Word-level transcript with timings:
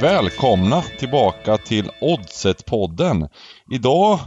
välkomna 0.00 0.82
tillbaka 0.82 1.58
till 1.58 1.90
Oddset-podden. 2.00 3.28
Idag 3.70 4.18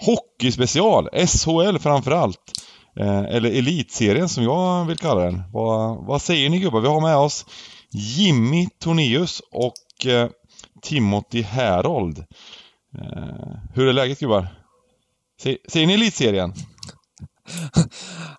Hockeyspecial, 0.00 1.08
SHL 1.26 1.78
framförallt. 1.78 2.52
Eh, 3.00 3.24
eller 3.24 3.50
Elitserien 3.58 4.28
som 4.28 4.44
jag 4.44 4.84
vill 4.84 4.98
kalla 4.98 5.20
den. 5.20 5.42
Vad, 5.52 6.06
vad 6.06 6.22
säger 6.22 6.50
ni 6.50 6.58
gubbar? 6.58 6.80
Vi 6.80 6.88
har 6.88 7.00
med 7.00 7.16
oss 7.16 7.46
Jimmy 7.90 8.68
Tornéus 8.78 9.42
och 9.52 10.06
eh, 10.06 10.28
Timothy 10.82 11.42
Herold. 11.42 12.18
Eh, 12.98 13.56
hur 13.74 13.86
är 13.88 13.92
läget 13.92 14.20
gubbar? 14.20 14.48
Säger 15.68 15.86
ni 15.86 15.94
Elitserien? 15.94 16.52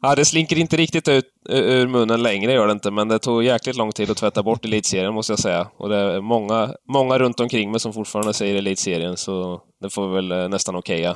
Ja, 0.02 0.16
det 0.16 0.26
slinker 0.26 0.58
inte 0.60 0.78
riktigt 0.78 1.08
ut 1.08 1.26
ur 1.50 1.88
munnen 1.88 2.24
längre, 2.24 2.54
gör 2.54 2.68
det 2.68 2.74
inte, 2.74 2.92
men 2.92 3.08
det 3.08 3.20
tog 3.20 3.44
jäkligt 3.44 3.78
lång 3.78 3.92
tid 3.92 4.12
att 4.12 4.18
tvätta 4.18 4.44
bort 4.44 4.66
elitserien, 4.66 5.14
måste 5.14 5.32
jag 5.32 5.40
säga. 5.40 5.68
Och 5.78 5.90
det 5.90 5.98
är 5.98 6.22
många, 6.22 6.74
många 6.88 7.18
runt 7.18 7.40
omkring 7.40 7.72
mig 7.72 7.80
som 7.80 7.94
fortfarande 7.94 8.34
säger 8.34 8.56
elitserien, 8.56 9.18
så 9.18 9.62
det 9.82 9.90
får 9.90 10.08
vi 10.08 10.16
väl 10.16 10.32
eh, 10.32 10.50
nästan 10.50 10.76
okeja. 10.76 11.10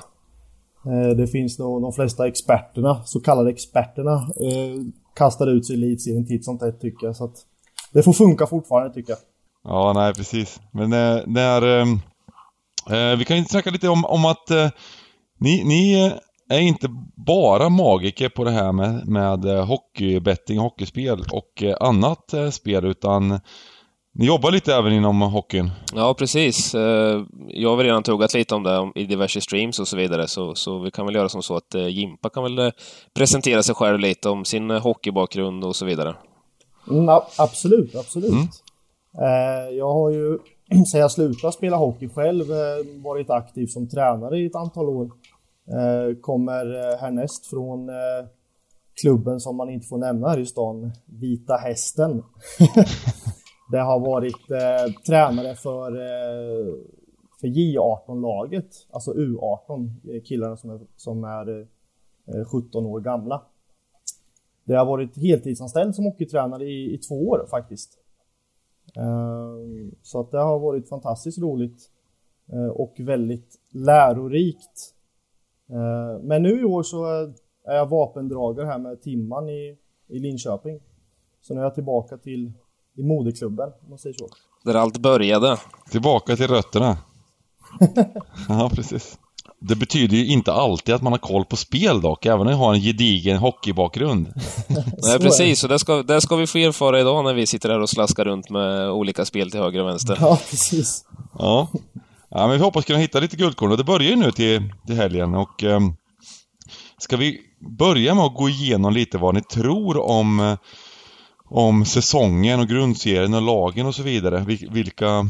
Eh, 0.85 1.17
det 1.17 1.27
finns 1.27 1.59
nog 1.59 1.81
de 1.81 1.93
flesta 1.93 2.27
experterna, 2.27 3.03
så 3.05 3.19
kallade 3.19 3.49
experterna, 3.49 4.13
eh, 4.13 4.81
kastar 5.15 5.47
ut 5.47 5.67
sig 5.67 5.75
i 5.75 5.83
elitserien 5.83 6.27
titt 6.27 6.45
som 6.45 6.59
tätt 6.59 6.81
tycker 6.81 7.07
jag. 7.07 7.15
Så 7.15 7.23
att 7.25 7.35
det 7.93 8.03
får 8.03 8.13
funka 8.13 8.47
fortfarande 8.47 8.93
tycker 8.93 9.11
jag. 9.11 9.19
Ja, 9.63 9.93
nej 9.93 10.13
precis. 10.13 10.59
Men 10.71 10.89
när... 10.89 11.23
när 11.27 11.81
eh, 12.89 13.17
vi 13.17 13.25
kan 13.25 13.37
ju 13.37 13.45
snacka 13.45 13.69
lite 13.69 13.89
om, 13.89 14.05
om 14.05 14.25
att 14.25 14.51
eh, 14.51 14.69
ni, 15.39 15.63
ni 15.63 16.13
är 16.49 16.59
inte 16.59 16.87
bara 17.15 17.69
magiker 17.69 18.29
på 18.29 18.43
det 18.43 18.51
här 18.51 18.71
med, 18.71 19.07
med 19.07 19.45
eh, 19.45 19.65
hockeybetting, 19.65 20.57
hockeyspel 20.57 21.23
och 21.31 21.63
eh, 21.63 21.77
annat 21.79 22.33
eh, 22.33 22.49
spel 22.49 22.85
utan 22.85 23.39
ni 24.13 24.25
jobbar 24.25 24.51
lite 24.51 24.75
även 24.75 24.93
inom 24.93 25.21
hockeyn? 25.21 25.71
Ja, 25.95 26.13
precis. 26.13 26.73
Jag 27.47 27.69
har 27.69 27.75
väl 27.75 27.85
redan 27.85 28.03
tuggat 28.03 28.33
lite 28.33 28.55
om 28.55 28.63
det 28.63 28.91
i 28.95 29.05
diverse 29.05 29.41
streams 29.41 29.79
och 29.79 29.87
så 29.87 29.97
vidare, 29.97 30.27
så, 30.27 30.55
så 30.55 30.79
vi 30.79 30.91
kan 30.91 31.05
väl 31.05 31.15
göra 31.15 31.29
som 31.29 31.43
så 31.43 31.55
att 31.55 31.75
Jimpa 31.89 32.29
kan 32.29 32.43
väl 32.43 32.71
presentera 33.13 33.63
sig 33.63 33.75
själv 33.75 33.99
lite 33.99 34.29
om 34.29 34.45
sin 34.45 34.69
hockeybakgrund 34.69 35.63
och 35.63 35.75
så 35.75 35.85
vidare. 35.85 36.15
Mm, 36.89 37.09
absolut, 37.37 37.95
absolut. 37.95 38.31
Mm. 38.31 39.77
Jag 39.77 39.93
har 39.93 40.09
ju 40.09 40.37
sedan 40.91 41.01
jag 41.01 41.11
slutade 41.11 41.53
spela 41.53 41.77
hockey 41.77 42.09
själv 42.09 42.45
varit 43.03 43.29
aktiv 43.29 43.67
som 43.67 43.89
tränare 43.89 44.39
i 44.39 44.45
ett 44.45 44.55
antal 44.55 44.89
år. 44.89 45.09
Eh, 45.69 46.15
kommer 46.21 46.65
eh, 46.65 46.97
härnäst 46.99 47.45
från 47.45 47.89
eh, 47.89 48.25
klubben 49.01 49.39
som 49.39 49.55
man 49.55 49.69
inte 49.69 49.87
får 49.87 49.97
nämna 49.97 50.29
här 50.29 50.39
i 50.39 50.45
stan, 50.45 50.91
Vita 51.05 51.53
Hästen. 51.53 52.23
det 53.71 53.79
har 53.79 53.99
varit 53.99 54.51
eh, 54.51 54.93
tränare 55.07 55.55
för, 55.55 55.91
eh, 55.91 56.75
för 57.41 57.47
J18-laget, 57.47 58.87
alltså 58.91 59.13
U18, 59.13 60.19
killarna 60.19 60.57
som 60.57 60.69
är, 60.69 60.79
som 60.95 61.23
är 61.23 61.59
eh, 62.27 62.45
17 62.45 62.85
år 62.85 62.99
gamla. 62.99 63.41
Det 64.63 64.75
har 64.75 64.85
varit 64.85 65.17
heltidsanställd 65.17 65.95
som 65.95 66.05
hockeytränare 66.05 66.63
i, 66.63 66.93
i 66.93 66.97
två 66.97 67.29
år 67.29 67.47
faktiskt. 67.49 67.97
Ehm, 68.95 69.91
så 70.01 70.19
att 70.19 70.31
det 70.31 70.39
har 70.39 70.59
varit 70.59 70.89
fantastiskt 70.89 71.39
roligt 71.39 71.89
och 72.73 72.95
väldigt 72.99 73.55
lärorikt 73.71 74.93
men 76.21 76.43
nu 76.43 76.61
i 76.61 76.63
år 76.63 76.83
så 76.83 77.05
är 77.67 77.75
jag 77.75 77.89
vapendragare 77.89 78.65
här 78.65 78.79
med 78.79 79.01
Timman 79.01 79.49
i, 79.49 79.77
i 80.07 80.19
Linköping. 80.19 80.79
Så 81.41 81.53
nu 81.53 81.59
är 81.59 81.63
jag 81.63 81.75
tillbaka 81.75 82.17
till 82.17 82.51
i 82.97 83.03
moderklubben, 83.03 83.69
om 83.83 83.89
man 83.89 83.99
säger 83.99 84.15
så. 84.19 84.27
Där 84.63 84.75
allt 84.75 84.97
började. 84.97 85.57
Tillbaka 85.91 86.35
till 86.35 86.47
rötterna. 86.47 86.97
ja, 88.49 88.71
precis. 88.73 89.17
Det 89.59 89.75
betyder 89.75 90.17
ju 90.17 90.25
inte 90.25 90.53
alltid 90.53 90.95
att 90.95 91.01
man 91.01 91.13
har 91.13 91.17
koll 91.17 91.45
på 91.45 91.55
spel 91.55 92.01
dock, 92.01 92.25
även 92.25 92.39
om 92.39 92.45
man 92.45 92.53
har 92.53 92.73
en 92.73 92.81
gedigen 92.81 93.37
hockeybakgrund. 93.37 94.27
Nej, 95.03 95.19
precis. 95.19 95.63
Och 95.63 95.69
det 95.69 95.79
ska, 95.79 96.03
det 96.03 96.21
ska 96.21 96.35
vi 96.35 96.47
få 96.47 96.57
erfara 96.57 96.99
idag 96.99 97.23
när 97.23 97.33
vi 97.33 97.47
sitter 97.47 97.69
här 97.69 97.79
och 97.79 97.89
slaskar 97.89 98.25
runt 98.25 98.49
med 98.49 98.91
olika 98.91 99.25
spel 99.25 99.51
till 99.51 99.59
höger 99.59 99.81
och 99.81 99.87
vänster. 99.87 100.17
Ja, 100.21 100.39
precis. 100.49 101.05
Ja. 101.37 101.67
Ja, 102.29 102.47
men 102.47 102.57
vi 102.57 102.63
hoppas 102.63 102.85
kunna 102.85 102.99
hitta 102.99 103.19
lite 103.19 103.37
guldkorn 103.37 103.71
och 103.71 103.77
det 103.77 103.83
börjar 103.83 104.09
ju 104.09 104.15
nu 104.15 104.31
till, 104.31 104.73
till 104.87 104.95
helgen 104.95 105.35
och 105.35 105.63
eh, 105.63 105.79
Ska 106.97 107.17
vi 107.17 107.41
börja 107.77 108.15
med 108.15 108.23
att 108.23 108.35
gå 108.35 108.49
igenom 108.49 108.93
lite 108.93 109.17
vad 109.17 109.35
ni 109.35 109.41
tror 109.41 109.97
om 109.97 110.39
eh, 110.39 110.57
om 111.49 111.85
säsongen 111.85 112.59
och 112.59 112.67
grundserien 112.67 113.33
och 113.33 113.41
lagen 113.41 113.85
och 113.85 113.95
så 113.95 114.03
vidare. 114.03 114.45
Vilka 114.71 115.27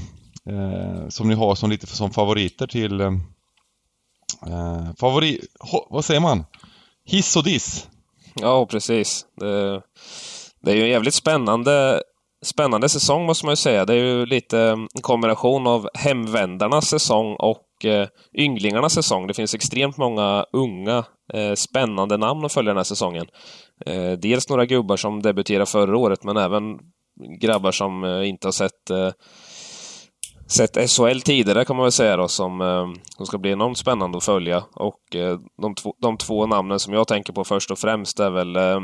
eh, 0.50 1.08
som 1.10 1.28
ni 1.28 1.36
har 1.36 1.56
som 1.56 1.70
lite 1.70 1.88
som 1.88 2.12
favoriter 2.12 2.68
till 2.68 3.02
eh, 3.02 3.08
eh 4.48 4.94
favorit... 5.00 5.42
Vad 5.90 6.06
säger 6.06 6.20
man? 6.20 6.46
Hiss 7.06 7.36
och 7.36 7.44
diss? 7.44 7.88
Ja, 8.34 8.66
precis. 8.66 9.26
Det, 9.36 9.82
det 10.62 10.72
är 10.72 10.76
ju 10.76 10.84
en 10.84 10.90
jävligt 10.90 11.14
spännande 11.14 12.02
spännande 12.46 12.90
säsong 12.90 13.26
måste 13.26 13.46
man 13.46 13.52
ju 13.52 13.56
säga. 13.56 13.86
Det 13.86 13.94
är 13.94 13.98
ju 13.98 14.26
lite 14.26 14.60
mm, 14.60 14.88
en 14.96 15.02
kombination 15.02 15.68
av 15.68 15.90
hemvändarnas 15.94 16.86
säsong 16.86 17.36
och 17.36 17.86
eh, 17.86 18.08
ynglingarnas 18.34 18.94
säsong. 18.94 19.28
Det 19.28 19.34
finns 19.34 19.56
extremt 19.56 19.98
många 19.98 20.46
unga 20.54 21.04
eh, 21.34 21.54
spännande 21.54 22.18
namn 22.18 22.46
att 22.46 22.54
följa 22.54 22.70
den 22.70 22.78
här 22.78 22.84
säsongen. 22.84 23.26
Eh, 23.86 24.12
dels 24.12 24.50
några 24.50 24.66
gubbar 24.66 24.98
som 24.98 25.22
debuterade 25.22 25.66
förra 25.66 25.98
året, 25.98 26.24
men 26.24 26.38
även 26.38 26.80
grabbar 27.42 27.72
som 27.72 28.04
eh, 28.04 28.30
inte 28.30 28.48
har 28.48 28.52
sett 28.52 28.90
eh, 28.90 29.12
sett 30.50 30.92
SHL 30.92 31.22
tidigare 31.22 31.66
kan 31.66 31.76
man 31.76 31.84
väl 31.84 31.92
säga 31.92 32.18
då, 32.18 32.28
som, 32.28 32.62
eh, 32.62 32.88
som 33.18 33.26
ska 33.26 33.38
bli 33.38 33.52
enormt 33.52 33.78
spännande 33.78 34.18
att 34.18 34.24
följa. 34.24 34.64
Och 34.76 35.16
eh, 35.16 35.40
de, 35.62 35.76
två, 35.76 35.94
de 36.02 36.18
två 36.18 36.46
namnen 36.46 36.80
som 36.80 36.94
jag 36.94 37.08
tänker 37.08 37.34
på 37.34 37.44
först 37.44 37.72
och 37.72 37.80
främst 37.80 38.20
är 38.20 38.30
väl 38.30 38.56
eh, 38.56 38.80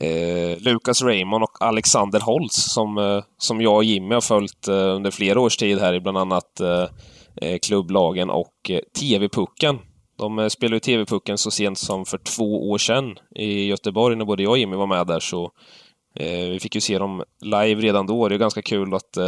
eh, 0.00 0.58
Lucas 0.58 1.02
Raymond 1.02 1.44
och 1.44 1.62
Alexander 1.62 2.20
Holtz 2.20 2.72
som, 2.72 2.98
eh, 2.98 3.24
som 3.38 3.60
jag 3.60 3.76
och 3.76 3.84
Jimmy 3.84 4.14
har 4.14 4.20
följt 4.20 4.68
eh, 4.68 4.74
under 4.74 5.10
flera 5.10 5.40
års 5.40 5.56
tid 5.56 5.78
här 5.78 5.94
i 5.94 6.00
bland 6.00 6.18
annat 6.18 6.60
eh, 6.60 6.86
eh 7.42 7.58
klubblagen 7.58 8.30
och 8.30 8.70
eh, 8.70 8.80
TV-pucken. 9.00 9.78
De 10.18 10.38
eh, 10.38 10.48
spelade 10.48 10.76
ju 10.76 10.80
TV-pucken 10.80 11.38
så 11.38 11.50
sent 11.50 11.78
som 11.78 12.04
för 12.04 12.18
två 12.18 12.70
år 12.70 12.78
sedan 12.78 13.18
i 13.34 13.66
Göteborg 13.66 14.16
när 14.16 14.24
både 14.24 14.42
jag 14.42 14.50
och 14.50 14.58
Jimmy 14.58 14.76
var 14.76 14.86
med 14.86 15.06
där 15.06 15.20
så 15.20 15.50
eh, 16.18 16.48
vi 16.48 16.60
fick 16.60 16.74
ju 16.74 16.80
se 16.80 16.98
dem 16.98 17.22
live 17.40 17.80
redan 17.80 18.06
då. 18.06 18.28
Det 18.28 18.34
är 18.34 18.38
ganska 18.38 18.62
kul 18.62 18.94
att 18.94 19.18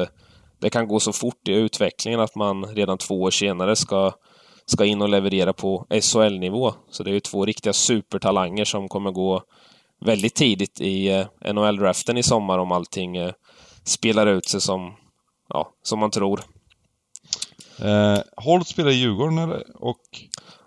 det 0.61 0.71
kan 0.71 0.89
gå 0.89 1.01
så 1.01 1.13
fort 1.13 1.49
i 1.49 1.53
utvecklingen 1.53 2.21
att 2.21 2.35
man 2.35 2.65
redan 2.65 2.99
två 2.99 3.23
år 3.23 3.31
senare 3.31 3.77
ska 3.77 4.13
ska 4.71 4.85
in 4.85 5.03
och 5.03 5.09
leverera 5.09 5.53
på 5.53 5.87
SHL-nivå. 6.03 6.75
Så 6.91 7.03
det 7.03 7.11
är 7.11 7.13
ju 7.13 7.21
två 7.21 7.45
riktiga 7.45 7.73
supertalanger 7.73 8.65
som 8.65 8.89
kommer 8.89 9.11
gå 9.11 9.43
väldigt 10.01 10.35
tidigt 10.35 10.81
i 10.81 11.09
eh, 11.09 11.53
NHL-draften 11.53 12.19
i 12.19 12.23
sommar 12.23 12.59
om 12.59 12.73
allting 12.73 13.17
eh, 13.17 13.33
spelar 13.85 14.27
ut 14.27 14.49
sig 14.49 14.61
som, 14.61 14.93
ja, 15.49 15.73
som 15.83 15.99
man 15.99 16.11
tror. 16.11 16.41
Eh, 17.83 18.19
Holt 18.37 18.69
spelar 18.69 18.91
i 18.91 18.95
Djurgården 18.95 19.39
eller? 19.39 19.65
Och... 19.75 20.01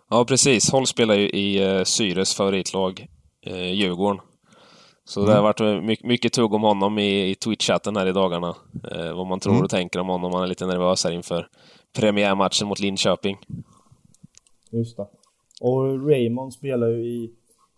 Ja, 0.09 0.25
precis. 0.25 0.72
Holt 0.72 0.90
spelar 0.90 1.16
ju 1.16 1.30
i 1.30 1.64
eh, 1.64 1.84
Syres 1.84 2.36
favoritlag, 2.36 3.08
eh, 3.46 3.74
Djurgården. 3.74 4.22
Så 5.06 5.19
mm. 5.19 5.30
det 5.30 5.36
har 5.36 5.44
varit 5.44 5.84
mycket, 5.84 6.06
mycket 6.06 6.34
tugg 6.34 6.53
om 6.53 6.62
honom 6.62 7.00
i, 7.00 7.30
i 7.30 7.34
Twitch-chatten 7.34 7.98
här 7.98 8.08
i 8.08 8.12
dagarna. 8.12 8.56
Eh, 8.92 9.16
vad 9.16 9.28
man 9.28 9.40
tror 9.40 9.53
mm. 9.53 9.63
och 9.63 9.69
tänker 9.69 10.00
om 10.00 10.08
honom. 10.08 10.31
Man 10.31 10.44
är 10.44 10.48
lite 10.48 10.66
nervös 10.66 11.03
här 11.03 11.12
inför 11.12 11.48
premiärmatchen 11.96 12.68
mot 12.68 12.80
Linköping. 12.80 13.38
Just 14.72 14.98
det. 14.98 15.08
Och 15.62 16.09
Raymond 16.09 16.54
spelar 16.54 16.88
ju 16.88 17.06
i, 17.06 17.31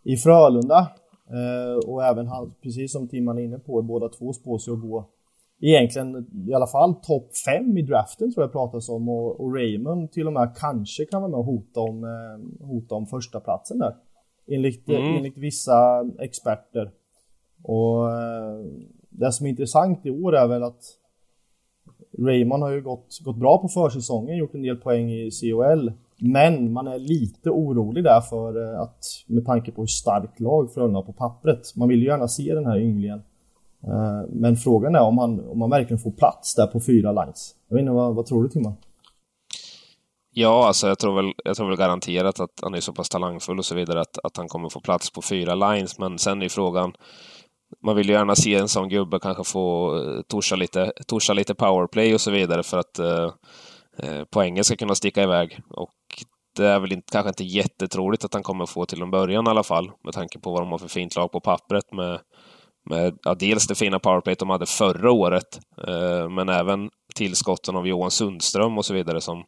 i 0.04 0.18
Frölunda 0.18 0.88
Eh, 0.88 1.03
och 1.86 2.04
även 2.04 2.28
han, 2.28 2.54
precis 2.62 2.92
som 2.92 3.08
Timman 3.08 3.38
är 3.38 3.44
inne 3.44 3.60
på, 3.60 3.82
båda 3.82 4.10
två 4.10 4.34
spår 4.34 4.58
sig 4.58 4.74
att 4.74 4.82
gå 4.82 5.10
egentligen 5.64 6.28
i 6.48 6.54
alla 6.54 6.68
fall 6.68 6.96
topp 6.96 7.30
5 7.46 7.78
i 7.78 7.82
draften 7.82 8.34
tror 8.34 8.44
jag 8.44 8.52
pratas 8.52 8.90
om 8.90 9.10
och, 9.10 9.42
och, 9.42 9.56
Raymond 9.56 10.12
till 10.12 10.28
och 10.28 10.34
med 10.34 10.56
kanske 10.58 11.06
kan 11.06 11.22
vara 11.22 11.32
med 11.32 11.40
och 11.40 11.46
hota 11.46 11.80
om, 11.80 12.04
eh, 12.04 12.66
hota 12.68 12.96
om 12.96 13.06
första 13.06 13.40
platsen 13.40 13.80
där. 13.80 13.96
Enligt, 14.48 14.90
mm. 14.90 15.18
enligt 15.18 15.38
vissa 15.38 16.10
experter. 16.20 16.92
Och 17.64 18.12
eh, 18.12 18.66
det 19.10 19.32
som 19.32 19.46
är 19.46 19.50
intressant 19.50 20.06
i 20.06 20.12
år 20.12 20.36
är 20.36 20.48
väl 20.48 20.64
att 20.64 20.84
Raymond 22.20 22.64
har 22.64 22.72
ju 22.72 22.82
gått, 22.82 23.20
gått 23.24 23.38
bra 23.38 23.62
på 23.62 23.68
försäsongen, 23.68 24.38
gjort 24.38 24.54
en 24.54 24.62
del 24.62 24.78
poäng 24.78 25.12
i 25.12 25.30
COL. 25.42 25.92
Men 26.26 26.74
man 26.74 26.88
är 26.88 27.00
lite 27.00 27.50
orolig 27.50 28.04
där 28.04 28.22
för 28.22 28.74
eh, 28.74 28.82
att 28.82 29.06
med 29.28 29.46
tanke 29.46 29.72
på 29.72 29.82
hur 29.82 29.88
starkt 29.88 30.40
lag 30.40 30.74
Frölunda 30.74 31.02
på 31.02 31.14
pappret. 31.14 31.76
Man 31.76 31.90
vill 31.90 32.00
ju 32.00 32.06
gärna 32.06 32.28
se 32.28 32.54
den 32.54 32.66
här 32.66 32.80
ynglingen. 32.80 33.24
Eh, 33.84 34.22
men 34.30 34.56
frågan 34.56 34.96
är 34.96 35.02
om 35.02 35.18
han, 35.18 35.50
om 35.50 35.62
han 35.62 35.70
verkligen 35.70 36.00
får 36.00 36.12
plats 36.12 36.56
där 36.56 36.68
på 36.68 36.80
fyra 36.80 37.12
lines. 37.12 37.56
Jag 37.68 37.76
vet 37.76 37.82
inte, 37.82 37.92
vad, 37.92 38.16
vad 38.16 38.26
tror 38.26 38.44
du 38.44 38.50
Timman? 38.50 38.74
Ja, 40.34 40.68
alltså 40.68 40.88
jag 40.88 41.00
tror, 41.00 41.16
väl, 41.16 41.34
jag 41.44 41.56
tror 41.56 41.68
väl 41.68 41.78
garanterat 41.78 42.40
att 42.40 42.60
han 42.62 42.74
är 42.74 42.80
så 42.80 42.94
pass 42.94 43.10
talangfull 43.10 43.60
och 43.60 43.66
så 43.66 43.76
vidare 43.76 44.02
att, 44.02 44.20
att 44.24 44.38
han 44.38 44.48
kommer 44.48 44.70
få 44.70 44.80
plats 44.80 45.12
på 45.12 45.22
fyra 45.22 45.56
lines. 45.56 46.00
Men 46.00 46.20
sen 46.20 46.40
är 46.40 46.44
ju 46.44 46.50
frågan 46.50 46.94
man 47.84 47.96
vill 47.96 48.08
ju 48.08 48.14
gärna 48.14 48.36
se 48.36 48.56
en 48.56 48.68
sån 48.68 48.90
gubbe 48.90 49.20
kanske 49.20 49.44
få 49.44 49.98
eh, 49.98 50.22
torsa 50.22 50.56
lite, 50.56 50.94
torsa 51.08 51.34
lite 51.34 51.56
powerplay 51.56 52.14
och 52.14 52.22
så 52.22 52.32
vidare 52.32 52.64
för 52.64 52.78
att 52.78 53.00
eh, 53.00 53.32
poängen 54.30 54.64
ska 54.64 54.76
kunna 54.76 54.96
sticka 54.96 55.24
iväg. 55.24 55.60
Och 55.70 55.94
det 56.56 56.68
är 56.68 56.80
väl 56.80 56.94
inte, 56.94 57.12
kanske 57.12 57.30
inte 57.30 57.44
jättetroligt 57.44 58.26
att 58.26 58.34
han 58.34 58.44
kommer 58.44 58.66
få 58.66 58.86
till 58.86 59.02
en 59.02 59.12
början 59.12 59.48
i 59.48 59.50
alla 59.50 59.64
fall, 59.64 59.92
med 60.04 60.14
tanke 60.14 60.40
på 60.40 60.52
vad 60.52 60.62
de 60.62 60.72
har 60.72 60.78
för 60.78 60.88
fint 60.88 61.16
lag 61.16 61.32
på 61.32 61.40
pappret 61.40 61.92
med, 61.92 62.20
med 62.90 63.18
ja, 63.24 63.36
dels 63.36 63.68
det 63.68 63.76
fina 63.76 64.00
powerplay 64.00 64.36
de 64.40 64.50
hade 64.50 64.66
förra 64.66 65.12
året, 65.12 65.60
eh, 65.88 66.30
men 66.30 66.50
även 66.50 66.90
tillskotten 67.16 67.76
av 67.76 67.88
Johan 67.88 68.12
Sundström 68.12 68.78
och 68.78 68.86
så 68.86 68.94
vidare 68.94 69.22
som 69.22 69.44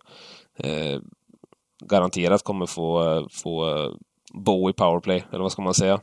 eh, 0.60 1.00
garanterat 1.86 2.44
kommer 2.44 2.66
få, 2.66 3.04
eh, 3.04 3.26
få 3.32 3.78
eh, 3.78 3.92
bo 4.34 4.70
i 4.70 4.74
powerplay, 4.74 5.24
eller 5.32 5.44
vad 5.44 5.52
ska 5.52 5.62
man 5.62 5.74
säga? 5.74 6.00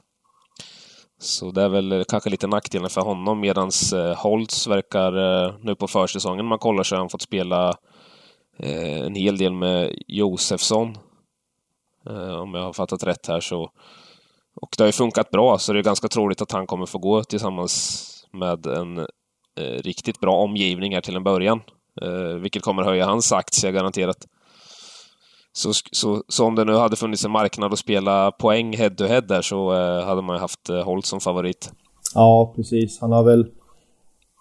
Så 1.18 1.50
det 1.50 1.62
är 1.62 1.68
väl 1.68 2.04
kanske 2.08 2.30
lite 2.30 2.46
nackdelen 2.46 2.90
för 2.90 3.00
honom 3.00 3.40
Medan 3.40 3.70
eh, 3.94 4.16
Holtz 4.16 4.66
verkar 4.66 5.44
eh, 5.46 5.54
nu 5.60 5.74
på 5.74 5.88
försäsongen 5.88 6.46
man 6.46 6.58
kollar 6.58 6.82
så 6.82 6.94
har 6.94 7.00
han 7.00 7.08
fått 7.08 7.22
spela 7.22 7.68
eh, 7.68 7.74
Eh, 8.58 9.00
en 9.00 9.14
hel 9.14 9.38
del 9.38 9.52
med 9.52 9.94
Josefsson. 10.08 10.96
Eh, 12.10 12.34
om 12.34 12.54
jag 12.54 12.62
har 12.62 12.72
fattat 12.72 13.04
rätt 13.04 13.26
här 13.26 13.40
så. 13.40 13.70
Och 14.54 14.74
det 14.76 14.82
har 14.82 14.88
ju 14.88 14.92
funkat 14.92 15.30
bra 15.30 15.58
så 15.58 15.72
det 15.72 15.78
är 15.78 15.82
ganska 15.82 16.08
troligt 16.08 16.42
att 16.42 16.52
han 16.52 16.66
kommer 16.66 16.86
få 16.86 16.98
gå 16.98 17.24
tillsammans 17.24 18.08
med 18.32 18.66
en 18.66 18.98
eh, 19.58 19.82
riktigt 19.82 20.20
bra 20.20 20.36
omgivning 20.36 20.94
här 20.94 21.00
till 21.00 21.16
en 21.16 21.24
början. 21.24 21.60
Eh, 22.02 22.34
vilket 22.40 22.62
kommer 22.62 22.82
höja 22.82 23.06
hans 23.06 23.32
aktie 23.32 23.72
garanterat. 23.72 24.26
Så, 25.52 25.72
så, 25.92 26.22
så, 26.28 26.46
om 26.46 26.54
det 26.54 26.64
nu 26.64 26.74
hade 26.74 26.96
funnits 26.96 27.24
en 27.24 27.30
marknad 27.30 27.72
att 27.72 27.78
spela 27.78 28.30
poäng 28.30 28.76
head-to-head 28.76 29.20
-head 29.20 29.28
där 29.28 29.42
så 29.42 29.72
eh, 29.72 30.04
hade 30.04 30.22
man 30.22 30.36
ju 30.36 30.40
haft 30.40 30.68
eh, 30.68 30.84
Holt 30.84 31.06
som 31.06 31.20
favorit. 31.20 31.72
Ja, 32.14 32.52
precis. 32.56 33.00
Han 33.00 33.12
har 33.12 33.24
väl... 33.24 33.46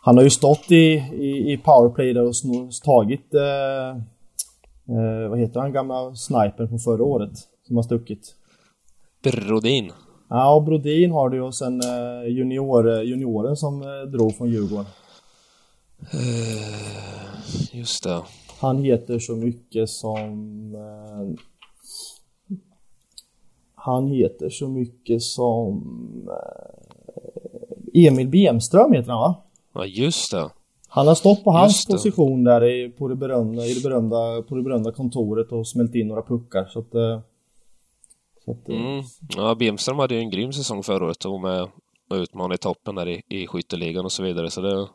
Han 0.03 0.17
har 0.17 0.23
ju 0.23 0.29
stått 0.29 0.71
i, 0.71 0.75
i, 1.13 1.53
i 1.53 1.57
powerplay 1.57 2.13
där 2.13 2.27
och 2.27 2.33
tagit... 2.83 3.33
Eh, 3.33 3.89
eh, 4.95 5.29
vad 5.29 5.39
heter 5.39 5.59
han 5.59 5.73
gamla 5.73 6.15
snipern 6.15 6.67
från 6.67 6.79
förra 6.79 7.03
året? 7.03 7.31
Som 7.67 7.75
har 7.75 7.83
stuckit. 7.83 8.35
Brodin. 9.23 9.91
Ja, 10.29 10.63
Brodin 10.65 11.11
har 11.11 11.29
du 11.29 11.41
och 11.41 11.55
sen 11.55 11.81
eh, 11.81 12.29
junior, 12.29 13.03
junioren 13.03 13.57
som 13.57 13.81
eh, 13.81 14.09
drog 14.11 14.35
från 14.35 14.49
Djurgården. 14.49 14.85
Uh, 16.13 17.75
just 17.75 18.03
det. 18.03 18.21
Han 18.59 18.83
heter 18.83 19.19
så 19.19 19.35
mycket 19.35 19.89
som... 19.89 20.75
Eh, 20.75 21.43
han 23.75 24.07
heter 24.07 24.49
så 24.49 24.67
mycket 24.67 25.21
som... 25.21 25.83
Eh, 26.29 28.07
Emil 28.07 28.27
Bemström 28.27 28.93
heter 28.93 29.11
han 29.11 29.21
va? 29.21 29.43
Ja, 29.73 29.85
just 29.85 30.31
det. 30.31 30.49
Han 30.87 31.07
har 31.07 31.15
stått 31.15 31.43
på 31.43 31.51
hans 31.51 31.85
position 31.85 32.43
där 32.43 32.63
i, 32.63 32.89
på 32.89 33.07
det 33.07 33.15
berömda, 33.15 33.65
i 33.65 33.73
det 33.73 33.83
berömda, 33.83 34.41
på 34.41 34.55
det 34.55 34.61
berömda 34.61 34.91
kontoret 34.91 35.51
och 35.51 35.67
smält 35.67 35.95
in 35.95 36.07
några 36.07 36.21
puckar 36.21 36.65
så 36.65 36.79
att... 36.79 36.95
Eh, 36.95 37.19
så 38.45 38.51
att 38.51 38.69
eh, 38.69 38.75
mm. 38.75 39.03
Ja, 39.37 39.55
Bemström 39.55 39.99
hade 39.99 40.15
ju 40.15 40.19
en 40.19 40.29
grym 40.29 40.53
säsong 40.53 40.83
förra 40.83 41.05
året 41.05 41.25
och 41.25 41.41
med 41.41 41.67
och 42.09 42.15
utmanade 42.15 42.55
i 42.55 42.57
toppen 42.57 42.95
där 42.95 43.07
i, 43.07 43.21
i 43.27 43.47
skytteligan 43.47 44.05
och 44.05 44.11
så 44.11 44.23
vidare 44.23 44.49
så 44.49 44.61
det, 44.61 44.87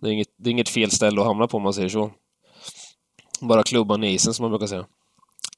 det, 0.00 0.08
är 0.08 0.12
inget, 0.12 0.28
det 0.36 0.50
är 0.50 0.52
inget 0.52 0.68
fel 0.68 0.90
ställe 0.90 1.20
att 1.20 1.26
hamna 1.26 1.46
på 1.46 1.56
om 1.56 1.62
man 1.62 1.74
säger 1.74 1.88
så. 1.88 2.10
Bara 3.40 3.62
klubban 3.62 4.04
i 4.04 4.12
isen 4.12 4.34
som 4.34 4.42
man 4.42 4.50
brukar 4.50 4.66
säga. 4.66 4.86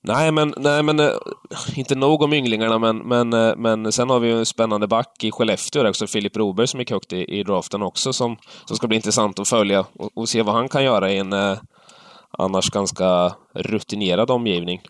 Nej, 0.04 0.32
men, 0.32 0.54
nej, 0.56 0.82
men 0.82 1.00
eh, 1.00 1.10
inte 1.75 1.94
nog 1.94 2.22
om 2.22 2.32
ynglingarna, 2.32 2.78
men, 2.78 2.99
men, 2.99 3.32
eh, 3.32 3.56
men 3.56 3.93
sen 3.93 4.10
har 4.10 4.20
vi 4.20 4.28
ju 4.28 4.38
en 4.38 4.46
spännande 4.46 4.87
back 4.87 5.25
i 5.25 5.31
Skellefteå 5.31 5.88
också, 5.88 6.06
Filip 6.06 6.32
Broberg 6.32 6.66
som 6.66 6.81
gick 6.81 6.90
högt 6.90 7.12
i, 7.12 7.38
i 7.38 7.43
draften 7.43 7.82
också, 7.82 8.12
som, 8.12 8.37
som 8.64 8.76
ska 8.76 8.87
bli 8.87 8.96
intressant 8.96 9.38
att 9.38 9.49
följa 9.49 9.87
och, 9.99 10.10
och 10.19 10.28
se 10.28 10.43
vad 10.43 10.54
han 10.54 10.69
kan 10.69 10.84
göra 10.84 11.12
i 11.12 11.19
en 11.19 11.32
eh, 11.32 11.58
annars 12.38 12.70
ganska 12.70 13.34
rutinerad 13.54 14.31
omgivning. 14.31 14.81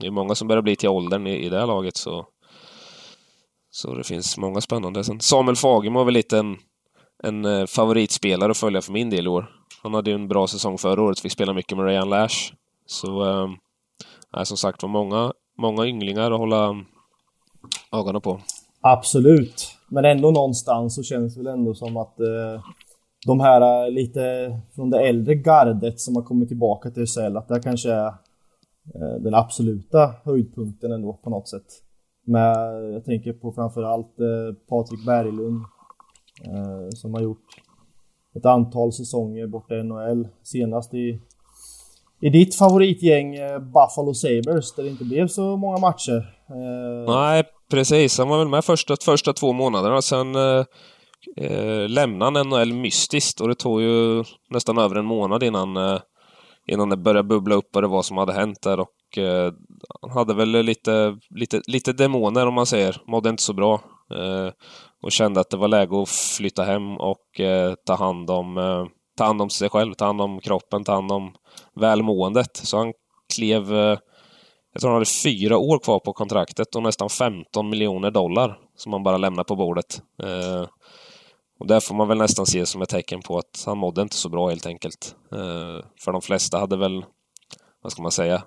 Det 0.00 0.06
är 0.06 0.10
många 0.10 0.34
som 0.34 0.48
börjar 0.48 0.62
bli 0.62 0.76
till 0.76 0.88
åldern 0.88 1.26
i, 1.26 1.36
i 1.36 1.48
det 1.48 1.58
här 1.58 1.66
laget, 1.66 1.96
så, 1.96 2.26
så 3.70 3.94
det 3.94 4.04
finns 4.04 4.38
många 4.38 4.60
spännande. 4.60 5.04
Sen 5.04 5.20
Samuel 5.20 5.56
Fagemo 5.56 6.00
är 6.00 6.04
väl 6.04 6.14
lite 6.14 6.38
en, 6.38 6.56
en 7.22 7.44
eh, 7.44 7.66
favoritspelare 7.66 8.50
att 8.50 8.58
följa 8.58 8.82
för 8.82 8.92
min 8.92 9.10
del 9.10 9.26
i 9.26 9.28
år. 9.28 9.50
Han 9.82 9.94
hade 9.94 10.10
ju 10.10 10.14
en 10.14 10.28
bra 10.28 10.46
säsong 10.46 10.78
förra 10.78 11.02
året, 11.02 11.20
fick 11.20 11.32
spela 11.32 11.52
mycket 11.52 11.78
med 11.78 11.86
Ryan 11.86 12.08
Lash. 12.08 12.52
Så, 12.86 13.24
eh, 13.30 13.48
som 14.44 14.56
sagt 14.56 14.82
var, 14.82 14.90
många, 14.90 15.32
många 15.58 15.86
ynglingar 15.86 16.30
att 16.30 16.38
hålla 16.38 16.84
ögonen 17.92 18.20
på. 18.20 18.40
Absolut. 18.80 19.68
Men 19.88 20.04
ändå 20.04 20.30
någonstans 20.30 20.94
så 20.94 21.02
känns 21.02 21.34
det 21.34 21.42
väl 21.42 21.54
ändå 21.54 21.74
som 21.74 21.96
att 21.96 22.20
eh, 22.20 22.62
de 23.26 23.40
här 23.40 23.86
eh, 23.86 23.90
lite 23.90 24.22
från 24.74 24.90
det 24.90 25.08
äldre 25.08 25.34
gardet 25.34 26.00
som 26.00 26.16
har 26.16 26.22
kommit 26.22 26.48
tillbaka 26.48 26.90
till 26.90 27.06
SHL, 27.06 27.36
att 27.36 27.48
det 27.48 27.60
kanske 27.60 27.92
är 27.92 28.06
eh, 28.94 29.20
den 29.20 29.34
absoluta 29.34 30.14
höjdpunkten 30.24 30.92
ändå 30.92 31.12
på 31.12 31.30
något 31.30 31.48
sätt. 31.48 31.66
Med, 32.24 32.84
jag 32.94 33.04
tänker 33.04 33.32
på 33.32 33.52
framförallt 33.52 34.20
eh, 34.20 34.54
Patrik 34.68 35.06
Berglund 35.06 35.62
eh, 36.44 36.88
som 36.94 37.14
har 37.14 37.20
gjort 37.20 37.46
ett 38.34 38.46
antal 38.46 38.92
säsonger 38.92 39.46
borta 39.46 39.74
i 39.74 39.82
NHL. 39.82 40.28
Senast 40.42 40.94
i, 40.94 41.20
i 42.20 42.30
ditt 42.30 42.54
favoritgäng 42.54 43.34
eh, 43.34 43.58
Buffalo 43.58 44.14
Sabres 44.14 44.74
där 44.74 44.82
det 44.82 44.88
inte 44.88 45.04
blev 45.04 45.28
så 45.28 45.56
många 45.56 45.78
matcher. 45.78 46.34
Eh, 46.50 47.14
Nej, 47.14 47.44
precis. 47.70 48.18
Han 48.18 48.28
var 48.28 48.38
väl 48.38 48.48
med 48.48 48.64
första, 48.64 48.96
första 49.04 49.32
två 49.32 49.52
månaderna. 49.52 50.02
Sen 50.02 50.34
eh, 50.34 50.64
eh, 51.36 51.88
lämnade 51.88 52.38
han 52.38 52.48
NHL 52.48 52.72
mystiskt 52.72 53.40
och 53.40 53.48
det 53.48 53.54
tog 53.54 53.82
ju 53.82 54.24
nästan 54.50 54.78
över 54.78 54.96
en 54.96 55.04
månad 55.06 55.42
innan, 55.42 55.76
eh, 55.76 55.98
innan 56.66 56.88
det 56.88 56.96
började 56.96 57.28
bubbla 57.28 57.54
upp 57.54 57.68
vad 57.72 57.84
det 57.84 57.88
var 57.88 58.02
som 58.02 58.16
hade 58.16 58.32
hänt 58.32 58.62
där. 58.62 58.80
Och, 58.80 59.18
eh, 59.18 59.52
han 60.00 60.10
hade 60.10 60.34
väl 60.34 60.48
lite, 60.48 61.18
lite, 61.30 61.60
lite 61.66 61.92
demoner 61.92 62.46
om 62.46 62.54
man 62.54 62.66
säger. 62.66 63.02
Mådde 63.06 63.28
inte 63.28 63.42
så 63.42 63.52
bra. 63.52 63.80
Eh, 64.14 64.52
och 65.02 65.12
kände 65.12 65.40
att 65.40 65.50
det 65.50 65.56
var 65.56 65.68
läge 65.68 66.02
att 66.02 66.08
flytta 66.08 66.62
hem 66.62 66.96
och 66.96 67.40
eh, 67.40 67.74
ta, 67.86 67.94
hand 67.94 68.30
om, 68.30 68.58
eh, 68.58 68.86
ta 69.16 69.24
hand 69.24 69.42
om 69.42 69.50
sig 69.50 69.68
själv, 69.68 69.94
ta 69.94 70.06
hand 70.06 70.20
om 70.20 70.40
kroppen, 70.40 70.84
ta 70.84 70.94
hand 70.94 71.12
om 71.12 71.34
välmåendet. 71.74 72.56
Så 72.56 72.78
han 72.78 72.92
klev, 73.34 73.74
eh, 73.74 73.98
jag 74.72 74.80
tror 74.80 74.90
han 74.90 74.94
hade 74.96 75.06
fyra 75.24 75.58
år 75.58 75.78
kvar 75.78 75.98
på 75.98 76.12
kontraktet 76.12 76.74
och 76.74 76.82
nästan 76.82 77.10
15 77.10 77.70
miljoner 77.70 78.10
dollar 78.10 78.58
som 78.76 78.92
han 78.92 79.02
bara 79.02 79.16
lämnade 79.16 79.46
på 79.46 79.56
bordet. 79.56 80.02
Eh, 80.22 80.66
och 81.58 81.66
det 81.66 81.80
får 81.80 81.94
man 81.94 82.08
väl 82.08 82.18
nästan 82.18 82.46
se 82.46 82.66
som 82.66 82.82
ett 82.82 82.88
tecken 82.88 83.20
på 83.20 83.38
att 83.38 83.62
han 83.66 83.78
mådde 83.78 84.02
inte 84.02 84.16
så 84.16 84.28
bra 84.28 84.48
helt 84.48 84.66
enkelt. 84.66 85.16
Eh, 85.32 85.84
för 86.00 86.12
de 86.12 86.22
flesta 86.22 86.58
hade 86.58 86.76
väl, 86.76 87.04
vad 87.82 87.92
ska 87.92 88.02
man 88.02 88.12
säga, 88.12 88.42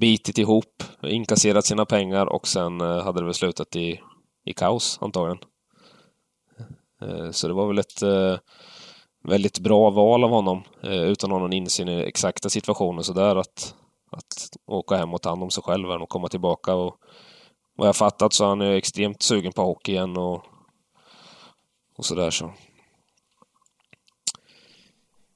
bitit 0.00 0.38
ihop, 0.38 0.82
inkasserat 1.02 1.64
sina 1.64 1.86
pengar 1.86 2.26
och 2.26 2.48
sen 2.48 2.80
hade 2.80 3.20
det 3.20 3.24
väl 3.24 3.34
slutat 3.34 3.76
i, 3.76 4.00
i 4.44 4.52
kaos 4.52 4.98
antagligen. 5.00 5.38
Så 7.32 7.48
det 7.48 7.54
var 7.54 7.66
väl 7.66 7.78
ett 7.78 8.02
väldigt 9.28 9.58
bra 9.58 9.90
val 9.90 10.24
av 10.24 10.30
honom 10.30 10.62
eh, 10.82 11.02
utan 11.02 11.30
någon 11.30 11.52
insyn 11.52 11.88
i 11.88 12.02
exakta 12.02 12.48
situationen 12.48 13.04
sådär 13.04 13.36
att, 13.36 13.74
att 14.10 14.48
åka 14.66 14.96
hem 14.96 15.14
och 15.14 15.22
ta 15.22 15.28
hand 15.28 15.42
om 15.42 15.50
sig 15.50 15.62
själv 15.62 15.90
och 15.90 16.08
komma 16.08 16.28
tillbaka. 16.28 16.74
Och 16.74 16.96
vad 17.76 17.88
jag 17.88 17.96
fattat 17.96 18.32
så 18.32 18.44
är 18.44 18.48
han 18.48 18.60
extremt 18.60 19.22
sugen 19.22 19.52
på 19.52 19.62
hockey 19.62 19.92
igen 19.92 20.16
och, 20.16 20.42
och 21.96 22.04
sådär 22.04 22.30
så. 22.30 22.50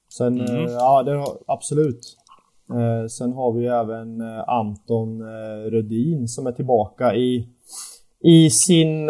Sen, 0.09 0.41
mm. 0.41 0.71
ja 0.71 1.03
det 1.03 1.15
har, 1.15 1.37
absolut. 1.47 2.17
sen 3.09 3.33
har 3.33 3.53
vi 3.53 3.61
ju 3.61 3.67
även 3.67 4.21
Anton 4.47 5.21
Rödin 5.71 6.27
som 6.27 6.47
är 6.47 6.51
tillbaka 6.51 7.15
i, 7.15 7.47
i 8.19 8.49
sin 8.49 9.05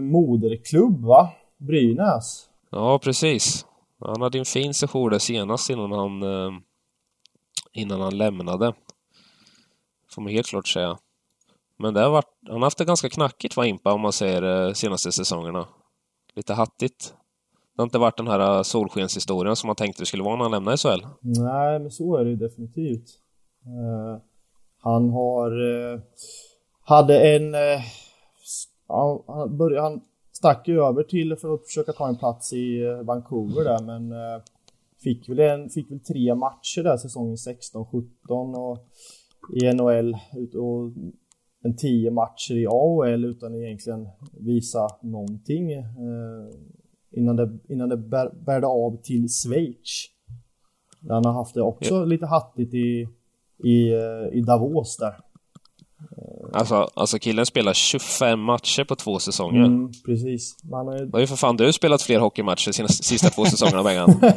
moderklubb 0.00 1.04
va? 1.04 1.28
Brynäs. 1.56 2.48
Ja, 2.70 2.98
precis. 2.98 3.66
Han 4.00 4.22
hade 4.22 4.38
en 4.38 4.44
fin 4.44 4.74
session 4.74 5.10
där 5.10 5.18
senast 5.18 5.70
innan 5.70 5.92
han, 5.92 6.22
eh, 6.22 6.52
innan 7.72 8.00
han 8.00 8.18
lämnade. 8.18 8.72
Får 10.10 10.22
man 10.22 10.32
helt 10.32 10.46
klart 10.46 10.68
säga. 10.68 10.98
Men 11.78 11.94
det 11.94 12.00
har 12.00 12.10
varit, 12.10 12.38
han 12.46 12.56
har 12.56 12.62
haft 12.62 12.78
det 12.78 12.84
ganska 12.84 13.08
knackigt 13.08 13.56
va, 13.56 13.66
Impa, 13.66 13.92
om 13.92 14.00
man 14.00 14.12
säger 14.12 14.66
eh, 14.66 14.72
senaste 14.72 15.12
säsongerna. 15.12 15.68
Lite 16.34 16.54
hattigt. 16.54 17.14
Det 17.76 17.82
har 17.82 17.84
inte 17.84 17.98
varit 17.98 18.16
den 18.16 18.28
här 18.28 18.56
eh, 18.56 18.62
solskenshistorien 18.62 19.56
som 19.56 19.66
man 19.66 19.76
tänkte 19.76 20.02
det 20.02 20.06
skulle 20.06 20.22
vara 20.22 20.36
när 20.36 20.42
han 20.42 20.50
lämnade 20.50 20.76
SHL. 20.76 21.06
Nej, 21.20 21.78
men 21.78 21.90
så 21.90 22.16
är 22.16 22.24
det 22.24 22.30
ju 22.30 22.36
definitivt. 22.36 23.08
Uh, 23.66 24.20
han 24.78 25.10
har... 25.10 25.62
Uh, 25.62 26.00
hade 26.84 27.34
en... 27.34 27.54
Uh, 27.54 27.80
han, 29.26 29.56
började, 29.56 29.82
han 29.82 30.00
stack 30.44 30.68
ju 30.68 30.80
över 30.80 31.02
till 31.02 31.36
för 31.36 31.54
att 31.54 31.66
försöka 31.66 31.92
ta 31.92 32.08
en 32.08 32.16
plats 32.16 32.52
i 32.52 32.82
eh, 32.82 33.02
Vancouver 33.02 33.64
där 33.64 33.82
men 33.84 34.12
eh, 34.12 34.42
fick 35.02 35.28
väl, 35.28 35.40
en, 35.40 35.70
fick 35.70 35.90
väl 35.90 36.00
tre 36.00 36.34
matcher 36.34 36.82
där 36.82 36.96
säsongen 36.96 37.36
16-17 37.36 38.54
och 38.56 38.78
i 39.56 39.72
NHL 39.72 40.16
och 40.54 40.92
en 41.62 41.76
tio 41.76 42.10
matcher 42.10 42.54
i 42.54 42.66
AHL 42.66 43.24
utan 43.24 43.54
egentligen 43.54 44.08
visa 44.32 44.88
någonting 45.02 45.72
eh, 45.72 45.84
innan 47.10 47.36
det, 47.36 47.58
innan 47.68 47.88
det 47.88 47.96
bär, 47.96 48.30
bärde 48.46 48.66
av 48.66 48.96
till 49.02 49.28
Schweiz. 49.28 50.06
Han 51.08 51.24
har 51.24 51.32
haft 51.32 51.54
det 51.54 51.62
också 51.62 52.04
lite 52.04 52.26
hattigt 52.26 52.74
i, 52.74 53.08
i, 53.64 53.92
i 54.32 54.40
Davos 54.40 54.96
där. 54.96 55.14
Alltså, 56.54 56.90
alltså 56.94 57.18
killen 57.18 57.46
spelar 57.46 57.74
25 57.74 58.40
matcher 58.40 58.84
på 58.84 58.96
två 58.96 59.18
säsonger. 59.18 59.64
Mm, 59.64 59.92
precis. 60.06 60.56
Man 60.70 60.86
har 60.86 60.98
ju... 60.98 61.06
Då 61.06 61.16
har 61.16 61.20
ju 61.20 61.26
för 61.26 61.36
fan 61.36 61.56
du 61.56 61.72
spelat 61.72 62.02
fler 62.02 62.18
hockeymatcher 62.18 62.82
de 62.82 62.88
sista 62.88 63.30
två 63.30 63.44
säsongerna, 63.44 63.82
Bengan. 63.82 64.20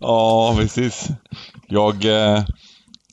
ja, 0.00 0.54
precis. 0.56 1.08
Jag, 1.68 2.04
eh, 2.04 2.44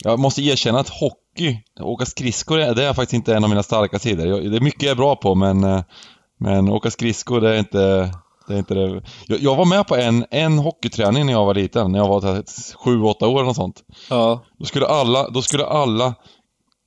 jag 0.03 0.19
måste 0.19 0.41
erkänna 0.41 0.79
att 0.79 0.89
hockey, 0.89 1.57
åka 1.79 2.05
skridskor, 2.05 2.57
det 2.57 2.83
är 2.83 2.93
faktiskt 2.93 3.13
inte 3.13 3.35
en 3.35 3.43
av 3.43 3.49
mina 3.49 3.63
starka 3.63 3.99
sidor. 3.99 4.27
Jag, 4.27 4.51
det 4.51 4.57
är 4.57 4.61
mycket 4.61 4.83
jag 4.83 4.91
är 4.91 4.95
bra 4.95 5.15
på, 5.15 5.35
men, 5.35 5.63
eh, 5.63 5.81
men 6.39 6.69
åka 6.69 6.91
skridskor, 6.91 7.41
det 7.41 7.55
är 7.55 7.59
inte... 7.59 8.11
Det 8.47 8.53
är 8.53 8.57
inte 8.57 8.73
det. 8.73 9.01
Jag, 9.27 9.39
jag, 9.39 9.55
var 9.55 9.65
med 9.65 9.87
på 9.87 9.95
en, 9.95 10.25
en 10.31 10.59
hockeyträning 10.59 11.25
när 11.25 11.33
jag 11.33 11.45
var 11.45 11.53
liten, 11.53 11.91
när 11.91 11.99
jag 11.99 12.07
var 12.07 12.21
7-8 12.21 13.25
år 13.25 13.39
eller 13.39 13.43
något 13.43 13.55
sånt. 13.55 13.83
Ja. 14.09 14.45
Då 14.59 14.65
skulle 14.65 14.87
alla, 14.87 15.29
då 15.29 15.41
skulle 15.41 15.65
alla 15.65 16.15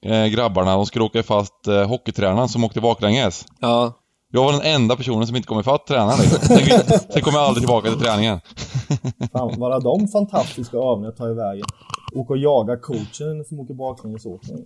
eh, 0.04 0.26
grabbarna, 0.26 0.76
de 0.76 0.86
skulle 0.86 1.04
åka 1.04 1.18
ifatt 1.18 1.66
eh, 1.66 1.86
hockeytränaren 1.86 2.48
som 2.48 2.64
åkte 2.64 2.80
baklänges. 2.80 3.46
Ja. 3.60 3.92
Jag 4.32 4.44
var 4.44 4.52
den 4.52 4.62
enda 4.62 4.96
personen 4.96 5.26
som 5.26 5.36
inte 5.36 5.48
kom 5.48 5.60
ifatt 5.60 5.86
tränaren 5.86 6.20
liksom. 6.20 6.38
sen, 6.40 7.00
sen 7.12 7.22
kom 7.22 7.34
jag 7.34 7.42
aldrig 7.42 7.62
tillbaka 7.62 7.90
till 7.90 8.00
träningen. 8.00 8.40
Fan, 9.32 9.60
bara 9.60 9.80
de 9.80 10.08
fantastiska 10.08 10.76
övningarna 10.76 11.12
tar 11.16 11.30
i 11.30 11.34
vägen. 11.34 11.66
Åka 12.14 12.32
och 12.32 12.38
jaga 12.38 12.76
coachen 12.76 13.44
som 13.48 13.60
åker 13.60 13.74
baklängesåkning. 13.74 14.64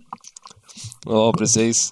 Ja, 1.05 1.33
precis. 1.37 1.91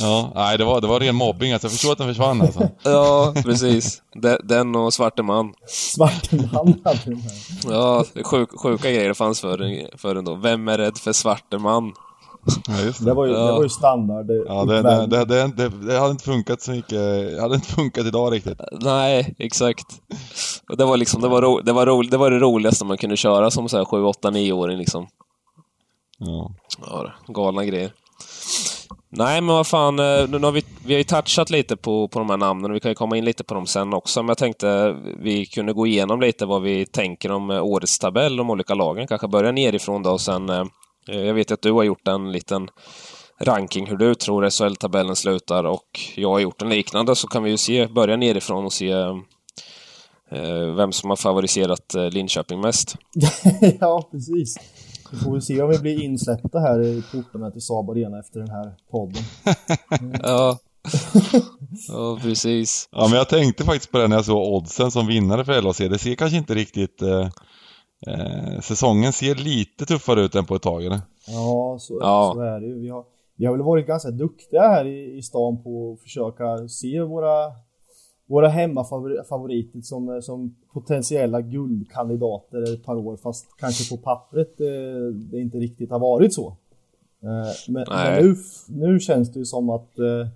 Ja, 0.00 0.32
nej 0.34 0.58
det 0.58 0.64
var, 0.64 0.80
det 0.80 0.86
var 0.86 1.00
ren 1.00 1.14
mobbing 1.14 1.52
alltså. 1.52 1.66
Jag 1.66 1.72
förstår 1.72 1.92
att 1.92 1.98
den 1.98 2.08
försvann 2.08 2.40
alltså. 2.40 2.68
ja, 2.82 3.34
precis. 3.44 4.02
Den 4.42 4.76
och 4.76 4.94
Svarte 4.94 5.22
Man. 5.22 5.54
Svarte 5.66 6.36
Man 6.36 6.80
hade 6.84 7.00
den 7.04 7.20
här. 7.20 7.32
Ja, 7.72 8.04
sjuk, 8.24 8.50
sjuka 8.60 8.90
grejer 8.90 9.14
fanns 9.14 9.40
förr, 9.40 9.88
förr 9.98 10.16
ändå. 10.16 10.34
Vem 10.34 10.68
är 10.68 10.78
rädd 10.78 10.98
för 10.98 11.12
Svarte 11.12 11.58
Man? 11.58 11.92
Ja, 12.68 12.80
just 12.80 12.98
det. 12.98 13.04
Det, 13.04 13.14
var 13.14 13.26
ju, 13.26 13.32
ja. 13.32 13.46
det 13.46 13.52
var 13.52 13.62
ju 13.62 13.68
standard. 13.68 14.30
Ja, 14.46 14.64
det, 14.64 14.82
det, 14.82 15.24
det, 15.24 15.46
det, 15.46 15.68
det, 15.68 15.98
hade 15.98 16.10
inte 16.10 16.24
funkat 16.24 16.62
så 16.62 16.70
mycket. 16.70 16.90
Det 16.90 17.40
hade 17.40 17.54
inte 17.54 17.68
funkat 17.68 18.06
idag 18.06 18.32
riktigt. 18.32 18.60
Nej, 18.72 19.34
exakt. 19.38 19.86
Det 20.78 20.84
var 20.84 20.96
liksom, 20.96 21.20
det 21.20 21.28
var, 21.28 21.42
ro, 21.42 21.60
det 21.60 21.72
var, 21.72 21.86
ro, 21.86 22.02
det 22.02 22.16
var 22.16 22.30
det 22.30 22.38
roligaste 22.38 22.84
man 22.84 22.96
kunde 22.96 23.16
köra 23.16 23.50
som 23.50 23.68
så 23.68 23.76
här 23.76 23.84
7, 23.84 24.02
8, 24.04 24.30
9-åring 24.30 24.78
liksom. 24.78 25.06
Ja. 26.18 26.50
Ja, 26.86 27.12
galna 27.28 27.64
grejer. 27.64 27.92
Nej, 29.16 29.40
men 29.40 29.54
vad 29.54 29.66
fan, 29.66 29.98
eh, 29.98 30.28
nu 30.28 30.38
har 30.38 30.52
vi, 30.52 30.62
vi 30.86 30.94
har 30.94 30.98
ju 30.98 31.04
touchat 31.04 31.50
lite 31.50 31.76
på, 31.76 32.08
på 32.08 32.18
de 32.18 32.30
här 32.30 32.36
namnen 32.36 32.70
och 32.70 32.74
vi 32.74 32.80
kan 32.80 32.90
ju 32.90 32.94
komma 32.94 33.16
in 33.16 33.24
lite 33.24 33.44
på 33.44 33.54
dem 33.54 33.66
sen 33.66 33.94
också. 33.94 34.22
Men 34.22 34.28
jag 34.28 34.38
tänkte 34.38 34.96
vi 35.18 35.46
kunde 35.46 35.72
gå 35.72 35.86
igenom 35.86 36.20
lite 36.20 36.46
vad 36.46 36.62
vi 36.62 36.86
tänker 36.86 37.32
om 37.32 37.50
eh, 37.50 37.64
årets 37.64 37.98
tabell, 37.98 38.36
de 38.36 38.50
olika 38.50 38.74
lagen. 38.74 39.06
Kanske 39.06 39.28
börja 39.28 39.52
nerifrån 39.52 40.02
då 40.02 40.10
och 40.10 40.20
sen... 40.20 40.50
Eh, 41.08 41.20
jag 41.20 41.34
vet 41.34 41.50
att 41.50 41.62
du 41.62 41.72
har 41.72 41.82
gjort 41.82 42.08
en 42.08 42.32
liten 42.32 42.68
ranking 43.40 43.86
hur 43.86 43.96
du 43.96 44.14
tror 44.14 44.50
SHL-tabellen 44.50 45.16
slutar 45.16 45.64
och 45.64 46.00
jag 46.16 46.30
har 46.30 46.40
gjort 46.40 46.62
en 46.62 46.68
liknande 46.68 47.16
så 47.16 47.26
kan 47.26 47.42
vi 47.42 47.50
ju 47.50 47.56
se, 47.56 47.86
börja 47.86 48.16
nerifrån 48.16 48.64
och 48.64 48.72
se 48.72 48.94
vem 50.76 50.92
som 50.92 51.10
har 51.10 51.16
favoriserat 51.16 51.94
Linköping 52.10 52.60
mest. 52.60 52.96
ja, 53.80 54.08
precis. 54.10 54.56
Vi 55.14 55.20
får 55.20 55.32
väl 55.32 55.42
se 55.42 55.62
om 55.62 55.70
vi 55.70 55.78
blir 55.78 56.02
insläppta 56.02 56.58
här 56.58 56.82
i 56.82 57.02
portarna 57.12 57.50
till 57.50 57.60
Saab 57.60 57.90
Arena 57.90 58.18
efter 58.18 58.40
den 58.40 58.50
här 58.50 58.74
podden. 58.90 59.22
Mm. 60.00 60.20
ja. 60.22 60.58
ja, 61.88 62.18
precis. 62.22 62.88
Ja, 62.92 63.08
men 63.08 63.18
jag 63.18 63.28
tänkte 63.28 63.64
faktiskt 63.64 63.92
på 63.92 63.98
det 63.98 64.08
när 64.08 64.16
jag 64.16 64.24
såg 64.24 64.54
oddsen 64.54 64.90
som 64.90 65.06
vinnare 65.06 65.44
för 65.44 65.62
LHC. 65.62 65.78
Det 65.78 65.98
ser 65.98 66.14
kanske 66.14 66.36
inte 66.36 66.54
riktigt... 66.54 67.02
Eh, 67.02 67.28
eh, 68.06 68.60
säsongen 68.60 69.12
ser 69.12 69.34
lite 69.34 69.86
tuffare 69.86 70.20
ut 70.20 70.34
än 70.34 70.44
på 70.44 70.54
ett 70.54 70.62
tag, 70.62 70.84
eller? 70.84 71.00
Ja, 71.26 71.76
så, 71.80 71.98
ja. 72.00 72.32
så 72.34 72.40
är 72.40 72.60
det 72.60 72.66
ju. 72.66 72.80
Vi 72.80 72.88
har, 72.88 73.04
vi 73.36 73.46
har 73.46 73.52
väl 73.52 73.62
varit 73.62 73.86
ganska 73.86 74.10
duktiga 74.10 74.62
här 74.62 74.84
i, 74.84 75.16
i 75.16 75.22
stan 75.22 75.62
på 75.62 75.92
att 75.92 76.02
försöka 76.02 76.68
se 76.68 77.00
våra 77.00 77.52
våra 78.26 78.48
hemmafavoriter 78.48 79.80
som, 79.80 80.22
som 80.22 80.56
potentiella 80.72 81.40
guldkandidater 81.40 82.74
ett 82.74 82.84
par 82.84 82.96
år 82.96 83.16
fast 83.16 83.46
kanske 83.58 83.96
på 83.96 84.02
pappret 84.02 84.58
det, 84.58 85.12
det 85.12 85.40
inte 85.40 85.58
riktigt 85.58 85.90
har 85.90 85.98
varit 85.98 86.34
så. 86.34 86.56
Eh, 87.22 87.52
men, 87.68 87.84
men 87.88 88.24
nu, 88.24 88.36
nu 88.68 89.00
känns 89.00 89.32
det 89.32 89.38
ju 89.38 89.44
som 89.44 89.70
att, 89.70 89.98
eh, 89.98 90.26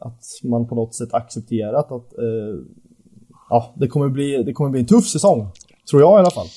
att 0.00 0.24
man 0.42 0.68
på 0.68 0.74
något 0.74 0.94
sätt 0.94 1.14
accepterat 1.14 1.92
att 1.92 2.18
eh, 2.18 2.58
ja, 3.50 3.72
det, 3.74 3.88
kommer 3.88 4.08
bli, 4.08 4.42
det 4.42 4.52
kommer 4.52 4.70
bli 4.70 4.80
en 4.80 4.86
tuff 4.86 5.06
säsong. 5.08 5.48
Tror 5.90 6.02
jag 6.02 6.18
i 6.18 6.20
alla 6.20 6.30
fall. 6.30 6.48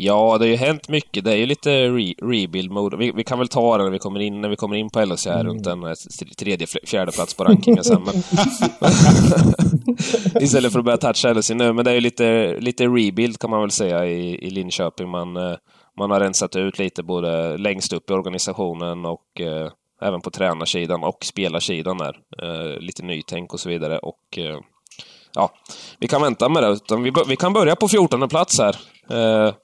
Ja, 0.00 0.38
det 0.38 0.44
har 0.44 0.50
ju 0.50 0.56
hänt 0.56 0.88
mycket. 0.88 1.24
Det 1.24 1.32
är 1.32 1.36
ju 1.36 1.46
lite 1.46 1.88
re 1.88 2.14
rebuild 2.22 2.70
mode. 2.70 2.96
Vi, 2.96 3.12
vi, 3.12 3.24
kan 3.24 3.38
väl 3.38 3.48
ta 3.48 3.78
det 3.78 3.84
när 3.84 3.90
vi 3.90 3.98
kommer 3.98 4.20
in, 4.20 4.40
när 4.40 4.48
vi 4.48 4.56
kommer 4.56 4.76
in 4.76 4.90
på 4.90 5.04
LHC 5.04 5.26
här 5.26 5.40
mm. 5.40 5.46
runt 5.46 5.66
en 5.66 5.94
tredje, 6.38 6.66
fjärde 6.66 7.12
plats 7.12 7.34
på 7.34 7.44
rankingen 7.44 7.84
sen. 7.84 8.02
Men... 8.04 8.14
Istället 10.42 10.72
för 10.72 10.78
att 10.78 10.84
börja 10.84 10.96
toucha 10.96 11.32
LHC 11.32 11.50
nu. 11.50 11.72
Men 11.72 11.84
det 11.84 11.90
är 11.90 11.94
ju 11.94 12.00
lite, 12.00 12.56
lite 12.60 12.84
rebuild 12.84 13.38
kan 13.38 13.50
man 13.50 13.60
väl 13.60 13.70
säga 13.70 14.06
i, 14.06 14.46
i 14.46 14.50
Linköping. 14.50 15.08
Man, 15.08 15.36
eh, 15.36 15.56
man 15.98 16.10
har 16.10 16.20
rensat 16.20 16.56
ut 16.56 16.78
lite 16.78 17.02
både 17.02 17.56
längst 17.56 17.92
upp 17.92 18.10
i 18.10 18.12
organisationen 18.12 19.04
och 19.04 19.40
eh, 19.40 19.70
även 20.02 20.20
på 20.20 20.30
tränarsidan 20.30 21.04
och 21.04 21.24
spelarsidan 21.24 21.98
där. 21.98 22.16
Eh, 22.42 22.80
lite 22.80 23.02
nytänk 23.02 23.52
och 23.52 23.60
så 23.60 23.68
vidare. 23.68 23.98
Och 23.98 24.38
eh, 24.38 24.58
ja, 25.38 25.50
vi 25.98 26.08
kan 26.08 26.22
vänta 26.22 26.48
med 26.48 26.62
det. 26.62 26.68
Utan 26.68 27.02
vi, 27.02 27.12
vi 27.28 27.36
kan 27.36 27.52
börja 27.52 27.76
på 27.76 27.88
14 27.88 28.28
plats 28.28 28.58
här. 28.58 28.76
Eh, 29.10 29.54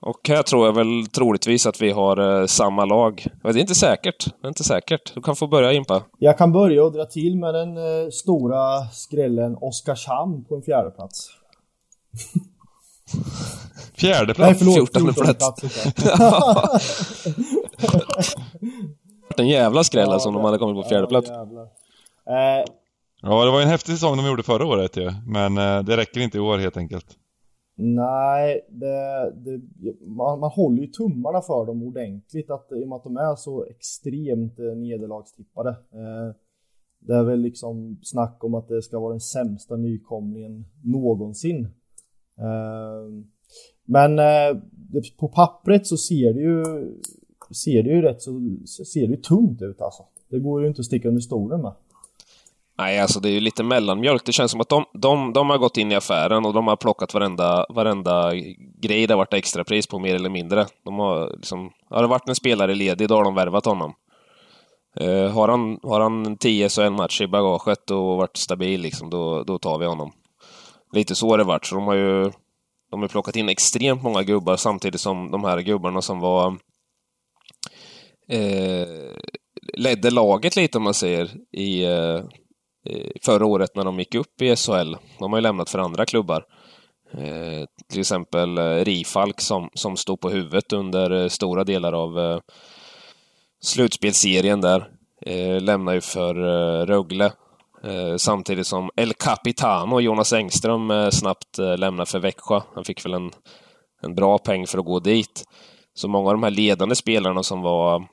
och 0.00 0.28
här 0.28 0.42
tror 0.42 0.66
jag 0.66 0.72
väl 0.72 1.06
troligtvis 1.06 1.66
att 1.66 1.82
vi 1.82 1.90
har 1.90 2.40
eh, 2.40 2.46
samma 2.46 2.84
lag. 2.84 3.26
Men 3.42 3.52
det 3.52 3.58
är 3.58 3.60
inte 3.60 3.74
säkert. 3.74 4.24
Det 4.24 4.46
är 4.46 4.48
inte 4.48 4.64
säkert. 4.64 5.14
Du 5.14 5.22
kan 5.22 5.36
få 5.36 5.46
börja 5.46 5.72
Impa. 5.72 6.02
Jag 6.18 6.38
kan 6.38 6.52
börja 6.52 6.84
och 6.84 6.92
dra 6.92 7.04
till 7.04 7.36
med 7.36 7.54
den 7.54 7.76
eh, 7.76 8.08
stora 8.12 8.84
skrällen 8.92 9.56
Oskarshamn 9.60 10.44
på 10.44 10.56
en 10.56 10.62
fjärde 10.62 10.90
plats. 10.90 11.30
fjärde 13.96 14.34
plats? 14.34 14.62
Nej, 14.62 14.72
förlåt. 14.72 14.92
14 14.92 15.14
plats. 15.14 15.38
plats 15.38 15.62
en 19.36 19.48
jävla 19.48 19.84
skräll 19.84 20.08
ja, 20.10 20.18
som 20.18 20.34
de 20.34 20.44
hade 20.44 20.58
kommit 20.58 20.82
på 20.82 20.88
fjärde 20.88 21.06
plats. 21.06 21.30
Eh, 21.30 22.64
ja, 23.22 23.44
det 23.44 23.50
var 23.50 23.62
en 23.62 23.68
häftig 23.68 23.94
säsong 23.94 24.16
de 24.16 24.26
gjorde 24.26 24.42
förra 24.42 24.66
året 24.66 24.96
ju. 24.96 25.10
Men 25.26 25.58
eh, 25.58 25.84
det 25.84 25.96
räcker 25.96 26.20
inte 26.20 26.38
i 26.38 26.40
år 26.40 26.58
helt 26.58 26.76
enkelt. 26.76 27.06
Nej, 27.80 28.66
det, 28.68 29.32
det, 29.36 29.60
man, 30.06 30.40
man 30.40 30.50
håller 30.50 30.82
ju 30.82 30.86
tummarna 30.86 31.40
för 31.40 31.66
dem 31.66 31.82
ordentligt 31.82 32.50
att, 32.50 32.72
i 32.72 32.84
och 32.84 32.88
med 32.88 32.96
att 32.96 33.04
de 33.04 33.16
är 33.16 33.36
så 33.36 33.64
extremt 33.64 34.58
eh, 34.58 34.76
nederlagstippade. 34.76 35.70
Eh, 35.70 36.34
det 37.00 37.14
är 37.14 37.22
väl 37.22 37.40
liksom 37.40 37.98
snack 38.02 38.44
om 38.44 38.54
att 38.54 38.68
det 38.68 38.82
ska 38.82 39.00
vara 39.00 39.10
den 39.10 39.20
sämsta 39.20 39.76
nykomlingen 39.76 40.64
någonsin. 40.84 41.64
Eh, 42.38 43.24
men 43.84 44.18
eh, 44.18 44.62
på 45.18 45.28
pappret 45.28 45.86
så 45.86 45.96
ser 45.96 46.32
det 46.32 46.40
ju 46.40 46.64
ser 47.64 47.82
det 47.82 47.90
ju 47.90 48.02
rätt 48.02 48.22
så 48.22 48.84
ser 48.84 49.06
det 49.06 49.14
ju 49.14 49.16
tungt 49.16 49.62
ut 49.62 49.80
alltså. 49.80 50.02
Det 50.30 50.38
går 50.38 50.62
ju 50.62 50.68
inte 50.68 50.80
att 50.80 50.86
sticka 50.86 51.08
under 51.08 51.20
stolen 51.20 51.62
med. 51.62 51.72
Nej, 52.78 52.98
alltså 52.98 53.20
det 53.20 53.28
är 53.28 53.32
ju 53.32 53.40
lite 53.40 53.62
mellanmjölk. 53.62 54.24
Det 54.24 54.32
känns 54.32 54.50
som 54.50 54.60
att 54.60 54.68
de, 54.68 54.84
de, 54.92 55.32
de 55.32 55.50
har 55.50 55.58
gått 55.58 55.76
in 55.76 55.92
i 55.92 55.94
affären 55.94 56.44
och 56.44 56.52
de 56.52 56.66
har 56.66 56.76
plockat 56.76 57.14
varenda, 57.14 57.66
varenda 57.68 58.34
grej 58.80 59.06
det 59.06 59.14
har 59.14 59.18
varit 59.18 59.34
extrapris 59.34 59.86
på, 59.86 59.98
mer 59.98 60.14
eller 60.14 60.30
mindre. 60.30 60.66
De 60.84 60.98
har 60.98 61.32
liksom, 61.36 61.72
har 61.90 62.02
det 62.02 62.08
varit 62.08 62.28
en 62.28 62.34
spelare 62.34 62.74
ledig, 62.74 63.08
då 63.08 63.14
har 63.14 63.24
de 63.24 63.34
värvat 63.34 63.64
honom. 63.64 63.94
Uh, 65.00 65.28
har 65.28 65.48
han, 65.48 65.80
har 65.82 66.00
han 66.00 66.36
10 66.36 66.68
så 66.68 66.82
en 66.82 66.92
match 66.92 67.20
i 67.20 67.26
bagaget 67.26 67.90
och 67.90 68.16
varit 68.16 68.36
stabil, 68.36 68.80
liksom, 68.80 69.10
då, 69.10 69.42
då 69.42 69.58
tar 69.58 69.78
vi 69.78 69.86
honom. 69.86 70.12
Lite 70.92 71.14
så 71.14 71.30
har 71.30 71.38
det 71.38 71.44
varit. 71.44 71.66
Så 71.66 71.74
de 71.74 71.84
har 71.84 71.94
ju 71.94 72.32
de 72.90 73.00
har 73.00 73.08
plockat 73.08 73.36
in 73.36 73.48
extremt 73.48 74.02
många 74.02 74.22
gubbar 74.22 74.56
samtidigt 74.56 75.00
som 75.00 75.30
de 75.30 75.44
här 75.44 75.60
gubbarna 75.60 76.02
som 76.02 76.20
var 76.20 76.56
eh, 78.28 78.88
ledde 79.72 80.10
laget 80.10 80.56
lite 80.56 80.78
om 80.78 80.84
man 80.84 80.94
säger 80.94 81.30
i, 81.52 81.84
Eh, 81.84 82.20
Eh, 82.88 83.10
förra 83.22 83.46
året 83.46 83.76
när 83.76 83.84
de 83.84 83.98
gick 83.98 84.14
upp 84.14 84.42
i 84.42 84.56
SHL. 84.56 84.94
De 85.18 85.32
har 85.32 85.38
ju 85.38 85.42
lämnat 85.42 85.70
för 85.70 85.78
andra 85.78 86.06
klubbar. 86.06 86.44
Eh, 87.12 87.66
till 87.88 88.00
exempel 88.00 88.58
eh, 88.58 88.84
Rifalk 88.84 89.40
som, 89.40 89.70
som 89.74 89.96
stod 89.96 90.20
på 90.20 90.30
huvudet 90.30 90.72
under 90.72 91.10
eh, 91.10 91.28
stora 91.28 91.64
delar 91.64 91.92
av 91.92 92.40
slutspelserien 93.60 94.60
där. 94.60 94.88
lämnar 95.60 95.92
ju 95.92 96.00
för 96.00 96.34
Rögle. 96.86 97.32
samtidigt 98.16 98.66
som 98.66 98.90
El 98.96 99.14
Capitano, 99.14 100.00
Jonas 100.00 100.32
Engström, 100.32 101.10
snabbt 101.12 101.58
lämnar 101.58 102.04
för 102.04 102.18
Växjö. 102.18 102.60
Han 102.74 102.84
fick 102.84 103.04
väl 103.04 103.14
en, 103.14 103.30
en 104.02 104.14
bra 104.14 104.38
peng 104.38 104.66
för 104.66 104.78
att 104.78 104.84
gå 104.84 105.00
dit. 105.00 105.44
så 105.94 106.08
många 106.08 106.28
av 106.28 106.34
de 106.34 106.42
här 106.42 106.50
ledande 106.50 106.94
spelarna 106.94 107.42
som 107.42 107.62
var, 107.62 108.08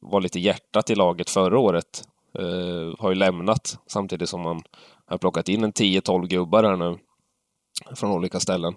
var 0.00 0.20
lite 0.20 0.40
hjärtat 0.40 0.90
i 0.90 0.94
laget 0.94 1.30
förra 1.30 1.58
året 1.58 2.02
Eh, 2.38 2.94
har 2.98 3.08
ju 3.08 3.14
lämnat 3.14 3.78
samtidigt 3.86 4.28
som 4.28 4.40
man 4.40 4.62
har 5.06 5.18
plockat 5.18 5.48
in 5.48 5.64
en 5.64 5.72
10-12 5.72 6.26
gubbar 6.26 6.64
här 6.64 6.76
nu 6.76 6.98
från 7.94 8.10
olika 8.10 8.40
ställen. 8.40 8.74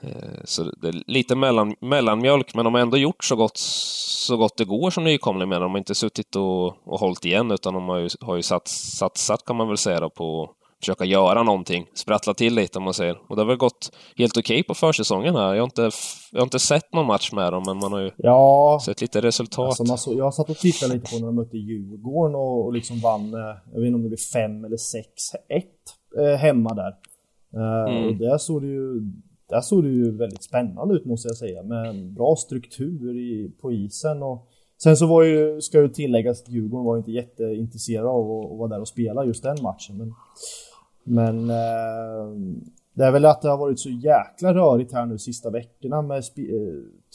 Eh, 0.00 0.40
så 0.44 0.62
det 0.62 0.88
är 0.88 1.02
lite 1.06 1.36
mellan, 1.36 1.74
mellanmjölk, 1.80 2.54
men 2.54 2.64
de 2.64 2.74
har 2.74 2.80
ändå 2.80 2.96
gjort 2.96 3.24
så 3.24 3.36
gott, 3.36 3.56
så 3.56 4.36
gott 4.36 4.56
det 4.56 4.64
går 4.64 4.90
som 4.90 5.04
nykomling 5.04 5.48
med. 5.48 5.60
De 5.60 5.70
har 5.70 5.78
inte 5.78 5.94
suttit 5.94 6.36
och, 6.36 6.66
och 6.66 7.00
hållit 7.00 7.24
igen, 7.24 7.50
utan 7.50 7.74
de 7.74 7.88
har 7.88 7.98
ju, 7.98 8.08
har 8.20 8.36
ju 8.36 8.42
sats, 8.42 8.96
satsat, 8.98 9.44
kan 9.44 9.56
man 9.56 9.68
väl 9.68 9.76
säga, 9.76 10.00
då, 10.00 10.10
på 10.10 10.50
försöka 10.80 11.04
göra 11.04 11.42
någonting. 11.42 11.86
Sprattla 11.94 12.34
till 12.34 12.54
lite, 12.54 12.78
om 12.78 12.84
man 12.84 12.94
säger. 12.94 13.18
Och 13.28 13.36
det 13.36 13.42
har 13.42 13.46
väl 13.46 13.56
gått 13.56 13.90
helt 14.16 14.36
okej 14.36 14.54
okay 14.54 14.62
på 14.62 14.74
försäsongen 14.74 15.36
här. 15.36 15.54
Jag 15.54 15.62
har, 15.62 15.66
inte, 15.66 15.90
jag 16.32 16.40
har 16.40 16.46
inte 16.46 16.58
sett 16.58 16.92
någon 16.92 17.06
match 17.06 17.32
med 17.32 17.52
dem, 17.52 17.62
men 17.66 17.78
man 17.78 17.92
har 17.92 18.00
ju 18.00 18.10
ja, 18.16 18.80
sett 18.84 19.00
lite 19.00 19.20
resultat. 19.20 19.80
Alltså 19.80 19.96
så, 19.96 20.18
jag 20.18 20.34
satt 20.34 20.50
och 20.50 20.56
tittade 20.56 20.94
lite 20.94 21.10
på 21.10 21.18
när 21.18 21.26
de 21.26 21.34
mötte 21.36 21.56
Djurgården 21.56 22.34
och, 22.34 22.64
och 22.64 22.72
liksom 22.72 23.00
vann, 23.00 23.34
eh, 23.34 23.56
jag 23.72 23.80
vet 23.80 23.86
inte 23.86 23.96
om 23.96 24.02
det 24.02 24.08
blir 24.08 24.32
5 24.32 24.64
eller 24.64 24.76
6-1 24.76 25.62
eh, 26.18 26.36
hemma 26.36 26.74
där. 26.74 26.94
Eh, 27.54 27.94
mm. 27.94 28.06
Och 28.08 28.16
där 28.16 28.38
såg 28.38 28.62
det 28.62 28.68
ju 28.68 29.00
där 29.48 29.60
såg 29.60 29.84
det 29.84 29.88
ju 29.88 30.16
väldigt 30.16 30.42
spännande 30.42 30.94
ut 30.94 31.04
måste 31.04 31.28
jag 31.28 31.36
säga 31.36 31.62
med 31.62 32.12
bra 32.12 32.36
struktur 32.36 33.18
i, 33.18 33.50
på 33.60 33.72
isen 33.72 34.22
och 34.22 34.48
sen 34.82 34.96
så 34.96 35.06
var 35.06 35.22
ju, 35.22 35.60
ska 35.60 35.80
ju 35.80 35.88
tilläggas 35.88 36.42
att 36.42 36.48
Djurgården 36.48 36.84
var 36.84 36.98
inte 36.98 37.10
jätteintresserade 37.10 38.08
av 38.08 38.30
att, 38.30 38.52
att 38.52 38.58
vara 38.58 38.68
där 38.68 38.80
och 38.80 38.88
spela 38.88 39.24
just 39.24 39.42
den 39.42 39.62
matchen 39.62 39.96
men 39.96 40.14
men 41.06 41.50
eh, 41.50 42.56
det 42.94 43.04
är 43.04 43.12
väl 43.12 43.24
att 43.24 43.42
det 43.42 43.48
har 43.48 43.58
varit 43.58 43.78
så 43.78 43.90
jäkla 43.90 44.54
rörigt 44.54 44.92
här 44.92 45.06
nu 45.06 45.18
sista 45.18 45.50
veckorna 45.50 46.02
med 46.02 46.16
eh, 46.16 46.22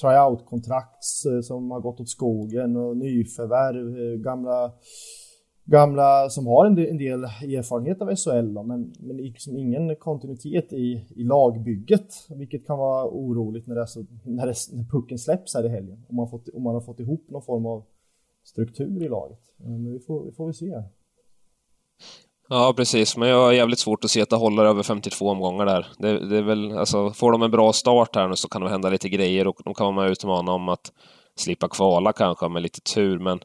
tryout-kontrakt 0.01 1.05
eh, 1.25 1.41
som 1.41 1.71
har 1.71 1.79
gått 1.79 1.99
åt 1.99 2.09
skogen 2.09 2.77
och 2.77 2.97
nyförvärv, 2.97 3.99
eh, 3.99 4.19
gamla 4.19 4.71
gamla 5.65 6.29
som 6.29 6.47
har 6.47 6.65
en 6.65 6.75
del, 6.75 6.89
en 6.89 6.97
del 6.97 7.23
erfarenhet 7.23 8.01
av 8.01 8.15
SHL 8.15 8.53
då, 8.53 8.63
men, 8.63 8.93
men 8.99 9.17
liksom 9.17 9.57
ingen 9.57 9.95
kontinuitet 9.95 10.73
i, 10.73 11.05
i 11.15 11.23
lagbygget, 11.23 12.13
vilket 12.29 12.67
kan 12.67 12.77
vara 12.77 13.07
oroligt 13.09 13.67
när, 13.67 13.75
det 13.75 13.87
så, 13.87 14.05
när, 14.25 14.47
det, 14.47 14.55
när 14.73 14.83
pucken 14.83 15.17
släpps 15.17 15.55
här 15.55 15.65
i 15.65 15.69
helgen. 15.69 16.05
Om 16.09 16.15
man, 16.15 16.29
fått, 16.29 16.49
om 16.49 16.63
man 16.63 16.73
har 16.73 16.81
fått 16.81 16.99
ihop 16.99 17.29
någon 17.29 17.41
form 17.41 17.65
av 17.65 17.83
struktur 18.43 19.03
i 19.03 19.09
laget. 19.09 19.41
Eh, 19.59 19.69
men 19.69 19.91
vi 19.91 19.99
får, 19.99 20.25
vi 20.25 20.31
får 20.31 20.45
väl 20.45 20.53
se. 20.53 20.83
Ja, 22.53 22.73
precis. 22.77 23.17
Men 23.17 23.29
jag 23.29 23.37
har 23.37 23.51
jävligt 23.51 23.79
svårt 23.79 24.03
att 24.03 24.11
se 24.11 24.21
att 24.21 24.29
det 24.29 24.35
håller 24.35 24.65
över 24.65 24.83
52 24.83 25.29
omgångar 25.29 25.65
där. 25.65 25.87
Det, 25.97 26.29
det 26.29 26.37
är 26.37 26.41
väl, 26.41 26.77
alltså, 26.77 27.13
får 27.13 27.31
de 27.31 27.41
en 27.41 27.51
bra 27.51 27.73
start 27.73 28.15
här 28.15 28.27
nu 28.27 28.35
så 28.35 28.47
kan 28.47 28.61
det 28.61 28.69
hända 28.69 28.89
lite 28.89 29.09
grejer 29.09 29.47
och 29.47 29.61
de 29.65 29.73
kan 29.73 29.85
vara 29.85 30.05
med 30.05 30.11
utmana 30.11 30.51
om 30.51 30.69
att 30.69 30.91
slippa 31.35 31.67
kvala 31.67 32.13
kanske 32.13 32.49
med 32.49 32.61
lite 32.61 32.81
tur, 32.81 33.19
men 33.19 33.39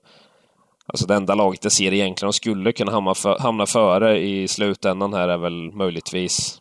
Alltså 0.89 1.07
det 1.07 1.15
enda 1.15 1.35
laget 1.35 1.65
jag 1.65 1.73
ser 1.73 1.93
egentligen 1.93 2.29
de 2.29 2.33
skulle 2.33 2.73
kunna 2.73 2.93
hamna, 2.93 3.15
för, 3.15 3.39
hamna 3.39 3.67
före 3.67 4.19
i 4.19 4.49
slutändan 4.49 5.15
här 5.15 5.29
är 5.29 5.39
väl 5.39 5.73
möjligtvis 5.73 6.61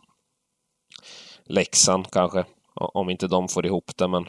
Leksand 1.44 2.10
kanske. 2.10 2.44
Om 2.74 3.10
inte 3.10 3.26
de 3.26 3.48
får 3.48 3.66
ihop 3.66 3.96
det, 3.96 4.08
men 4.08 4.28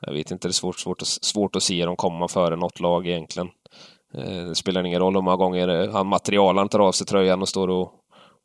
jag 0.00 0.12
vet 0.12 0.30
inte, 0.30 0.48
det 0.48 0.50
är 0.50 0.52
svårt, 0.52 0.78
svårt, 0.78 1.02
svårt 1.02 1.56
att 1.56 1.62
se 1.62 1.84
dem 1.84 1.96
komma 1.96 2.28
före 2.28 2.56
något 2.56 2.80
lag 2.80 3.06
egentligen. 3.06 3.48
Eh, 4.14 4.44
det 4.44 4.54
spelar 4.54 4.86
ingen 4.86 5.00
roll 5.00 5.14
hur 5.14 5.22
många 5.22 5.36
gånger 5.36 5.68
eh, 5.68 5.92
han 5.92 6.06
materialen 6.06 6.68
tar 6.68 6.78
av 6.78 6.92
sig 6.92 7.06
tröjan 7.06 7.42
och 7.42 7.48
står 7.48 7.68
och, 7.70 7.92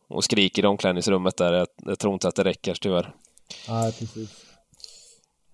och 0.10 0.24
skriker 0.24 0.64
i 0.64 0.68
omklädningsrummet 0.68 1.38
där. 1.38 1.54
Jag, 1.54 1.68
jag 1.86 2.00
tror 2.00 2.14
inte 2.14 2.28
att 2.28 2.36
det 2.36 2.44
räcker 2.44 2.74
tyvärr. 2.74 3.16
Nej, 3.70 3.92
precis. 3.92 4.30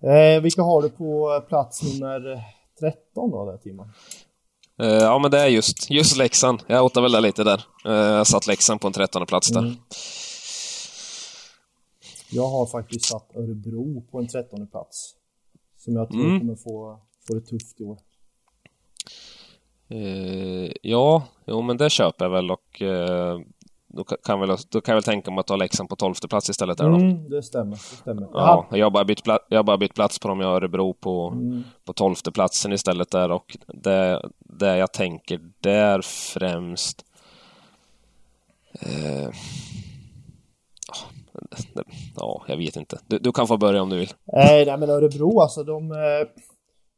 Eh, 0.02 0.42
vilka 0.42 0.62
har 0.62 0.82
du 0.82 0.90
på 0.90 1.40
plats 1.48 1.82
nummer 1.82 2.42
13 2.80 3.30
då, 3.30 3.50
där 3.50 3.56
Timon? 3.56 3.92
Uh, 4.82 4.88
ja, 4.88 5.18
men 5.18 5.30
det 5.30 5.40
är 5.40 5.46
just, 5.46 5.90
just 5.90 6.16
Leksand. 6.16 6.62
Jag 6.66 6.84
åt 6.84 6.96
väl 6.96 7.22
lite 7.22 7.44
där. 7.44 7.64
Uh, 7.86 7.92
jag 7.94 8.26
satt 8.26 8.46
Leksand 8.46 8.80
på 8.80 8.86
en 8.86 8.92
trettonde 8.92 9.26
plats 9.26 9.48
där. 9.48 9.60
Mm. 9.60 9.76
Jag 12.30 12.48
har 12.48 12.66
faktiskt 12.66 13.04
satt 13.04 13.36
Örebro 13.36 14.02
på 14.10 14.18
en 14.18 14.28
trettonde 14.28 14.66
plats. 14.66 15.14
Som 15.76 15.96
jag 15.96 16.10
tror 16.10 16.24
mm. 16.24 16.40
kommer 16.40 16.54
få, 16.54 17.00
få 17.26 17.34
det 17.34 17.40
tufft 17.40 17.80
i 17.80 17.84
år. 17.84 17.98
Uh, 19.92 20.70
ja, 20.82 21.22
jo 21.46 21.62
men 21.62 21.76
det 21.76 21.90
köper 21.90 22.24
jag 22.24 22.30
väl 22.30 22.50
och 22.50 22.82
då 23.96 24.04
kan, 24.04 24.40
väl, 24.40 24.56
då 24.70 24.80
kan 24.80 24.92
jag 24.92 24.96
väl 24.96 25.02
tänka 25.02 25.30
mig 25.30 25.40
att 25.40 25.46
ta 25.46 25.56
Leksand 25.56 25.88
på 25.88 25.96
tolfte 25.96 26.28
plats 26.28 26.50
istället 26.50 26.78
där 26.78 26.88
då. 26.88 26.96
Mm, 26.96 27.30
det 27.30 27.42
stämmer. 27.42 27.70
Det 27.70 27.78
stämmer. 27.78 28.28
Ja, 28.32 28.66
jag 28.70 28.86
har 28.86 28.90
bara 28.90 29.04
bytt, 29.04 29.22
plats, 29.22 29.44
jag 29.48 29.64
bara 29.64 29.78
bytt 29.78 29.94
plats 29.94 30.18
på 30.18 30.28
dem. 30.28 30.40
Jag 30.40 30.48
har 30.48 30.56
Örebro 30.56 30.94
på, 30.94 31.28
mm. 31.28 31.64
på 31.84 31.92
tolfte 31.92 32.32
platsen 32.32 32.72
istället 32.72 33.10
där 33.10 33.30
och 33.30 33.56
det, 33.66 34.22
det 34.38 34.76
jag 34.76 34.92
tänker 34.92 35.40
där 35.60 36.00
främst 36.02 37.04
eh, 38.80 39.28
Ja, 42.16 42.42
jag 42.48 42.56
vet 42.56 42.76
inte. 42.76 42.98
Du, 43.06 43.18
du, 43.18 43.32
kan 43.32 43.46
få 43.46 43.56
börja 43.56 43.82
om 43.82 43.90
du 43.90 43.96
vill. 43.96 44.12
Nej, 44.24 44.66
nej 44.66 44.78
men 44.78 44.90
Örebro 44.90 45.40
alltså, 45.40 45.64
de, 45.64 45.90
eh, 45.90 46.28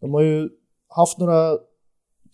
de 0.00 0.14
har 0.14 0.20
ju 0.20 0.48
haft 0.88 1.18
några 1.18 1.58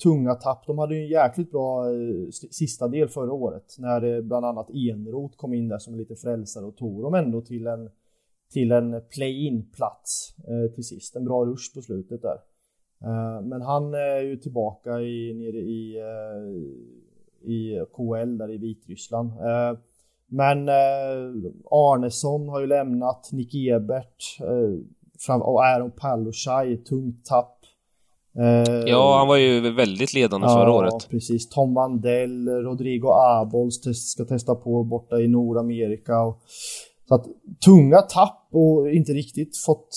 tunga 0.02 0.34
tapp. 0.34 0.66
De 0.66 0.78
hade 0.78 0.94
ju 0.94 1.02
en 1.02 1.08
jäkligt 1.08 1.50
bra 1.50 1.86
eh, 1.86 2.28
sista 2.50 2.88
del 2.88 3.08
förra 3.08 3.32
året 3.32 3.76
när 3.78 4.16
eh, 4.16 4.22
bland 4.22 4.46
annat 4.46 4.70
Enrot 4.70 5.36
kom 5.36 5.54
in 5.54 5.68
där 5.68 5.78
som 5.78 5.96
lite 5.96 6.16
frälsare 6.16 6.64
och 6.64 6.76
tog 6.76 7.02
dem 7.02 7.14
ändå 7.14 7.40
till 7.40 7.66
en 7.66 7.90
till 8.50 8.72
en 8.72 9.02
play-in 9.14 9.70
plats 9.76 10.34
eh, 10.48 10.74
till 10.74 10.84
sist. 10.84 11.16
En 11.16 11.24
bra 11.24 11.44
rush 11.44 11.74
på 11.74 11.82
slutet 11.82 12.22
där. 12.22 12.38
Men 13.42 13.62
han 13.62 13.94
är 13.94 14.20
ju 14.20 14.36
tillbaka 14.36 15.00
i, 15.00 15.34
nere 15.34 15.58
i, 15.58 15.96
i 17.42 17.84
KL 17.92 18.38
där 18.38 18.50
i 18.50 18.58
Vitryssland. 18.58 19.30
Men 20.26 20.68
Arnesson 21.70 22.48
har 22.48 22.60
ju 22.60 22.66
lämnat, 22.66 23.32
Nick 23.32 23.54
Ebert 23.54 24.38
och 25.42 25.64
Aaron 25.64 25.90
Palushaj, 25.90 26.76
tungt 26.76 27.24
tapp. 27.24 27.61
Eh, 28.38 28.82
ja, 28.86 29.18
han 29.18 29.28
var 29.28 29.36
ju 29.36 29.70
väldigt 29.70 30.14
ledande 30.14 30.46
ja, 30.46 30.54
förra 30.54 30.72
året. 30.72 31.08
Precis. 31.10 31.48
Tom 31.48 31.74
Vandell, 31.74 32.48
Rodrigo 32.48 33.08
Abols 33.08 33.80
ska 33.94 34.24
testa 34.24 34.54
på 34.54 34.84
borta 34.84 35.20
i 35.20 35.28
Nordamerika. 35.28 36.20
Och, 36.20 36.42
så 37.08 37.14
att 37.14 37.26
tunga 37.64 38.02
tapp 38.02 38.48
och 38.52 38.90
inte 38.90 39.12
riktigt 39.12 39.56
fått, 39.56 39.88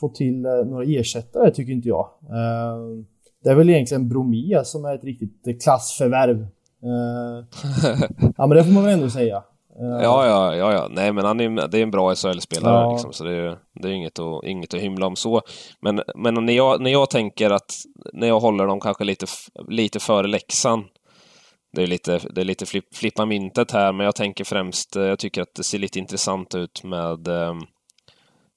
fått 0.00 0.14
till 0.14 0.44
eh, 0.44 0.52
några 0.52 0.84
ersättare 0.84 1.50
tycker 1.50 1.72
inte 1.72 1.88
jag. 1.88 2.08
Eh, 2.22 3.04
det 3.44 3.50
är 3.50 3.54
väl 3.54 3.70
egentligen 3.70 4.08
Bromia 4.08 4.64
som 4.64 4.84
är 4.84 4.94
ett 4.94 5.04
riktigt 5.04 5.62
klassförvärv. 5.62 6.46
ja, 8.36 8.46
men 8.46 8.56
det 8.56 8.64
får 8.64 8.72
man 8.72 8.84
väl 8.84 8.94
ändå 8.94 9.10
säga. 9.10 9.42
Ja, 9.78 10.26
ja, 10.26 10.56
ja, 10.56 10.72
ja. 10.72 10.88
Nej, 10.90 11.12
men 11.12 11.24
han 11.24 11.40
är, 11.40 11.68
det 11.68 11.78
är 11.78 11.82
en 11.82 11.90
bra 11.90 12.14
SHL-spelare, 12.14 12.82
ja. 12.82 12.92
liksom, 12.92 13.12
så 13.12 13.24
det 13.24 13.32
är, 13.32 13.58
det 13.74 13.88
är 13.88 13.92
inget, 13.92 14.18
att, 14.18 14.44
inget 14.44 14.74
att 14.74 14.80
hymla 14.80 15.06
om 15.06 15.16
så. 15.16 15.42
Men, 15.80 16.02
men 16.14 16.34
när, 16.34 16.52
jag, 16.52 16.80
när 16.80 16.90
jag 16.90 17.10
tänker 17.10 17.50
att, 17.50 17.74
när 18.12 18.26
jag 18.26 18.40
håller 18.40 18.66
dem 18.66 18.80
kanske 18.80 19.04
lite, 19.04 19.26
lite 19.68 20.00
före 20.00 20.26
Leksand, 20.26 20.84
det 21.72 21.82
är 21.82 21.86
lite, 21.86 22.20
det 22.30 22.40
är 22.40 22.44
lite 22.44 22.66
flipp, 22.66 22.94
flippa 22.94 23.26
mintet 23.26 23.70
här, 23.70 23.92
men 23.92 24.04
jag 24.04 24.14
tänker 24.14 24.44
främst, 24.44 24.96
eh, 24.96 25.02
jag 25.02 25.18
tycker 25.18 25.42
att 25.42 25.54
det 25.54 25.64
ser 25.64 25.78
lite 25.78 25.98
intressant 25.98 26.54
ut 26.54 26.84
med 26.84 27.28
ehm, 27.28 27.58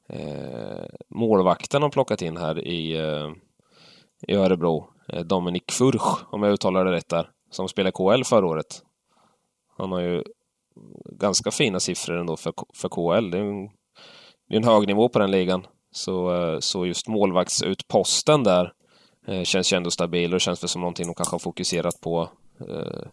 eh, 0.09 0.85
målvakten 1.09 1.81
de 1.81 1.91
plockat 1.91 2.21
in 2.21 2.37
här 2.37 2.67
i, 2.67 2.97
eh, 2.97 3.31
i 4.27 4.35
Örebro. 4.35 4.89
Eh, 5.13 5.21
Dominik 5.21 5.71
Furch, 5.71 6.23
om 6.31 6.43
jag 6.43 6.53
uttalar 6.53 6.85
det 6.85 6.91
rätt 6.91 7.09
där, 7.09 7.29
som 7.51 7.67
spelade 7.69 7.91
KL 7.91 8.23
förra 8.23 8.45
året. 8.45 8.81
Han 9.77 9.91
har 9.91 9.99
ju 9.99 10.23
ganska 11.11 11.51
fina 11.51 11.79
siffror 11.79 12.17
ändå 12.17 12.37
för, 12.37 12.53
för 12.75 12.89
KL. 12.89 13.31
Det 13.31 13.37
är, 13.37 13.41
en, 13.41 13.65
det 14.49 14.55
är 14.55 14.57
en 14.57 14.63
hög 14.63 14.87
nivå 14.87 15.09
på 15.09 15.19
den 15.19 15.31
ligan. 15.31 15.67
Så, 15.91 16.35
eh, 16.35 16.59
så 16.59 16.85
just 16.85 17.07
målvaktsutposten 17.07 18.43
där 18.43 18.73
eh, 19.27 19.43
känns 19.43 19.73
ju 19.73 19.77
ändå 19.77 19.91
stabil 19.91 20.33
och 20.33 20.41
känns 20.41 20.63
väl 20.63 20.69
som 20.69 20.81
någonting 20.81 21.07
de 21.07 21.13
kanske 21.13 21.33
har 21.33 21.39
fokuserat 21.39 22.01
på 22.01 22.29
eh, 22.59 23.07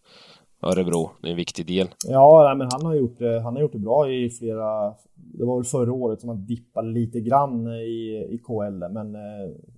Örebro. 0.62 1.11
Det 1.22 1.29
är 1.29 1.31
en 1.31 1.37
viktig 1.37 1.66
del. 1.66 1.88
Ja, 2.07 2.55
men 2.59 2.68
han 2.72 2.87
har, 2.87 2.94
gjort 2.94 3.18
det, 3.18 3.40
han 3.40 3.55
har 3.55 3.62
gjort 3.62 3.72
det 3.72 3.79
bra 3.79 4.11
i 4.11 4.31
flera... 4.31 4.94
Det 5.14 5.44
var 5.44 5.57
väl 5.57 5.64
förra 5.64 5.92
året 5.92 6.20
som 6.20 6.29
han 6.29 6.46
dippade 6.46 6.88
lite 6.88 7.20
grann 7.20 7.66
i, 7.68 8.26
i 8.31 8.38
KL. 8.38 8.92
Men, 8.92 9.12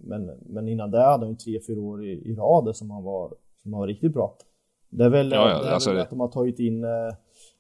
men, 0.00 0.30
men 0.46 0.68
innan 0.68 0.90
det 0.90 1.02
hade 1.02 1.26
han 1.26 1.36
tre, 1.36 1.60
fyra 1.66 1.80
år 1.80 2.04
i, 2.04 2.10
i 2.10 2.34
rad 2.34 2.76
som 2.76 2.90
han 2.90 3.04
var, 3.04 3.34
som 3.62 3.72
han 3.72 3.80
var 3.80 3.86
riktigt 3.86 4.12
bra. 4.12 4.34
Det 4.90 5.04
är 5.04 5.08
väl, 5.08 5.30
ja, 5.32 5.50
ja, 5.50 5.62
det 5.62 5.68
är 5.68 5.72
alltså 5.72 5.90
väl 5.90 6.00
att 6.00 6.10
de 6.10 6.20
har 6.20 6.28
tagit 6.28 6.58
in 6.58 6.84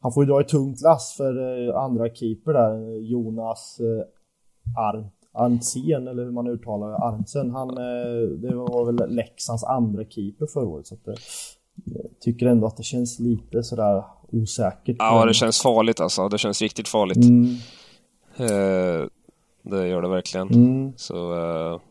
han 0.00 0.12
får 0.12 0.24
ju 0.24 0.30
dra 0.30 0.40
ett 0.40 0.48
tungt 0.48 0.80
lass 0.80 1.14
för 1.16 1.66
eh, 1.68 1.76
andra 1.76 2.14
keeper 2.14 2.52
där, 2.52 3.00
Jonas 3.10 3.80
eh, 3.80 4.80
Arnt. 4.82 5.12
Arntsen 5.32 6.08
eller 6.08 6.24
hur 6.24 6.30
man 6.30 6.46
uttalar 6.46 6.88
det, 6.88 6.96
Arntsen. 6.96 7.50
Han, 7.50 7.68
eh, 7.70 8.28
det 8.28 8.54
var 8.54 8.92
väl 8.92 9.14
Leksands 9.14 9.64
andra 9.64 10.04
keeper 10.04 10.46
förra 10.46 10.66
året. 10.66 10.86
Så 10.86 10.94
att, 10.94 11.00
jag 11.84 12.20
tycker 12.20 12.46
ändå 12.46 12.66
att 12.66 12.76
det 12.76 12.82
känns 12.82 13.20
lite 13.20 13.62
sådär 13.62 14.04
osäkert. 14.32 14.96
Ja, 14.98 15.24
det 15.24 15.34
känns 15.34 15.62
farligt 15.62 16.00
alltså. 16.00 16.28
Det 16.28 16.38
känns 16.38 16.62
riktigt 16.62 16.88
farligt. 16.88 17.24
Mm. 17.24 17.56
Det 19.62 19.88
gör 19.88 20.02
det 20.02 20.08
verkligen. 20.08 20.48
Mm. 20.48 20.92
Så 20.96 21.14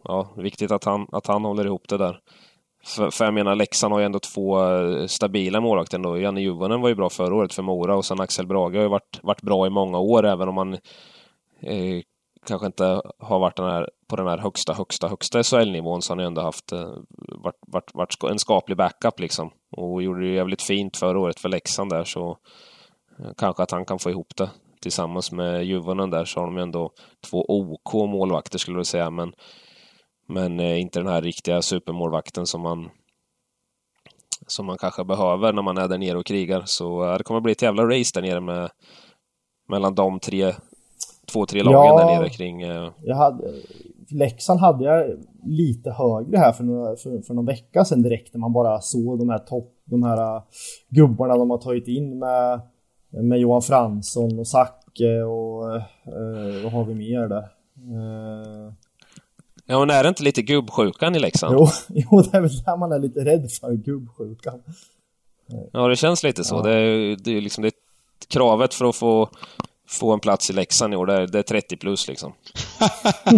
ja, 0.04 0.30
viktigt 0.38 0.72
att 0.72 0.84
han, 0.84 1.08
att 1.12 1.28
han 1.28 1.46
håller 1.46 1.66
ihop 1.66 1.90
det 1.90 1.98
där. 1.98 2.20
För, 2.88 3.12
för 3.12 3.26
jag 3.26 3.34
menar, 3.34 3.56
Leksand 3.56 3.94
har 3.94 4.00
ju 4.00 4.06
ändå 4.06 4.20
två 4.20 4.64
eh, 4.64 5.08
stabila 5.08 5.62
målvakter 5.62 5.98
ändå. 5.98 6.18
Janne 6.18 6.42
Juvonen 6.42 6.82
var 6.82 6.90
ju 6.90 6.96
bra 6.96 7.10
förra 7.10 7.36
året 7.36 7.54
för 7.54 7.64
Mora 7.64 7.96
och 7.96 8.06
sen 8.06 8.22
Axel 8.22 8.48
Brage 8.48 8.76
har 8.76 8.82
ju 8.82 8.88
varit, 8.88 9.20
varit 9.24 9.42
bra 9.42 9.68
i 9.68 9.70
många 9.70 10.00
år, 10.00 10.26
även 10.26 10.50
om 10.50 10.58
han 10.58 10.74
eh, 11.62 12.02
kanske 12.48 12.66
inte 12.66 13.02
har 13.20 13.40
varit 13.40 13.56
den 13.56 13.66
här, 13.66 13.90
på 14.08 14.16
den 14.16 14.28
här 14.28 14.38
högsta, 14.38 14.74
högsta, 14.74 15.08
högsta 15.08 15.44
SHL-nivån 15.44 16.02
så 16.02 16.12
har 16.12 16.18
han 16.18 16.24
ju 16.24 16.28
ändå 16.28 16.42
haft 16.42 16.72
eh, 16.72 16.90
varit, 17.18 17.60
varit, 17.68 17.92
varit 17.94 18.24
en 18.32 18.40
skaplig 18.40 18.78
backup 18.78 19.20
liksom. 19.20 19.50
Och 19.72 20.04
gjorde 20.04 20.22
det 20.22 20.34
jävligt 20.34 20.62
fint 20.62 20.98
förra 20.98 21.20
året 21.20 21.40
för 21.40 21.50
Leksand 21.50 21.90
där 21.90 22.04
så 22.04 22.38
eh, 23.20 23.32
kanske 23.38 23.64
att 23.64 23.72
han 23.72 23.86
kan 23.86 24.00
få 24.00 24.10
ihop 24.10 24.36
det. 24.38 24.50
Tillsammans 24.82 25.32
med 25.32 25.66
Juvonen 25.66 26.10
där 26.10 26.26
så 26.26 26.40
har 26.40 26.48
de 26.48 26.58
ju 26.58 26.64
ändå 26.64 26.92
två 27.30 27.46
OK 27.48 27.94
målvakter 27.94 28.58
skulle 28.58 28.78
jag 28.78 28.86
säga 28.86 29.10
men 29.10 29.34
men 30.28 30.60
eh, 30.60 30.82
inte 30.82 31.00
den 31.00 31.08
här 31.08 31.22
riktiga 31.22 31.62
supermålvakten 31.62 32.46
som 32.46 32.62
man 32.62 32.90
som 34.48 34.66
man 34.66 34.78
kanske 34.78 35.04
behöver 35.04 35.54
när 35.54 35.62
man 35.62 35.78
är 35.78 35.88
där 35.88 35.98
nere 35.98 36.18
och 36.18 36.26
krigar. 36.26 36.64
Så 36.66 37.18
det 37.18 37.24
kommer 37.24 37.42
bli 37.42 37.52
ett 37.52 37.62
jävla 37.62 37.84
race 37.84 38.12
där 38.14 38.22
nere 38.22 38.42
med 38.42 38.70
mellan 39.70 39.96
de 39.96 40.20
tre 40.20 40.54
två, 41.32 41.46
tre 41.46 41.64
lagen 41.64 41.86
ja, 41.86 42.00
där 42.00 42.20
nere 42.20 42.30
kring... 42.30 42.66
Uh... 42.66 42.90
Jag 43.04 43.16
hade, 43.16 43.54
Leksand 44.10 44.60
hade 44.60 44.84
jag 44.84 45.18
lite 45.44 45.92
högre 45.92 46.38
här 46.38 46.52
för, 46.52 46.64
några, 46.64 46.96
för, 46.96 47.22
för 47.22 47.34
någon 47.34 47.46
vecka 47.46 47.86
sedan 47.86 48.02
direkt 48.02 48.34
när 48.34 48.40
man 48.40 48.54
bara 48.54 48.82
såg 48.82 49.20
de 49.20 49.30
här 49.30 49.40
topp, 49.40 49.74
de 49.86 50.04
här 50.04 50.36
uh, 50.36 50.42
gubbarna 50.90 51.38
de 51.38 51.50
har 51.50 51.58
tagit 51.58 51.88
in 51.88 52.20
med, 52.20 52.62
med 53.10 53.40
Johan 53.40 53.62
Fransson 53.62 54.40
och 54.40 54.48
Zacke 54.48 55.24
och 55.24 55.76
uh, 55.76 56.64
vad 56.64 56.72
har 56.72 56.86
vi 56.86 56.96
mer 56.96 57.28
där? 57.28 57.50
Ja, 59.68 59.80
men 59.80 59.90
är 59.90 60.04
det 60.04 60.10
inte 60.10 60.24
lite 60.24 60.42
gubbsjukan 60.42 61.16
i 61.16 61.20
Leksand? 61.20 61.56
Jo, 61.60 61.70
jo, 61.88 62.22
det 62.22 62.38
är 62.38 62.42
väl 62.42 62.64
där 62.64 62.78
man 62.78 62.92
är 62.92 63.00
lite 63.00 63.26
rädd 63.26 63.52
för, 63.52 63.74
gubbsjukan. 63.74 64.64
Ja, 65.72 65.88
det 65.88 65.96
känns 65.96 66.24
lite 66.24 66.44
så. 66.44 66.56
Ja. 66.56 66.62
Det 66.62 66.74
är, 66.74 67.16
det 67.16 67.38
är 67.38 67.42
liksom 67.42 67.64
det 67.64 67.74
kravet 68.30 68.74
för 68.74 68.90
att 68.90 68.96
få 68.96 69.30
få 69.90 70.14
en 70.14 70.20
plats 70.20 70.50
i 70.50 70.54
Leksand 70.54 70.94
i 70.94 70.98
år, 70.98 71.06
det 71.06 71.14
är, 71.14 71.28
det 71.28 71.40
är 71.40 71.44
30 71.44 71.78
plus 71.78 72.08
liksom. 72.08 72.34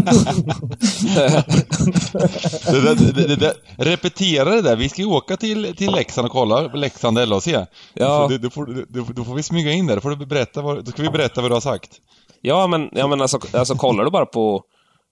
det, 2.71 3.25
det, 3.27 3.35
det, 3.35 3.55
repetera 3.77 4.49
det 4.49 4.61
där, 4.61 4.75
vi 4.75 4.89
ska 4.89 5.01
ju 5.01 5.07
åka 5.07 5.37
till, 5.37 5.75
till 5.75 5.91
Leksand 5.91 6.25
och 6.25 6.31
kolla 6.31 6.61
Leksand 6.61 7.29
LHC. 7.29 7.47
Ja. 7.93 8.27
Då, 8.29 8.37
då, 8.37 8.49
får, 8.49 8.85
då, 8.89 9.05
då, 9.13 9.23
får 9.23 9.35
vi 9.35 9.43
smyga 9.43 9.71
in 9.71 9.87
där, 9.87 9.95
då, 9.95 10.01
får 10.01 10.09
du 10.09 10.25
berätta 10.25 10.61
vad, 10.61 10.85
då 10.85 10.91
ska 10.91 11.01
vi 11.01 11.09
berätta 11.09 11.41
vad 11.41 11.51
du 11.51 11.55
har 11.55 11.61
sagt. 11.61 11.91
Ja, 12.41 12.67
men, 12.67 12.89
ja, 12.91 13.07
men 13.07 13.21
alltså, 13.21 13.39
alltså 13.53 13.75
kollar 13.75 14.03
du 14.03 14.11
bara 14.11 14.25
på, 14.25 14.63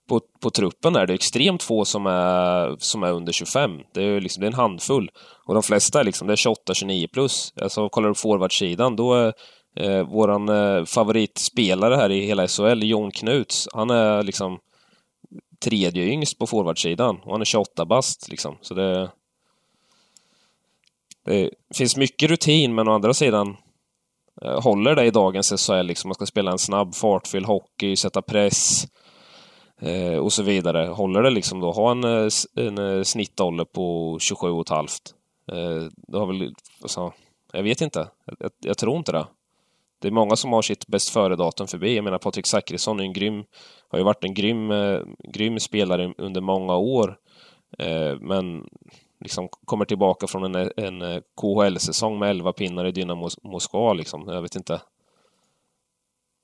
på, 0.08 0.22
på 0.40 0.50
truppen 0.50 0.94
där, 0.94 1.08
det 1.08 1.14
är 1.14 1.16
extremt 1.16 1.64
få 1.64 1.86
som 1.86 2.06
är, 2.06 2.76
som 2.80 3.04
är 3.04 3.12
under 3.12 3.34
25. 3.34 3.72
Det 3.94 4.04
är, 4.04 4.22
liksom, 4.22 4.42
det 4.42 4.46
är 4.46 4.52
en 4.52 4.54
handfull. 4.54 5.12
Och 5.46 5.54
de 5.54 5.64
flesta 5.64 6.00
är 6.00 6.04
liksom, 6.04 6.28
det 6.28 6.34
är 6.34 6.72
28-29 6.72 7.08
plus. 7.08 7.54
Alltså 7.62 7.90
kollar 7.90 8.08
du 8.08 8.14
på 8.14 8.20
forwardsidan, 8.20 8.96
då 8.96 9.14
är 9.14 9.34
Eh, 9.80 10.04
vår 10.04 10.52
eh, 10.52 10.86
favoritspelare 10.86 11.96
här 11.96 12.12
i 12.12 12.26
hela 12.26 12.48
SHL, 12.48 12.84
Jon 12.84 13.12
Knuts, 13.12 13.68
han 13.74 13.90
är 13.90 14.24
liksom 14.24 14.60
tredje 15.60 16.04
yngst 16.04 16.40
på 16.40 16.48
forwardsidan 16.48 17.20
och 17.26 17.32
han 17.32 17.42
är 17.42 17.46
28 17.46 17.86
bast 17.86 18.30
liksom. 18.30 18.58
Så 18.62 18.74
det, 18.74 19.12
det 21.26 21.50
finns 21.76 21.98
mycket 21.98 22.30
rutin, 22.30 22.76
men 22.76 22.88
å 22.88 22.94
andra 22.94 23.14
sidan 23.14 23.58
eh, 24.42 24.62
håller 24.62 24.96
det 24.96 25.06
i 25.06 25.12
dagens 25.12 25.68
SHL 25.68 25.86
liksom. 25.86 26.08
Man 26.08 26.16
ska 26.16 26.26
spela 26.26 26.52
en 26.52 26.60
snabb, 26.60 26.96
fartfylld 26.96 27.46
hockey, 27.46 27.96
sätta 27.96 28.22
press 28.22 28.88
eh, 29.82 30.18
och 30.18 30.34
så 30.34 30.44
vidare. 30.44 30.88
Håller 30.88 31.24
det 31.24 31.30
liksom 31.30 31.60
då, 31.60 31.72
ha 31.72 31.92
en, 31.92 32.04
eh, 32.04 32.30
en 32.56 32.78
eh, 32.78 33.04
snittålder 33.04 33.66
på 33.66 34.18
27,5. 34.20 35.14
Eh, 35.52 35.90
det 36.08 36.18
har 36.18 36.26
väl, 36.26 36.54
alltså, 36.82 37.14
jag 37.54 37.64
vet 37.64 37.82
inte. 37.82 38.08
Jag, 38.40 38.52
jag, 38.60 38.78
tror 38.78 38.98
inte 38.98 39.12
det 39.12 39.26
det 40.00 40.08
är 40.08 40.12
många 40.12 40.36
som 40.36 40.54
har 40.54 40.62
sitt 40.62 40.88
bäst 40.88 41.10
före-datum 41.10 41.68
förbi. 41.68 41.96
Jag 41.96 42.04
menar 42.04 42.18
Patrik 42.18 42.46
Zackrisson 42.48 43.00
är 43.00 43.04
en 43.04 43.14
grym, 43.14 43.44
har 43.88 43.98
ju 43.98 44.06
varit 44.06 44.24
en 44.24 44.34
grym, 44.34 44.72
eh, 44.72 45.00
grym 45.34 45.60
spelare 45.60 46.14
under 46.18 46.42
många 46.42 46.76
år. 46.76 47.18
Eh, 47.80 48.20
men 48.20 48.70
liksom 49.20 49.50
kommer 49.66 49.86
tillbaka 49.86 50.28
från 50.28 50.56
en, 50.56 50.72
en 50.78 51.02
eh, 51.02 51.22
KHL-säsong 51.42 52.20
med 52.20 52.30
11 52.30 52.54
pinnar 52.54 52.86
i 52.86 52.92
Dynamo 52.92 53.30
Moskva 53.44 53.94
liksom. 53.94 54.28
Jag 54.28 54.42
vet 54.42 54.56
inte. 54.56 54.82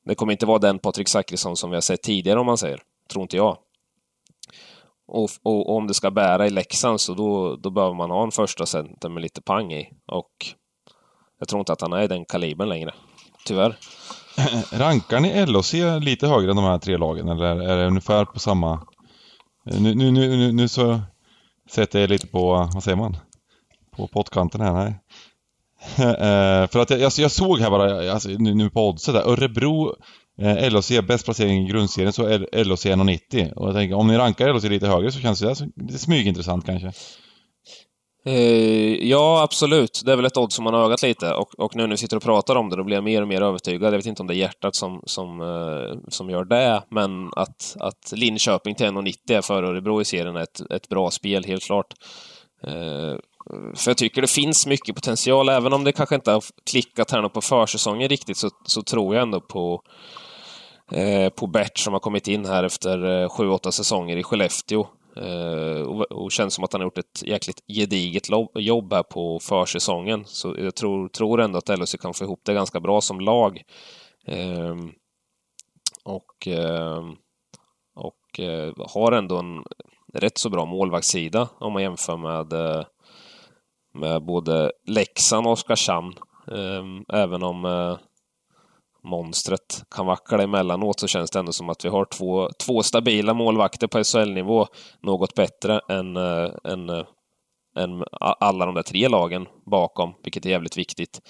Det 0.05 0.15
kommer 0.15 0.31
inte 0.31 0.45
vara 0.45 0.59
den 0.59 0.79
Patrik 0.79 1.07
Zackrisson 1.07 1.57
som 1.57 1.69
vi 1.69 1.75
har 1.75 1.81
sett 1.81 2.01
tidigare 2.01 2.39
om 2.39 2.45
man 2.45 2.57
säger. 2.57 2.81
Tror 3.13 3.21
inte 3.21 3.37
jag. 3.37 3.57
Och, 5.07 5.23
och, 5.23 5.29
och, 5.43 5.75
om 5.75 5.87
det 5.87 5.93
ska 5.93 6.11
bära 6.11 6.47
i 6.47 6.49
Leksand 6.49 7.01
så 7.01 7.13
då, 7.13 7.55
då 7.55 7.69
behöver 7.69 7.95
man 7.95 8.11
ha 8.11 8.23
en 8.23 8.31
första 8.31 8.65
center 8.65 9.09
med 9.09 9.23
lite 9.23 9.41
pang 9.41 9.73
i. 9.73 9.89
Och 10.07 10.31
jag 11.39 11.47
tror 11.47 11.59
inte 11.59 11.73
att 11.73 11.81
han 11.81 11.93
är 11.93 12.01
i 12.01 12.07
den 12.07 12.25
kalibern 12.25 12.69
längre. 12.69 12.93
Tyvärr. 13.45 13.77
Rankar 14.71 15.19
ni 15.19 15.45
LOC 15.45 15.73
lite 16.01 16.27
högre 16.27 16.49
än 16.49 16.55
de 16.55 16.65
här 16.65 16.77
tre 16.77 16.97
lagen 16.97 17.29
eller 17.29 17.45
är 17.45 17.77
det 17.77 17.87
ungefär 17.87 18.25
på 18.25 18.39
samma... 18.39 18.81
Nu, 19.65 19.95
nu, 19.95 20.11
nu, 20.11 20.51
nu 20.51 20.67
så 20.67 21.01
sätter 21.69 21.99
jag 21.99 22.09
lite 22.09 22.27
på, 22.27 22.69
vad 22.73 22.83
säger 22.83 22.97
man? 22.97 23.17
På 23.95 24.07
pottkanten 24.07 24.61
här, 24.61 24.73
nej. 24.73 24.99
Eh, 25.97 26.67
för 26.67 26.79
att 26.79 26.89
jag, 26.89 27.11
jag, 27.17 27.31
såg 27.31 27.59
här 27.59 27.69
bara, 27.69 28.13
alltså, 28.13 28.29
nu, 28.29 28.53
nu 28.53 28.69
på 28.69 28.89
oddset 28.89 29.13
där, 29.13 29.29
Örebro 29.29 29.95
Eh, 30.41 30.69
LHC 30.69 31.01
bäst 31.01 31.25
placering 31.25 31.65
i 31.65 31.69
grundserien 31.69 32.13
så 32.13 32.25
är 32.25 32.39
1,90 32.39 33.53
och 33.53 33.67
jag 33.67 33.75
tänker 33.75 33.95
om 33.95 34.07
ni 34.07 34.17
rankar 34.17 34.53
LHC 34.53 34.63
lite 34.63 34.87
högre 34.87 35.11
så 35.11 35.19
känns 35.19 35.39
det 35.39 35.55
lite 35.75 35.99
smygintressant 35.99 36.65
kanske. 36.65 36.91
Eh, 38.25 39.09
ja, 39.09 39.41
absolut. 39.43 40.01
Det 40.05 40.11
är 40.11 40.15
väl 40.15 40.25
ett 40.25 40.37
odds 40.37 40.55
som 40.55 40.63
man 40.63 40.73
har 40.73 40.85
ögat 40.85 41.01
lite 41.01 41.33
och, 41.33 41.59
och 41.59 41.75
nu 41.75 41.83
när 41.83 41.89
vi 41.89 41.97
sitter 41.97 42.17
och 42.17 42.23
pratar 42.23 42.55
om 42.55 42.69
det, 42.69 42.75
då 42.75 42.83
blir 42.83 42.97
jag 42.97 43.03
mer 43.03 43.21
och 43.21 43.27
mer 43.27 43.41
övertygad. 43.41 43.93
Jag 43.93 43.97
vet 43.97 44.05
inte 44.05 44.21
om 44.21 44.27
det 44.27 44.35
är 44.35 44.37
hjärtat 44.37 44.75
som, 44.75 45.01
som, 45.05 45.41
eh, 45.41 45.97
som 46.07 46.29
gör 46.29 46.45
det, 46.45 46.83
men 46.89 47.29
att, 47.35 47.75
att 47.79 48.13
Linköping 48.15 48.75
till 48.75 48.85
1,90 48.85 49.13
är 49.27 49.41
före 49.41 49.67
Örebro 49.67 50.01
i 50.01 50.05
serien 50.05 50.35
är 50.35 50.41
ett, 50.41 50.71
ett 50.71 50.89
bra 50.89 51.11
spel, 51.11 51.43
helt 51.43 51.63
klart. 51.63 51.93
Eh, 52.67 53.15
för 53.75 53.89
jag 53.89 53.97
tycker 53.97 54.21
det 54.21 54.31
finns 54.31 54.67
mycket 54.67 54.95
potential, 54.95 55.49
även 55.49 55.73
om 55.73 55.83
det 55.83 55.91
kanske 55.91 56.15
inte 56.15 56.31
har 56.31 56.43
klickat 56.71 57.11
här 57.11 57.29
på 57.29 57.41
försäsongen 57.41 58.09
riktigt, 58.09 58.37
så, 58.37 58.49
så 58.65 58.81
tror 58.83 59.15
jag 59.15 59.21
ändå 59.21 59.41
på 59.41 59.81
Eh, 60.91 61.29
på 61.29 61.47
Bert 61.47 61.77
som 61.77 61.93
har 61.93 61.99
kommit 61.99 62.27
in 62.27 62.45
här 62.45 62.63
efter 62.63 63.21
eh, 63.23 63.29
7-8 63.29 63.71
säsonger 63.71 64.17
i 64.17 64.23
Skellefteå. 64.23 64.87
Eh, 65.17 65.81
och, 66.09 66.31
känns 66.31 66.53
som 66.53 66.63
att 66.63 66.73
han 66.73 66.81
har 66.81 66.85
gjort 66.85 66.97
ett 66.97 67.23
jäkligt 67.23 67.63
gediget 67.67 68.29
jobb 68.55 68.93
här 68.93 69.03
på 69.03 69.39
försäsongen. 69.39 70.23
Så 70.25 70.55
jag 70.57 70.75
tror, 70.75 71.07
tror 71.07 71.41
ändå 71.41 71.57
att 71.57 71.79
LHC 71.79 71.95
kan 72.01 72.13
få 72.13 72.23
ihop 72.23 72.41
det 72.45 72.53
ganska 72.53 72.79
bra 72.79 73.01
som 73.01 73.19
lag. 73.19 73.61
Ehm, 74.27 74.91
och 76.03 76.47
ehm, 76.47 77.15
och 77.95 78.39
har 78.89 79.11
ändå 79.11 79.37
en 79.37 79.63
rätt 80.13 80.37
så 80.37 80.49
bra 80.49 80.65
målvaktssida 80.65 81.49
om 81.59 81.73
man 81.73 81.81
jämför 81.81 82.17
med, 82.17 82.53
med 83.93 84.25
både 84.25 84.71
Leksand 84.87 85.47
och 85.47 85.53
Oskarshamn. 85.53 86.13
Ehm, 86.51 87.05
även 87.09 87.43
om 87.43 87.65
monstret 89.03 89.83
kan 89.95 90.05
vackla 90.05 90.43
emellanåt 90.43 90.99
så 90.99 91.07
känns 91.07 91.31
det 91.31 91.39
ändå 91.39 91.51
som 91.51 91.69
att 91.69 91.85
vi 91.85 91.89
har 91.89 92.05
två, 92.05 92.49
två 92.65 92.83
stabila 92.83 93.33
målvakter 93.33 93.87
på 93.87 94.03
SHL-nivå. 94.03 94.67
Något 95.01 95.35
bättre 95.35 95.81
än, 95.89 96.17
äh, 96.17 96.49
än, 96.63 96.89
äh, 96.89 97.05
än 97.77 98.03
alla 98.19 98.65
de 98.65 98.75
där 98.75 98.83
tre 98.83 99.07
lagen 99.07 99.47
bakom, 99.65 100.13
vilket 100.23 100.45
är 100.45 100.49
jävligt 100.49 100.77
viktigt. 100.77 101.21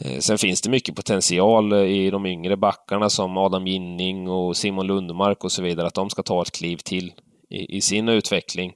Eh, 0.00 0.18
sen 0.18 0.38
finns 0.38 0.60
det 0.60 0.70
mycket 0.70 0.96
potential 0.96 1.72
i 1.72 2.10
de 2.10 2.26
yngre 2.26 2.56
backarna 2.56 3.10
som 3.10 3.36
Adam 3.36 3.66
Ginning 3.66 4.28
och 4.28 4.56
Simon 4.56 4.86
Lundmark 4.86 5.44
och 5.44 5.52
så 5.52 5.62
vidare, 5.62 5.86
att 5.86 5.94
de 5.94 6.10
ska 6.10 6.22
ta 6.22 6.42
ett 6.42 6.52
kliv 6.52 6.76
till 6.76 7.12
i, 7.50 7.76
i 7.76 7.80
sin 7.80 8.08
utveckling. 8.08 8.74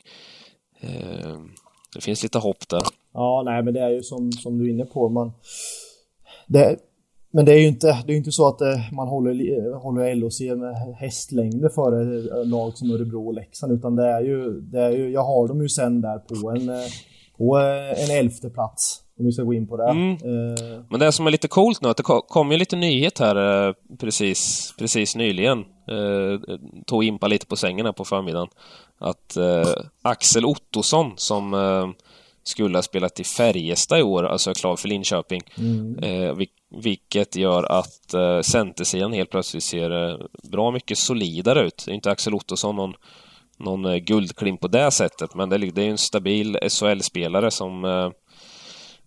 Det 1.95 2.01
finns 2.01 2.23
lite 2.23 2.39
hopp 2.39 2.69
där. 2.69 2.83
Ja, 3.13 3.43
nej, 3.45 3.63
men 3.63 3.75
det 3.75 3.81
är 3.81 3.91
ju 3.91 4.03
som, 4.03 4.33
som 4.33 4.59
du 4.59 4.65
är 4.65 4.71
inne 4.71 4.85
på. 4.85 5.09
Man, 5.09 5.33
det, 6.47 6.77
men 7.31 7.45
det 7.45 7.53
är 7.53 7.59
ju 7.59 7.67
inte, 7.67 8.03
det 8.07 8.13
är 8.13 8.17
inte 8.17 8.33
så 8.33 8.49
att 8.49 8.61
eh, 8.61 8.93
man 8.93 9.09
håller, 9.09 9.75
håller 9.75 10.15
LOC 10.15 10.41
med 10.41 10.97
hästlängder 10.97 11.69
före 11.69 12.19
eh, 12.41 12.47
lag 12.47 12.77
som 12.77 12.91
Örebro 12.91 13.27
och 13.27 13.35
Leksand 13.35 13.73
utan 13.73 13.97
det 13.97 14.07
är 14.07 14.21
ju, 14.21 14.61
det 14.61 14.81
är 14.81 14.91
ju 14.91 15.11
jag 15.11 15.25
har 15.25 15.49
dem 15.49 15.63
ju 15.63 15.69
sen 15.69 16.01
där 16.01 16.19
på 16.19 16.51
en, 16.51 16.69
eh, 16.69 16.91
på 17.39 17.57
en 17.97 18.17
elfte 18.19 18.51
plats. 18.51 19.03
Om 19.19 19.27
vi 19.27 19.33
ska 19.33 19.43
gå 19.43 19.55
in 19.55 19.69
på 19.69 19.77
det. 19.77 19.91
Mm. 19.91 20.11
Uh, 20.11 20.81
Men 20.91 21.01
det 21.01 21.13
som 21.13 21.27
är 21.27 21.31
lite 21.31 21.49
coolt 21.49 21.83
nu, 21.83 21.89
att 21.89 21.97
det 21.97 22.03
kom 22.03 22.53
ju 22.53 22.59
lite 22.59 22.77
nyhet 22.77 23.19
här 23.19 23.75
precis, 24.01 24.75
precis 24.79 25.17
nyligen. 25.17 25.59
Uh, 25.93 26.41
tog 26.87 27.05
Impa 27.05 27.29
lite 27.29 27.47
på 27.47 27.57
sängen 27.57 27.87
här 27.87 27.93
på 27.93 28.05
förmiddagen. 28.05 28.49
Att 28.99 29.37
uh, 29.39 29.85
Axel 30.03 30.45
Ottosson 30.45 31.13
som 31.17 31.55
skulle 32.43 32.79
ha 32.79 32.83
spelat 32.83 33.21
i 33.21 33.25
Färjestad 33.25 33.99
i 33.99 34.03
år, 34.03 34.25
alltså 34.25 34.51
är 34.51 34.55
klar 34.55 34.77
för 34.77 34.89
Linköping. 34.89 35.43
Mm. 35.59 36.37
Vilket 36.71 37.37
gör 37.37 37.73
att 37.73 38.15
eh, 38.15 38.41
centersidan 38.41 39.13
helt 39.13 39.31
plötsligt 39.31 39.63
ser 39.65 40.11
eh, 40.11 40.17
bra 40.51 40.71
mycket 40.71 40.99
solidare 40.99 41.61
ut. 41.67 41.83
Det 41.87 41.93
är 41.93 41.95
inte 41.95 42.11
Axel 42.11 42.35
Ottosson 42.35 42.77
någon, 42.77 42.95
någon 43.59 43.85
eh, 43.85 43.97
guldklimp 43.97 44.61
på 44.61 44.69
det 44.69 44.91
sättet, 44.91 45.35
men 45.35 45.49
det, 45.49 45.57
är- 45.57 45.79
ju 45.85 45.91
en 45.91 45.99
stabil 45.99 46.59
SHL-spelare 46.69 47.51
som, 47.51 47.85
eh, 47.85 48.11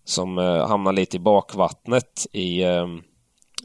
som 0.04 0.36
hamnar 0.68 0.92
lite 0.92 1.16
i 1.16 1.20
bakvattnet 1.20 2.26
i, 2.32 2.62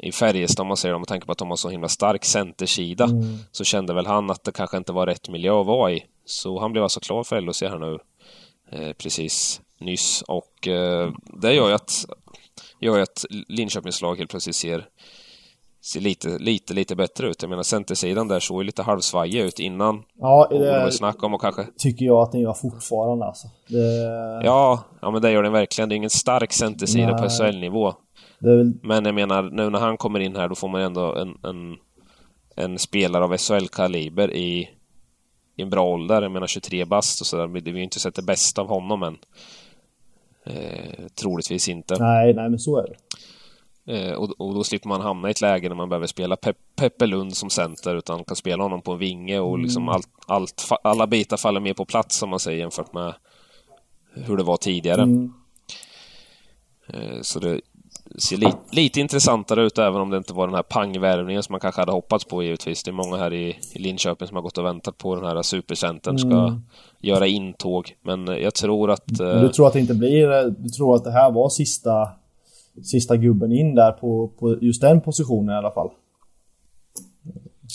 i 0.02 0.12
Färjestad 0.12 0.62
om 0.64 0.68
man 0.68 0.78
säger 0.78 0.94
det, 0.94 1.00
med 1.00 1.08
tanke 1.08 1.26
på 1.26 1.32
att 1.32 1.38
de 1.38 1.50
har 1.50 1.56
så 1.58 1.70
himla 1.70 1.88
stark 1.90 2.26
centersida. 2.26 3.04
Mm. 3.06 3.38
Så 3.52 3.64
kände 3.64 3.94
väl 3.94 4.06
han 4.06 4.30
att 4.30 4.44
det 4.44 4.52
kanske 4.52 4.78
inte 4.78 4.92
var 4.92 5.06
rätt 5.06 5.30
miljö 5.30 5.60
att 5.62 5.66
vara 5.68 5.92
i. 5.92 6.06
Så 6.26 6.60
han 6.60 6.72
blev 6.72 6.84
alltså 6.84 7.00
klar 7.00 7.24
för 7.24 7.42
LHC 7.42 7.62
här 7.62 7.78
nu 7.80 8.00
precis 8.98 9.62
nyss 9.80 10.22
och 10.22 10.54
det 11.42 11.54
gör 11.54 11.68
ju 11.70 11.74
att, 11.76 12.06
gör 12.80 12.96
ju 12.96 13.02
att 13.04 13.26
Linköpings 13.48 14.02
lag 14.02 14.18
helt 14.18 14.30
plötsligt 14.30 14.56
ser, 14.56 14.86
ser 15.82 16.00
lite, 16.00 16.38
lite, 16.40 16.74
lite 16.74 16.96
bättre 16.96 17.30
ut. 17.30 17.42
Jag 17.42 17.50
menar 17.50 17.64
centersidan 17.64 18.28
där 18.28 18.40
såg 18.40 18.62
ju 18.62 18.66
lite 18.66 18.84
halvsvajig 18.84 19.42
ut 19.42 19.60
innan. 19.60 20.04
Ja, 20.20 20.48
Och 20.52 20.60
det 20.60 20.72
var 20.72 20.86
det 20.86 20.92
snack 20.92 21.24
om 21.24 21.34
och 21.34 21.42
kanske... 21.42 21.66
tycker 21.78 22.06
jag 22.06 22.18
att 22.18 22.32
den 22.32 22.42
gör 22.42 22.54
fortfarande 22.54 23.26
alltså. 23.26 23.48
Det, 23.68 23.78
Ja, 24.44 24.84
ja 25.02 25.12
men 25.12 25.22
det 25.22 25.32
gör 25.32 25.44
den 25.44 25.52
verkligen. 25.54 25.90
Det 25.90 25.96
är 25.96 25.98
ingen 25.98 26.10
stark 26.10 26.54
centersida 26.54 27.14
på 27.18 27.22
Nej. 27.22 27.30
SHL-nivå. 27.30 27.94
det 28.40 28.50
är 28.50 28.58
väl, 28.58 28.74
Men 28.84 29.06
jag 29.06 29.16
menar, 29.16 29.44
nu 29.44 29.70
när 29.70 29.80
han 29.80 29.98
kommer 29.98 30.20
in 30.20 30.36
här 30.36 30.50
då 30.50 30.56
får 30.56 30.68
man 30.68 30.82
ändå 30.82 31.16
en, 31.16 31.38
en, 31.44 31.76
en 32.56 32.80
spelare 32.80 33.24
av 33.24 33.38
SHL-kaliber 33.38 34.34
i, 34.34 34.70
i 35.56 35.62
en 35.62 35.70
bra 35.70 35.86
ålder. 35.86 36.22
Jag 36.22 36.32
menar 36.32 36.48
23 36.48 36.86
bast 36.86 37.22
och 37.22 37.28
sådär. 37.28 37.48
Vi 37.48 37.72
har 37.72 37.78
ju 37.78 37.84
inte 37.84 38.00
sett 38.00 38.16
det 38.16 38.22
bästa 38.22 38.62
av 38.62 38.68
honom 38.68 39.04
än. 39.04 39.18
Eh, 40.50 41.06
troligtvis 41.22 41.70
inte. 41.70 42.00
nej, 42.00 42.34
nej 42.34 42.50
men 42.50 42.60
så 42.60 42.78
är 42.78 42.88
det. 42.88 42.96
Eh, 43.90 44.14
och, 44.14 44.42
och 44.42 44.54
då 44.54 44.64
slipper 44.64 44.90
man 44.90 45.02
hamna 45.02 45.28
i 45.28 45.32
ett 45.32 45.42
läge 45.42 45.70
när 45.70 45.76
man 45.76 45.90
behöver 45.90 46.08
spela 46.08 46.36
Pe 46.36 46.54
Peppe 46.76 47.06
Lund 47.06 47.38
som 47.38 47.50
center 47.50 47.96
utan 47.96 48.24
kan 48.24 48.36
spela 48.36 48.64
honom 48.64 48.82
på 48.82 48.92
en 48.92 48.98
vinge 49.00 49.40
och 49.40 49.60
liksom 49.60 49.90
allt, 49.90 50.10
allt, 50.28 50.70
alla 50.84 51.08
bitar 51.08 51.38
faller 51.38 51.60
mer 51.60 51.74
på 51.74 51.86
plats 51.86 52.18
som 52.18 52.30
man 52.30 52.40
säger 52.40 52.60
jämfört 52.60 52.94
med 52.94 53.14
hur 54.14 54.38
det 54.38 54.44
var 54.44 54.58
tidigare. 54.58 55.02
Mm. 55.02 55.34
Eh, 56.88 57.22
Så 57.22 57.40
det 57.40 57.62
ser 58.18 58.38
li 58.38 58.48
lite 58.72 59.00
intressantare 59.00 59.64
ut 59.64 59.78
även 59.78 60.02
om 60.02 60.10
det 60.10 60.18
inte 60.18 60.34
var 60.34 60.48
den 60.48 60.56
här 60.56 60.64
pangvärvningen 60.64 61.44
som 61.44 61.54
man 61.54 61.60
kanske 61.60 61.82
hade 61.82 61.92
hoppats 61.92 62.26
på 62.26 62.44
givetvis. 62.44 62.84
Det 62.84 62.92
är 62.92 62.94
många 62.94 63.18
här 63.18 63.34
i, 63.34 63.58
i 63.74 63.80
Linköping 63.80 64.28
som 64.28 64.36
har 64.36 64.42
gått 64.42 64.58
och 64.58 64.66
väntat 64.66 64.98
på 64.98 65.16
den 65.16 65.26
här 65.26 65.42
supercentern 65.42 66.20
ska 66.20 66.30
Mm. 66.48 66.62
göra 67.00 67.28
intåg. 67.28 67.96
Men 68.02 68.28
eh, 68.28 68.36
jag 68.38 68.54
tror 68.54 68.92
att... 68.92 69.20
Eh, 69.20 69.42
du 69.42 69.50
tror 69.50 69.68
att 69.68 69.74
det 69.74 69.80
inte 69.80 69.94
blir, 69.94 70.50
du 70.50 70.70
tror 70.70 70.96
att 70.96 71.04
det 71.04 71.12
här 71.12 71.32
var 71.32 71.50
sista, 71.50 72.10
sista 72.84 73.18
gubben 73.18 73.52
in 73.52 73.76
där 73.76 73.92
på, 73.92 74.28
på 74.40 74.58
just 74.62 74.82
den 74.82 75.02
positionen 75.02 75.56
i 75.56 75.58
alla 75.58 75.72
fall? 75.72 75.90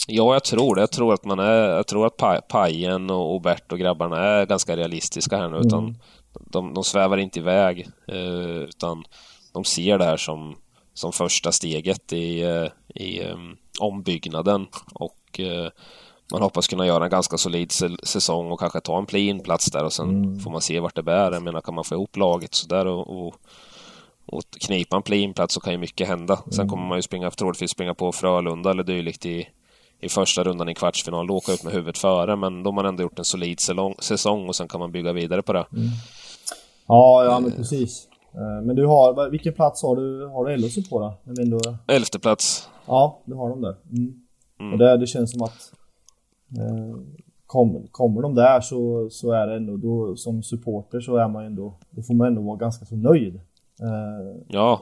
Ja, 0.09 0.33
jag 0.33 0.45
tror 0.45 0.75
det. 0.75 0.81
Jag 0.83 0.91
tror 0.91 1.15
att 1.15 1.25
man 1.25 1.39
är... 1.39 1.69
Jag 1.69 1.87
tror 1.87 2.07
att 2.07 2.17
Pa- 2.17 2.41
Pajen 2.49 3.11
och, 3.11 3.41
Bert 3.43 3.73
och 3.73 3.79
grabbarna 3.79 4.17
är 4.19 4.47
ganska 4.47 4.77
realistiska 4.77 5.37
här 5.37 5.49
nu. 5.49 5.59
Utan 5.59 5.99
de, 6.51 6.75
de 6.75 6.85
svävar 6.85 7.17
inte 7.17 7.39
iväg. 7.39 7.89
Eh, 8.09 8.57
utan 8.69 9.05
de 9.53 9.65
ser 9.65 9.99
det 9.99 10.05
här 10.05 10.17
som, 10.17 10.57
som 10.95 11.13
första 11.13 11.53
steget 11.53 12.13
i, 12.13 12.43
eh, 12.43 12.67
i 12.95 13.21
eh, 13.21 13.37
ombyggnaden. 13.81 14.67
Och 14.95 15.41
eh, 15.41 15.71
man 16.33 16.43
hoppas 16.43 16.69
kunna 16.69 16.87
göra 16.87 17.05
en 17.05 17.11
ganska 17.11 17.39
solid 17.39 17.73
säsong 18.03 18.51
och 18.51 18.61
kanske 18.61 18.81
ta 18.81 18.99
en 18.99 19.07
play-in-plats 19.07 19.71
där 19.71 19.85
och 19.85 19.93
sen 19.93 20.41
får 20.41 20.51
man 20.51 20.61
se 20.61 20.81
vart 20.81 20.97
det 20.97 21.03
bär. 21.03 21.33
Jag 21.33 21.43
menar, 21.43 21.61
kan 21.61 21.75
man 21.75 21.85
få 21.85 21.95
ihop 21.95 22.17
laget 22.17 22.55
sådär 22.55 22.87
och, 22.87 23.27
och 23.27 23.35
och 24.27 24.43
knipa 24.61 24.97
en 24.97 25.03
play-in-plats 25.03 25.55
så 25.55 25.61
kan 25.61 25.73
ju 25.73 25.79
mycket 25.79 26.09
hända. 26.09 26.39
Sen 26.51 26.69
kommer 26.69 26.89
man 26.89 26.99
ju 26.99 27.03
springa, 27.03 27.31
troligtvis 27.31 27.71
springa 27.71 27.95
på 27.95 28.13
Frölunda 28.13 28.71
eller 28.71 28.83
dylikt 28.83 29.27
i, 29.27 29.49
i 30.01 30.09
första 30.09 30.45
rundan 30.45 30.69
i 30.69 30.75
kvartsfinal 30.75 31.31
och 31.31 31.37
åka 31.37 31.53
ut 31.53 31.65
med 31.65 31.73
huvudet 31.73 31.99
före. 31.99 32.37
Men 32.37 32.63
då 32.63 32.71
har 32.71 32.75
man 32.75 32.87
ändå 32.87 33.03
gjort 33.03 33.19
en 33.19 33.25
solid 33.25 33.61
säsong, 33.99 34.49
och 34.49 34.57
sen 34.57 34.69
kan 34.69 34.81
man 34.81 34.93
bygga 34.93 35.13
vidare 35.13 35.43
på 35.43 35.53
det. 35.53 35.67
Ja, 36.87 37.25
ja 37.25 37.41
men 37.41 37.53
precis. 37.53 38.09
Eh, 38.35 38.63
Men 38.67 38.77
du 38.77 38.87
har, 38.87 39.31
vilken 39.31 39.53
plats 39.53 39.83
har 39.83 39.97
du, 39.97 40.27
har 40.27 40.45
du 40.45 40.57
LHC 40.57 40.91
på 40.91 41.01
då? 41.01 41.15
Jag 41.25 41.39
Elfte 41.89 42.19
plats. 42.19 42.69
ja, 42.87 43.23
du 43.25 43.35
har 43.35 43.51
dem 43.51 43.61
där. 43.61 43.77
Mm. 43.93 44.73
Och 44.73 44.79
det, 44.79 44.97
det 44.97 45.07
känns 45.07 45.31
som 45.33 45.43
att 45.43 45.73
eh, 46.59 46.97
kom, 47.47 47.87
kommer 47.91 48.23
de 48.23 48.35
där 48.35 48.61
så, 48.61 49.09
så 49.11 49.33
är 49.33 49.47
det 49.47 49.57
ändå, 49.57 49.77
då, 49.77 50.17
som 50.17 50.43
supporter 50.43 51.01
så 51.01 51.17
är 51.17 51.29
man 51.29 51.45
ändå, 51.45 51.79
då 51.91 52.03
får 52.03 52.15
man 52.15 52.27
ändå 52.27 52.43
vara 52.43 52.57
ganska 52.57 52.85
så 52.85 52.97
nöjd. 52.97 53.35
Eh, 53.81 54.43
Ja, 54.49 54.81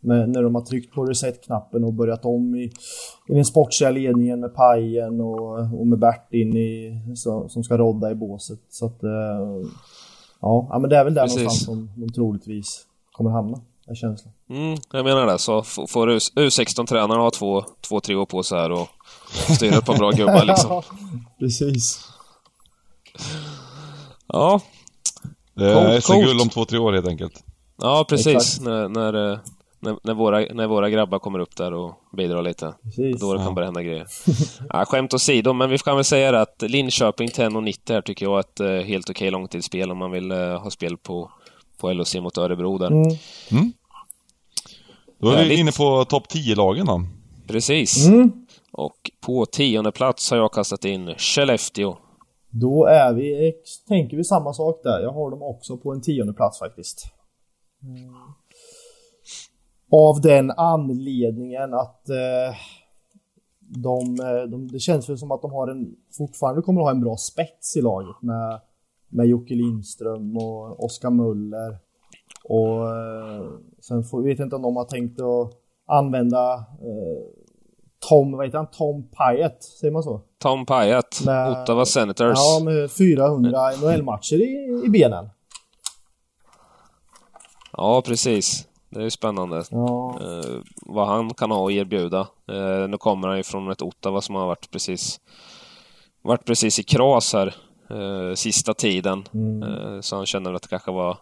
med, 0.00 0.28
när 0.28 0.42
de 0.42 0.54
har 0.54 0.62
tryckt 0.62 0.94
på 0.94 1.04
reset-knappen 1.04 1.84
och 1.84 1.92
börjat 1.92 2.24
om 2.24 2.54
i, 2.54 2.64
i 3.28 3.34
den 3.34 3.44
sportsliga 3.44 3.90
ledningen 3.90 4.40
med 4.40 4.54
Pajen 4.54 5.20
och, 5.20 5.58
och 5.80 5.86
med 5.86 5.98
Bert 5.98 6.32
in 6.34 6.56
i, 6.56 7.00
så, 7.16 7.48
som 7.48 7.64
ska 7.64 7.78
rodda 7.78 8.10
i 8.10 8.14
båset. 8.14 8.60
Så 8.68 8.86
att, 8.86 9.02
eh, 9.02 9.68
ja, 10.40 10.66
ja, 10.70 10.78
men 10.78 10.90
det 10.90 10.96
är 10.96 11.04
väl 11.04 11.14
där 11.14 11.22
Precis. 11.22 11.36
någonstans 11.38 11.64
som 11.64 11.90
de 11.96 12.12
troligtvis 12.12 12.86
kommer 13.12 13.30
hamna, 13.30 13.60
är 13.86 13.94
känslan. 13.94 14.32
mm, 14.50 14.78
jag 14.92 15.04
menar 15.04 15.26
det. 15.26 15.38
Så 15.38 15.62
får 15.62 16.10
U- 16.10 16.18
U16-tränaren 16.36 17.20
ha 17.20 17.30
två, 17.30 17.64
två, 17.80 18.00
tre 18.00 18.14
år 18.14 18.26
på 18.26 18.42
sig 18.42 18.58
här 18.58 18.70
och 18.72 18.88
styra 19.56 19.76
ett 19.78 19.84
par 19.86 19.96
bra 19.98 20.10
gubbar 20.10 20.44
liksom. 20.46 20.82
Precis. 21.38 22.08
Ja, 24.26 24.60
Det 25.54 25.70
är 25.72 26.00
SM-guld 26.00 26.40
om 26.40 26.48
två, 26.48 26.64
tre 26.64 26.78
år 26.78 26.92
helt 26.92 27.08
enkelt. 27.08 27.44
ja 27.82 28.04
precis. 28.08 28.26
Exakt. 28.36 28.60
När, 28.64 28.88
när, 28.88 29.32
eh, 29.32 29.38
när, 29.86 29.96
när, 30.02 30.14
våra, 30.14 30.38
när 30.54 30.66
våra 30.66 30.90
grabbar 30.90 31.18
kommer 31.18 31.38
upp 31.38 31.56
där 31.56 31.72
och 31.74 31.94
bidrar 32.16 32.42
lite. 32.42 32.74
Precis. 32.82 33.20
Då 33.20 33.32
det 33.32 33.38
kan 33.38 33.46
Ja. 33.46 33.52
börja 33.52 33.66
hända 33.66 33.82
grejer. 33.82 34.06
ja, 34.68 34.84
skämt 34.84 35.14
åsido, 35.14 35.52
men 35.52 35.70
vi 35.70 35.78
kan 35.78 35.96
väl 35.96 36.04
säga 36.04 36.32
det 36.32 36.40
att 36.40 36.62
Linköping 36.62 37.28
10,90 37.28 37.92
här 37.92 38.00
tycker 38.00 38.26
jag 38.26 38.36
är 38.36 38.40
ett 38.40 38.60
eh, 38.60 38.88
helt 38.88 39.10
okej 39.10 39.30
långtidsspel 39.30 39.90
om 39.90 39.98
man 39.98 40.10
vill 40.10 40.30
eh, 40.30 40.38
ha 40.62 40.70
spel 40.70 40.96
på, 40.96 41.30
på 41.80 41.92
LHC 41.92 42.14
mot 42.14 42.38
Örebro 42.38 42.78
där. 42.78 42.86
Mm. 42.90 43.72
Då 45.18 45.28
är 45.28 45.32
vi 45.32 45.36
Härligt. 45.42 45.58
inne 45.58 45.72
på 45.72 46.04
topp 46.04 46.24
10-lagen 46.32 46.86
då. 46.86 47.02
Precis. 47.48 48.06
Mm. 48.06 48.32
Och 48.72 49.10
på 49.26 49.46
tionde 49.46 49.92
plats 49.92 50.30
har 50.30 50.38
jag 50.38 50.52
kastat 50.52 50.84
in 50.84 51.14
Skellefteå. 51.18 51.96
Då 52.50 52.84
är 52.86 53.14
vi, 53.14 53.48
ex- 53.48 53.84
tänker 53.84 54.16
vi 54.16 54.24
samma 54.24 54.52
sak 54.52 54.80
där. 54.84 55.00
Jag 55.02 55.12
har 55.12 55.30
dem 55.30 55.42
också 55.42 55.76
på 55.76 55.92
en 55.92 56.00
tionde 56.02 56.32
plats 56.32 56.58
faktiskt. 56.58 57.06
Mm. 59.92 60.00
Av 60.02 60.20
den 60.20 60.50
anledningen 60.50 61.74
att 61.74 62.08
eh, 62.08 62.56
de, 63.58 64.20
eh, 64.20 64.42
de, 64.50 64.68
det 64.72 64.78
känns 64.78 65.08
väl 65.08 65.18
som 65.18 65.30
att 65.30 65.42
de 65.42 65.52
har 65.52 65.68
en, 65.68 65.96
fortfarande 66.16 66.62
kommer 66.62 66.80
att 66.80 66.84
ha 66.86 66.90
en 66.90 67.00
bra 67.00 67.16
spets 67.16 67.76
i 67.76 67.80
laget 67.80 68.22
med, 68.22 68.60
med 69.08 69.26
Jocke 69.26 69.54
Lindström 69.54 70.36
och 70.36 70.84
Oskar 70.84 71.10
Muller. 71.10 71.76
Och 72.44 72.88
eh, 72.96 73.46
sen 73.80 74.04
får, 74.04 74.22
vet 74.22 74.38
jag 74.38 74.46
inte 74.46 74.56
om 74.56 74.62
de 74.62 74.76
har 74.76 74.84
tänkt 74.84 75.20
att 75.20 75.52
använda 75.86 76.52
eh, 76.54 77.22
Tom, 78.08 78.32
vad 78.32 78.46
heter 78.46 78.58
han? 78.58 78.66
Tom 78.70 79.02
Pyatt, 79.08 79.62
säger 79.62 79.92
man 79.92 80.02
så? 80.02 80.20
Tom 80.38 80.66
Pyatt, 80.66 81.22
Med- 81.26 81.50
Ottawa 81.50 81.84
Senators. 81.86 82.38
Ja, 82.38 82.64
med 82.64 82.90
400 82.90 83.50
NHL-matcher 83.82 84.34
i, 84.36 84.82
i 84.86 84.88
benen. 84.88 85.28
Ja, 87.72 88.02
precis. 88.06 88.68
Det 88.96 89.02
är 89.02 89.04
ju 89.04 89.10
spännande. 89.10 89.64
Ja, 89.70 90.20
Eh, 90.20 90.60
vad 90.76 91.06
han 91.06 91.34
kan 91.34 91.50
ha 91.50 91.66
att 91.66 91.72
erbjuda. 91.72 92.20
Eh, 92.48 92.88
nu 92.88 92.96
kommer 92.98 93.28
han 93.28 93.36
ju 93.36 93.42
från 93.42 93.70
ett 93.70 93.82
Ottawa 93.82 94.20
som 94.20 94.34
har 94.34 94.46
varit 94.46 94.70
precis 94.70 95.20
varit 96.22 96.44
precis 96.44 96.78
i 96.78 96.82
kras 96.82 97.32
här 97.32 97.54
eh, 97.90 98.34
sista 98.34 98.74
tiden. 98.74 99.24
Eh, 99.62 100.00
så 100.00 100.16
han 100.16 100.26
känner 100.26 100.52
att 100.52 100.62
det 100.62 100.68
kanske 100.68 100.90
var... 100.90 101.18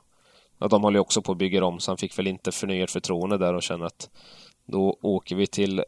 Ja, 0.59 0.69
de 0.69 0.83
håller 0.83 0.97
ju 0.97 1.01
också 1.01 1.23
på 1.23 1.33
att 1.33 1.39
bygga 1.39 1.65
om 1.65 1.81
så 1.81 1.91
han 1.91 1.99
fick 1.99 2.19
väl 2.19 2.27
inte 2.27 2.53
förnyat 2.53 2.91
förtroende 2.91 3.39
där 3.39 3.55
och 3.55 3.63
känner 3.63 3.87
att 3.87 4.11
då 4.67 4.97
åker 5.03 5.37
vi 5.37 5.47
till 5.47 5.85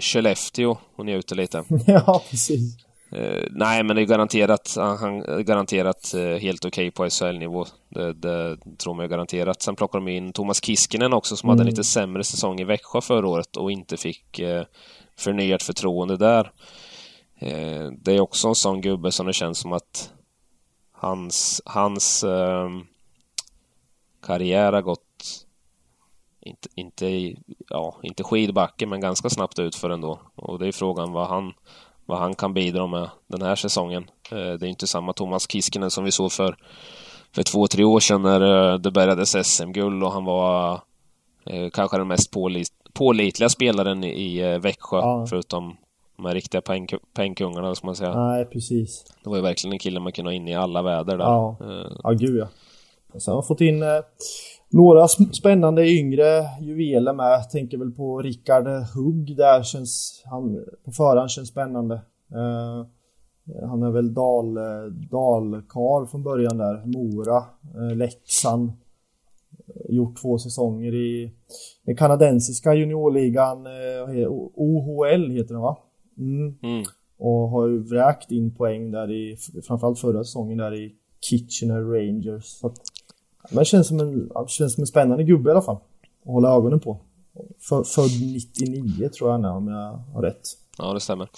Skellefteå 0.00 0.76
och 0.96 1.06
njuter 1.06 1.36
lite. 1.36 1.64
ja 1.86 2.22
precis. 2.30 2.76
Eh, 3.12 3.44
nej, 3.50 3.82
men 3.82 3.96
det 3.96 4.02
är 4.02 4.06
garanterat, 4.06 4.74
han, 4.76 5.22
är 5.22 5.40
garanterat 5.40 6.14
eh, 6.14 6.22
helt 6.22 6.64
okej 6.64 6.90
på 6.90 7.10
SHL-nivå. 7.10 7.66
Det, 7.88 8.12
det 8.12 8.58
tror 8.78 8.94
man 8.94 9.04
är 9.04 9.08
garanterat. 9.08 9.62
Sen 9.62 9.76
plockar 9.76 9.98
de 9.98 10.08
in 10.08 10.32
Thomas 10.32 10.64
Kiskinen 10.64 11.12
också 11.12 11.36
som 11.36 11.48
hade 11.48 11.62
en 11.62 11.66
lite 11.66 11.84
sämre 11.84 12.24
säsong 12.24 12.60
i 12.60 12.64
Växjö 12.64 13.00
förra 13.00 13.28
året 13.28 13.56
och 13.56 13.72
inte 13.72 13.96
fick 13.96 14.38
eh, 14.38 14.64
förnyat 15.16 15.62
förtroende 15.62 16.16
där. 16.16 16.52
Eh, 17.38 17.90
det 17.98 18.12
är 18.12 18.20
också 18.20 18.48
en 18.48 18.54
sån 18.54 18.80
gubbe 18.80 19.12
som 19.12 19.26
det 19.26 19.32
känns 19.32 19.58
som 19.58 19.72
att 19.72 20.12
hans, 20.92 21.62
hans 21.64 22.24
eh, 22.24 22.70
karriär 24.22 24.72
har 24.72 24.82
gått 24.82 25.46
inte, 26.40 26.68
inte, 26.74 27.34
ja, 27.68 27.96
inte 28.02 28.22
skidbacke 28.22 28.86
men 28.86 29.00
ganska 29.00 29.30
snabbt 29.30 29.58
ut 29.58 29.74
för 29.74 29.90
ändå. 29.90 30.20
Och 30.34 30.58
det 30.58 30.68
är 30.68 30.72
frågan 30.72 31.12
vad 31.12 31.28
han 31.28 31.52
vad 32.10 32.18
han 32.18 32.34
kan 32.34 32.54
bidra 32.54 32.86
med 32.86 33.08
den 33.26 33.42
här 33.42 33.56
säsongen. 33.56 34.10
Eh, 34.30 34.52
Det 34.52 34.66
är 34.66 34.70
inte 34.70 34.86
samma 34.86 35.12
Thomas 35.12 35.50
Kiskinen 35.50 35.90
som 35.90 36.04
vi 36.04 36.12
såg 36.12 36.32
för, 36.32 36.56
för 37.34 37.42
två, 37.42 37.66
tre 37.66 37.84
år 37.84 38.00
sedan 38.00 38.22
när 38.22 38.72
eh, 38.72 38.78
det 38.78 38.90
bärgades 38.90 39.46
SM-guld 39.46 40.04
och 40.04 40.12
han 40.12 40.24
var 40.24 40.80
eh, 41.46 41.70
kanske 41.72 41.98
den 41.98 42.08
mest 42.08 42.30
pålis, 42.30 42.68
pålitliga 42.92 43.48
spelaren 43.48 44.04
i 44.04 44.58
Växjö, 44.58 44.96
ja. 44.96 45.26
förutom 45.30 45.76
de 46.16 46.26
här 46.26 46.34
riktiga 46.34 46.60
poäng, 46.60 46.88
poängkungarna, 47.14 47.74
ska 47.74 47.86
man 47.86 47.96
säga. 47.96 48.14
Nej, 48.14 48.44
precis. 48.44 49.04
Det 49.24 49.30
var 49.30 49.36
ju 49.36 49.42
verkligen 49.42 49.72
en 49.72 49.78
kille 49.78 50.00
man 50.00 50.12
kunde 50.12 50.30
ha 50.30 50.34
in 50.34 50.48
i 50.48 50.54
alla 50.54 50.82
väder 50.82 51.16
där. 51.18 51.24
Ja, 51.24 51.56
ja 52.02 52.10
gud 52.10 52.36
ja. 52.36 52.48
Sen 53.20 53.32
har 53.32 53.38
jag 53.38 53.46
fått 53.46 53.60
in 53.60 53.82
några 54.70 55.08
spännande 55.08 55.88
yngre 55.88 56.48
juveler 56.60 57.12
med. 57.12 57.32
Jag 57.32 57.50
tänker 57.50 57.78
väl 57.78 57.90
på 57.90 58.22
Rickard 58.22 58.66
Hugg 58.66 59.36
där. 59.36 59.62
Känns, 59.62 60.22
han, 60.24 60.64
på 60.84 60.92
förhand 60.92 61.30
känns 61.30 61.48
spännande. 61.48 61.94
Uh, 62.34 62.86
han 63.68 63.82
är 63.82 63.90
väl 63.90 64.14
dal, 64.14 64.54
dalkar 65.10 66.06
från 66.06 66.22
början 66.22 66.58
där. 66.58 66.86
Mora, 66.86 67.44
uh, 67.76 67.96
Leksand. 67.96 68.72
Gjort 69.88 70.22
två 70.22 70.38
säsonger 70.38 70.94
i 70.94 71.32
den 71.84 71.96
kanadensiska 71.96 72.74
juniorligan. 72.74 73.66
Uh, 73.66 74.28
OHL 74.54 75.30
heter 75.30 75.54
den 75.54 75.62
va? 75.62 75.78
Mm. 76.18 76.54
Mm. 76.62 76.84
Och 77.18 77.48
har 77.48 77.68
ju 77.68 77.78
vräkt 77.78 78.30
in 78.30 78.54
poäng 78.54 78.90
där 78.90 79.10
i, 79.10 79.36
framförallt 79.66 79.98
förra 79.98 80.24
säsongen 80.24 80.58
där 80.58 80.74
i 80.74 80.94
Kitchener 81.20 81.80
Rangers. 81.80 82.44
Så 82.44 82.66
att, 82.66 82.76
men 83.50 83.64
känns 83.64 83.88
som 83.88 84.00
en, 84.00 84.30
känns 84.48 84.74
som 84.74 84.82
en 84.82 84.86
spännande 84.86 85.24
gubbe 85.24 85.50
i 85.50 85.52
alla 85.52 85.62
fall. 85.62 85.78
Att 86.24 86.32
hålla 86.32 86.48
ögonen 86.48 86.80
på. 86.80 86.98
För, 87.68 87.84
född 87.84 88.10
99 88.34 89.08
tror 89.08 89.30
jag 89.30 89.40
nu 89.40 89.48
om 89.48 89.68
jag 89.68 90.02
har 90.14 90.22
rätt. 90.22 90.42
Ja, 90.78 90.92
det 90.92 91.00
stämmer. 91.00 91.28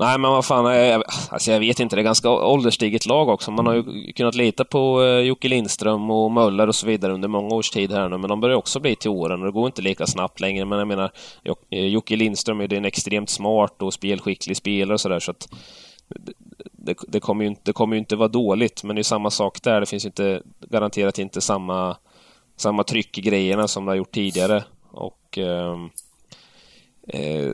Nej, 0.00 0.18
men 0.18 0.30
vad 0.30 0.44
fan, 0.44 0.76
jag, 0.76 1.02
alltså 1.30 1.52
jag 1.52 1.60
vet 1.60 1.80
inte, 1.80 1.96
det 1.96 2.02
är 2.02 2.04
ganska 2.04 2.30
ålderstiget 2.30 3.06
lag 3.06 3.28
också. 3.28 3.50
Man 3.50 3.66
har 3.66 3.74
ju 3.74 4.12
kunnat 4.12 4.34
lita 4.34 4.64
på 4.64 5.02
eh, 5.02 5.18
Jocke 5.18 5.48
Lindström 5.48 6.10
och 6.10 6.30
Möller 6.30 6.68
och 6.68 6.74
så 6.74 6.86
vidare 6.86 7.12
under 7.12 7.28
många 7.28 7.54
års 7.54 7.70
tid 7.70 7.92
här 7.92 8.08
nu, 8.08 8.18
men 8.18 8.28
de 8.28 8.40
börjar 8.40 8.56
också 8.56 8.80
bli 8.80 8.96
till 8.96 9.10
åren 9.10 9.40
och 9.40 9.46
det 9.46 9.52
går 9.52 9.66
inte 9.66 9.82
lika 9.82 10.06
snabbt 10.06 10.40
längre. 10.40 10.64
Men 10.64 10.78
jag 10.78 10.88
menar, 10.88 11.10
eh, 11.70 11.86
Jocke 11.86 12.16
Lindström 12.16 12.60
är 12.60 12.72
en 12.72 12.84
extremt 12.84 13.30
smart 13.30 13.82
och 13.82 13.94
spelskicklig 13.94 14.56
spelare 14.56 14.94
och 14.94 15.00
sådär, 15.00 15.20
så 15.20 15.30
att 15.30 15.48
det, 16.80 16.96
det, 17.08 17.20
kommer 17.20 17.44
ju 17.44 17.50
inte, 17.50 17.62
det 17.64 17.72
kommer 17.72 17.96
ju 17.96 17.98
inte 17.98 18.16
vara 18.16 18.28
dåligt, 18.28 18.84
men 18.84 18.96
det 18.96 19.00
är 19.00 19.04
samma 19.04 19.30
sak 19.30 19.62
där. 19.62 19.80
Det 19.80 19.86
finns 19.86 20.06
inte, 20.06 20.42
garanterat 20.60 21.18
inte 21.18 21.40
samma, 21.40 21.96
samma 22.56 22.84
tryck 22.84 23.18
i 23.18 23.20
grejerna 23.20 23.68
som 23.68 23.84
det 23.84 23.90
har 23.90 23.96
gjort 23.96 24.14
tidigare. 24.14 24.64
Och 24.90 25.38
eh, 25.38 25.76
eh, 27.08 27.52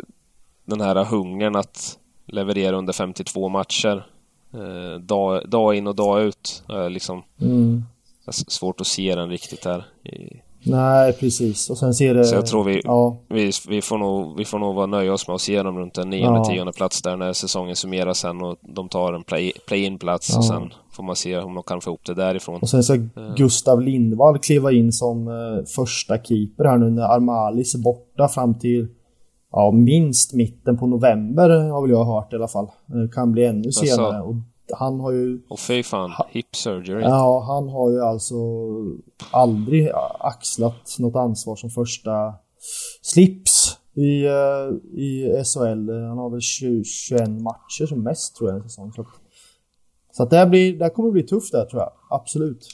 den 0.64 0.80
här 0.80 1.04
hungern 1.04 1.56
att 1.56 1.98
leverera 2.26 2.76
under 2.76 2.92
52 2.92 3.48
matcher 3.48 4.06
eh, 4.54 5.00
dag, 5.00 5.48
dag 5.48 5.74
in 5.74 5.86
och 5.86 5.94
dag 5.94 6.22
ut. 6.22 6.62
Eh, 6.68 6.90
liksom, 6.90 7.22
mm. 7.40 7.84
Svårt 8.28 8.80
att 8.80 8.86
se 8.86 9.14
den 9.14 9.30
riktigt 9.30 9.64
här. 9.64 9.84
I, 10.04 10.42
Nej, 10.66 11.12
precis. 11.12 11.70
Och 11.70 11.78
sen 11.78 11.94
ser 11.94 12.14
det... 12.14 12.24
Så 12.24 12.34
jag 12.34 12.46
tror 12.46 12.64
vi, 12.64 12.80
ja. 12.84 13.18
vi, 13.28 13.50
vi, 13.68 13.82
får 13.82 13.98
nog, 13.98 14.38
vi 14.38 14.44
får 14.44 14.58
nog 14.58 14.74
vara 14.74 14.86
nöja 14.86 15.12
oss 15.12 15.28
med 15.28 15.34
att 15.34 15.40
se 15.40 15.62
dem 15.62 15.78
runt 15.78 15.98
en 15.98 16.10
nionde, 16.10 16.38
ja. 16.38 16.44
tionde 16.44 16.72
plats 16.72 17.02
där 17.02 17.16
när 17.16 17.32
säsongen 17.32 17.76
summeras 17.76 18.18
sen 18.18 18.42
och 18.42 18.56
de 18.62 18.88
tar 18.88 19.12
en 19.12 19.24
play-in-plats 19.66 20.26
play 20.28 20.38
och 20.38 20.44
sen 20.44 20.70
får 20.92 21.02
man 21.02 21.16
se 21.16 21.38
om 21.38 21.54
de 21.54 21.62
kan 21.62 21.80
få 21.80 21.90
ihop 21.90 22.04
det 22.06 22.14
därifrån. 22.14 22.60
Och 22.60 22.68
sen 22.68 22.82
så 22.82 23.08
Gustav 23.36 23.80
Lindvall 23.80 24.38
kliva 24.38 24.72
in 24.72 24.92
som 24.92 25.28
uh, 25.28 25.64
första 25.64 26.18
keeper 26.18 26.64
här 26.64 26.78
nu 26.78 26.90
när 26.90 27.02
Armalis 27.02 27.74
är 27.74 27.78
borta 27.78 28.28
fram 28.28 28.58
till 28.58 28.88
ja, 29.52 29.70
minst 29.70 30.32
mitten 30.32 30.78
på 30.78 30.86
november 30.86 31.48
har 31.70 31.82
väl 31.82 31.90
jag 31.90 32.04
hört 32.04 32.32
i 32.32 32.36
alla 32.36 32.48
fall. 32.48 32.66
Det 32.86 33.08
kan 33.14 33.32
bli 33.32 33.44
ännu 33.44 33.72
senare. 33.72 34.22
Och 34.22 34.34
han 34.72 35.00
har 35.00 35.12
ju... 35.12 35.42
Och 35.48 35.60
fy 35.60 35.82
fan, 35.82 36.12
hip 36.28 36.56
surgery. 36.56 37.02
Ja, 37.02 37.44
han 37.46 37.68
har 37.68 37.90
ju 37.90 38.02
alltså 38.02 38.34
aldrig 39.30 39.90
axlat 40.18 40.96
något 40.98 41.16
ansvar 41.16 41.56
som 41.56 41.70
första 41.70 42.34
slips 43.02 43.78
i, 43.96 44.26
uh, 44.26 45.00
i 45.00 45.42
SHL. 45.44 45.90
Han 46.08 46.18
har 46.18 46.30
väl 46.30 46.40
20, 46.40 46.84
21 46.84 47.28
matcher 47.28 47.86
som 47.86 48.02
mest 48.02 48.36
tror 48.36 48.50
jag 48.50 48.56
en 48.56 48.68
säsong. 48.68 48.92
Så, 48.92 49.06
så 50.12 50.22
att 50.22 50.30
det, 50.30 50.46
blir, 50.46 50.78
det 50.78 50.90
kommer 50.90 51.10
bli 51.10 51.22
tufft 51.22 51.52
där 51.52 51.64
tror 51.64 51.82
jag, 51.82 51.92
absolut. 52.10 52.66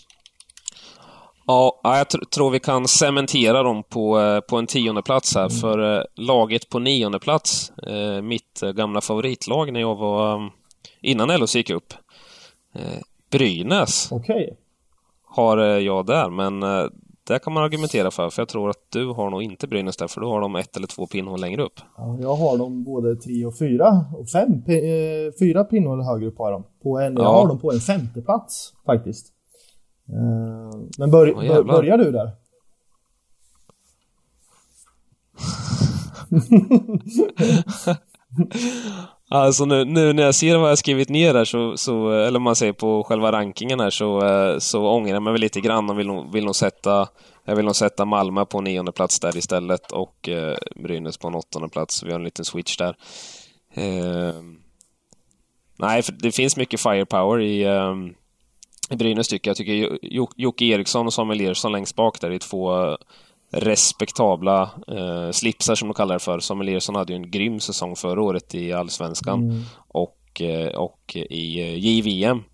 Ja, 1.46 1.80
jag 1.82 2.08
tr 2.08 2.18
tror 2.34 2.50
vi 2.50 2.60
kan 2.60 2.88
cementera 2.88 3.62
dem 3.62 3.82
på, 3.88 4.20
eh, 4.20 4.40
på 4.40 4.56
en 4.56 4.66
tionde 4.66 5.02
plats 5.02 5.34
här, 5.34 5.40
mm. 5.40 5.50
för 5.50 5.78
uh, 5.78 6.02
laget 6.16 6.68
på 6.68 6.78
nionde 6.78 7.18
plats, 7.18 7.72
mitt 8.22 8.60
gamla 8.74 9.00
favoritlag 9.00 9.72
när 9.72 9.80
jag 9.80 9.94
var 9.94 10.50
innan 11.00 11.28
LHC 11.28 11.54
gick 11.54 11.70
upp. 11.70 11.94
Eh, 12.74 12.98
Brynäs 13.30 14.12
okay. 14.12 14.50
har 15.24 15.58
eh, 15.58 15.64
jag 15.64 16.06
där, 16.06 16.30
men 16.30 16.62
eh, 16.62 16.84
det 17.24 17.38
kan 17.38 17.52
man 17.52 17.62
argumentera 17.62 18.10
för, 18.10 18.30
för 18.30 18.42
jag 18.42 18.48
tror 18.48 18.70
att 18.70 18.90
du 18.90 19.06
har 19.06 19.30
nog 19.30 19.42
inte 19.42 19.68
Brynäs 19.68 19.96
där, 19.96 20.08
för 20.08 20.20
då 20.20 20.30
har 20.30 20.40
de 20.40 20.56
ett 20.56 20.76
eller 20.76 20.86
två 20.86 21.06
pinnhål 21.06 21.40
längre 21.40 21.62
upp. 21.62 21.80
Ja, 21.96 22.18
jag 22.20 22.34
har 22.34 22.58
dem 22.58 22.84
både 22.84 23.16
tre 23.16 23.46
och 23.46 23.58
fyra, 23.58 24.04
och 24.18 24.28
fem, 24.28 24.62
fyra 25.38 25.64
pinnhål 25.64 26.02
högre 26.02 26.26
upp 26.26 26.38
har 26.38 26.52
de. 26.52 26.64
På 26.82 26.98
en, 26.98 27.14
ja. 27.14 27.22
Jag 27.22 27.32
har 27.32 27.48
dem 27.48 27.58
på 27.58 27.72
en 27.72 27.80
femte 27.80 28.22
plats 28.22 28.74
faktiskt. 28.86 29.32
Men 30.98 31.10
bör, 31.10 31.32
oh, 31.32 31.48
bör, 31.48 31.62
börjar 31.62 31.98
du 31.98 32.12
där? 32.12 32.30
Alltså 39.32 39.64
nu, 39.64 39.84
nu 39.84 40.12
när 40.12 40.22
jag 40.22 40.34
ser 40.34 40.56
vad 40.56 40.70
jag 40.70 40.78
skrivit 40.78 41.08
ner 41.08 41.34
här 41.34 41.44
så, 41.44 41.76
så 41.76 42.10
eller 42.10 42.38
man 42.38 42.56
säger 42.56 42.72
på 42.72 43.04
själva 43.04 43.32
rankingen 43.32 43.80
här 43.80 43.90
så, 43.90 44.26
eh, 44.26 44.58
så 44.58 44.86
ångrar 44.86 45.14
jag 45.14 45.22
mig 45.22 45.32
väl 45.32 45.40
lite 45.40 45.60
grann 45.60 45.90
och 45.90 45.98
vill 45.98 46.06
nog, 46.06 46.32
vill 46.32 46.44
nog 46.44 46.56
sätta 46.56 47.08
jag 47.44 47.56
vill 47.56 47.64
nog 47.64 47.76
sätta 47.76 48.04
Malmö 48.04 48.44
på 48.44 48.60
nionde 48.60 48.92
plats 48.92 49.20
där 49.20 49.36
istället 49.36 49.92
och 49.92 50.28
eh, 50.28 50.56
Brynäs 50.76 51.18
på 51.18 51.28
en 51.28 51.34
åttonde 51.34 51.68
plats. 51.68 52.02
Vi 52.02 52.10
har 52.10 52.18
en 52.18 52.24
liten 52.24 52.44
switch 52.44 52.76
där. 52.76 52.96
Eh, 53.74 54.42
nej, 55.76 56.02
för 56.02 56.12
det 56.12 56.32
finns 56.32 56.56
mycket 56.56 56.80
firepower 56.80 57.40
i, 57.40 57.62
eh, 57.62 57.94
i 58.90 58.96
Brynäs 58.96 59.28
tycker 59.28 59.48
jag. 59.48 59.52
Jag 59.52 59.56
tycker 59.56 59.98
Jocke 60.36 60.64
Eriksson 60.64 61.06
och 61.06 61.14
Samuel 61.14 61.40
Ersson 61.40 61.72
längst 61.72 61.96
bak 61.96 62.20
där 62.20 62.30
är 62.30 62.38
två 62.38 62.96
respektabla 63.52 64.70
eh, 64.88 65.30
slipsar 65.30 65.74
som 65.74 65.88
de 65.88 65.94
kallar 65.94 66.14
det 66.14 66.18
för. 66.18 66.40
Samuel 66.40 66.68
Ersson 66.68 66.94
hade 66.94 67.12
ju 67.12 67.16
en 67.16 67.30
grym 67.30 67.60
säsong 67.60 67.96
förra 67.96 68.22
året 68.22 68.54
i 68.54 68.72
Allsvenskan 68.72 69.42
mm. 69.42 69.62
och, 69.88 70.40
eh, 70.40 70.74
och 70.74 71.16
i 71.16 71.60
eh, 71.60 71.74
JVM 71.74 72.44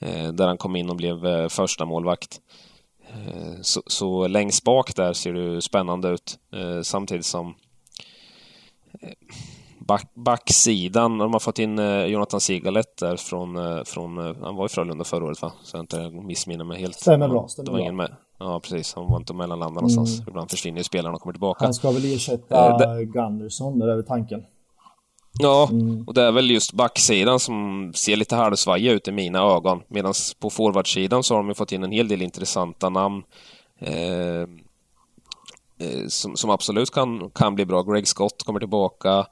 eh, 0.00 0.32
där 0.32 0.46
han 0.46 0.58
kom 0.58 0.76
in 0.76 0.90
och 0.90 0.96
blev 0.96 1.48
första 1.48 1.84
målvakt. 1.84 2.40
Så, 3.60 3.82
så, 3.86 4.26
längst 4.26 4.64
bak 4.64 4.96
där 4.96 5.12
ser 5.12 5.32
det 5.32 5.62
spännande 5.62 6.08
ut 6.08 6.38
samtidigt 6.82 7.26
som 7.26 7.54
back, 9.86 10.14
backsidan, 10.14 11.18
de 11.18 11.32
har 11.32 11.40
fått 11.40 11.58
in 11.58 11.78
Jonathan 12.08 12.40
Sigalet 12.40 12.96
där 12.96 13.16
från, 13.16 13.84
från 13.84 14.16
han 14.42 14.56
var 14.56 14.66
i 14.66 14.68
Frölunda 14.68 15.04
förra 15.04 15.24
året 15.24 15.42
va? 15.42 15.52
Så 15.62 15.76
jag 15.76 15.82
inte 15.82 16.10
missminner 16.10 16.64
mig 16.64 16.80
helt. 16.80 16.94
Stämmer 16.94 17.28
bra, 17.28 17.48
stämmer 17.48 17.66
det 17.66 17.72
var 17.72 17.78
ingen 17.78 17.96
med. 17.96 18.16
Ja, 18.38 18.60
precis. 18.60 18.94
Han 18.94 19.10
var 19.10 19.16
inte 19.16 19.34
mellanlanda 19.34 19.74
någonstans. 19.74 20.18
Mm. 20.18 20.28
Ibland 20.28 20.50
försvinner 20.50 20.78
ju 20.78 20.84
spelarna 20.84 21.14
och 21.14 21.20
kommer 21.20 21.32
tillbaka. 21.32 21.64
Han 21.64 21.74
ska 21.74 21.90
väl 21.90 22.14
ersätta 22.14 22.84
äh, 22.84 23.00
Gunderson, 23.00 23.78
det 23.78 23.92
är 23.92 23.96
väl 23.96 24.04
tanken. 24.04 24.44
Ja, 25.38 25.68
mm. 25.70 26.04
och 26.06 26.14
det 26.14 26.22
är 26.22 26.32
väl 26.32 26.50
just 26.50 26.72
backsidan 26.72 27.40
som 27.40 27.90
ser 27.94 28.16
lite 28.16 28.36
halvsvajiga 28.36 28.92
ut 28.92 29.08
i 29.08 29.12
mina 29.12 29.38
ögon. 29.38 29.82
Medan 29.88 30.14
på 30.40 30.50
forwardsidan 30.50 31.22
så 31.22 31.34
har 31.34 31.38
de 31.38 31.48
ju 31.48 31.54
fått 31.54 31.72
in 31.72 31.84
en 31.84 31.92
hel 31.92 32.08
del 32.08 32.22
intressanta 32.22 32.88
namn. 32.88 33.22
Eh, 33.78 34.40
eh, 35.78 36.06
som, 36.08 36.36
som, 36.36 36.50
absolut 36.50 36.90
kan, 36.90 37.30
kan 37.30 37.54
bli 37.54 37.66
bra. 37.66 37.82
Greg 37.82 38.08
Scott 38.08 38.42
kommer 38.42 38.60
tillbaka. 38.60 39.26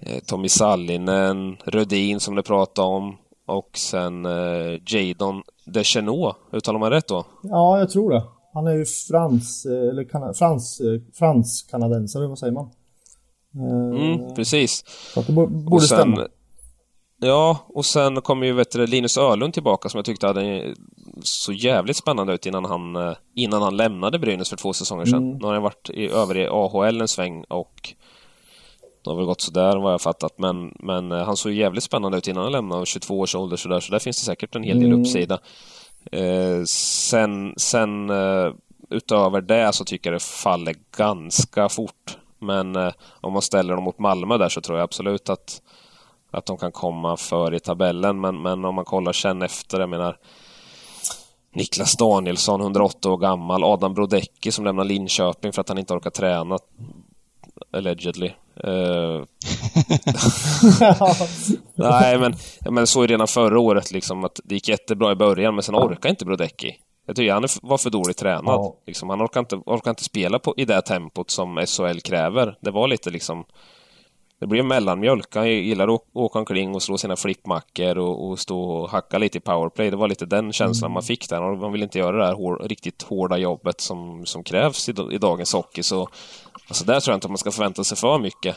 Eh, 0.00 0.18
Tommy 0.26 0.48
Sallinen, 0.48 1.56
Rödin 1.64 2.20
som 2.20 2.34
du 2.34 2.42
pratade 2.42 2.88
om. 2.88 3.16
Och 3.46 3.70
sen 3.78 4.26
eh, 4.26 4.80
Jadon 4.86 5.42
Deschenaux, 5.64 6.38
uttalar 6.52 6.78
man 6.78 6.90
rätt 6.90 7.08
då? 7.08 7.24
Ja, 7.42 7.78
jag 7.78 7.90
tror 7.90 8.10
det. 8.10 8.22
Han 8.54 8.66
är 8.66 8.74
ju 8.74 8.84
frans, 8.84 9.66
eh, 9.66 9.88
eller 9.88 10.04
kan, 10.04 10.34
frans, 10.34 10.80
eh, 10.80 11.00
fransk-kanadensare, 11.14 12.26
vad 12.26 12.38
säger 12.38 12.52
man? 12.52 12.70
Eh, 13.54 14.00
mm, 14.02 14.34
precis. 14.34 14.84
Så 15.14 15.20
att 15.20 15.26
det 15.26 15.32
borde 15.32 15.80
sen, 15.80 15.98
stämma. 15.98 16.26
Ja, 17.20 17.58
och 17.68 17.84
sen 17.84 18.20
kommer 18.20 18.46
ju 18.46 18.52
vet 18.52 18.70
du, 18.70 18.86
Linus 18.86 19.18
Ölund 19.18 19.54
tillbaka 19.54 19.88
som 19.88 19.98
jag 19.98 20.04
tyckte 20.04 20.26
hade 20.26 20.74
så 21.22 21.52
jävligt 21.52 21.96
spännande 21.96 22.34
ut 22.34 22.46
innan 22.46 22.64
han, 22.64 23.14
innan 23.34 23.62
han 23.62 23.76
lämnade 23.76 24.18
Brynäs 24.18 24.48
för 24.48 24.56
två 24.56 24.72
säsonger 24.72 25.04
sedan. 25.04 25.22
Mm. 25.22 25.38
Nu 25.38 25.46
har 25.46 25.54
han 25.54 25.62
varit 25.62 25.90
i, 25.90 26.08
över 26.08 26.36
i 26.36 26.46
AHL 26.46 27.00
en 27.00 27.08
sväng 27.08 27.44
och 27.48 27.94
det 29.08 29.12
har 29.12 29.16
väl 29.16 29.26
gått 29.26 29.40
sådär 29.40 29.76
vad 29.76 29.92
jag 29.92 30.00
fattat, 30.00 30.38
men, 30.38 30.74
men 30.78 31.12
eh, 31.12 31.24
han 31.24 31.36
såg 31.36 31.52
jävligt 31.52 31.84
spännande 31.84 32.18
ut 32.18 32.28
innan 32.28 32.42
han 32.42 32.52
lämnade, 32.52 32.86
22 32.86 33.18
års 33.18 33.34
ålder 33.34 33.56
sådär, 33.56 33.80
så 33.80 33.92
där 33.92 33.98
finns 33.98 34.18
det 34.18 34.24
säkert 34.24 34.56
en 34.56 34.62
hel 34.62 34.78
del 34.78 34.88
mm. 34.88 35.00
uppsida. 35.00 35.38
Eh, 36.12 36.64
sen, 36.66 37.54
sen 37.56 38.10
eh, 38.10 38.52
utöver 38.90 39.40
det 39.40 39.72
så 39.72 39.84
tycker 39.84 40.10
jag 40.10 40.20
det 40.20 40.24
faller 40.24 40.74
ganska 40.96 41.68
fort. 41.68 42.18
Men 42.38 42.76
eh, 42.76 42.92
om 43.20 43.32
man 43.32 43.42
ställer 43.42 43.74
dem 43.74 43.84
mot 43.84 43.98
Malmö 43.98 44.38
där 44.38 44.48
så 44.48 44.60
tror 44.60 44.78
jag 44.78 44.84
absolut 44.84 45.28
att, 45.28 45.62
att 46.30 46.46
de 46.46 46.56
kan 46.56 46.72
komma 46.72 47.16
för 47.16 47.54
i 47.54 47.60
tabellen. 47.60 48.20
Men, 48.20 48.42
men 48.42 48.64
om 48.64 48.74
man 48.74 48.84
kollar 48.84 49.12
sen 49.12 49.42
efter, 49.42 49.80
jag 49.80 49.88
menar 49.88 50.16
Niklas 51.52 51.96
Danielsson, 51.96 52.60
108 52.60 53.10
år 53.10 53.16
gammal. 53.16 53.64
Adam 53.64 53.94
Brodecki 53.94 54.52
som 54.52 54.64
lämnar 54.64 54.84
Linköping 54.84 55.52
för 55.52 55.60
att 55.60 55.68
han 55.68 55.78
inte 55.78 55.94
orkar 55.94 56.10
träna. 56.10 56.58
Allegedly. 57.72 58.32
Uh... 58.66 59.24
Nej, 61.74 62.18
men, 62.18 62.34
men 62.70 62.86
så 62.86 63.02
är 63.02 63.08
redan 63.08 63.28
förra 63.28 63.58
året 63.58 63.90
liksom 63.90 64.24
att 64.24 64.40
det 64.44 64.54
gick 64.54 64.68
jättebra 64.68 65.12
i 65.12 65.14
början, 65.14 65.54
men 65.54 65.62
sen 65.62 65.74
orkar 65.74 66.08
inte 66.08 66.24
Brodecki. 66.24 66.76
Jag 67.06 67.16
tycker 67.16 67.32
han 67.32 67.46
var 67.62 67.78
för 67.78 67.90
dåligt 67.90 68.16
tränad. 68.16 68.54
Ja. 68.54 68.76
Liksom, 68.86 69.10
han 69.10 69.22
orkar 69.22 69.40
inte, 69.40 69.56
orkar 69.56 69.90
inte 69.90 70.04
spela 70.04 70.38
på, 70.38 70.54
i 70.56 70.64
det 70.64 70.82
tempot 70.82 71.30
som 71.30 71.66
SHL 71.66 71.98
kräver. 72.00 72.58
Det 72.60 72.70
var 72.70 72.88
lite 72.88 73.10
liksom... 73.10 73.44
Det 74.40 74.46
blev 74.46 74.64
mellanmjölk. 74.64 75.34
Han 75.34 75.48
gillar 75.48 75.94
att 75.94 76.00
åka 76.12 76.38
omkring 76.38 76.74
och 76.74 76.82
slå 76.82 76.98
sina 76.98 77.16
flippmackor 77.16 77.98
och, 77.98 78.28
och, 78.28 78.38
stå 78.38 78.60
och 78.60 78.90
hacka 78.90 79.18
lite 79.18 79.38
i 79.38 79.40
powerplay. 79.40 79.90
Det 79.90 79.96
var 79.96 80.08
lite 80.08 80.26
den 80.26 80.52
känslan 80.52 80.86
mm. 80.86 80.94
man 80.94 81.02
fick 81.02 81.28
där. 81.28 81.56
Man 81.56 81.72
vill 81.72 81.82
inte 81.82 81.98
göra 81.98 82.16
det 82.16 82.26
här 82.26 82.34
hår, 82.34 82.62
riktigt 82.68 83.02
hårda 83.02 83.36
jobbet 83.36 83.80
som, 83.80 84.26
som 84.26 84.42
krävs 84.42 84.88
i, 84.88 84.94
i 85.12 85.18
dagens 85.18 85.52
hockey. 85.52 85.82
Så 85.82 86.08
alltså 86.68 86.84
där 86.84 87.00
tror 87.00 87.12
jag 87.12 87.16
inte 87.16 87.26
att 87.26 87.30
man 87.30 87.38
ska 87.38 87.50
förvänta 87.50 87.84
sig 87.84 87.96
för 87.96 88.18
mycket. 88.18 88.56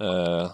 Eh, 0.00 0.50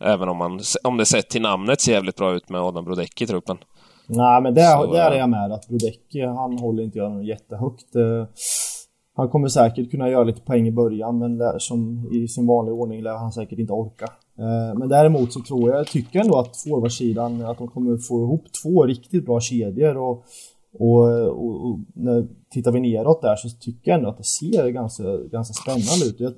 även 0.00 0.28
om, 0.28 0.36
man, 0.36 0.60
om 0.84 0.96
det 0.96 1.06
sett 1.06 1.30
till 1.30 1.42
namnet 1.42 1.80
ser 1.80 1.92
jävligt 1.92 2.16
bra 2.16 2.32
ut 2.32 2.48
med 2.48 2.60
Adam 2.60 2.84
Brodecki 2.84 3.24
i 3.24 3.26
truppen. 3.26 3.58
Nej, 4.06 4.42
men 4.42 4.54
där, 4.54 4.76
så, 4.76 4.92
där 4.92 5.10
är 5.10 5.18
jag 5.18 5.28
med. 5.28 5.52
Att 5.52 5.68
Brodecki, 5.68 6.20
han 6.20 6.58
håller 6.58 6.82
inte 6.82 6.98
jag 6.98 7.12
något 7.12 7.26
jättehögt. 7.26 7.94
Eh, 7.94 8.26
han 9.14 9.28
kommer 9.28 9.48
säkert 9.48 9.90
kunna 9.90 10.10
göra 10.10 10.24
lite 10.24 10.40
poäng 10.40 10.68
i 10.68 10.72
början, 10.72 11.18
men 11.18 11.38
lär, 11.38 11.58
som 11.58 12.08
i 12.12 12.28
sin 12.28 12.46
vanliga 12.46 12.74
ordning 12.74 13.02
lär 13.02 13.16
han 13.16 13.32
säkert 13.32 13.58
inte 13.58 13.72
orka. 13.72 14.04
Eh, 14.38 14.78
men 14.78 14.88
däremot 14.88 15.32
så 15.32 15.40
tror 15.40 15.70
jag, 15.70 15.86
tycker 15.86 16.20
ändå 16.20 16.38
att 16.38 16.56
forwardsidan, 16.56 17.42
att 17.42 17.58
de 17.58 17.68
kommer 17.68 17.96
få 17.96 18.22
ihop 18.22 18.44
två 18.62 18.86
riktigt 18.86 19.26
bra 19.26 19.40
kedjor 19.40 19.96
och 19.96 20.24
och, 20.78 21.28
och, 21.28 21.66
och 21.66 21.78
när, 21.94 22.26
tittar 22.50 22.72
vi 22.72 22.80
neråt 22.80 23.22
där 23.22 23.36
så 23.36 23.48
tycker 23.48 23.90
jag 23.90 23.98
ändå 23.98 24.10
att 24.10 24.18
det 24.18 24.24
ser 24.24 24.68
ganska, 24.68 25.02
ganska 25.32 25.54
spännande 25.54 26.06
ut. 26.06 26.20
Jag, 26.20 26.32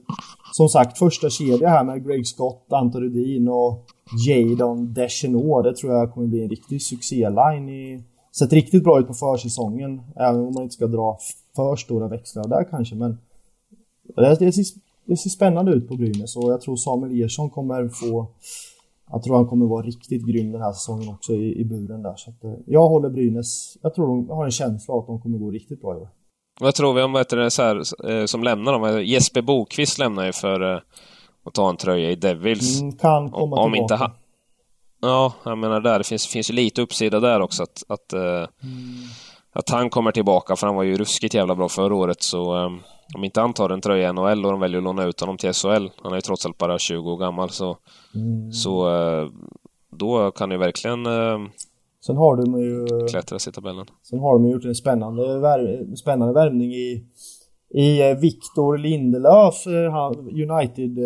som 0.53 0.69
sagt, 0.69 0.99
första 0.99 1.31
kedja 1.31 1.69
här 1.69 1.85
med 1.85 2.07
Greg 2.07 2.27
Scott, 2.27 2.67
Anton 2.71 3.03
Rudin 3.03 3.49
och 3.49 3.85
Jadon 4.29 4.95
Deschenaux. 4.95 5.65
Det 5.65 5.77
tror 5.77 5.93
jag 5.93 6.13
kommer 6.13 6.27
bli 6.27 6.43
en 6.43 6.51
riktig 6.51 6.83
succéline. 6.83 7.69
I, 7.69 8.03
sett 8.39 8.53
riktigt 8.53 8.85
bra 8.85 9.01
ut 9.01 9.07
på 9.07 9.15
försäsongen, 9.15 10.03
även 10.17 10.41
om 10.41 10.55
man 10.55 10.63
inte 10.63 10.75
ska 10.75 10.87
dra 10.87 11.19
för 11.57 11.77
stora 11.77 12.09
växlar 12.09 12.49
där 12.49 12.67
kanske. 12.71 12.95
Men 12.95 13.19
det, 14.17 14.37
det, 14.39 14.53
ser, 14.53 14.65
det 15.05 15.17
ser 15.17 15.31
spännande 15.31 15.73
ut 15.73 15.89
på 15.89 15.97
Brynäs 15.97 16.37
och 16.37 16.53
jag 16.53 16.61
tror 16.61 16.77
Samuel 16.77 17.23
Ersson 17.23 17.51
kommer 17.51 17.89
få 17.89 18.27
jag 19.11 19.23
tror 19.23 19.37
han 19.37 19.47
kommer 19.47 19.67
vara 19.67 19.87
riktigt 19.87 20.27
grym 20.27 20.53
den 20.53 20.61
här 20.61 20.73
säsongen 20.73 21.09
också 21.09 21.33
i, 21.33 21.61
i 21.61 21.65
buren 21.65 22.03
där. 22.03 22.15
Så 22.17 22.31
att, 22.31 22.45
eh, 22.45 22.53
jag 22.67 22.89
håller 22.89 23.11
Brynäs. 23.11 23.77
Jag 23.83 23.95
tror 23.95 24.07
de 24.07 24.31
har 24.31 24.45
en 24.45 24.51
känsla 24.51 24.95
att 24.95 25.07
de 25.07 25.21
kommer 25.21 25.39
gå 25.39 25.51
riktigt 25.51 25.81
bra 25.83 25.95
i 25.95 25.97
år. 25.97 26.09
Vad 26.61 26.75
tror 26.75 26.95
vi 26.95 27.03
om 27.03 27.13
vad 27.13 27.31
det, 27.31 27.51
så 27.51 27.63
här, 27.63 28.11
eh, 28.11 28.27
som 28.27 28.43
lämnar 28.43 28.73
dem? 28.73 29.05
Jesper 29.05 29.43
Bokvist 29.43 29.99
lämnar 29.99 30.27
ju 30.27 30.33
för 30.33 30.75
eh, 30.75 30.81
att 31.45 31.55
ta 31.55 31.71
en 31.71 31.77
tröja 31.77 32.11
i 32.11 32.15
Devils. 32.15 32.81
Mm, 32.81 32.93
kan 32.93 33.31
komma 33.31 33.57
om, 33.57 33.63
om 33.63 33.75
Inte 33.75 33.95
ha... 33.95 34.13
Ja, 35.05 35.33
jag 35.45 35.59
menar 35.59 35.81
där. 35.81 35.99
Det 35.99 36.05
finns, 36.05 36.27
finns 36.27 36.51
ju 36.51 36.55
lite 36.55 36.83
uppsida 36.83 37.21
där 37.21 37.41
också. 37.41 37.63
Att, 37.63 37.83
att, 37.89 38.13
mm. 38.13 38.45
att 39.53 39.71
han 39.71 39.91
kommer 39.91 40.13
tillbaka, 40.13 40.57
för 40.57 40.67
han 40.67 40.77
var 40.77 40.83
ju 40.83 40.97
ruskigt 40.97 41.35
jävla 41.35 41.55
bra 41.55 41.69
förra 41.69 41.95
året. 41.95 42.23
Så 42.23 42.55
um, 42.55 42.81
om 43.15 43.25
inte 43.25 43.41
han 43.41 43.53
tar 43.53 43.71
en 43.71 43.81
tröja 43.81 44.09
i 44.09 44.13
NHL 44.13 44.45
och 44.45 44.51
de 44.51 44.61
väljer 44.61 44.79
att 44.79 44.85
låna 44.85 45.05
ut 45.05 45.21
honom 45.21 45.37
till 45.37 45.53
SHL, 45.53 45.89
han 46.03 46.13
är 46.13 46.17
ju 46.17 46.21
trots 46.21 46.47
allt 46.47 46.59
bara 46.59 46.79
20 46.79 47.11
år 47.11 47.17
gammal, 47.17 47.51
så, 47.51 47.77
mm. 48.15 48.53
så 48.53 48.89
uh, 48.91 49.31
då 49.91 50.31
kan 50.31 50.51
ju 50.51 50.57
verkligen 50.57 51.07
uh, 51.07 51.39
Sen 52.07 52.17
har 52.17 52.37
de 52.37 52.61
ju... 52.61 52.87
Klättras 53.09 53.49
i 53.49 53.53
tabellen. 53.53 53.87
Sen 54.03 54.19
har 54.19 54.33
de 54.33 54.51
gjort 54.51 54.65
en 54.65 54.75
spännande, 54.75 55.39
värv, 55.39 55.95
spännande 55.95 56.35
värvning 56.35 56.73
i, 56.73 57.05
i 57.75 58.11
eh, 58.11 58.17
Victor 58.19 58.79
Lindelöf, 58.79 59.67
United 60.51 60.99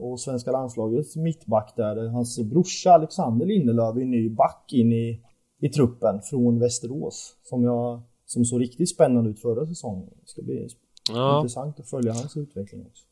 och 0.00 0.20
svenska 0.20 0.50
landslagets 0.50 1.16
mittback 1.16 1.72
där. 1.76 2.08
Hans 2.08 2.38
brorsa 2.40 2.90
Alexander 2.90 3.46
Lindelöf 3.46 3.96
är 3.96 4.04
ny 4.04 4.30
back 4.30 4.72
in 4.72 4.92
i, 4.92 5.20
i 5.60 5.68
truppen 5.68 6.20
från 6.22 6.58
Västerås. 6.58 7.36
Som, 7.42 7.64
jag, 7.64 8.00
som 8.26 8.44
såg 8.44 8.60
riktigt 8.60 8.90
spännande 8.90 9.30
ut 9.30 9.40
förra 9.40 9.66
säsongen. 9.66 10.08
Det 10.20 10.28
ska 10.28 10.42
bli 10.42 10.68
Ja. 11.10 11.36
Intressant 11.36 11.80
att 11.80 11.90
följa 11.90 12.12
hans 12.12 12.36
utveckling 12.36 12.86
också. 12.86 13.04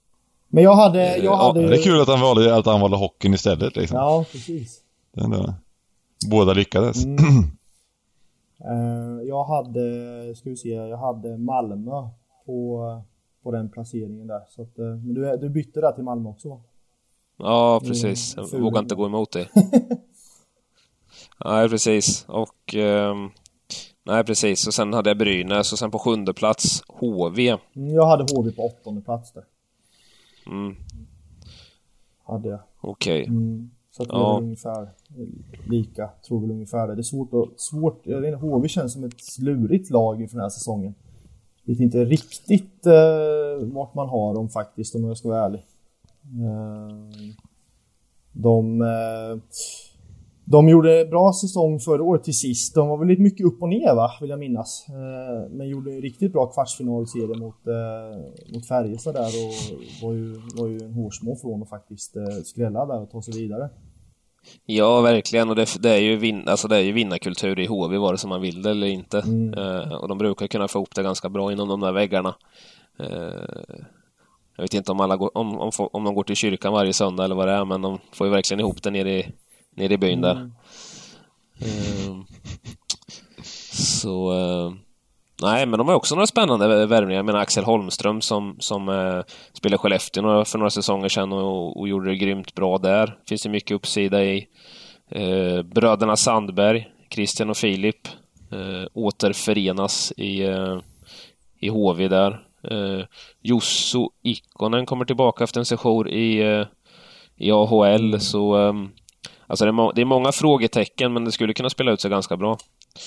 Men 0.48 0.64
jag 0.64 0.74
hade... 0.74 1.16
Jag 1.16 1.36
hade... 1.36 1.62
Ja, 1.62 1.68
det 1.68 1.76
är 1.76 1.82
kul 1.82 2.00
att 2.00 2.08
han 2.08 2.20
valde, 2.20 2.56
att 2.56 2.66
han 2.66 2.80
valde 2.80 2.96
hockeyn 2.96 3.34
istället 3.34 3.76
liksom. 3.76 3.96
Ja, 3.96 4.24
precis. 4.32 4.80
Det 5.14 5.20
ändå... 5.20 5.54
Båda 6.30 6.52
lyckades. 6.52 7.04
Mm. 7.04 7.18
jag 9.28 9.44
hade, 9.44 9.80
ska 10.36 10.50
vi 10.50 10.56
se, 10.56 10.68
jag 10.68 10.96
hade 10.96 11.38
Malmö 11.38 12.08
på, 12.50 13.02
på 13.42 13.50
den 13.50 13.68
placeringen 13.68 14.26
där. 14.26 14.42
Så 14.48 14.62
att, 14.62 14.78
uh, 14.78 14.96
men 14.96 15.14
du, 15.14 15.36
du 15.36 15.48
bytte 15.48 15.80
där 15.80 15.92
till 15.92 16.04
Malmö 16.04 16.28
också? 16.28 16.60
Ja, 17.36 17.80
precis. 17.84 18.36
Jag 18.36 18.60
vågar 18.60 18.80
inte 18.80 18.94
gå 18.94 19.06
emot 19.06 19.32
dig. 19.32 19.50
Nej, 21.44 21.68
precis. 21.68 22.24
Och... 22.28 22.74
Um... 22.74 23.30
Nej, 24.04 24.24
precis. 24.24 24.66
Och 24.66 24.74
sen 24.74 24.92
hade 24.92 25.10
jag 25.10 25.18
Brynäs 25.18 25.72
och 25.72 25.78
sen 25.78 25.90
på 25.90 25.98
sjunde 25.98 26.34
plats 26.34 26.82
HV. 26.88 27.48
Mm, 27.48 27.94
jag 27.94 28.06
hade 28.06 28.22
HV 28.22 28.52
på 28.52 28.62
åttonde 28.62 29.00
plats 29.00 29.32
där. 29.32 29.44
Mm. 30.46 30.76
Hade 32.24 32.48
jag. 32.48 32.60
Okej. 32.80 33.22
Okay. 33.22 33.34
Mm. 33.34 33.70
Så 33.90 34.02
att 34.02 34.08
det 34.08 34.14
ja. 34.14 34.36
är 34.36 34.42
ungefär 34.42 34.88
lika, 35.68 36.10
tror 36.28 36.40
väl 36.40 36.50
ungefär 36.50 36.88
det. 36.88 36.94
Det 36.94 37.00
är 37.00 37.02
svårt 37.02 37.34
att, 37.34 37.60
svårt, 37.60 38.00
jag 38.06 38.20
vet 38.20 38.34
inte, 38.34 38.46
HV 38.46 38.68
känns 38.68 38.92
som 38.92 39.04
ett 39.04 39.38
lurigt 39.38 39.90
lag 39.90 40.22
inför 40.22 40.36
den 40.36 40.42
här 40.42 40.50
säsongen. 40.50 40.94
Vet 41.70 41.80
inte 41.80 42.04
riktigt 42.04 42.86
eh, 42.86 43.66
vart 43.72 43.94
man 43.94 44.08
har 44.08 44.34
dem 44.34 44.48
faktiskt 44.48 44.94
om 44.94 45.04
jag 45.04 45.18
ska 45.18 45.28
vara 45.28 45.44
ärlig. 45.44 45.64
Eh, 46.22 47.34
de... 48.32 48.82
Eh, 48.82 49.42
de 50.44 50.68
gjorde 50.68 51.06
bra 51.10 51.32
säsong 51.32 51.80
förra 51.80 52.02
året 52.02 52.24
till 52.24 52.36
sist. 52.36 52.74
De 52.74 52.88
var 52.88 52.96
väl 52.98 53.08
lite 53.08 53.22
mycket 53.22 53.46
upp 53.46 53.62
och 53.62 53.68
ner 53.68 53.94
va, 53.94 54.10
vill 54.20 54.30
jag 54.30 54.38
minnas. 54.38 54.86
Eh, 54.88 55.50
men 55.50 55.68
gjorde 55.68 55.92
en 55.92 56.00
riktigt 56.00 56.32
bra 56.32 56.46
kvartsfinalserie 56.46 57.38
mot, 57.38 57.66
eh, 57.66 58.54
mot 58.54 58.66
Färjestad 58.66 59.14
där 59.14 59.26
och 59.26 59.52
var 60.02 60.12
ju, 60.12 60.40
var 60.56 60.68
ju 60.68 60.78
en 60.82 60.92
hårsmån 60.92 61.36
från 61.36 61.62
att 61.62 61.68
faktiskt 61.68 62.16
eh, 62.16 62.42
skrälla 62.44 62.86
där 62.86 63.02
och 63.02 63.10
ta 63.10 63.22
sig 63.22 63.34
vidare. 63.34 63.70
Ja, 64.64 65.00
verkligen. 65.00 65.48
Och 65.48 65.56
det, 65.56 65.82
det, 65.82 65.90
är 65.90 66.00
ju 66.00 66.16
vin, 66.16 66.48
alltså 66.48 66.68
det 66.68 66.76
är 66.76 66.80
ju 66.80 66.92
vinnarkultur 66.92 67.58
i 67.58 67.66
HV, 67.66 67.98
vare 67.98 68.18
sig 68.18 68.28
man 68.28 68.40
vill 68.40 68.62
det 68.62 68.70
eller 68.70 68.86
inte. 68.86 69.18
Mm. 69.20 69.54
Eh, 69.54 69.92
och 69.92 70.08
de 70.08 70.18
brukar 70.18 70.46
kunna 70.46 70.68
få 70.68 70.78
ihop 70.78 70.94
det 70.94 71.02
ganska 71.02 71.28
bra 71.28 71.52
inom 71.52 71.68
de 71.68 71.80
där 71.80 71.92
väggarna. 71.92 72.34
Eh, 72.98 73.06
jag 74.56 74.62
vet 74.62 74.74
inte 74.74 74.92
om, 74.92 75.00
alla 75.00 75.16
går, 75.16 75.38
om, 75.38 75.60
om, 75.60 75.70
om 75.76 76.04
de 76.04 76.14
går 76.14 76.24
till 76.24 76.36
kyrkan 76.36 76.72
varje 76.72 76.92
söndag 76.92 77.24
eller 77.24 77.34
vad 77.34 77.48
det 77.48 77.54
är, 77.54 77.64
men 77.64 77.82
de 77.82 77.98
får 78.12 78.26
ju 78.26 78.32
verkligen 78.32 78.60
ihop 78.60 78.82
det 78.82 78.90
nere 78.90 79.10
i 79.10 79.32
nere 79.74 79.94
i 79.94 79.98
byn 79.98 80.20
där. 80.20 80.34
Mm. 80.34 80.52
Uh, 81.62 82.24
så... 83.72 84.32
Nej, 85.42 85.66
men 85.66 85.78
de 85.78 85.88
har 85.88 85.94
också 85.94 86.14
några 86.14 86.26
spännande 86.26 86.86
värvningar. 86.86 87.18
Jag 87.18 87.26
menar 87.26 87.38
Axel 87.38 87.64
Holmström 87.64 88.20
som, 88.20 88.56
som 88.58 88.88
eh, 88.88 89.22
spelade 89.52 89.78
Skellefteå 89.78 90.44
för 90.44 90.58
några 90.58 90.70
säsonger 90.70 91.08
sedan 91.08 91.32
och, 91.32 91.80
och 91.80 91.88
gjorde 91.88 92.10
det 92.10 92.16
grymt 92.16 92.54
bra 92.54 92.78
där. 92.78 93.16
Finns 93.28 93.42
det 93.42 93.48
mycket 93.48 93.74
uppsida 93.74 94.24
i. 94.24 94.46
Eh, 95.10 95.62
bröderna 95.62 96.16
Sandberg, 96.16 96.88
Christian 97.10 97.50
och 97.50 97.56
Filip, 97.56 98.08
eh, 98.52 98.88
återförenas 98.94 100.12
i, 100.16 100.42
eh, 100.42 100.78
i 101.60 101.68
HV 101.68 102.08
där. 102.08 102.40
Eh, 102.70 103.04
Josso 103.42 104.10
Ikonen 104.22 104.86
kommer 104.86 105.04
tillbaka 105.04 105.44
efter 105.44 105.60
en 105.60 105.66
session 105.66 106.08
i, 106.08 106.38
eh, 106.38 106.66
i 107.36 107.50
AHL, 107.52 108.20
så 108.20 108.54
ehm, 108.54 108.88
Alltså 109.46 109.64
det 109.64 109.70
är, 109.70 109.94
det 109.94 110.00
är, 110.00 110.04
många 110.04 110.32
frågetecken, 110.32 111.12
men 111.12 111.24
det 111.24 111.32
skulle 111.32 111.54
kunna 111.54 111.70
spela 111.70 111.92
ut 111.92 112.00
sig 112.00 112.10
ganska 112.10 112.36
bra. 112.36 112.58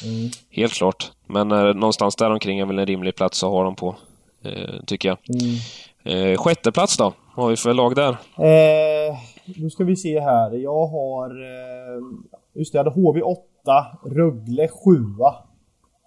Mm. 0.03 0.29
Helt 0.49 0.73
klart. 0.73 1.11
Men 1.27 1.51
eh, 1.51 1.73
någonstans 1.73 2.15
där 2.15 2.31
omkring 2.31 2.59
är 2.59 2.65
väl 2.65 2.79
en 2.79 2.85
rimlig 2.85 3.15
plats 3.15 3.43
att 3.43 3.49
ha 3.49 3.63
dem 3.63 3.75
på, 3.75 3.95
eh, 4.43 4.83
tycker 4.85 5.09
jag. 5.09 5.17
Mm. 5.29 6.31
Eh, 6.31 6.37
sjätte 6.37 6.71
plats 6.71 6.97
då? 6.97 7.13
Vad 7.35 7.43
har 7.45 7.49
vi 7.49 7.57
för 7.57 7.73
lag 7.73 7.95
där? 7.95 8.09
Eh, 8.37 9.17
nu 9.45 9.69
ska 9.69 9.83
vi 9.83 9.95
se 9.95 10.19
här. 10.19 10.51
Jag 10.51 10.87
har... 10.87 11.29
Eh, 11.29 12.01
just 12.53 12.71
det, 12.71 12.77
jag 12.77 12.83
hade 12.83 13.01
HV 13.01 13.21
8, 13.21 13.43
Rögle 14.05 14.67
7. 14.67 14.95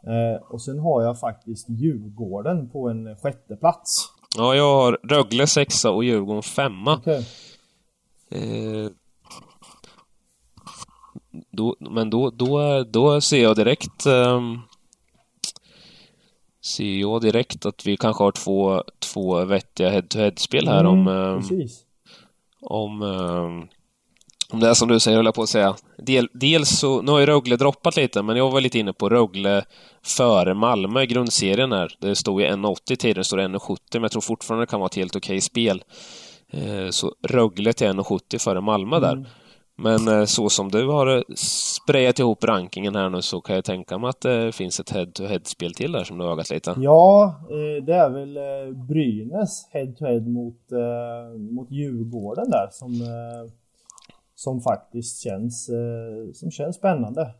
Eh, 0.06 0.42
och 0.48 0.62
sen 0.62 0.78
har 0.78 1.02
jag 1.02 1.20
faktiskt 1.20 1.70
Djurgården 1.70 2.70
på 2.70 2.88
en 2.88 3.16
sjätte 3.16 3.56
plats. 3.56 4.08
Ja, 4.36 4.54
jag 4.54 4.74
har 4.74 4.98
Rögle 5.02 5.46
6 5.46 5.84
och 5.84 6.04
Djurgården 6.04 6.42
5. 6.42 6.88
Okay. 6.88 7.22
Då, 11.56 11.76
men 11.80 12.10
då, 12.10 12.30
då, 12.30 12.84
då 12.84 13.20
ser 13.20 13.42
jag 13.42 13.56
direkt 13.56 14.06
um, 14.06 14.60
ser 16.66 17.00
jag 17.00 17.20
direkt 17.20 17.66
att 17.66 17.86
vi 17.86 17.96
kanske 17.96 18.24
har 18.24 18.32
två, 18.32 18.82
två 18.98 19.44
vettiga 19.44 19.90
head-to-head-spel 19.90 20.68
här 20.68 20.80
mm, 20.80 20.92
om, 20.92 21.08
um, 21.08 21.42
om, 22.60 23.02
um, 23.02 23.68
om 24.50 24.60
det 24.60 24.68
är 24.68 24.74
som 24.74 24.88
du 24.88 25.00
säger, 25.00 25.16
höll 25.16 25.24
jag 25.24 25.34
på 25.34 25.42
att 25.42 25.48
säga. 25.48 25.76
Del, 25.98 26.28
dels 26.32 26.78
så, 26.78 27.02
nu 27.02 27.12
har 27.12 27.20
ju 27.20 27.26
Rögle 27.26 27.56
droppat 27.56 27.96
lite, 27.96 28.22
men 28.22 28.36
jag 28.36 28.50
var 28.50 28.60
lite 28.60 28.78
inne 28.78 28.92
på 28.92 29.08
Rögle 29.08 29.64
före 30.02 30.54
Malmö 30.54 31.02
i 31.02 31.06
grundserien 31.06 31.72
här. 31.72 31.96
Det 32.00 32.16
stod 32.16 32.40
ju 32.40 32.46
1,80 32.46 32.96
tiden, 32.96 33.14
det 33.14 33.24
står 33.24 33.38
1,70, 33.38 33.78
men 33.92 34.02
jag 34.02 34.12
tror 34.12 34.22
fortfarande 34.22 34.62
det 34.62 34.70
kan 34.70 34.80
vara 34.80 34.86
ett 34.86 34.94
helt 34.94 35.16
okej 35.16 35.40
spel. 35.40 35.84
Eh, 36.50 36.90
så 36.90 37.14
Rögle 37.22 37.72
till 37.72 37.86
1,70 37.86 38.38
före 38.38 38.60
Malmö 38.60 39.00
där. 39.00 39.12
Mm. 39.12 39.26
Men 39.78 40.08
eh, 40.08 40.24
så 40.24 40.48
som 40.48 40.70
du 40.70 40.88
har 40.88 41.16
eh, 41.16 41.22
sprayat 41.36 42.18
ihop 42.18 42.44
rankingen 42.44 42.94
här 42.94 43.10
nu 43.10 43.22
så 43.22 43.40
kan 43.40 43.54
jag 43.54 43.64
tänka 43.64 43.98
mig 43.98 44.10
att 44.10 44.20
det 44.20 44.52
finns 44.54 44.80
ett 44.80 44.90
head-to-head-spel 44.90 45.74
till 45.74 45.92
där 45.92 46.04
som 46.04 46.18
du 46.18 46.24
har 46.24 46.32
ögat 46.32 46.50
lite. 46.50 46.74
Ja, 46.78 47.34
det 47.82 47.92
är 47.92 48.10
väl 48.10 48.38
Brynäs 48.74 49.68
head-to-head 49.70 50.20
mot, 50.20 50.60
mot 51.50 51.70
Djurgården 51.70 52.50
där 52.50 52.68
som 52.70 52.92
som 54.34 54.60
faktiskt 54.60 55.22
känns, 55.22 55.70
som 56.34 56.50
känns 56.50 56.76
spännande. 56.76 57.34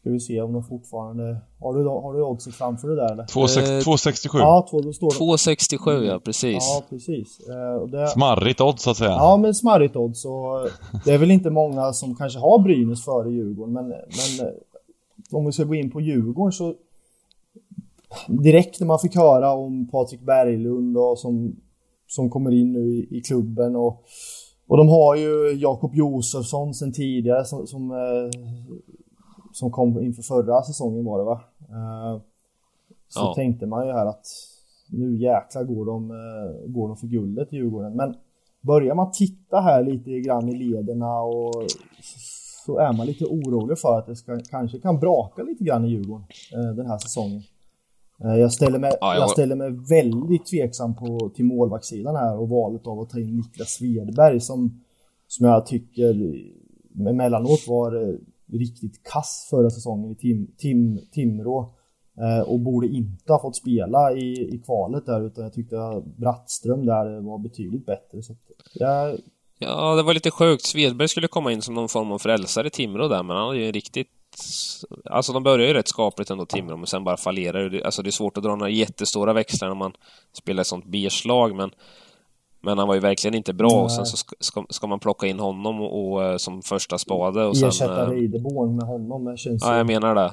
Ska 0.00 0.10
vi 0.10 0.20
se 0.20 0.40
om 0.40 0.52
de 0.52 0.64
fortfarande... 0.64 1.36
Har 1.60 1.74
du, 1.74 1.84
har 1.84 2.14
du 2.14 2.22
oddset 2.22 2.54
framför 2.54 2.88
dig 2.88 2.96
där 2.96 3.12
eller? 3.12 3.24
2,67. 3.24 4.34
Eh, 4.34 4.40
ja, 4.40 4.68
2,67 4.72 6.04
ja, 6.04 6.20
precis. 6.24 6.56
Ja, 6.60 6.82
precis. 6.90 7.40
Eh, 7.48 7.86
det... 7.86 8.08
Smarrigt 8.08 8.60
odds 8.60 8.82
så 8.82 8.90
att 8.90 8.96
säga. 8.96 9.10
Ja, 9.10 9.36
men 9.36 9.54
smarrigt 9.54 9.96
odds. 9.96 10.24
Och 10.24 10.68
det 11.04 11.12
är 11.12 11.18
väl 11.18 11.30
inte 11.30 11.50
många 11.50 11.92
som 11.92 12.14
kanske 12.14 12.38
har 12.38 12.58
Brynäs 12.58 13.04
före 13.04 13.30
Djurgården, 13.30 13.74
men, 13.74 13.88
men 13.88 14.46
eh, 14.46 14.52
om 15.30 15.46
vi 15.46 15.52
ska 15.52 15.64
gå 15.64 15.74
in 15.74 15.90
på 15.90 16.00
Djurgården 16.00 16.52
så 16.52 16.74
direkt 18.26 18.80
när 18.80 18.86
man 18.86 18.98
fick 18.98 19.16
höra 19.16 19.52
om 19.52 19.88
Patrik 19.88 20.20
Berglund 20.20 20.96
och 20.96 21.18
som, 21.18 21.56
som 22.06 22.30
kommer 22.30 22.50
in 22.50 22.72
nu 22.72 22.80
i, 22.80 23.18
i 23.18 23.20
klubben 23.20 23.76
och 23.76 24.04
och 24.70 24.76
de 24.76 24.88
har 24.88 25.16
ju 25.16 25.52
Jakob 25.52 25.94
Josefsson 25.94 26.74
sen 26.74 26.92
tidigare 26.92 27.44
som, 27.44 27.66
som, 27.66 27.90
eh, 27.90 28.40
som 29.52 29.70
kom 29.70 30.02
inför 30.02 30.22
förra 30.22 30.62
säsongen 30.62 31.04
var 31.04 31.18
det 31.18 31.24
va? 31.24 31.40
Eh, 31.68 32.20
så 33.08 33.20
ja. 33.20 33.32
tänkte 33.34 33.66
man 33.66 33.86
ju 33.86 33.92
här 33.92 34.06
att 34.06 34.26
nu 34.88 35.16
jäklar 35.16 35.64
går 35.64 35.86
de, 35.86 36.10
eh, 36.10 36.70
går 36.72 36.88
de 36.88 36.96
för 36.96 37.06
guldet 37.06 37.52
i 37.52 37.56
Djurgården. 37.56 37.96
Men 37.96 38.14
börjar 38.60 38.94
man 38.94 39.10
titta 39.12 39.60
här 39.60 39.84
lite 39.84 40.20
grann 40.20 40.48
i 40.48 40.54
lederna 40.54 41.20
och 41.20 41.54
så 42.66 42.78
är 42.78 42.92
man 42.92 43.06
lite 43.06 43.24
orolig 43.24 43.78
för 43.78 43.98
att 43.98 44.06
det 44.06 44.16
ska, 44.16 44.40
kanske 44.50 44.78
kan 44.78 45.00
braka 45.00 45.42
lite 45.42 45.64
grann 45.64 45.84
i 45.84 45.88
Djurgården 45.88 46.26
den 46.76 46.86
här 46.86 46.98
säsongen. 46.98 47.42
Eh, 48.24 48.36
jag 48.36 48.52
ställer, 48.52 48.78
mig, 48.78 48.92
ja, 49.00 49.14
jag... 49.14 49.22
jag... 49.22 49.30
ställer 49.30 49.56
mig 49.56 49.70
väldigt 49.70 50.46
tveksam 50.46 50.94
på, 50.94 51.30
till 51.34 51.44
målvaktssidan 51.44 52.16
här 52.16 52.38
och 52.38 52.48
valet 52.48 52.86
av 52.86 53.00
att 53.00 53.10
ta 53.10 53.18
in 53.18 53.36
Niklas 53.36 53.68
Svedberg 53.68 54.40
som, 54.40 54.80
som 55.26 55.46
jag 55.46 55.66
tycker 55.66 56.34
emellanåt 57.08 57.68
var 57.68 58.02
eh, 58.02 58.14
riktigt 58.52 59.02
kass 59.02 59.46
förra 59.50 59.70
säsongen 59.70 60.10
i 60.10 60.14
Tim, 60.14 60.54
Tim, 60.58 61.00
Timrå. 61.12 61.74
Eh, 62.20 62.48
och 62.48 62.60
borde 62.60 62.86
inte 62.86 63.32
ha 63.32 63.40
fått 63.40 63.56
spela 63.56 64.12
i, 64.12 64.54
i 64.54 64.58
kvalet 64.58 65.06
där 65.06 65.26
utan 65.26 65.44
jag 65.44 65.52
tyckte 65.52 65.82
att 65.82 66.04
Brattström 66.04 66.86
där 66.86 67.20
var 67.20 67.38
betydligt 67.38 67.86
bättre. 67.86 68.22
Så 68.22 68.34
jag... 68.74 69.18
Ja, 69.58 69.94
det 69.94 70.02
var 70.02 70.14
lite 70.14 70.30
sjukt. 70.30 70.62
Svedberg 70.66 71.08
skulle 71.08 71.28
komma 71.28 71.52
in 71.52 71.62
som 71.62 71.74
någon 71.74 71.88
form 71.88 72.12
av 72.12 72.18
frälsare 72.18 72.66
i 72.66 72.70
Timrå 72.70 73.08
där, 73.08 73.22
men 73.22 73.36
han 73.36 73.46
hade 73.46 73.58
ju 73.58 73.66
en 73.66 73.72
riktigt 73.72 74.08
Alltså 75.04 75.32
de 75.32 75.42
börjar 75.42 75.68
ju 75.68 75.74
rätt 75.74 75.88
skapligt 75.88 76.30
ändå 76.30 76.46
Timrå, 76.46 76.76
men 76.76 76.86
sen 76.86 77.04
bara 77.04 77.16
fallerar 77.16 77.80
Alltså 77.84 78.02
det 78.02 78.08
är 78.08 78.12
svårt 78.12 78.36
att 78.36 78.42
dra 78.42 78.56
några 78.56 78.70
jättestora 78.70 79.32
växlar 79.32 79.68
när 79.68 79.74
man 79.74 79.92
spelar 80.32 80.60
ett 80.60 80.66
sånt 80.66 80.84
beige 80.84 81.26
men 81.54 81.70
men 82.60 82.78
han 82.78 82.88
var 82.88 82.94
ju 82.94 83.00
verkligen 83.00 83.34
inte 83.34 83.52
bra 83.52 83.68
Nej. 83.68 83.78
och 83.78 83.92
sen 83.92 84.06
så 84.06 84.16
ska, 84.16 84.64
ska, 84.68 84.86
man 84.86 85.00
plocka 85.00 85.26
in 85.26 85.40
honom 85.40 85.80
och, 85.80 86.12
och, 86.12 86.24
eh, 86.24 86.36
som 86.36 86.62
första 86.62 86.98
spade 86.98 87.44
och 87.44 87.56
sen... 87.56 87.68
Ersätta 87.68 88.10
Reideborn 88.10 88.76
med 88.76 88.86
honom, 88.86 89.24
det 89.24 89.36
känns 89.36 89.62
Ja, 89.64 89.76
jag 89.76 89.86
menar 89.86 90.14
det. 90.14 90.32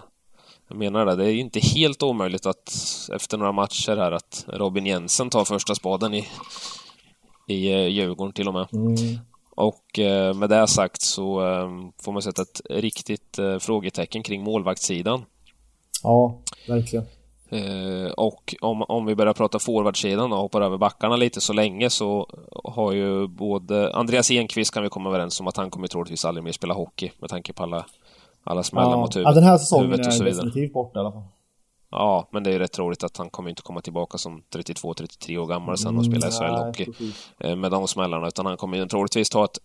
Jag 0.67 0.77
menar 0.77 1.05
det. 1.05 1.15
Det 1.15 1.25
är 1.25 1.31
ju 1.31 1.39
inte 1.39 1.59
helt 1.59 2.03
omöjligt 2.03 2.45
att 2.45 2.73
efter 3.13 3.37
några 3.37 3.51
matcher 3.51 3.95
här 3.95 4.11
att 4.11 4.45
Robin 4.47 4.85
Jensen 4.85 5.29
tar 5.29 5.45
första 5.45 5.75
spaden 5.75 6.13
i, 6.13 6.27
i 7.47 7.73
eh, 7.73 7.87
Djurgården 7.87 8.33
till 8.33 8.47
och 8.47 8.53
med. 8.53 8.67
Mm. 8.73 8.95
Och 9.55 9.99
eh, 9.99 10.33
med 10.33 10.49
det 10.49 10.67
sagt 10.67 11.01
så 11.01 11.47
eh, 11.47 11.69
får 12.01 12.11
man 12.11 12.21
sätta 12.21 12.41
ett 12.41 12.61
riktigt 12.69 13.39
eh, 13.39 13.57
frågetecken 13.57 14.23
kring 14.23 14.43
målvaktssidan. 14.43 15.25
Ja, 16.03 16.39
verkligen. 16.67 17.05
Och 18.17 18.55
om, 18.61 18.81
om 18.81 19.05
vi 19.05 19.15
börjar 19.15 19.33
prata 19.33 19.59
forwardsidan 19.59 20.33
och 20.33 20.39
hoppar 20.39 20.61
över 20.61 20.77
backarna 20.77 21.15
lite 21.15 21.41
så 21.41 21.53
länge 21.53 21.89
så 21.89 22.29
har 22.63 22.91
ju 22.91 23.27
både 23.27 23.95
Andreas 23.95 24.31
Enqvist 24.31 24.73
kan 24.73 24.83
vi 24.83 24.89
komma 24.89 25.09
överens 25.09 25.39
om 25.39 25.47
att 25.47 25.57
han 25.57 25.69
kommer 25.69 25.87
troligtvis 25.87 26.25
aldrig 26.25 26.43
mer 26.43 26.51
spela 26.51 26.73
hockey 26.73 27.11
med 27.19 27.29
tanke 27.29 27.53
på 27.53 27.63
alla, 27.63 27.85
alla 28.43 28.63
smällar 28.63 28.91
ja. 28.91 28.97
mot 28.97 29.15
huvudet. 29.15 29.29
Ja, 29.29 29.35
den 29.35 29.49
här 29.49 29.57
säsongen 29.57 29.93
är 29.93 30.23
definitivt 30.23 30.73
borta 30.73 30.99
i 30.99 31.01
alla 31.01 31.11
fall. 31.11 31.23
Ja, 31.91 32.27
men 32.31 32.43
det 32.43 32.49
är 32.49 32.51
ju 32.51 32.59
rätt 32.59 32.79
roligt 32.79 33.03
att 33.03 33.17
han 33.17 33.29
kommer 33.29 33.49
inte 33.49 33.61
komma 33.61 33.81
tillbaka 33.81 34.17
som 34.17 34.43
32-33 34.55 35.37
år 35.37 35.45
gammal 35.45 35.77
sen 35.77 35.97
och 35.97 36.05
mm, 36.05 36.21
spela 36.21 36.31
SHL-hockey 36.31 37.11
eh, 37.39 37.55
med 37.55 37.71
de 37.71 37.87
smällarna, 37.87 38.27
utan 38.27 38.45
han 38.45 38.57
kommer 38.57 38.77
ju 38.77 38.87
troligtvis 38.87 39.29
ta 39.29 39.45
ett 39.45 39.59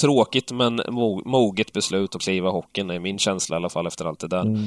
tråkigt 0.00 0.52
men 0.52 0.80
moget 1.24 1.72
beslut 1.72 2.14
att 2.14 2.22
kliva 2.22 2.50
hockeyn, 2.50 2.90
är 2.90 2.98
min 2.98 3.18
känsla 3.18 3.56
i 3.56 3.58
alla 3.58 3.68
fall 3.68 3.86
efter 3.86 4.04
allt 4.04 4.20
det 4.20 4.28
där. 4.28 4.40
Mm. 4.40 4.62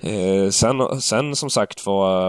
Eh, 0.00 0.50
sen, 0.50 1.00
sen 1.00 1.36
som 1.36 1.50
sagt 1.50 1.86
var 1.86 2.28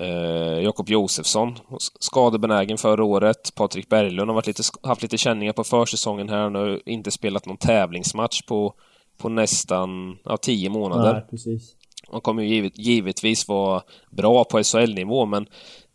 eh, 0.00 0.62
Jakob 0.62 0.88
Josefsson 0.88 1.54
skadebenägen 2.00 2.78
förra 2.78 3.04
året. 3.04 3.54
Patrik 3.54 3.88
Berglund 3.88 4.30
har 4.30 4.34
varit 4.34 4.46
lite, 4.46 4.62
haft 4.82 5.02
lite 5.02 5.18
känningar 5.18 5.52
på 5.52 5.64
försäsongen 5.64 6.28
här 6.28 6.50
nu, 6.50 6.80
inte 6.86 7.10
spelat 7.10 7.46
någon 7.46 7.56
tävlingsmatch 7.56 8.42
på, 8.42 8.74
på 9.18 9.28
nästan 9.28 10.18
ja, 10.24 10.36
tio 10.36 10.70
månader. 10.70 11.12
Nej, 11.12 11.26
precis. 11.30 11.74
Han 12.10 12.20
kommer 12.20 12.42
ju 12.42 12.48
givet, 12.48 12.78
givetvis 12.78 13.48
vara 13.48 13.82
bra 14.10 14.44
på 14.44 14.62
SHL-nivå, 14.62 15.26
men 15.26 15.46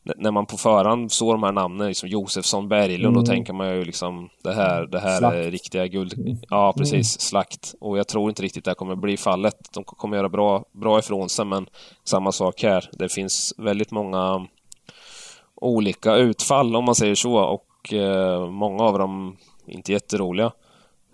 när 0.03 0.31
man 0.31 0.45
på 0.45 0.57
förhand 0.57 1.11
såg 1.11 1.33
de 1.33 1.43
här 1.43 1.51
namnen, 1.51 1.87
liksom 1.87 2.09
Josefsson, 2.09 2.67
Berglund, 2.67 3.03
mm. 3.03 3.13
då 3.13 3.25
tänker 3.25 3.53
man 3.53 3.75
ju 3.75 3.85
liksom 3.85 4.29
det 4.43 4.53
här, 4.53 4.85
det 4.85 4.99
här 4.99 5.33
är 5.33 5.51
riktiga 5.51 5.87
guld... 5.87 6.13
Mm. 6.17 6.37
Ja, 6.49 6.73
precis. 6.77 6.93
Mm. 6.93 7.19
Slakt. 7.19 7.75
Och 7.79 7.97
jag 7.97 8.07
tror 8.07 8.29
inte 8.29 8.43
riktigt 8.43 8.65
det 8.65 8.75
kommer 8.75 8.95
bli 8.95 9.17
fallet. 9.17 9.55
De 9.73 9.83
kommer 9.83 10.17
göra 10.17 10.29
bra, 10.29 10.65
bra 10.71 10.99
ifrån 10.99 11.29
sig, 11.29 11.45
men 11.45 11.67
samma 12.03 12.31
sak 12.31 12.63
här. 12.63 12.89
Det 12.91 13.09
finns 13.09 13.53
väldigt 13.57 13.91
många 13.91 14.47
olika 15.55 16.15
utfall, 16.15 16.75
om 16.75 16.85
man 16.85 16.95
säger 16.95 17.15
så, 17.15 17.37
och 17.37 17.93
eh, 17.93 18.49
många 18.49 18.83
av 18.83 18.99
dem 18.99 19.37
inte 19.67 19.91
jätteroliga. 19.91 20.51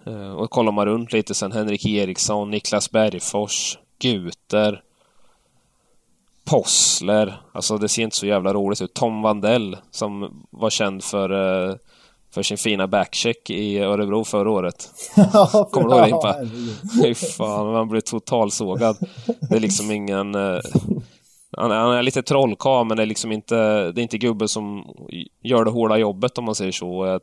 Eh, 0.06 0.32
och 0.32 0.50
kollar 0.50 0.72
man 0.72 0.86
runt 0.86 1.14
lite 1.14 1.34
sen, 1.34 1.52
Henrik 1.52 1.86
Eriksson, 1.86 2.50
Niklas 2.50 2.92
Bergfors, 2.92 3.78
Guter, 4.00 4.84
Possler. 6.50 7.41
Alltså 7.52 7.78
det 7.78 7.89
ser 7.89 8.04
inte 8.04 8.16
så 8.16 8.28
jävla 8.28 8.54
roligt 8.54 8.82
ut. 8.82 8.93
Tom 8.93 9.22
Vandell 9.22 9.78
som 9.91 10.43
var 10.50 10.70
känd 10.70 11.04
för, 11.04 11.30
eh, 11.70 11.76
för 12.34 12.43
sin 12.43 12.58
fina 12.58 12.88
backcheck 12.88 13.50
i 13.50 13.80
Örebro 13.80 14.24
förra 14.24 14.52
året. 14.52 14.91
Kommer 15.72 15.89
du 15.89 15.95
ihåg 15.95 16.02
det 16.02 16.10
Impa? 16.10 16.36
Fy 17.04 17.16
fan, 17.16 17.72
man 17.72 17.89
blir 17.89 18.02
totalsågad. 18.02 18.97
Det 19.50 19.56
är 19.56 19.60
liksom 19.60 19.91
ingen... 19.91 20.36
Eh, 20.36 20.60
han, 21.58 21.72
han 21.72 21.95
är 21.95 22.04
lite 22.04 22.22
trollkarl 22.22 22.88
men 22.88 22.97
det 22.97 23.04
är 23.04 23.08
liksom 23.08 23.32
inte, 23.32 23.56
det 23.91 24.02
är 24.02 24.04
inte 24.04 24.18
gubben 24.18 24.47
som 24.47 24.86
gör 25.43 25.66
det 25.66 25.72
hårda 25.72 25.97
jobbet 25.97 26.38
om 26.38 26.45
man 26.45 26.56
säger 26.56 26.72
så. 26.72 27.06
Jag, 27.06 27.22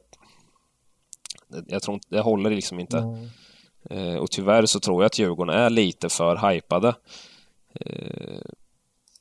jag 1.66 1.82
tror 1.82 1.94
inte, 1.94 2.06
det 2.10 2.20
håller 2.20 2.50
liksom 2.50 2.80
inte. 2.80 2.98
Mm. 3.90 4.18
och 4.18 4.30
tyvärr 4.30 4.66
så 4.66 4.80
tror 4.80 5.02
jag 5.02 5.06
att 5.06 5.18
Djurgården 5.18 5.54
är 5.54 5.70
lite 5.70 6.08
för 6.08 6.50
hypade. 6.50 6.94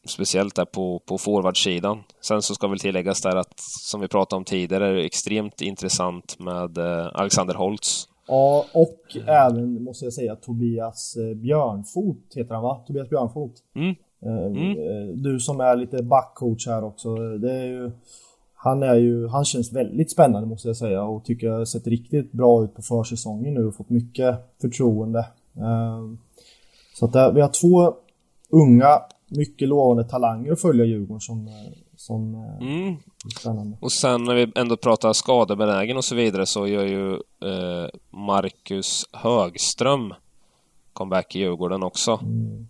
Speciellt 0.07 0.55
där 0.55 0.65
på, 0.65 0.99
på 1.05 1.17
forwardsidan. 1.17 2.03
Sen 2.21 2.41
så 2.41 2.55
ska 2.55 2.67
väl 2.67 2.79
tilläggas 2.79 3.21
där 3.21 3.35
att, 3.35 3.59
som 3.59 4.01
vi 4.01 4.07
pratade 4.07 4.37
om 4.37 4.43
tidigare, 4.43 4.87
är 4.87 4.93
det 4.93 5.05
extremt 5.05 5.61
intressant 5.61 6.39
med 6.39 6.77
eh, 6.77 7.09
Alexander 7.13 7.53
Holtz. 7.53 8.07
Ja, 8.27 8.65
och 8.73 9.17
även 9.27 9.83
måste 9.83 10.05
jag 10.05 10.13
säga 10.13 10.35
Tobias 10.35 11.15
eh, 11.15 11.37
Björnfot 11.37 12.35
heter 12.35 12.53
han 12.53 12.63
va? 12.63 12.83
Tobias 12.87 13.09
Björnfot. 13.09 13.53
Mm. 13.75 13.95
Eh, 14.25 14.45
mm. 14.45 15.23
Du 15.23 15.39
som 15.39 15.59
är 15.59 15.75
lite 15.75 16.03
backcoach 16.03 16.67
här 16.67 16.83
också. 16.83 17.15
Det 17.15 17.51
är 17.51 17.65
ju, 17.65 17.91
han, 18.53 18.83
är 18.83 18.95
ju, 18.95 19.27
han 19.27 19.45
känns 19.45 19.73
väldigt 19.73 20.11
spännande 20.11 20.47
måste 20.47 20.67
jag 20.67 20.77
säga 20.77 21.03
och 21.03 21.25
tycker 21.25 21.47
jag 21.47 21.57
har 21.57 21.65
sett 21.65 21.87
riktigt 21.87 22.31
bra 22.31 22.63
ut 22.63 22.75
på 22.75 22.81
försäsongen 22.81 23.53
nu 23.53 23.65
och 23.65 23.75
fått 23.75 23.89
mycket 23.89 24.35
förtroende. 24.61 25.25
Så 26.93 27.05
att 27.05 27.35
vi 27.35 27.41
har 27.41 27.61
två 27.61 27.93
unga 28.49 29.01
mycket 29.37 29.67
lovande 29.67 30.03
talanger 30.03 30.51
att 30.51 30.61
följa 30.61 30.85
Djurgården 30.85 31.21
som, 31.21 31.49
som 31.95 32.35
mm. 32.61 32.95
spännande. 33.39 33.77
Och 33.81 33.91
sen 33.91 34.23
när 34.23 34.35
vi 34.35 34.51
ändå 34.55 34.77
pratar 34.77 35.13
skadebenägen 35.13 35.97
och 35.97 36.05
så 36.05 36.15
vidare 36.15 36.45
så 36.45 36.67
gör 36.67 36.85
ju 36.85 37.13
eh, 37.49 37.89
Marcus 38.09 39.05
Högström 39.11 40.13
comeback 40.93 41.35
i 41.35 41.39
Djurgården 41.39 41.83
också. 41.83 42.19
Mm. 42.23 42.67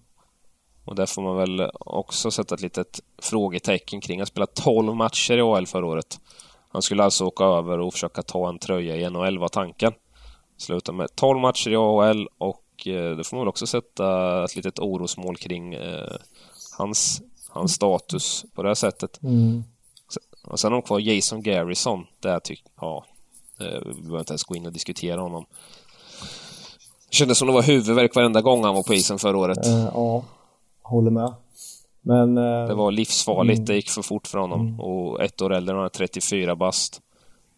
Och 0.85 0.95
där 0.95 1.05
får 1.05 1.21
man 1.21 1.37
väl 1.37 1.71
också 1.75 2.31
sätta 2.31 2.55
ett 2.55 2.61
litet 2.61 2.99
frågetecken 3.21 4.01
kring. 4.01 4.19
Han 4.19 4.27
spelade 4.27 4.51
12 4.51 4.95
matcher 4.95 5.37
i 5.37 5.41
AL 5.41 5.67
förra 5.67 5.85
året. 5.85 6.19
Han 6.69 6.81
skulle 6.81 7.03
alltså 7.03 7.25
åka 7.25 7.43
över 7.43 7.79
och 7.79 7.93
försöka 7.93 8.21
ta 8.21 8.49
en 8.49 8.59
tröja 8.59 8.95
i 8.95 9.09
NHL 9.09 9.39
var 9.39 9.47
tanken. 9.47 9.93
Sluta 10.57 10.91
med 10.91 11.15
12 11.15 11.39
matcher 11.39 11.69
i 11.69 11.75
AHL 11.75 12.27
och 12.37 12.87
eh, 12.87 13.17
det 13.17 13.23
får 13.23 13.37
man 13.37 13.41
väl 13.41 13.49
också 13.49 13.67
sätta 13.67 14.43
ett 14.43 14.55
litet 14.55 14.79
orosmål 14.79 15.37
kring 15.37 15.73
eh, 15.73 16.15
hans, 16.77 17.21
hans 17.49 17.73
status 17.73 18.45
på 18.53 18.63
det 18.63 18.69
här 18.69 18.75
sättet. 18.75 19.23
Mm. 19.23 19.63
Och 20.43 20.59
sen 20.59 20.71
har 20.71 20.81
de 20.81 20.85
kvar 20.85 20.99
Jason 20.99 21.41
Garrison. 21.41 22.05
Där 22.19 22.39
tycker 22.39 22.65
ja, 22.81 23.05
vi 23.59 24.01
behöver 24.01 24.19
inte 24.19 24.31
ens 24.31 24.43
gå 24.43 24.55
in 24.55 24.65
och 24.65 24.73
diskutera 24.73 25.21
honom. 25.21 25.45
Det 27.09 27.15
kändes 27.15 27.37
som 27.37 27.47
det 27.47 27.53
var 27.53 27.63
huvudvärk 27.63 28.15
varenda 28.15 28.41
gång 28.41 28.63
han 28.63 28.75
var 28.75 28.83
på 28.83 28.93
isen 28.93 29.19
förra 29.19 29.37
året. 29.37 29.65
Eh, 29.65 29.89
ja, 29.93 30.23
håller 30.81 31.11
med. 31.11 31.33
Men... 32.01 32.37
Eh, 32.37 32.67
Det 32.67 32.73
var 32.73 32.91
livsfarligt. 32.91 33.57
Mm. 33.57 33.65
Det 33.65 33.75
gick 33.75 33.89
för 33.89 34.01
fort 34.01 34.27
för 34.27 34.37
honom. 34.37 34.79
Och 34.79 35.23
ett 35.23 35.41
år 35.41 35.53
äldre, 35.53 35.75
han 35.75 35.85
är 35.85 35.89
34 35.89 36.55
bast. 36.55 37.01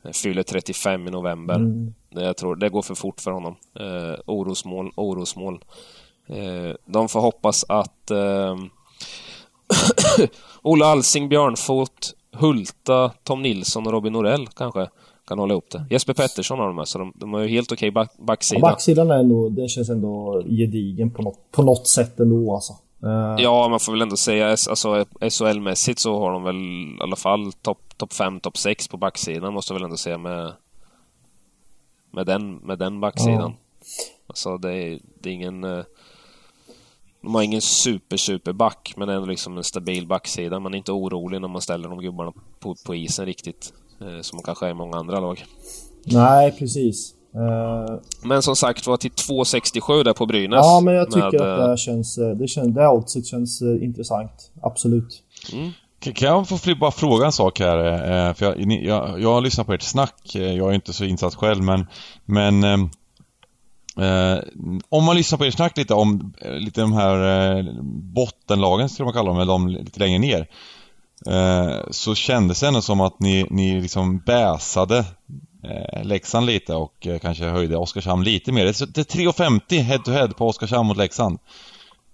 Eh, 0.03 0.11
Fyller 0.11 0.43
35 0.43 1.07
i 1.07 1.11
november. 1.11 1.55
Mm. 1.55 1.93
Jag 2.09 2.37
tror, 2.37 2.55
det 2.55 2.69
går 2.69 2.81
för 2.81 2.95
fort 2.95 3.21
för 3.21 3.31
honom. 3.31 3.55
Eh, 3.79 4.19
orosmål, 4.25 4.91
orosmål. 4.95 5.63
Eh, 6.27 6.71
de 6.85 7.09
får 7.09 7.19
hoppas 7.19 7.65
att 7.69 8.11
eh, 8.11 8.55
Ola 10.61 10.85
Alsing, 10.85 11.29
Björnfot, 11.29 12.15
Hulta, 12.31 13.11
Tom 13.23 13.41
Nilsson 13.41 13.87
och 13.87 13.93
Robin 13.93 14.13
Norell 14.13 14.47
kanske 14.47 14.89
kan 15.27 15.39
hålla 15.39 15.53
ihop 15.53 15.69
det. 15.71 15.85
Jesper 15.89 16.13
Pettersson 16.13 16.59
har 16.59 16.67
de 16.67 16.75
med, 16.75 16.87
så 16.87 16.97
de, 16.97 17.13
de 17.15 17.33
har 17.33 17.41
ju 17.41 17.47
helt 17.47 17.71
okej 17.71 17.91
back, 17.91 18.11
ja, 18.17 18.23
backsida. 18.23 18.61
backsidan 18.61 19.11
är 19.11 19.19
ändå, 19.19 19.49
den 19.49 19.69
känns 19.69 19.89
ändå 19.89 20.43
gedigen 20.45 21.11
på 21.11 21.21
något, 21.21 21.51
på 21.51 21.63
något 21.63 21.87
sätt 21.87 22.19
ändå 22.19 22.53
alltså. 22.55 22.73
Eh, 23.03 23.43
Ja, 23.43 23.67
man 23.69 23.79
får 23.79 23.91
väl 23.91 24.01
ändå 24.01 24.17
säga 24.17 24.49
alltså, 24.49 25.05
SHL-mässigt 25.19 25.99
så 25.99 26.19
har 26.19 26.31
de 26.31 26.43
väl 26.43 26.55
i 26.55 26.97
alla 27.01 27.15
fall 27.15 27.53
topp 27.53 27.79
top 27.97 28.13
5, 28.13 28.39
topp 28.39 28.57
6 28.57 28.87
på 28.87 28.97
backsidan 28.97 29.53
måste 29.53 29.73
väl 29.73 29.83
ändå 29.83 29.97
säga 29.97 30.17
med 30.17 30.53
med 32.11 32.25
den, 32.25 32.55
med 32.55 32.79
den 32.79 32.99
backsidan. 32.99 33.53
Alltså 34.27 34.57
det 34.57 34.73
är, 34.73 34.99
det 35.21 35.29
är 35.29 35.33
ingen 35.33 35.63
eh, 35.63 35.83
de 37.21 37.35
har 37.35 37.41
ingen 37.41 37.61
super, 37.61 38.17
super 38.17 38.53
back, 38.53 38.93
men 38.97 39.09
ändå 39.09 39.25
liksom 39.27 39.57
en 39.57 39.63
stabil 39.63 40.07
backsida. 40.07 40.59
Man 40.59 40.73
är 40.73 40.77
inte 40.77 40.91
orolig 40.91 41.41
när 41.41 41.47
man 41.47 41.61
ställer 41.61 41.89
de 41.89 41.99
gubbarna 42.01 42.33
på, 42.59 42.75
på 42.85 42.95
isen 42.95 43.25
riktigt. 43.25 43.73
Eh, 44.01 44.21
som 44.21 44.37
man 44.37 44.43
kanske 44.43 44.65
är 44.65 44.69
i 44.69 44.73
många 44.73 44.97
andra 44.97 45.19
lag. 45.19 45.45
Nej, 46.05 46.51
precis. 46.51 47.13
Eh, 47.35 47.95
Men 48.23 48.41
som 48.41 48.55
sagt 48.55 48.87
var 48.87 48.97
till 48.97 49.11
2,67 49.11 50.03
där 50.03 50.13
på 50.13 50.25
Brynäs. 50.25 50.59
ja, 50.63 50.81
men 50.83 50.93
jag 50.93 51.11
tycker 51.11 51.39
med, 51.39 51.59
att 51.59 51.71
det 51.71 51.77
känns... 51.77 52.17
eh, 52.17 52.29
Det, 52.29 52.47
känns, 52.47 52.75
det 52.75 52.87
oddset 52.87 53.25
känns 53.25 53.61
eh, 53.61 53.83
intressant. 53.83 54.51
Absolut. 54.61 55.23
Kan 55.99 56.13
kan 56.13 56.27
jag 56.27 56.47
få 56.47 56.75
bara 56.79 56.91
fråga 56.91 57.25
en 57.25 57.31
sak 57.31 57.59
här? 57.59 58.33
För 58.33 58.45
jag, 58.45 58.71
jag, 58.83 59.21
jag 59.21 59.33
har 59.33 59.41
lyssnat 59.41 59.67
på 59.67 59.73
ert 59.73 59.81
snack. 59.81 60.15
Jag 60.33 60.43
är 60.69 60.73
inte 60.73 60.93
så 60.93 61.05
insatt 61.05 61.35
själv 61.35 61.63
men... 61.63 61.85
Men... 62.25 62.89
Eh, 63.99 64.39
om 64.89 65.03
man 65.03 65.15
lyssnar 65.15 65.37
på 65.37 65.45
er 65.45 65.51
snack 65.51 65.77
lite 65.77 65.93
om 65.93 66.33
eh, 66.41 66.53
lite 66.53 66.81
de 66.81 66.93
här 66.93 67.57
eh, 67.57 67.65
bottenlagen 67.83 68.89
skulle 68.89 69.05
man 69.05 69.13
kalla 69.13 69.29
dem, 69.29 69.39
eller 69.39 69.53
de 69.53 69.67
lite 69.67 69.99
längre 69.99 70.19
ner. 70.19 70.47
Eh, 71.25 71.79
så 71.91 72.15
kändes 72.15 72.59
det 72.59 72.67
ändå 72.67 72.81
som 72.81 73.01
att 73.01 73.19
ni, 73.19 73.47
ni 73.49 73.81
liksom 73.81 74.19
bäsade 74.19 75.05
eh, 75.63 76.03
Leksand 76.03 76.45
lite 76.45 76.73
och 76.73 77.07
eh, 77.07 77.19
kanske 77.19 77.45
höjde 77.45 77.77
Oskarshamn 77.77 78.23
lite 78.23 78.51
mer. 78.51 78.65
Det 78.65 78.81
är, 78.81 78.85
det 78.85 79.15
är 79.15 79.19
3,50 79.19 79.81
head 79.81 79.99
to 79.99 80.11
head 80.11 80.27
på 80.27 80.47
Oskarshamn 80.47 80.87
mot 80.87 80.97
Leksand. 80.97 81.39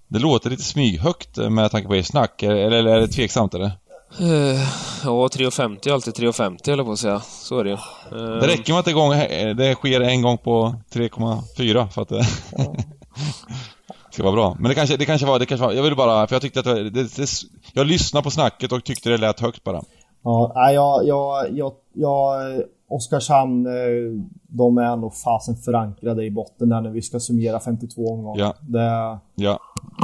Det 0.08 0.20
låter 0.20 0.50
lite 0.50 0.64
smyghögt 0.64 1.38
eh, 1.38 1.50
med 1.50 1.72
tanke 1.72 1.88
på 1.88 1.96
er 1.96 2.02
snack, 2.02 2.44
eller, 2.44 2.72
eller 2.72 2.96
är 2.96 3.00
det 3.00 3.08
tveksamt 3.08 3.54
eller? 3.54 3.72
Eh, 4.20 4.62
ja, 5.04 5.28
3,50 5.28 5.88
är 5.90 5.94
alltid 5.94 6.14
3,50 6.14 6.70
eller 6.72 6.84
på 6.84 6.92
att 6.92 7.00
säga. 7.00 7.20
Så 7.20 7.60
är 7.60 7.64
det 7.64 7.70
ju. 7.70 7.76
Eh, 7.76 8.40
Det 8.40 8.48
räcker 8.48 8.74
med 8.74 8.80
att 8.80 8.86
det, 8.86 8.94
gång, 8.94 9.10
det 9.58 9.76
sker 9.76 10.02
en 10.02 10.22
gång 10.22 10.38
på 10.38 10.76
3,4 10.94 11.88
för 11.88 12.02
att 12.02 12.10
det 12.10 12.24
ska 14.12 14.24
vara 14.24 14.34
bra. 14.34 14.56
Men 14.60 14.70
det 14.70 14.76
kanske, 14.76 14.98
det 14.98 15.06
kanske 15.06 15.28
var, 15.28 15.40
det 15.40 15.46
kanske 15.46 15.66
var, 15.68 15.74
jag 15.74 15.84
ville 15.84 15.96
bara, 15.96 16.28
för 16.28 16.36
jag 16.36 16.42
tyckte 16.42 16.60
att 16.60 16.66
det, 16.66 16.90
det, 16.90 17.16
det, 17.16 17.28
jag 17.74 17.88
lyssnade 17.88 18.24
på 18.24 18.30
snacket 18.32 18.72
och 18.72 18.84
tyckte 18.84 19.10
det 19.10 19.18
lät 19.18 19.40
högt 19.40 19.64
bara. 19.64 19.82
Ja, 20.24 20.52
nej, 20.56 20.76
jag, 20.76 21.08
jag, 21.08 21.48
jag, 21.58 21.74
jag, 21.94 22.42
Oskarshamn, 22.90 23.66
eh, 23.66 24.24
de 24.48 24.78
är 24.78 24.96
nog 24.96 25.14
fasen 25.16 25.56
förankrade 25.56 26.24
i 26.26 26.32
botten 26.32 26.70
där 26.70 26.82
när 26.82 26.90
vi 26.90 27.02
ska 27.02 27.20
summera 27.20 27.60
52 27.60 28.08
omgångar. 28.14 28.40
Ja. 28.46 28.54
Det, 28.62 29.20
Ja. 29.36 29.60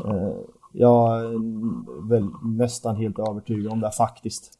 eh, 0.05 0.29
jag 0.71 1.19
är 1.19 2.09
väl 2.09 2.27
nästan 2.43 2.95
helt 2.95 3.19
övertygad 3.19 3.71
om 3.71 3.79
det 3.79 3.91
faktiskt. 3.91 4.51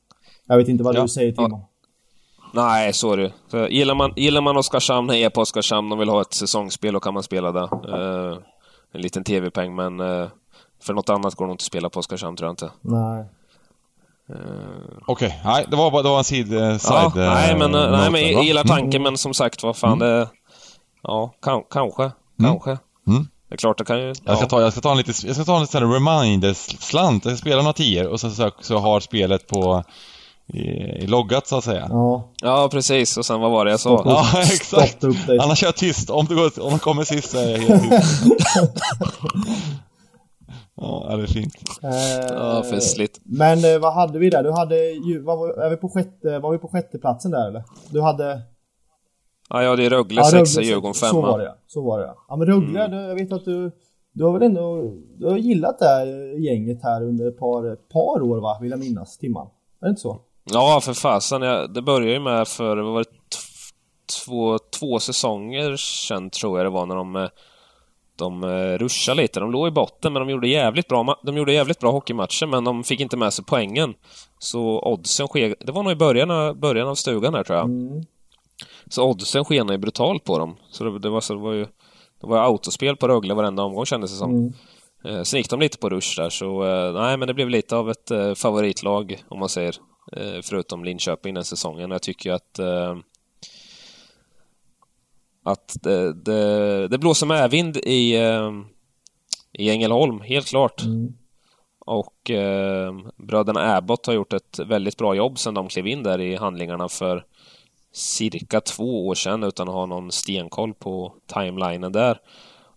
Jag 0.45 0.57
vet 0.57 0.67
inte 0.67 0.83
vad 0.83 0.95
Ja. 0.95 1.01
du 1.01 1.07
säger 1.07 1.31
Timon. 1.31 1.61
Nej, 2.53 2.93
så 2.93 3.11
är 3.13 3.17
det 3.17 3.33
För 3.51 3.67
gillar 3.67 3.95
man, 3.95 4.13
gillar 4.15 4.41
man 4.41 4.57
Oskarshamn, 4.57 5.09
hejar 5.09 5.29
på 5.29 5.41
Oskarshamn 5.41 5.91
och 5.91 6.01
vill 6.01 6.09
ha 6.09 6.21
ett 6.21 6.33
säsongsspel, 6.33 6.93
då 6.93 6.99
kan 6.99 7.13
man 7.13 7.23
spela 7.23 7.51
det. 7.51 7.59
Eh, 7.63 8.37
en 8.91 9.01
liten 9.01 9.23
TV-peng, 9.23 9.75
men 9.75 9.99
eh, 9.99 10.27
för 10.81 10.93
något 10.93 11.09
annat 11.09 11.35
går 11.35 11.45
det 11.45 11.47
nog 11.47 11.53
inte 11.53 11.61
att 11.61 11.65
spela 11.65 11.89
på 11.89 11.99
Oskarshamn, 11.99 12.37
tror 12.37 12.47
jag 12.47 12.51
inte. 12.53 12.71
Nej. 12.81 13.25
Okej, 15.05 15.41
nej 15.45 15.65
det 15.69 15.75
var 15.75 15.91
bara, 15.91 16.01
det 16.03 16.09
var 16.09 16.17
en 16.17 16.23
sid, 16.23 16.53
eh, 16.53 16.77
side 16.77 16.93
Ja, 16.93 17.11
nej, 17.15 17.57
men, 17.57 17.75
eh, 17.75 17.91
nej, 17.91 18.11
men 18.11 18.21
jag 18.31 18.43
gillar 18.43 18.61
Mm. 18.61 18.67
tanken, 18.77 19.03
men 19.03 19.17
som 19.17 19.33
sagt, 19.33 19.63
vad 19.63 19.77
fan 19.77 19.99
det... 19.99 20.29
Ja, 21.03 21.33
kan, 21.41 21.63
kanske. 21.69 22.11
Kanske. 22.41 22.77
Mm. 23.07 23.27
Det 23.49 23.55
är 23.55 23.57
klart, 23.57 23.77
det 23.77 23.85
kan 23.85 23.99
ju... 23.99 24.05
Jag 24.07 24.15
ska 24.15 24.45
Ja. 24.45 24.49
ta, 24.49 24.61
jag 24.61 24.71
ska 24.71 24.81
ta 24.81 24.91
en 24.91 24.97
lite, 24.97 25.27
jag 25.27 25.35
ska 25.35 25.45
ta 25.45 25.55
en 25.55 25.61
liten 25.61 25.93
reminder-slant. 25.93 27.25
Jag 27.25 27.37
ska 27.37 27.41
spela 27.41 27.61
några 27.61 27.73
tior 27.73 28.07
och 28.07 28.19
så, 28.19 28.29
så, 28.29 28.51
så 28.61 28.77
har 28.77 28.99
spelet 28.99 29.47
på 29.47 29.83
i, 30.53 30.59
i 31.03 31.07
loggat 31.07 31.47
så 31.47 31.57
att 31.57 31.63
säga. 31.63 31.87
Ja. 31.89 32.29
ja, 32.41 32.69
precis. 32.71 33.17
Och 33.17 33.25
sen 33.25 33.39
vad 33.41 33.51
var 33.51 33.65
det 33.65 33.71
jag 33.71 33.79
sa? 33.79 34.01
Ja, 34.05 34.41
exakt. 34.53 35.03
Annars 35.41 35.63
är 35.63 35.67
jag 35.67 35.75
tyst. 35.75 36.09
Om 36.09 36.25
du, 36.25 36.35
går, 36.35 36.59
om 36.63 36.73
du 36.73 36.79
kommer 36.79 37.03
sist 37.03 37.31
så 37.31 37.37
är 37.37 37.49
jag 37.49 37.57
helt 37.57 37.81
tyst. 38.01 38.23
ja, 40.75 41.15
det 41.17 41.23
är 41.23 41.27
fint. 41.27 41.53
Eh, 41.83 42.35
Ja, 42.35 42.63
festligt. 42.69 43.19
Men 43.23 43.65
eh, 43.73 43.79
vad 43.79 43.93
hade 43.93 44.19
vi 44.19 44.29
där? 44.29 44.43
Du 44.43 44.51
hade 44.51 44.75
ju, 44.89 45.21
var, 45.23 45.59
är 45.65 45.69
vi 45.69 45.75
på 45.75 45.89
sjätte, 45.89 46.39
var 46.39 46.51
vi 46.51 46.57
på 46.57 46.67
sjätteplatsen 46.67 47.31
där 47.31 47.47
eller? 47.47 47.63
Du 47.89 48.01
hade... 48.01 48.41
Ja, 49.49 49.63
ja, 49.63 49.75
det 49.75 49.85
är 49.85 49.89
Rögle 49.89 50.21
Ja, 50.21 50.23
6 50.23 50.55
Rögle, 50.55 50.69
Djurgården 50.69 50.93
Så 50.93 51.21
var 51.21 51.31
5 51.31 51.39
det 51.39 51.45
ja. 51.45 51.55
Så 51.67 51.81
var 51.81 51.99
det 51.99 52.05
ja. 52.05 52.15
Ja 52.29 52.35
men 52.35 52.47
Rögle, 52.47 52.85
Mm. 52.85 52.99
jag 53.09 53.15
vet 53.15 53.31
att 53.33 53.45
du... 53.45 53.71
Du 54.11 54.23
har 54.23 54.33
väl 54.33 54.41
ändå... 54.41 54.93
Du 55.17 55.27
har 55.27 55.37
gillat 55.37 55.79
det 55.79 55.85
här 55.85 56.05
gänget 56.39 56.83
här 56.83 57.03
under 57.03 57.27
ett 57.27 57.39
par, 57.39 57.75
par 57.75 58.21
år 58.21 58.41
va? 58.41 58.57
Vill 58.61 58.71
jag 58.71 58.79
minnas, 58.79 59.17
Timman. 59.17 59.47
Är 59.81 59.85
det 59.85 59.89
inte 59.89 60.01
så? 60.01 60.21
Ja, 60.43 60.79
för 60.83 60.93
fasen. 60.93 61.41
Jag, 61.41 61.73
det 61.73 61.81
började 61.81 62.13
ju 62.13 62.19
med 62.19 62.47
för, 62.47 62.77
vad 62.77 62.93
var 62.93 62.99
det, 62.99 63.09
två, 64.25 64.57
två 64.79 64.99
säsonger 64.99 65.75
sedan 65.75 66.29
tror 66.29 66.57
jag 66.59 66.65
det 66.65 66.69
var 66.69 66.85
när 66.85 66.95
de, 66.95 67.29
de 68.15 68.43
eh, 68.43 68.77
ruschade 68.77 69.21
lite. 69.21 69.39
De 69.39 69.51
låg 69.51 69.67
i 69.67 69.71
botten, 69.71 70.13
men 70.13 70.19
de 70.19 70.29
gjorde 70.29 70.47
jävligt 70.47 70.87
bra, 70.87 71.19
de 71.25 71.37
gjorde 71.37 71.53
jävligt 71.53 71.79
bra 71.79 71.91
hockeymatcher, 71.91 72.45
men 72.45 72.63
de 72.63 72.83
fick 72.83 72.99
inte 72.99 73.17
med 73.17 73.33
sig 73.33 73.45
poängen. 73.47 73.93
Så 74.39 74.81
oddsen 74.81 75.27
ske, 75.27 75.55
Det 75.59 75.71
var 75.71 75.83
nog 75.83 75.91
i 75.91 75.95
början 75.95 76.31
av, 76.31 76.55
början 76.59 76.87
av 76.87 76.95
stugan 76.95 77.33
här 77.33 77.43
tror 77.43 77.57
jag. 77.57 77.65
Mm. 77.65 78.03
Så 78.89 79.03
oddsen 79.03 79.45
skenade 79.45 79.73
ju 79.73 79.77
brutalt 79.77 80.23
på 80.23 80.39
dem. 80.39 80.55
Så 80.69 80.83
det, 80.83 80.99
det, 80.99 81.09
var, 81.09 81.21
så 81.21 81.33
det 81.33 81.39
var 81.39 81.53
ju 81.53 81.67
det 82.21 82.27
var 82.27 82.37
autospel 82.37 82.95
på 82.95 83.07
Rögle 83.07 83.33
varenda 83.33 83.63
omgång 83.63 83.85
kändes 83.85 84.11
det 84.11 84.17
som. 84.17 84.31
Mm. 84.31 84.53
Eh, 85.05 85.23
Sen 85.23 85.37
gick 85.37 85.49
de 85.49 85.59
lite 85.59 85.77
på 85.77 85.89
rush 85.89 86.21
där, 86.21 86.29
så 86.29 86.63
eh, 86.63 86.93
nej, 86.93 87.17
men 87.17 87.27
det 87.27 87.33
blev 87.33 87.49
lite 87.49 87.75
av 87.75 87.89
ett 87.89 88.11
eh, 88.11 88.33
favoritlag, 88.33 89.23
om 89.27 89.39
man 89.39 89.49
säger. 89.49 89.75
Eh, 90.11 90.41
förutom 90.43 90.83
Linköping 90.83 91.33
den 91.33 91.43
säsongen. 91.43 91.91
Jag 91.91 92.01
tycker 92.01 92.31
att 92.31 92.59
eh, 92.59 92.97
att 95.43 95.77
det, 95.81 96.13
det, 96.13 96.87
det 96.87 96.97
blåser 96.97 97.25
medvind 97.25 97.77
i, 97.77 98.15
eh, 98.15 98.51
i 99.53 99.69
Ängelholm, 99.69 100.21
helt 100.21 100.47
klart. 100.47 100.83
Mm. 100.83 101.13
Och 101.85 102.31
bröderna 103.17 103.75
Abbott 103.75 104.05
har 104.05 104.13
gjort 104.13 104.33
ett 104.33 104.59
väldigt 104.59 104.97
bra 104.97 105.15
jobb 105.15 105.39
sedan 105.39 105.53
de 105.53 105.67
klev 105.67 105.87
in 105.87 106.03
där 106.03 106.21
i 106.21 106.35
handlingarna 106.35 106.89
för 106.89 107.25
cirka 107.91 108.61
två 108.61 109.07
år 109.07 109.15
sedan 109.15 109.43
utan 109.43 109.67
att 109.67 109.73
ha 109.73 109.85
någon 109.85 110.11
stenkoll 110.11 110.73
på 110.73 111.13
timelinen 111.27 111.91
där. 111.91 112.19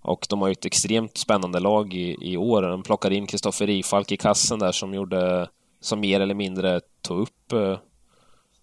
Och 0.03 0.27
de 0.29 0.41
har 0.41 0.49
ju 0.49 0.53
ett 0.53 0.65
extremt 0.65 1.17
spännande 1.17 1.61
lag 1.61 1.95
i, 1.95 2.17
i 2.21 2.37
år. 2.37 2.63
De 2.63 2.83
plockade 2.83 3.15
in 3.15 3.27
Kristoffer 3.27 3.67
Rifalk 3.67 4.13
i 4.13 4.17
kassen 4.17 4.59
där 4.59 4.73
som 4.73 4.95
gjorde, 4.95 5.49
som 5.81 6.01
mer 6.01 6.21
eller 6.21 6.35
mindre 6.35 6.81
tog 7.03 7.21
upp 7.21 7.53
eh, 7.53 7.79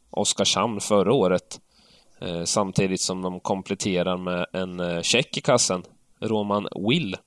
Oskarshamn 0.10 0.80
förra 0.80 1.14
året. 1.14 1.60
Eh, 2.22 2.44
samtidigt 2.44 3.02
som 3.02 3.22
de 3.22 3.40
kompletterar 3.40 4.18
med 4.18 4.46
en 4.54 4.80
eh, 4.80 5.02
tjeck 5.02 5.38
i 5.38 5.42
kassen, 5.42 5.84
Roman 6.22 6.68
Will. 6.90 7.18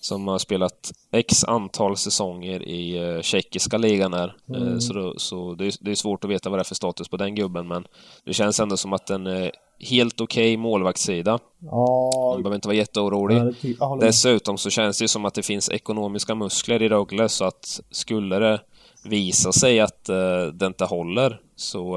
Som 0.00 0.28
har 0.28 0.38
spelat 0.38 0.92
x 1.10 1.44
antal 1.44 1.96
säsonger 1.96 2.68
i 2.68 2.98
eh, 2.98 3.22
tjeckiska 3.22 3.78
ligan 3.78 4.12
här. 4.12 4.36
Eh, 4.54 4.78
så 4.78 4.92
då, 4.92 5.14
så 5.16 5.54
det, 5.54 5.66
är, 5.66 5.74
det 5.80 5.90
är 5.90 5.94
svårt 5.94 6.24
att 6.24 6.30
veta 6.30 6.50
vad 6.50 6.58
det 6.58 6.62
är 6.62 6.64
för 6.64 6.74
status 6.74 7.08
på 7.08 7.16
den 7.16 7.34
gubben, 7.34 7.68
men 7.68 7.86
det 8.24 8.32
känns 8.32 8.60
ändå 8.60 8.76
som 8.76 8.92
att 8.92 9.10
en 9.10 9.26
eh, 9.26 9.50
helt 9.78 10.20
okej 10.20 10.56
målvaktssida. 10.56 11.38
Ja... 11.58 12.10
Man 12.34 12.42
behöver 12.42 12.54
inte 12.54 12.68
vara 12.68 12.76
jätteorolig. 12.76 13.36
ja, 13.80 13.94
med. 13.94 14.06
Dessutom 14.06 14.58
så 14.58 14.70
känns 14.70 14.98
det 14.98 15.04
ju 15.04 15.08
som 15.08 15.24
att 15.24 15.34
det 15.34 15.42
finns 15.42 15.70
ekonomiska 15.70 16.34
muskler 16.34 16.82
i 16.82 16.88
Rögle 16.88 17.28
så 17.28 17.44
att 17.44 17.80
skulle 17.90 18.38
det 18.38 18.60
visa 19.04 19.52
sig 19.52 19.80
att 19.80 20.08
eh, 20.08 20.42
det 20.52 20.66
inte 20.66 20.84
håller 20.84 21.40
så, 21.56 21.96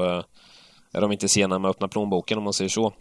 är 0.92 1.00
de 1.00 1.12
inte 1.12 1.28
sena 1.28 1.58
med 1.58 1.68
att 1.68 1.76
öppna 1.76 1.88
plånboken 1.88 2.38
om 2.38 2.44
man 2.44 2.52
säger 2.52 2.68
så. 2.68 2.92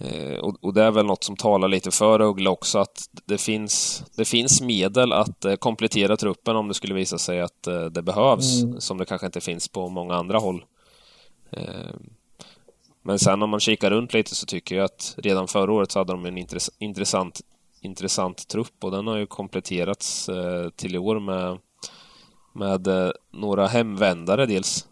Eh, 0.00 0.38
och, 0.38 0.74
det 0.74 0.82
är 0.82 0.90
väl 0.90 1.06
något 1.06 1.24
som 1.24 1.36
talar 1.36 1.68
lite 1.68 1.90
för 1.90 2.20
Uggla 2.20 2.50
också, 2.50 2.78
att 2.78 3.08
det 3.24 3.38
finns, 3.38 4.04
det 4.16 4.24
finns 4.24 4.60
medel 4.60 5.12
att 5.12 5.44
eh, 5.44 5.54
komplettera 5.54 6.16
truppen 6.16 6.56
om 6.56 6.68
det 6.68 6.74
skulle 6.74 6.94
visa 6.94 7.18
sig 7.18 7.40
att 7.40 7.66
eh, 7.66 7.84
det 7.84 8.02
behövs, 8.02 8.62
mm. 8.62 8.80
som 8.80 8.98
det 8.98 9.04
kanske 9.04 9.26
inte 9.26 9.40
finns 9.40 9.68
på 9.68 9.88
många 9.88 10.14
andra 10.14 10.38
håll. 10.38 10.64
Men 13.02 13.18
sen 13.18 13.42
om 13.42 13.50
man 13.50 13.60
kikar 13.60 13.90
runt 13.90 14.14
lite 14.14 14.34
så 14.34 14.46
tycker 14.46 14.76
jag 14.76 14.84
att 14.84 15.14
redan 15.18 15.48
förra 15.48 15.72
året 15.72 15.90
så 15.90 15.98
hade 15.98 16.12
de 16.12 16.26
en 16.26 16.38
intress 16.38 16.70
intressant, 16.78 17.40
intressant 17.80 18.48
trupp 18.48 18.84
och 18.84 18.90
den 18.90 19.06
har 19.06 19.16
ju 19.16 19.26
kompletterats 19.26 20.30
till 20.76 20.94
i 20.94 20.98
år 20.98 21.20
med, 21.20 21.58
med 22.52 23.12
några 23.30 23.66
hemvändare 23.66 24.46
dels 24.46 24.87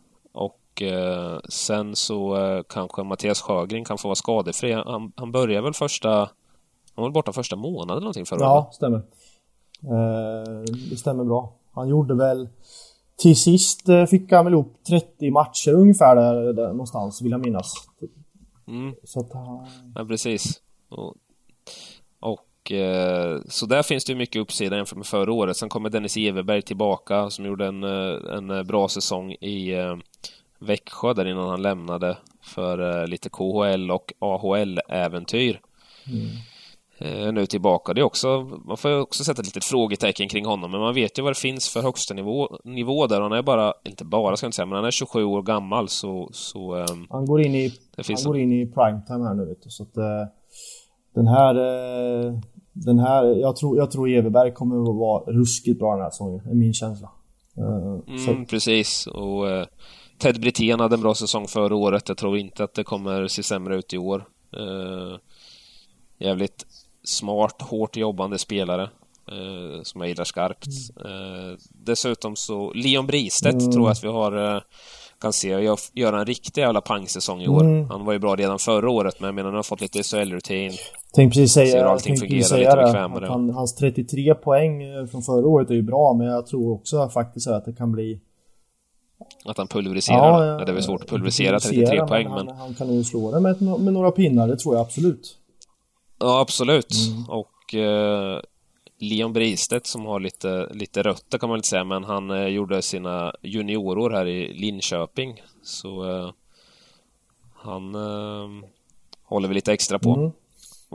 eh, 0.82 1.38
sen 1.48 1.96
så 1.96 2.36
eh, 2.36 2.62
kanske 2.68 3.02
Mattias 3.02 3.40
Sjögren 3.40 3.84
kan 3.84 3.98
få 3.98 4.08
vara 4.08 4.16
skadefri. 4.16 4.72
Han, 4.72 5.12
han 5.16 5.32
börjar 5.32 5.62
väl 5.62 5.74
första... 5.74 6.30
Han 6.94 7.02
var 7.02 7.10
borta 7.10 7.32
första 7.32 7.56
månaden 7.56 7.90
eller 7.90 8.00
någonting 8.00 8.26
förra 8.26 8.40
Ja, 8.40 8.70
stämmer. 8.72 8.98
Eh, 9.82 10.62
det 10.90 10.96
stämmer 10.96 11.24
bra. 11.24 11.52
Han 11.72 11.88
gjorde 11.88 12.14
väl... 12.14 12.48
Till 13.18 13.36
sist 13.36 13.88
eh, 13.88 14.04
fick 14.04 14.32
han 14.32 14.44
väl 14.44 14.54
ihop 14.54 14.84
30 14.88 15.30
matcher 15.30 15.72
ungefär 15.72 16.16
där, 16.16 16.52
där 16.52 16.68
någonstans, 16.68 17.22
vill 17.22 17.30
jag 17.30 17.40
minnas. 17.40 17.74
Mm. 18.68 18.94
Så 19.04 19.20
att 19.20 19.32
han... 19.32 19.66
Ja, 19.94 20.04
precis. 20.04 20.60
Och, 20.88 21.14
och 22.20 22.72
eh, 22.72 23.40
så 23.48 23.66
där 23.66 23.82
finns 23.82 24.04
det 24.04 24.12
ju 24.12 24.18
mycket 24.18 24.42
uppsida 24.42 24.76
jämfört 24.76 24.96
med 24.96 25.06
förra 25.06 25.32
året. 25.32 25.56
Sen 25.56 25.68
kommer 25.68 25.90
Dennis 25.90 26.16
Everberg 26.16 26.62
tillbaka 26.62 27.30
som 27.30 27.46
gjorde 27.46 27.66
en, 27.66 27.84
en 27.84 28.66
bra 28.66 28.88
säsong 28.88 29.32
i 29.32 29.74
Växjö 30.58 31.14
där 31.14 31.24
innan 31.24 31.48
han 31.48 31.62
lämnade 31.62 32.16
för 32.42 33.00
eh, 33.00 33.06
lite 33.06 33.28
KHL 33.28 33.90
och 33.90 34.12
AHL-äventyr. 34.18 35.60
Mm. 36.06 36.26
Eh, 36.98 37.32
nu 37.32 37.46
tillbaka. 37.46 37.94
Det 37.94 38.00
är 38.00 38.04
också, 38.04 38.50
man 38.64 38.76
får 38.76 39.00
också 39.00 39.24
sätta 39.24 39.40
ett 39.40 39.46
litet 39.46 39.64
frågetecken 39.64 40.28
kring 40.28 40.46
honom, 40.46 40.70
men 40.70 40.80
man 40.80 40.94
vet 40.94 41.18
ju 41.18 41.22
vad 41.22 41.30
det 41.30 41.40
finns 41.40 41.68
för 41.68 41.82
högsta 41.82 42.14
nivå, 42.14 42.58
nivå 42.64 43.06
där. 43.06 43.20
Han 43.20 43.32
är 43.32 43.42
bara, 43.42 43.74
inte 43.84 44.04
bara 44.04 44.36
ska 44.36 44.44
jag 44.44 44.48
inte 44.48 44.56
säga, 44.56 44.66
men 44.66 44.76
han 44.76 44.84
är 44.84 44.90
27 44.90 45.24
år 45.24 45.42
gammal 45.42 45.88
så... 45.88 46.28
så 46.32 46.74
um, 46.74 47.06
han 47.10 47.26
går 47.26 47.40
in 47.42 47.54
i, 47.54 47.72
han 47.96 48.24
går 48.24 48.38
in 48.38 48.52
i 48.52 48.66
primetime 48.66 49.24
här 49.24 49.34
nu 49.34 49.44
vet 49.44 49.62
du, 49.62 49.70
så 49.70 49.82
att 49.82 49.98
uh, 49.98 50.04
den 51.14 51.26
här... 51.26 51.54
Den 52.78 52.98
här, 52.98 53.24
jag 53.24 53.56
tror, 53.56 53.76
jag 53.78 53.90
tror 53.90 54.08
Everberg 54.08 54.52
kommer 54.52 54.90
att 54.90 54.96
vara 54.96 55.32
ruskigt 55.32 55.78
bra 55.78 55.92
den 55.92 56.02
här 56.02 56.10
säsongen, 56.10 56.40
är 56.50 56.54
min 56.54 56.74
känsla. 56.74 57.10
Mm, 57.56 58.46
precis, 58.46 59.06
och 59.06 59.48
Ted 60.18 60.40
Brithén 60.40 60.80
hade 60.80 60.94
en 60.94 61.00
bra 61.00 61.14
säsong 61.14 61.48
förra 61.48 61.74
året. 61.74 62.08
Jag 62.08 62.16
tror 62.18 62.38
inte 62.38 62.64
att 62.64 62.74
det 62.74 62.84
kommer 62.84 63.28
se 63.28 63.42
sämre 63.42 63.76
ut 63.76 63.92
i 63.92 63.98
år. 63.98 64.24
Eh, 64.56 65.18
jävligt 66.18 66.66
smart, 67.04 67.62
hårt 67.62 67.96
jobbande 67.96 68.38
spelare. 68.38 68.90
Eh, 69.28 69.82
som 69.82 70.00
jag 70.00 70.08
gillar 70.08 70.24
skarpt. 70.24 70.66
Eh, 71.04 71.58
dessutom 71.72 72.36
så, 72.36 72.72
Leon 72.72 73.06
Bristedt 73.06 73.62
mm. 73.62 73.72
tror 73.72 73.84
jag 73.84 73.92
att 73.92 74.04
vi 74.04 74.08
har 74.08 74.62
kan 75.20 75.32
se 75.32 75.48
göra 75.92 76.18
en 76.18 76.26
riktig 76.26 76.60
jävla 76.60 76.80
pangsäsong 76.80 77.42
i 77.42 77.48
år. 77.48 77.60
Mm. 77.60 77.90
Han 77.90 78.04
var 78.04 78.12
ju 78.12 78.18
bra 78.18 78.36
redan 78.36 78.58
förra 78.58 78.90
året, 78.90 79.20
men 79.20 79.28
jag 79.28 79.34
menar, 79.34 79.48
han 79.48 79.56
har 79.56 79.62
fått 79.62 79.80
lite 79.80 80.02
SHL-rutin. 80.02 80.72
Tänkte 81.12 81.38
precis 81.38 81.52
säga, 81.52 81.88
allting 81.88 82.16
fungerar 82.16 82.42
säga 82.42 82.86
lite. 83.14 83.26
Han, 83.26 83.50
hans 83.50 83.74
33 83.74 84.34
poäng 84.34 84.82
från 85.10 85.22
förra 85.22 85.46
året 85.46 85.70
är 85.70 85.74
ju 85.74 85.82
bra, 85.82 86.14
men 86.14 86.26
jag 86.26 86.46
tror 86.46 86.72
också 86.72 87.08
faktiskt 87.08 87.46
att 87.46 87.64
det 87.64 87.72
kan 87.72 87.92
bli 87.92 88.20
att 89.44 89.58
han 89.58 89.68
pulveriserar. 89.68 90.18
Ja, 90.18 90.46
ja, 90.46 90.64
det 90.64 90.72
är 90.72 90.74
väl 90.74 90.82
svårt 90.82 91.02
att 91.02 91.08
pulverisera 91.08 91.60
33 91.60 91.98
men 91.98 92.08
poäng, 92.08 92.28
men... 92.28 92.48
Han, 92.48 92.56
han 92.56 92.74
kan 92.74 92.94
ju 92.94 93.04
slå 93.04 93.32
det 93.32 93.40
med, 93.40 93.62
med 93.62 93.92
några 93.92 94.10
pinnar, 94.10 94.48
det 94.48 94.56
tror 94.56 94.74
jag 94.74 94.82
absolut. 94.82 95.36
Ja, 96.18 96.40
absolut. 96.40 96.92
Mm. 97.08 97.30
Och 97.30 97.74
eh, 97.74 98.40
Leon 98.98 99.32
Bristedt 99.32 99.86
som 99.86 100.06
har 100.06 100.20
lite, 100.20 100.68
lite 100.72 101.02
rötter 101.02 101.38
kan 101.38 101.48
man 101.48 101.58
inte 101.58 101.68
säga, 101.68 101.84
men 101.84 102.04
han 102.04 102.30
eh, 102.30 102.46
gjorde 102.46 102.82
sina 102.82 103.32
juniorår 103.42 104.10
här 104.10 104.26
i 104.26 104.54
Linköping. 104.54 105.42
Så 105.62 106.10
eh, 106.10 106.30
han 107.54 107.94
eh, 107.94 108.68
håller 109.24 109.48
vi 109.48 109.54
lite 109.54 109.72
extra 109.72 109.98
på. 109.98 110.14
Mm 110.14 110.30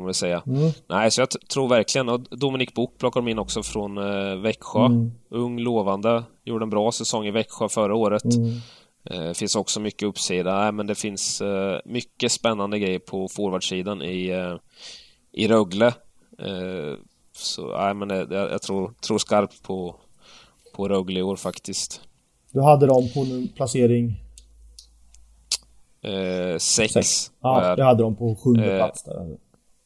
får 0.02 0.04
man 0.04 0.06
väl 0.06 0.14
säga. 0.14 0.44
Mm. 0.48 0.72
Nej, 0.88 1.12
så 1.12 1.22
jag 1.22 1.30
tror 1.30 1.68
verkligen, 1.68 2.10
och 2.10 2.22
Dominik 2.22 2.74
Book 2.74 2.98
plockar 2.98 3.22
de 3.22 3.28
in 3.28 3.40
också 3.40 3.64
från 3.64 3.98
eh, 3.98 4.36
Växjö. 4.36 4.86
Mm. 4.86 5.12
Ung, 5.30 5.60
lovande, 5.60 6.24
gjorde 6.44 6.66
en 6.66 6.70
bra 6.70 6.92
säsong 6.92 7.26
i 7.26 7.32
Växjö 7.32 7.70
förra 7.70 7.96
året. 7.96 8.24
Mm. 8.24 8.60
Eh, 9.06 9.34
finns 9.34 9.56
också 9.56 9.80
mycket 9.80 10.08
uppsida, 10.08 10.60
Nej, 10.60 10.72
men 10.72 10.88
det 10.88 10.96
finns 10.96 11.42
eh, 11.42 11.80
mycket 11.86 12.32
spännande 12.32 12.80
grejer 12.80 13.00
på 13.00 13.28
forwardsidan 13.28 14.02
i, 14.02 14.30
eh, 14.30 14.56
i 15.32 15.48
Rögle. 15.48 15.88
Eh, 16.40 16.98
så 17.34 17.78
nej, 17.78 17.94
men 17.94 18.10
jag, 18.10 18.32
jag 18.32 18.62
tror, 18.62 18.94
tror 19.02 19.18
skarpt 19.18 19.64
på, 19.64 19.96
på 20.74 20.88
Rögle 20.88 21.20
i 21.20 21.24
år 21.24 21.36
faktiskt. 21.36 22.02
Du 22.52 22.62
hade 22.62 22.88
dem 22.88 23.10
på 23.14 23.20
en 23.20 23.48
placering? 23.56 24.16
Eh, 26.02 26.58
sex. 26.58 26.94
sex. 26.94 27.32
Ja, 27.42 27.76
jag 27.78 27.86
hade 27.86 28.04
dem 28.04 28.16
på 28.16 28.36
sjunde 28.36 28.78
plats 28.78 29.04
där. 29.04 29.38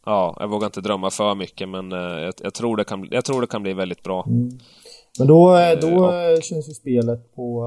Ja, 0.06 0.38
jag 0.39 0.47
vågar 0.47 0.66
inte 0.66 0.82
drömma 0.82 1.10
för 1.10 1.36
mycket 1.36 1.70
men 1.70 1.91
eh, 1.91 1.99
jag, 1.99 2.34
jag, 2.38 2.53
tror, 2.53 2.78
det 2.78 2.84
kan, 2.84 3.08
jag 3.12 3.26
tror 3.26 3.41
det 3.41 3.47
kan 3.47 3.64
bli 3.64 3.74
väldigt 3.74 4.03
bra. 4.03 4.26
Mm. 4.28 4.49
Men 5.20 5.28
då, 5.28 5.56
eh, 5.56 5.80
då 5.80 6.12
eh, 6.12 6.41
känns 6.41 6.70
ju 6.70 6.74
spelet 6.74 7.36
på 7.36 7.64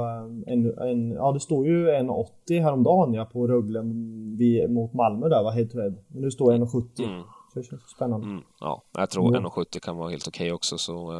en, 0.47 0.79
en, 0.79 1.11
ja 1.11 1.33
det 1.33 1.41
står 1.41 1.67
ju 1.67 1.89
1,80 1.89 2.63
häromdagen 2.63 3.15
ja 3.15 3.25
på 3.25 3.47
Rögle 3.47 3.83
mot 4.69 4.95
Malmö 4.95 5.29
där 5.29 5.43
va, 5.43 5.51
helt 5.51 5.75
rädd. 5.75 5.99
Men 6.09 6.23
nu 6.23 6.31
står 6.31 6.53
1,70. 6.53 7.05
Mm. 7.05 7.23
Så 7.53 7.59
det 7.59 7.65
känns 7.65 7.83
spännande. 7.97 8.27
Mm. 8.27 8.43
Ja, 8.61 8.83
jag 8.97 9.11
tror 9.11 9.29
mm. 9.29 9.45
1,70 9.45 9.79
kan 9.81 9.97
vara 9.97 10.11
helt 10.11 10.29
okej 10.29 10.47
okay 10.47 10.53
också 10.53 10.79
så... 10.79 11.11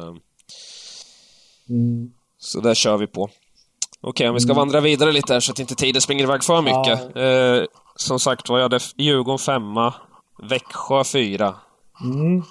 Mm. 1.69 2.11
Så 2.37 2.59
där 2.59 2.73
kör 2.73 2.97
vi 2.97 3.07
på. 3.07 3.23
Okej, 3.23 4.09
okay, 4.09 4.27
om 4.27 4.33
vi 4.33 4.39
ska 4.39 4.51
mm. 4.51 4.57
vandra 4.57 4.81
vidare 4.81 5.11
lite 5.11 5.33
här 5.33 5.39
så 5.39 5.51
att 5.51 5.59
inte 5.59 5.75
tiden 5.75 6.01
springer 6.01 6.23
iväg 6.23 6.43
för 6.43 6.61
mycket. 6.61 7.15
Ja. 7.15 7.21
Eh, 7.21 7.63
som 7.95 8.19
sagt 8.19 8.49
var, 8.49 8.57
jag 8.57 8.63
hade 8.63 8.79
Djurgården 8.97 9.39
femma, 9.39 9.93
Växjö 10.41 11.03
4. 11.03 11.55
Mm. 12.03 12.43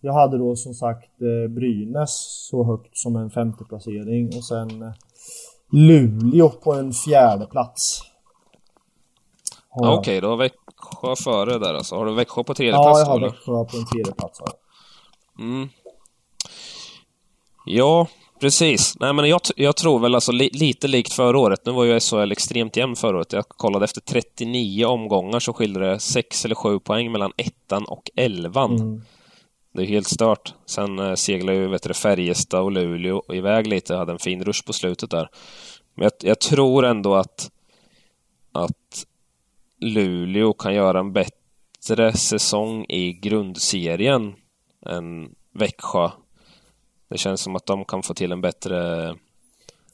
Jag 0.00 0.12
hade 0.12 0.38
då 0.38 0.56
som 0.56 0.74
sagt 0.74 1.22
eh, 1.22 1.50
Brynäs 1.50 2.46
så 2.50 2.64
högt 2.64 2.96
som 2.96 3.16
en 3.16 3.30
femte 3.30 3.64
placering 3.64 4.36
och 4.36 4.44
sen 4.44 4.82
eh, 4.82 4.92
Luleå 5.70 6.48
på 6.48 6.72
en 6.72 6.92
fjärde 6.92 7.46
plats. 7.46 8.02
Okej, 9.70 9.98
okay, 9.98 10.20
då 10.20 10.28
har 10.28 10.36
Växjö 10.36 11.16
före 11.24 11.58
där 11.58 11.74
alltså. 11.74 11.96
Har 11.96 12.06
du 12.06 12.14
Växjö 12.14 12.44
på 12.44 12.54
tredje 12.54 12.72
ja, 12.72 12.82
plats 12.82 13.00
Ja, 13.00 13.06
jag 13.06 13.20
har 13.20 13.20
Växjö 13.20 13.64
på 13.64 13.76
en 13.76 13.86
tredje 13.86 14.12
plats. 14.12 14.40
Mm. 15.38 15.68
Ja, 17.64 18.06
Precis. 18.42 18.96
Nej, 19.00 19.12
men 19.12 19.28
jag, 19.28 19.40
jag 19.56 19.76
tror 19.76 19.98
väl 19.98 20.14
alltså 20.14 20.32
li, 20.32 20.50
lite 20.52 20.88
likt 20.88 21.12
förra 21.12 21.38
året. 21.38 21.66
Nu 21.66 21.72
var 21.72 21.84
ju 21.84 22.00
SHL 22.00 22.32
extremt 22.32 22.76
jämn 22.76 22.96
förra 22.96 23.16
året. 23.16 23.32
Jag 23.32 23.48
kollade 23.48 23.84
efter 23.84 24.00
39 24.00 24.84
omgångar 24.86 25.40
så 25.40 25.52
skilde 25.52 25.80
det 25.80 25.98
6 25.98 26.44
eller 26.44 26.54
7 26.54 26.78
poäng 26.78 27.12
mellan 27.12 27.32
ettan 27.36 27.84
och 27.84 28.10
elvan. 28.16 28.76
Mm. 28.76 29.02
Det 29.72 29.82
är 29.82 29.86
helt 29.86 30.08
stört. 30.08 30.54
Sen 30.66 30.98
eh, 30.98 31.14
seglade 31.14 31.58
ju 31.58 31.68
vet 31.68 31.82
du, 31.82 31.94
Färjestad 31.94 32.62
och 32.62 32.72
Luleå 32.72 33.22
iväg 33.32 33.66
lite. 33.66 33.94
Hade 33.94 34.12
en 34.12 34.18
fin 34.18 34.44
rush 34.44 34.66
på 34.66 34.72
slutet 34.72 35.10
där. 35.10 35.28
Men 35.94 36.02
jag, 36.02 36.12
jag 36.30 36.40
tror 36.40 36.84
ändå 36.84 37.14
att, 37.14 37.50
att 38.52 39.06
Luleå 39.80 40.52
kan 40.52 40.74
göra 40.74 41.00
en 41.00 41.12
bättre 41.12 42.12
säsong 42.12 42.84
i 42.88 43.12
grundserien 43.12 44.34
än 44.86 45.34
Växjö 45.52 46.10
det 47.12 47.18
känns 47.18 47.40
som 47.40 47.56
att 47.56 47.66
de 47.66 47.84
kan 47.84 48.02
få 48.02 48.14
till 48.14 48.32
en 48.32 48.40
bättre 48.40 49.14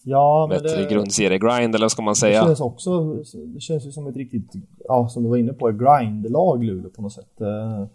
Ja, 0.02 0.46
bättre 0.50 0.82
det, 0.82 0.90
grundserie-grind, 0.90 1.74
eller 1.74 1.84
vad 1.84 1.92
ska 1.92 2.02
man 2.02 2.16
säga? 2.16 2.40
Det 2.40 2.46
känns 2.46 2.60
också, 2.60 3.14
det 3.54 3.60
känns 3.60 3.86
ju 3.86 3.92
som 3.92 4.06
ett 4.06 4.16
riktigt, 4.16 4.52
ja 4.88 5.08
som 5.08 5.22
du 5.22 5.28
var 5.28 5.36
inne 5.36 5.52
på, 5.52 5.68
ett 5.68 5.76
grind-lag 5.78 6.64
Luleå 6.64 6.90
på 6.90 7.02
något 7.02 7.12
sätt. 7.12 7.40
Eh, 7.40 7.86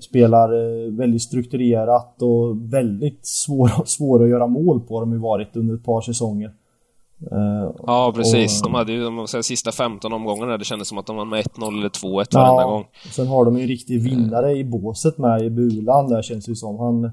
spelar 0.00 0.52
eh, 0.52 0.92
väldigt 0.92 1.22
strukturerat 1.22 2.22
och 2.22 2.72
väldigt 2.72 3.26
svåra 3.26 3.70
svår 3.86 4.22
att 4.22 4.28
göra 4.28 4.46
mål 4.46 4.80
på 4.80 5.00
de 5.00 5.12
har 5.12 5.18
varit 5.18 5.56
under 5.56 5.74
ett 5.74 5.84
par 5.84 6.00
säsonger. 6.00 6.52
Eh, 7.30 7.70
ja, 7.86 8.12
precis. 8.16 8.60
Och, 8.60 8.70
de 8.70 8.74
hade 8.74 8.92
ju 8.92 9.04
de 9.04 9.28
säga, 9.28 9.42
sista 9.42 9.72
15 9.72 10.12
omgångarna, 10.12 10.58
det 10.58 10.64
kändes 10.64 10.88
som 10.88 10.98
att 10.98 11.06
de 11.06 11.16
vann 11.16 11.28
med 11.28 11.44
1-0 11.44 11.78
eller 11.78 11.88
2-1 11.88 12.26
ja, 12.30 12.40
varenda 12.40 12.64
gång. 12.64 12.84
Sen 13.10 13.26
har 13.26 13.44
de 13.44 13.56
ju 13.56 13.62
en 13.62 13.68
riktig 13.68 14.02
vinnare 14.02 14.52
i 14.52 14.64
båset 14.64 15.18
med 15.18 15.42
i 15.42 15.50
Bulan 15.50 16.08
där 16.08 16.22
känns 16.22 16.44
det 16.44 16.50
ju 16.50 16.56
som. 16.56 16.78
Han 16.78 17.10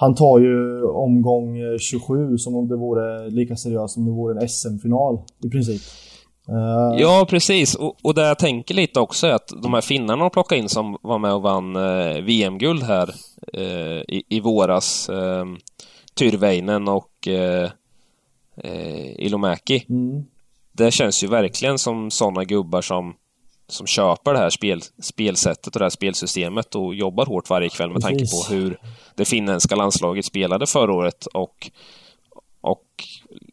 han 0.00 0.14
tar 0.14 0.38
ju 0.38 0.84
omgång 0.84 1.56
27 1.78 2.38
som 2.38 2.56
om 2.56 2.68
det 2.68 2.76
vore 2.76 3.30
lika 3.30 3.56
seriöst 3.56 3.94
som 3.94 4.04
det 4.04 4.10
vore 4.10 4.40
en 4.40 4.48
SM-final 4.48 5.18
i 5.44 5.48
princip. 5.48 5.82
Uh... 6.48 7.00
Ja, 7.00 7.26
precis. 7.30 7.74
Och, 7.74 7.96
och 8.02 8.14
det 8.14 8.26
jag 8.26 8.38
tänker 8.38 8.74
lite 8.74 9.00
också 9.00 9.26
är 9.26 9.32
att 9.32 9.52
de 9.62 9.74
här 9.74 9.80
finnarna 9.80 10.24
de 10.24 10.30
plockade 10.30 10.60
in 10.60 10.68
som 10.68 10.96
var 11.02 11.18
med 11.18 11.34
och 11.34 11.42
vann 11.42 11.76
uh, 11.76 12.22
VM-guld 12.22 12.82
här 12.82 13.14
uh, 13.58 14.02
i, 14.08 14.24
i, 14.28 14.40
våras, 14.40 15.10
uh, 15.10 15.44
Tyrväinen 16.14 16.88
och 16.88 17.28
uh, 17.28 17.70
Ilomäki. 19.18 19.84
Mm. 19.88 20.24
det 20.72 20.90
känns 20.90 21.24
ju 21.24 21.28
verkligen 21.28 21.78
som 21.78 22.10
sådana 22.10 22.44
gubbar 22.44 22.82
som, 22.82 23.14
som 23.72 23.86
köper 23.86 24.32
det 24.32 24.38
här 24.38 24.50
spel, 24.50 24.82
spelsättet 25.02 25.74
och 25.74 25.78
det 25.78 25.84
här 25.84 25.90
spelsystemet 25.90 26.74
och 26.74 26.94
jobbar 26.94 27.26
hårt 27.26 27.50
varje 27.50 27.68
kväll 27.68 27.90
med 27.90 28.02
tanke 28.02 28.24
på 28.30 28.54
hur 28.54 28.78
det 29.14 29.24
finländska 29.24 29.76
landslaget 29.76 30.24
spelade 30.24 30.66
förra 30.66 30.92
året 30.92 31.26
och, 31.26 31.70
och 32.60 32.84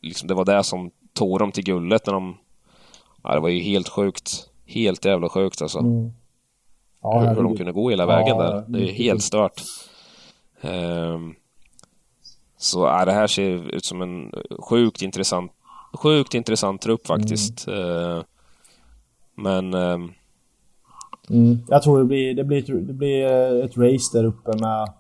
liksom 0.02 0.28
det 0.28 0.34
var 0.34 0.46
det 0.46 0.64
som 0.64 0.92
tog 1.14 1.40
dem 1.40 1.52
till 1.52 1.64
guldet 1.64 2.06
när 2.06 2.14
de... 2.14 2.38
Ja, 3.24 3.34
det 3.34 3.40
var 3.40 3.50
ju 3.50 3.60
helt 3.60 3.90
sjukt. 3.90 4.50
Helt 4.66 5.06
jävla 5.06 5.30
sjukt 5.30 5.62
alltså. 5.62 5.80
Mm. 5.80 6.12
Ja, 7.02 7.20
hur, 7.20 7.36
hur 7.36 7.44
de 7.44 7.58
kunde 7.58 7.72
gå 7.72 7.90
hela 7.90 8.06
vägen 8.06 8.38
ja, 8.38 8.44
där. 8.44 8.66
Det 8.68 8.90
är 8.90 8.94
helt 8.94 9.24
stört. 9.24 9.62
Um, 10.62 11.36
så 12.58 12.80
ja, 12.80 13.06
det 13.06 13.12
här 13.12 13.28
ser 13.28 13.76
ut 13.76 13.86
som 13.86 14.02
en 14.02 14.32
sjukt 14.60 15.02
intressant, 15.02 15.52
sjukt 15.94 16.34
intressant 16.34 16.82
trupp 16.82 17.08
faktiskt. 17.08 17.68
Mm. 17.68 17.80
Uh, 17.80 18.24
men... 19.38 19.74
Um, 19.74 20.14
mm. 21.30 21.58
Jag 21.68 21.84
tror 21.84 22.00
det 22.00 22.06
blir, 22.06 22.34
det 22.34 22.44
blir, 22.44 22.62
det 22.62 22.94
blir 22.94 23.26
ett 23.66 23.78
race 23.78 24.18
där 24.18 24.24
uppe 24.24 24.58
med, 24.58 24.94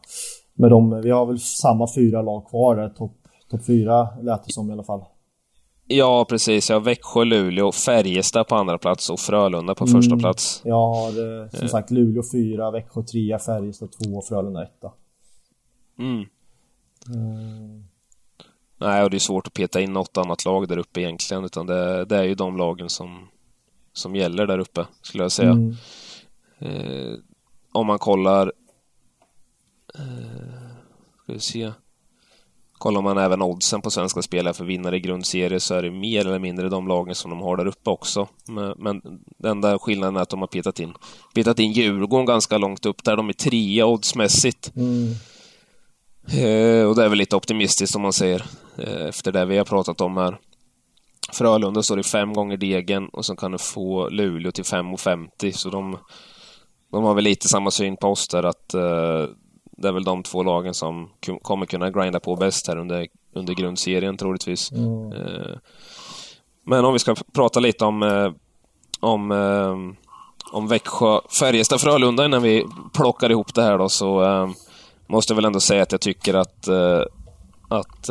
med 0.53 0.69
dem. 0.69 1.01
Vi 1.01 1.09
har 1.09 1.25
väl 1.25 1.39
samma 1.39 1.87
fyra 1.95 2.21
lag 2.21 2.49
kvar 2.49 2.89
Topp 2.89 3.11
top 3.49 3.65
fyra 3.65 4.07
lät 4.21 4.43
det 4.43 4.53
som 4.53 4.69
i 4.69 4.73
alla 4.73 4.83
fall. 4.83 5.03
Ja, 5.87 6.25
precis. 6.29 6.69
Jag 6.69 6.75
har 6.75 6.81
Växjö, 6.81 7.23
Luleå, 7.23 7.71
Färjestad 7.71 8.47
på 8.47 8.55
andra 8.55 8.77
plats 8.77 9.09
och 9.09 9.19
Frölunda 9.19 9.75
på 9.75 9.87
första 9.87 10.11
mm. 10.11 10.19
plats. 10.19 10.61
Jag 10.65 10.87
har 10.87 11.07
eh, 11.07 11.49
som 11.49 11.63
eh. 11.63 11.67
sagt 11.67 11.91
Luleå 11.91 12.23
4, 12.31 12.71
Växjö 12.71 13.03
3, 13.03 13.39
Färjestad 13.39 13.91
2 13.91 14.17
och 14.17 14.25
Frölunda 14.25 14.63
1. 14.63 14.69
Mm. 15.99 16.25
Mm. 17.07 17.83
Nej, 18.77 19.03
och 19.03 19.09
det 19.09 19.17
är 19.17 19.19
svårt 19.19 19.47
att 19.47 19.53
peta 19.53 19.81
in 19.81 19.93
något 19.93 20.17
annat 20.17 20.45
lag 20.45 20.67
där 20.67 20.77
uppe 20.77 21.01
egentligen, 21.01 21.45
utan 21.45 21.65
det, 21.65 22.05
det 22.05 22.17
är 22.17 22.23
ju 22.23 22.35
de 22.35 22.57
lagen 22.57 22.89
som, 22.89 23.27
som 23.97 24.15
gäller 24.15 24.47
där 24.47 24.59
uppe, 24.59 24.85
skulle 25.01 25.23
jag 25.23 25.31
säga. 25.31 25.51
Mm. 25.51 25.75
Eh, 26.59 27.13
om 27.71 27.87
man 27.87 27.99
kollar... 27.99 28.53
Eh, 29.95 30.67
ska 31.23 31.33
vi 31.33 31.39
se. 31.39 31.71
Kollar 32.77 33.01
man 33.01 33.17
även 33.17 33.41
oddsen 33.41 33.81
på 33.81 33.91
svenska 33.91 34.21
spelare 34.21 34.53
för 34.53 34.65
vinnare 34.65 34.97
i 34.97 34.99
grundserie 34.99 35.59
så 35.59 35.75
är 35.75 35.81
det 35.81 35.91
mer 35.91 36.27
eller 36.27 36.39
mindre 36.39 36.69
de 36.69 36.87
lagen 36.87 37.15
som 37.15 37.31
de 37.31 37.39
har 37.39 37.57
där 37.57 37.65
uppe 37.65 37.89
också. 37.89 38.27
Men, 38.47 38.73
men 38.77 39.01
den 39.37 39.51
enda 39.51 39.79
skillnaden 39.79 40.15
är 40.15 40.21
att 40.21 40.29
de 40.29 40.39
har 40.39 40.47
petat 40.47 40.79
in, 40.79 40.93
petat 41.35 41.59
in 41.59 41.71
Djurgården 41.71 42.25
ganska 42.25 42.57
långt 42.57 42.85
upp 42.85 43.03
där. 43.03 43.17
De 43.17 43.29
är 43.29 43.33
trea 43.33 43.85
oddsmässigt. 43.85 44.71
Mm. 44.75 45.13
Eh, 46.27 46.85
och 46.87 46.95
det 46.95 47.03
är 47.03 47.09
väl 47.09 47.17
lite 47.17 47.35
optimistiskt 47.35 47.95
om 47.95 48.01
man 48.01 48.13
säger, 48.13 48.45
eh, 48.77 49.07
efter 49.07 49.31
det 49.31 49.45
vi 49.45 49.57
har 49.57 49.65
pratat 49.65 50.01
om 50.01 50.17
här. 50.17 50.37
Frölunda 51.33 51.83
står 51.83 51.99
i 51.99 52.03
fem 52.03 52.33
gånger 52.33 52.57
degen 52.57 53.09
och 53.09 53.25
så 53.25 53.35
kan 53.35 53.51
du 53.51 53.57
få 53.57 54.09
Luleå 54.09 54.51
till 54.51 54.63
5,50 54.63 55.51
så 55.51 55.69
de, 55.69 55.97
de 56.91 57.03
har 57.03 57.13
väl 57.13 57.23
lite 57.23 57.47
samma 57.47 57.71
syn 57.71 57.97
på 57.97 58.07
oss 58.07 58.27
där 58.27 58.43
att 58.43 58.73
eh, 58.73 59.25
det 59.77 59.87
är 59.87 59.91
väl 59.91 60.03
de 60.03 60.23
två 60.23 60.43
lagen 60.43 60.73
som 60.73 61.09
kommer 61.41 61.65
kunna 61.65 61.91
grinda 61.91 62.19
på 62.19 62.35
bäst 62.35 62.67
här 62.67 62.77
under, 62.77 63.07
under 63.33 63.53
grundserien 63.53 64.17
troligtvis. 64.17 64.71
Mm. 64.71 65.11
Eh, 65.11 65.57
men 66.63 66.85
om 66.85 66.93
vi 66.93 66.99
ska 66.99 67.15
prata 67.33 67.59
lite 67.59 67.85
om, 67.85 68.03
eh, 68.03 68.31
om, 68.99 69.31
eh, 69.31 69.75
om 70.51 70.67
Växjö, 70.67 71.19
Färjestad, 71.39 71.81
Frölunda 71.81 72.25
innan 72.25 72.41
vi 72.41 72.65
plockar 72.93 73.31
ihop 73.31 73.53
det 73.53 73.61
här 73.61 73.77
då 73.77 73.89
så 73.89 74.53
måste 75.07 75.31
jag 75.31 75.35
väl 75.35 75.45
ändå 75.45 75.59
säga 75.59 75.83
att 75.83 75.91
jag 75.91 76.01
tycker 76.01 76.33
att, 76.33 76.67
att 77.69 78.09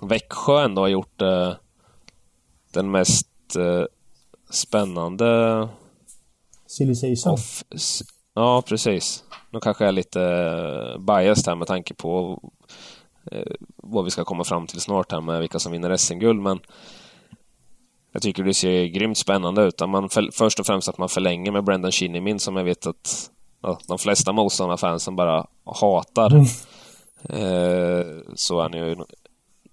Växjö 0.00 0.64
ändå 0.64 0.82
har 0.82 0.88
gjort 0.88 1.22
den 2.74 2.90
mest 2.90 3.28
spännande... 4.50 5.68
Silly 6.66 6.94
season? 6.94 7.38
Ja, 8.34 8.62
precis. 8.66 9.24
Nu 9.50 9.60
kanske 9.60 9.84
jag 9.84 9.88
är 9.88 9.92
lite 9.92 10.22
eh, 10.22 10.98
biased 10.98 11.46
här 11.46 11.56
med 11.56 11.68
tanke 11.68 11.94
på 11.94 12.40
eh, 13.32 13.52
vad 13.76 14.04
vi 14.04 14.10
ska 14.10 14.24
komma 14.24 14.44
fram 14.44 14.66
till 14.66 14.80
snart 14.80 15.12
här 15.12 15.20
med 15.20 15.40
vilka 15.40 15.58
som 15.58 15.72
vinner 15.72 15.96
SM-guld, 15.96 16.40
men 16.40 16.60
jag 18.12 18.22
tycker 18.22 18.44
det 18.44 18.54
ser 18.54 18.84
grymt 18.84 19.18
spännande 19.18 19.62
ut. 19.62 19.80
Man 19.80 20.08
för, 20.08 20.28
först 20.32 20.60
och 20.60 20.66
främst 20.66 20.88
att 20.88 20.98
man 20.98 21.08
förlänger 21.08 21.52
med 21.52 21.64
Brendan 21.64 21.92
Shinnimin 21.92 22.38
som 22.38 22.56
jag 22.56 22.64
vet 22.64 22.86
att 22.86 23.30
ja, 23.62 23.78
de 23.88 23.98
flesta 23.98 24.32
motståndarfansen 24.32 25.16
bara 25.16 25.46
hatar. 25.64 26.30
Mm. 26.30 26.46
Eh, 27.28 28.06
så 28.34 28.58
är 28.58 28.62
han 28.62 28.72
ju 28.72 28.96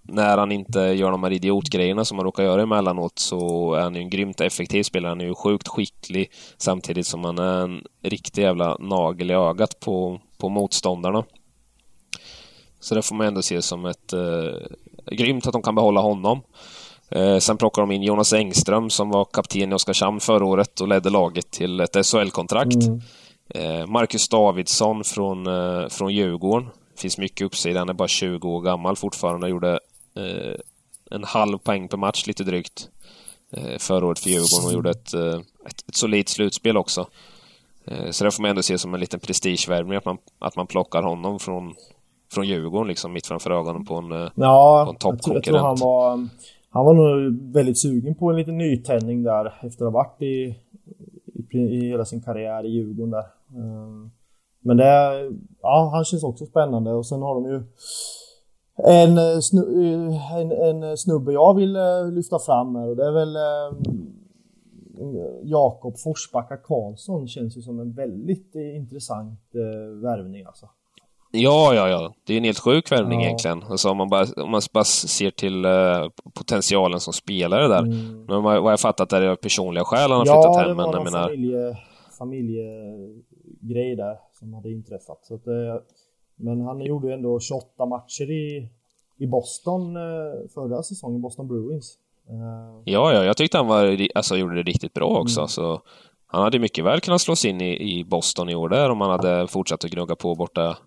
när 0.01 0.37
han 0.37 0.51
inte 0.51 0.79
gör 0.79 1.11
de 1.11 1.23
här 1.23 1.31
idiotgrejerna 1.31 2.05
som 2.05 2.17
han 2.17 2.25
råkar 2.25 2.43
göra 2.43 2.61
emellanåt 2.61 3.19
så 3.19 3.73
är 3.73 3.81
han 3.81 3.95
ju 3.95 4.01
en 4.01 4.09
grymt 4.09 4.41
effektiv 4.41 4.83
spelare. 4.83 5.09
Han 5.09 5.21
är 5.21 5.25
ju 5.25 5.35
sjukt 5.35 5.67
skicklig 5.67 6.31
samtidigt 6.57 7.07
som 7.07 7.23
han 7.23 7.39
är 7.39 7.63
en 7.63 7.83
riktig 8.03 8.41
jävla 8.41 8.77
nagel 8.79 9.31
i 9.31 9.33
ögat 9.33 9.79
på, 9.79 10.19
på 10.37 10.49
motståndarna. 10.49 11.23
Så 12.79 12.95
det 12.95 13.01
får 13.01 13.15
man 13.15 13.27
ändå 13.27 13.41
se 13.41 13.61
som 13.61 13.85
ett 13.85 14.13
eh, 14.13 15.11
grymt 15.11 15.47
att 15.47 15.53
de 15.53 15.61
kan 15.61 15.75
behålla 15.75 16.01
honom. 16.01 16.41
Eh, 17.11 17.37
sen 17.37 17.57
plockar 17.57 17.81
de 17.81 17.91
in 17.91 18.03
Jonas 18.03 18.33
Engström 18.33 18.89
som 18.89 19.09
var 19.09 19.25
kapten 19.25 19.71
i 19.71 19.75
Oskarshamn 19.75 20.19
förra 20.19 20.45
året 20.45 20.81
och 20.81 20.87
ledde 20.87 21.09
laget 21.09 21.51
till 21.51 21.79
ett 21.79 22.05
SHL-kontrakt. 22.05 22.75
Mm. 22.75 23.01
Eh, 23.49 23.87
Marcus 23.87 24.29
Davidsson 24.29 25.03
från, 25.03 25.47
eh, 25.47 25.87
från 25.89 26.13
Djurgården. 26.13 26.69
Finns 26.97 27.17
mycket 27.17 27.45
uppsida. 27.45 27.79
Han 27.79 27.89
är 27.89 27.93
bara 27.93 28.07
20 28.07 28.49
år 28.49 28.61
gammal 28.61 28.95
fortfarande. 28.95 29.49
Gjorde 29.49 29.79
en 31.11 31.23
halv 31.23 31.57
poäng 31.57 31.87
per 31.87 31.97
match 31.97 32.27
lite 32.27 32.43
drygt 32.43 32.89
eh, 33.51 33.77
förra 33.79 34.05
året 34.05 34.19
för 34.19 34.29
Djurgården 34.29 34.67
och 34.67 34.73
gjorde 34.73 34.89
ett, 34.89 35.13
eh, 35.13 35.39
ett, 35.65 35.83
ett 35.87 35.95
solidt 35.95 36.29
slutspel 36.29 36.77
också. 36.77 37.07
Eh, 37.85 38.09
så 38.09 38.23
det 38.23 38.31
får 38.31 38.41
man 38.41 38.49
ändå 38.49 38.61
se 38.61 38.77
som 38.77 38.93
en 38.93 38.99
liten 38.99 39.19
prestigevärvning 39.19 39.97
att 39.97 40.05
man, 40.05 40.17
att 40.39 40.55
man 40.55 40.67
plockar 40.67 41.03
honom 41.03 41.39
från, 41.39 41.73
från 42.31 42.47
Djurgården 42.47 42.87
liksom 42.87 43.13
mitt 43.13 43.27
framför 43.27 43.51
ögonen 43.51 43.85
på 43.85 43.95
en, 43.95 44.11
eh, 44.11 44.29
ja, 44.35 44.83
på 44.85 44.91
en 44.91 44.97
toppkonkurrent. 44.97 45.35
Jag, 45.35 45.53
tror 45.53 45.57
han 45.57 45.77
var, 45.79 46.29
han 46.69 46.85
var 46.85 46.93
nog 46.93 47.53
väldigt 47.53 47.81
sugen 47.81 48.15
på 48.15 48.29
en 48.29 48.35
liten 48.35 48.57
nytändning 48.57 49.23
där 49.23 49.45
efter 49.65 49.85
att 49.85 49.93
ha 49.93 50.03
varit 50.03 50.21
i, 50.21 50.55
i, 51.51 51.57
i 51.57 51.89
hela 51.89 52.05
sin 52.05 52.21
karriär 52.21 52.65
i 52.65 52.69
Djurgården 52.69 53.11
där. 53.11 53.25
Men 54.63 54.77
det, 54.77 55.31
ja 55.61 55.89
han 55.93 56.05
känns 56.05 56.23
också 56.23 56.45
spännande 56.45 56.91
och 56.91 57.05
sen 57.05 57.21
har 57.21 57.35
de 57.35 57.45
ju 57.51 57.63
en, 58.77 59.17
eh, 59.17 59.39
snu, 59.39 59.61
eh, 59.61 60.35
en, 60.35 60.51
en 60.51 60.97
snubbe 60.97 61.33
jag 61.33 61.55
vill 61.55 61.75
eh, 61.75 62.11
lyfta 62.11 62.39
fram 62.39 62.75
här 62.75 62.87
och 62.87 62.95
det 62.95 63.05
är 63.05 63.11
väl 63.11 63.37
Jakob 65.43 65.99
Forsbacka 65.99 66.57
Karlsson 66.57 67.27
känns 67.27 67.57
ju 67.57 67.61
som 67.61 67.79
en 67.79 67.93
väldigt 67.93 68.55
intressant 68.55 69.39
värvning 70.01 70.45
alltså. 70.45 70.69
Ja, 71.31 71.73
ja, 71.73 71.89
ja. 71.89 72.13
Det 72.27 72.33
är 72.33 72.37
en 72.37 72.43
helt 72.43 72.59
sjuk 72.59 72.91
värvning 72.91 73.19
ja. 73.19 73.25
egentligen. 73.25 73.63
Alltså 73.63 73.89
om 73.89 73.97
man 73.97 74.09
bara, 74.09 74.25
om 74.43 74.51
man 74.51 74.61
bara 74.73 74.83
ser 74.83 75.31
till 75.31 75.65
uh, 75.65 76.09
potentialen 76.33 76.99
som 76.99 77.13
spelare 77.13 77.67
där. 77.67 77.79
Mm. 77.79 78.25
Men 78.25 78.43
vad 78.43 78.71
jag 78.71 78.79
fattat 78.79 79.13
är 79.13 79.21
det 79.21 79.35
personliga 79.35 79.83
skäl 79.83 80.11
han 80.11 80.19
har 80.19 80.25
ja, 80.25 80.43
flyttat 80.43 80.67
hem. 80.67 80.79
Ja, 80.79 80.91
det 80.91 80.97
var 80.97 81.03
menar... 81.03 81.27
familje, 81.27 81.77
familjegrej 82.17 83.95
där 83.95 84.17
som 84.39 84.53
hade 84.53 84.71
inträffat. 84.71 85.25
Så 85.25 85.35
att, 85.35 85.47
men 86.41 86.61
han 86.61 86.81
gjorde 86.81 87.13
ändå 87.13 87.39
28 87.39 87.85
matcher 87.85 88.31
i, 88.31 88.69
i 89.17 89.27
Boston 89.27 89.95
eh, 89.95 90.49
förra 90.53 90.83
säsongen, 90.83 91.21
Boston 91.21 91.47
Bruins. 91.47 91.97
Eh, 92.29 92.81
ja, 92.85 93.13
ja, 93.13 93.23
jag 93.23 93.37
tyckte 93.37 93.57
han 93.57 93.67
var, 93.67 94.07
alltså, 94.15 94.37
gjorde 94.37 94.55
det 94.55 94.63
riktigt 94.63 94.93
bra 94.93 95.07
också. 95.07 95.39
Mm. 95.39 95.47
Så 95.47 95.81
han 96.27 96.43
hade 96.43 96.59
mycket 96.59 96.85
väl 96.85 96.99
kunnat 96.99 97.21
slås 97.21 97.45
in 97.45 97.61
i, 97.61 97.99
i 97.99 98.03
Boston 98.03 98.49
i 98.49 98.55
år 98.55 98.69
där 98.69 98.89
om 98.89 99.01
han 99.01 99.09
hade 99.09 99.47
fortsatt 99.47 99.83
att 99.83 99.91
gnugga 99.91 100.15
på 100.15 100.35
borta, 100.35 100.77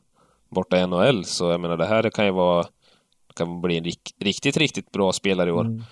borta 0.49 0.79
i 0.79 0.87
NHL. 0.87 1.25
Så 1.25 1.51
jag 1.51 1.61
menar, 1.61 1.77
det 1.77 1.87
här 1.87 2.03
det 2.03 2.11
kan 2.11 2.25
ju 2.25 2.33
vara 2.33 2.67
kan 3.35 3.61
bli 3.61 3.79
en 3.79 3.85
riktigt, 4.19 4.57
riktigt 4.57 4.93
bra 4.93 5.13
spelare 5.13 5.49
i 5.49 5.53
år. 5.53 5.65
Mm. 5.65 5.83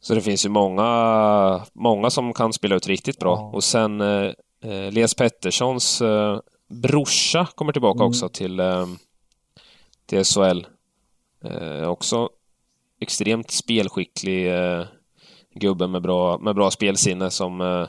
Så 0.00 0.14
det 0.14 0.20
finns 0.20 0.44
ju 0.44 0.48
många, 0.48 1.60
många 1.72 2.10
som 2.10 2.32
kan 2.32 2.52
spela 2.52 2.76
ut 2.76 2.86
riktigt 2.86 3.18
bra. 3.18 3.36
Ja. 3.36 3.50
Och 3.54 3.64
sen 3.64 4.00
eh, 4.00 4.32
eh 4.64 4.92
Les 4.92 5.14
Petterssons 5.14 6.02
eh, 6.02 6.38
brorsa 6.72 7.48
kommer 7.54 7.72
tillbaka 7.72 7.98
mm. 7.98 8.08
också 8.08 8.28
till, 8.28 8.60
eh, 8.60 8.86
till 10.06 10.24
SHL. 10.24 10.66
Eh, 11.44 11.88
också 11.88 12.28
extremt 13.00 13.50
spelskicklig 13.50 14.54
eh, 14.54 14.84
gubbe 15.54 15.86
med 15.86 16.02
bra, 16.02 16.38
med 16.38 16.54
bra 16.54 16.70
spelsinne 16.70 17.30
som 17.30 17.60
eh, 17.60 17.86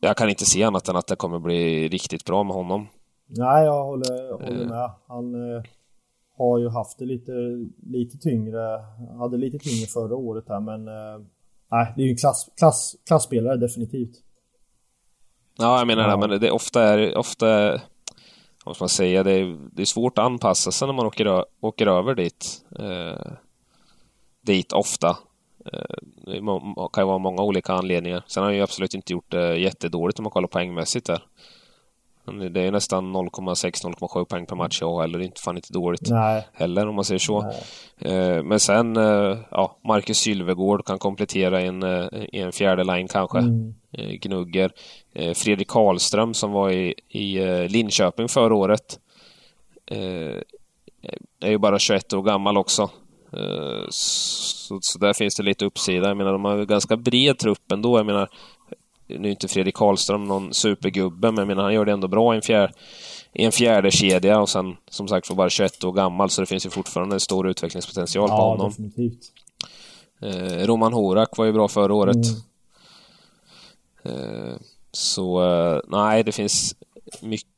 jag 0.00 0.16
kan 0.16 0.28
inte 0.28 0.44
se 0.44 0.62
annat 0.62 0.88
än 0.88 0.96
att 0.96 1.06
det 1.06 1.16
kommer 1.16 1.38
bli 1.38 1.88
riktigt 1.88 2.24
bra 2.24 2.44
med 2.44 2.56
honom. 2.56 2.86
Nej, 3.26 3.64
jag 3.64 3.84
håller, 3.84 4.32
håller 4.32 4.66
med. 4.66 4.90
Han 5.06 5.34
eh, 5.34 5.62
har 6.38 6.58
ju 6.58 6.68
haft 6.68 6.98
det 6.98 7.04
lite, 7.04 7.32
lite 7.82 8.18
tyngre. 8.18 8.84
Hade 9.18 9.36
lite 9.36 9.58
tyngre 9.58 9.86
förra 9.86 10.16
året 10.16 10.44
här, 10.48 10.60
men 10.60 10.88
eh, 10.88 11.26
nej, 11.70 11.92
det 11.96 12.02
är 12.02 12.04
ju 12.04 12.10
en 12.10 12.16
klass, 12.16 12.50
klass, 12.56 12.96
klassspelare 13.06 13.56
definitivt. 13.56 14.22
Ja, 15.58 15.78
jag 15.78 15.86
menar 15.86 16.08
ja. 16.08 16.16
det, 16.16 16.28
men 16.28 16.40
det 16.40 16.50
ofta 16.50 16.82
är, 16.82 17.18
ofta, 17.18 17.80
vad 18.64 18.76
ska 18.76 18.82
man 18.82 18.88
säga, 18.88 19.22
det 19.22 19.32
är, 19.32 19.56
det 19.72 19.82
är 19.82 19.86
svårt 19.86 20.18
att 20.18 20.24
anpassa 20.24 20.72
sig 20.72 20.86
när 20.88 20.92
man 20.92 21.06
åker, 21.06 21.44
åker 21.60 21.86
över 21.86 22.14
dit. 22.14 22.64
Eh, 22.78 23.32
dit 24.42 24.72
ofta. 24.72 25.16
Det 26.26 26.40
kan 26.92 27.02
ju 27.02 27.06
vara 27.06 27.18
många 27.18 27.42
olika 27.42 27.72
anledningar. 27.72 28.24
Sen 28.26 28.42
har 28.42 28.48
han 28.48 28.56
ju 28.56 28.62
absolut 28.62 28.94
inte 28.94 29.12
gjort 29.12 29.30
det 29.30 29.56
jättedåligt 29.56 30.18
om 30.18 30.22
man 30.22 30.30
kollar 30.30 30.48
poängmässigt 30.48 31.06
där. 31.06 31.22
Det 32.52 32.60
är 32.60 32.70
nästan 32.70 33.16
0,6-0,7 33.16 34.24
poäng 34.24 34.46
per 34.46 34.56
match 34.56 34.82
i 34.82 34.84
AHL 34.84 35.14
och 35.14 35.18
det 35.18 35.24
är 35.24 35.26
inte 35.26 35.40
fan 35.40 35.56
inte 35.56 35.72
dåligt 35.72 36.10
Nej. 36.10 36.48
heller 36.52 36.88
om 36.88 36.94
man 36.94 37.04
säger 37.04 37.18
så. 37.18 37.42
Nej. 37.98 38.42
Men 38.42 38.60
sen, 38.60 38.94
ja, 39.50 39.78
Marcus 39.84 40.18
Sylvegård 40.18 40.86
kan 40.86 40.98
komplettera 40.98 41.60
en, 41.60 41.82
i 42.32 42.40
en 42.40 42.52
fjärde 42.52 42.84
line 42.84 43.08
kanske. 43.08 43.38
Mm. 43.38 43.74
Gnugger. 44.20 44.72
Fredrik 45.34 45.68
Karlström 45.68 46.34
som 46.34 46.52
var 46.52 46.70
i, 46.70 46.94
i 47.08 47.38
Linköping 47.68 48.28
förra 48.28 48.54
året. 48.54 48.98
Är 51.40 51.50
ju 51.50 51.58
bara 51.58 51.78
21 51.78 52.12
år 52.12 52.22
gammal 52.22 52.56
också. 52.56 52.90
Så, 53.88 54.78
så 54.80 54.98
där 54.98 55.12
finns 55.12 55.36
det 55.36 55.42
lite 55.42 55.64
uppsida. 55.64 56.08
Jag 56.08 56.16
menar, 56.16 56.32
de 56.32 56.44
har 56.44 56.64
ganska 56.64 56.96
bred 56.96 57.38
trupp 57.38 57.72
ändå. 57.72 57.98
Jag 57.98 58.06
menar, 58.06 58.28
nu 59.08 59.28
är 59.28 59.32
inte 59.32 59.48
Fredrik 59.48 59.74
Karlström 59.74 60.24
någon 60.24 60.54
supergubbe, 60.54 61.30
men 61.30 61.38
jag 61.38 61.48
menar, 61.48 61.62
han 61.62 61.74
gör 61.74 61.84
det 61.84 61.92
ändå 61.92 62.08
bra 62.08 62.34
i 62.34 62.36
en, 62.36 62.42
fjär, 62.42 62.72
i 63.32 63.44
en 63.44 63.52
fjärde 63.52 63.90
kedja 63.90 64.40
och 64.40 64.48
sen 64.48 64.76
som 64.90 65.08
sagt 65.08 65.28
var 65.28 65.36
bara 65.36 65.50
21 65.50 65.84
år 65.84 65.92
gammal, 65.92 66.30
så 66.30 66.40
det 66.40 66.46
finns 66.46 66.66
ju 66.66 66.70
fortfarande 66.70 67.16
en 67.16 67.20
stor 67.20 67.48
utvecklingspotential 67.48 68.28
ja, 68.30 68.36
på 68.36 68.42
honom. 68.42 68.70
Definitivt. 68.70 69.32
Eh, 70.20 70.66
Roman 70.66 70.92
Horak 70.92 71.36
var 71.36 71.44
ju 71.44 71.52
bra 71.52 71.68
förra 71.68 71.94
året. 71.94 72.16
Mm. 74.04 74.18
Eh, 74.18 74.56
så 74.92 75.42
eh, 75.42 75.80
nej, 75.88 76.22
det 76.22 76.32
finns 76.32 76.74
mycket, 77.22 77.48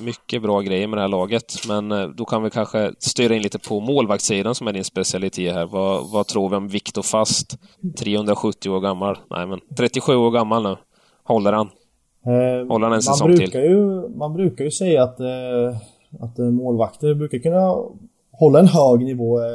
mycket 0.00 0.42
bra 0.42 0.60
grejer 0.60 0.86
med 0.86 0.96
det 0.98 1.02
här 1.02 1.08
laget. 1.08 1.68
Men 1.68 1.92
eh, 1.92 2.08
då 2.08 2.24
kan 2.24 2.42
vi 2.42 2.50
kanske 2.50 2.92
styra 2.98 3.34
in 3.34 3.42
lite 3.42 3.58
på 3.58 3.80
målvaktssidan 3.80 4.54
som 4.54 4.66
är 4.68 4.72
din 4.72 4.84
specialitet 4.84 5.54
här. 5.54 5.66
Vad, 5.66 6.10
vad 6.10 6.26
tror 6.26 6.48
vi 6.48 6.56
om 6.56 6.68
Viktor 6.68 7.02
Fast? 7.02 7.58
370 7.98 8.70
år 8.70 8.80
gammal. 8.80 9.18
Nej, 9.30 9.46
men 9.46 9.60
37 9.76 10.14
år 10.16 10.30
gammal 10.30 10.62
nu. 10.62 10.76
Håller 11.24 11.52
han? 11.52 11.68
Eh, 12.26 12.68
Håller 12.68 12.86
han 12.86 12.92
en 12.94 13.02
säsong 13.02 13.28
man 13.28 13.36
brukar 13.36 13.52
till? 13.52 13.60
Ju, 13.60 14.08
man 14.08 14.32
brukar 14.32 14.64
ju 14.64 14.70
säga 14.70 15.02
att, 15.02 15.20
eh, 15.20 15.76
att 16.20 16.38
eh, 16.38 16.44
målvakter 16.44 17.14
brukar 17.14 17.38
kunna 17.38 17.74
hålla 18.32 18.58
en 18.58 18.68
hög 18.68 19.04
nivå 19.04 19.40
eh, 19.40 19.46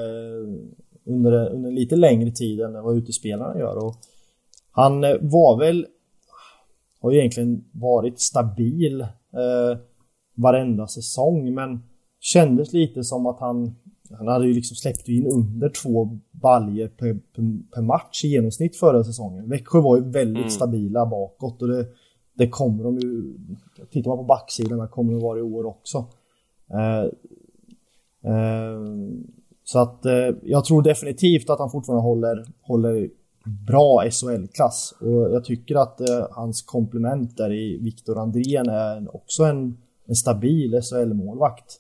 under, 1.06 1.54
under 1.54 1.70
en 1.70 1.76
lite 1.76 1.96
längre 1.96 2.32
tid 2.32 2.62
än 2.62 2.84
vad 2.84 2.98
utespelarna 2.98 3.60
gör. 3.60 3.86
Och 3.86 3.96
han 4.72 5.04
eh, 5.04 5.16
var 5.22 5.60
väl, 5.60 5.86
har 7.02 7.12
ju 7.12 7.18
egentligen 7.18 7.64
varit 7.72 8.22
stabil 8.22 9.06
eh, 9.38 9.78
varenda 10.36 10.88
säsong 10.88 11.54
men 11.54 11.84
kändes 12.20 12.74
lite 12.74 13.04
som 13.04 13.26
att 13.26 13.40
han 13.40 13.76
han 14.12 14.28
hade 14.28 14.48
ju 14.48 14.54
liksom 14.54 14.76
släppt 14.76 15.08
in 15.08 15.28
under 15.28 15.70
två 15.70 16.20
baljer 16.32 16.88
per, 16.88 17.14
per, 17.14 17.72
per, 17.76 17.82
match 17.82 18.26
i 18.26 18.28
genomsnitt 18.28 18.76
förra 18.76 19.04
säsongen. 19.04 19.50
Växjö 19.50 19.82
var 19.82 19.98
ju 19.98 20.04
väldigt 20.04 20.38
Mm. 20.38 20.50
stabila 20.50 21.06
bakåt 21.06 21.62
och 21.62 21.68
det, 21.68 21.86
det 22.34 22.50
kommer 22.50 22.84
de 22.84 22.98
ju... 23.00 23.38
Tittar 23.92 24.10
man 24.10 24.18
på 24.18 24.24
backsidan 24.24 24.80
här 24.80 24.88
kommer 24.88 25.14
de 25.14 25.22
vara 25.22 25.40
i 25.40 25.42
år 25.42 25.66
också. 25.66 26.06
Eh, 26.74 27.04
eh, 28.32 28.80
så 29.64 29.80
att 29.80 30.06
eh, 30.06 30.30
jag 30.44 30.66
tror 30.66 30.82
definitivt 30.82 31.50
att 31.50 31.60
han 31.60 31.72
fortfarande 31.72 32.04
håller, 32.04 32.46
håller 32.62 33.10
bra 33.48 34.04
SHL-klass. 34.12 34.94
Och 35.00 35.34
jag 35.34 35.46
tycker 35.46 35.76
att 35.76 36.02
eh, 36.02 36.28
hans 36.32 36.62
komplement 36.62 37.38
där 37.38 37.54
i 37.54 37.78
Viktor 37.78 38.18
Andrén 38.18 38.70
är 38.70 39.16
också 39.16 39.44
en, 39.44 39.78
en 40.06 40.16
stabil 40.16 40.82
SHL-målvakt. 40.82 41.80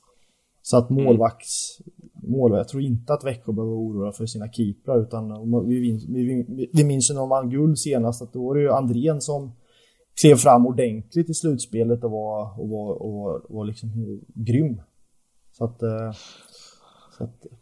Så 0.61 0.77
att 0.77 0.89
målvakts... 0.89 1.81
Målvakt, 2.23 2.59
jag 2.59 2.67
tror 2.67 2.83
inte 2.83 3.13
att 3.13 3.23
Växjö 3.23 3.51
behöver 3.51 3.75
oroa 3.75 4.11
för 4.11 4.25
sina 4.25 4.51
keeprar 4.51 5.01
utan 5.01 5.29
vi, 5.67 5.81
minns, 5.81 6.05
vi, 6.07 6.69
vi 6.73 6.83
minns 6.83 7.09
ju 7.09 7.13
när 7.13 7.21
de 7.21 7.29
vann 7.29 7.49
guld 7.49 7.79
senast 7.79 8.21
att 8.21 8.33
då 8.33 8.47
var 8.47 8.55
det 8.55 8.61
ju 8.61 8.71
Andrén 8.71 9.21
som 9.21 9.51
klev 10.21 10.35
fram 10.35 10.67
ordentligt 10.67 11.29
i 11.29 11.33
slutspelet 11.33 12.03
och 12.03 12.11
var, 12.11 12.59
och 12.59 12.69
var, 12.69 12.93
och 12.93 13.13
var, 13.13 13.33
och 13.45 13.55
var 13.55 13.65
liksom 13.65 14.19
grym. 14.33 14.81
Så 15.57 15.65
att... 15.65 15.83
eh, 15.83 15.89
Så 15.89 16.11
att 16.11 16.46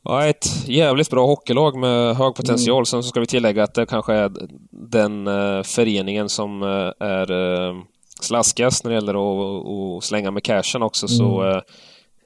Ja, 0.03 0.25
ett 0.25 0.67
jävligt 0.67 1.09
bra 1.09 1.25
hockeylag 1.25 1.77
med 1.77 2.15
hög 2.15 2.35
potential. 2.35 2.77
Mm. 2.77 2.85
Sen 2.85 3.03
så 3.03 3.09
ska 3.09 3.19
vi 3.19 3.25
tillägga 3.25 3.63
att 3.63 3.73
det 3.73 3.85
kanske 3.85 4.13
är 4.13 4.31
den 4.71 5.27
eh, 5.27 5.63
föreningen 5.63 6.29
som 6.29 6.63
eh, 6.63 7.07
är 7.07 7.31
uh, 7.31 7.81
slaskast 8.19 8.83
när 8.83 8.91
det 8.91 8.95
gäller 8.95 9.13
att, 9.13 9.65
att 9.97 10.03
slänga 10.03 10.31
med 10.31 10.43
cashen 10.43 10.83
också. 10.83 11.07
Så 11.07 11.41
Mm. 11.41 11.51
eh, 11.51 11.61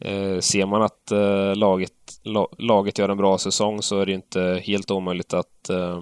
eh, 0.01 0.39
ser 0.39 0.65
man 0.65 0.81
att 0.81 1.11
eh, 1.11 1.55
laget, 1.55 1.91
la, 2.23 2.47
laget 2.57 2.97
gör 2.97 3.09
en 3.09 3.17
bra 3.17 3.37
säsong 3.37 3.81
så 3.81 3.99
är 3.99 4.05
det 4.05 4.13
inte 4.13 4.61
helt 4.63 4.91
omöjligt 4.91 5.33
att, 5.33 5.69
eh, 5.69 6.01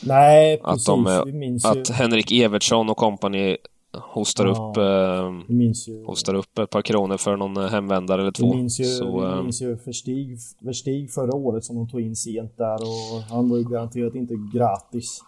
nej, 0.00 0.60
att, 0.62 0.70
precis. 0.70 0.86
de, 0.86 1.06
eh, 1.06 1.24
minns 1.24 1.64
ju... 1.64 1.68
att 1.68 1.88
Henrik 1.88 2.32
Evertsson 2.32 2.90
och 2.90 2.96
kompani 2.96 3.56
hostar, 4.02 4.46
Ja. 4.46 4.50
upp, 4.52 4.76
eh, 4.76 5.54
Vi 5.56 5.72
ju... 5.86 6.04
hostar 6.04 6.34
upp 6.34 6.58
ett 6.58 6.70
par 6.70 6.82
kronor 6.82 7.16
för 7.16 7.36
någon 7.36 7.56
eh, 7.56 7.68
hemvändare 7.70 8.20
eller 8.20 8.30
Vi 8.30 8.32
två. 8.32 8.54
minns 8.54 8.80
ju, 8.80 8.84
så, 8.84 9.36
vi 9.36 9.42
minns 9.42 9.62
ju 9.62 9.74
Verstig, 9.86 10.38
Verstig 10.60 11.10
förra 11.12 11.34
året 11.36 11.64
som 11.64 11.76
de 11.76 11.88
tog 11.88 12.00
in 12.00 12.16
sent 12.16 12.56
där 12.56 12.74
och 12.82 13.22
han 13.30 13.48
var 13.50 13.56
ju 13.58 13.64
garanterat 13.64 14.14
inte 14.14 14.34
gratis. 14.54 15.20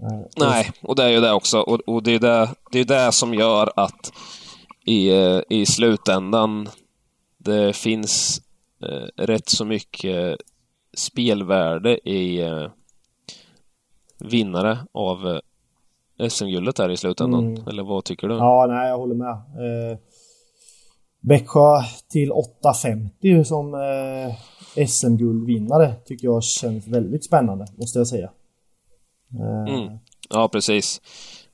Eh, 0.00 0.20
Nej, 0.36 0.70
och 0.82 0.96
det 0.96 1.02
är 1.04 1.08
ju 1.10 1.20
det 1.20 1.32
också. 1.32 1.60
Och, 1.60 1.80
och 1.86 2.02
det 2.02 2.14
är 2.14 2.18
det, 2.18 2.48
det 2.72 2.80
är 2.80 2.84
det 2.84 3.12
som 3.12 3.34
gör 3.34 3.72
att 3.76 4.12
i, 4.84 5.10
eh, 5.10 5.40
i 5.48 5.66
slutändan 5.66 6.68
det 7.38 7.76
finns 7.76 8.42
eh, 8.82 9.24
rätt 9.24 9.48
så 9.48 9.64
mycket 9.64 10.36
spelvärde 10.94 12.08
i 12.10 12.40
eh, 12.40 12.66
vinnare 14.18 14.78
av 14.92 15.40
SM-guldet 16.28 16.78
här 16.78 16.90
i 16.90 16.96
slutändan. 16.96 17.46
Mm. 17.46 17.68
Eller 17.68 17.82
vad 17.82 18.04
tycker 18.04 18.28
du? 18.28 18.34
Ja, 18.34 18.66
nej, 18.68 18.88
jag 18.88 18.98
håller 18.98 19.14
med. 19.14 19.30
Eh, 19.32 19.98
Växjö 21.22 21.82
till 22.10 22.32
8.50 22.32 23.44
som 23.44 23.74
eh, 23.74 24.86
SM-guldvinnare 24.86 25.94
tycker 26.04 26.26
jag 26.26 26.44
känns 26.44 26.86
väldigt 26.86 27.24
spännande, 27.24 27.66
måste 27.76 27.98
jag 27.98 28.06
säga. 28.08 28.30
Eh, 29.40 29.74
Mm. 29.74 29.98
Ja, 30.30 30.48
precis. 30.48 31.00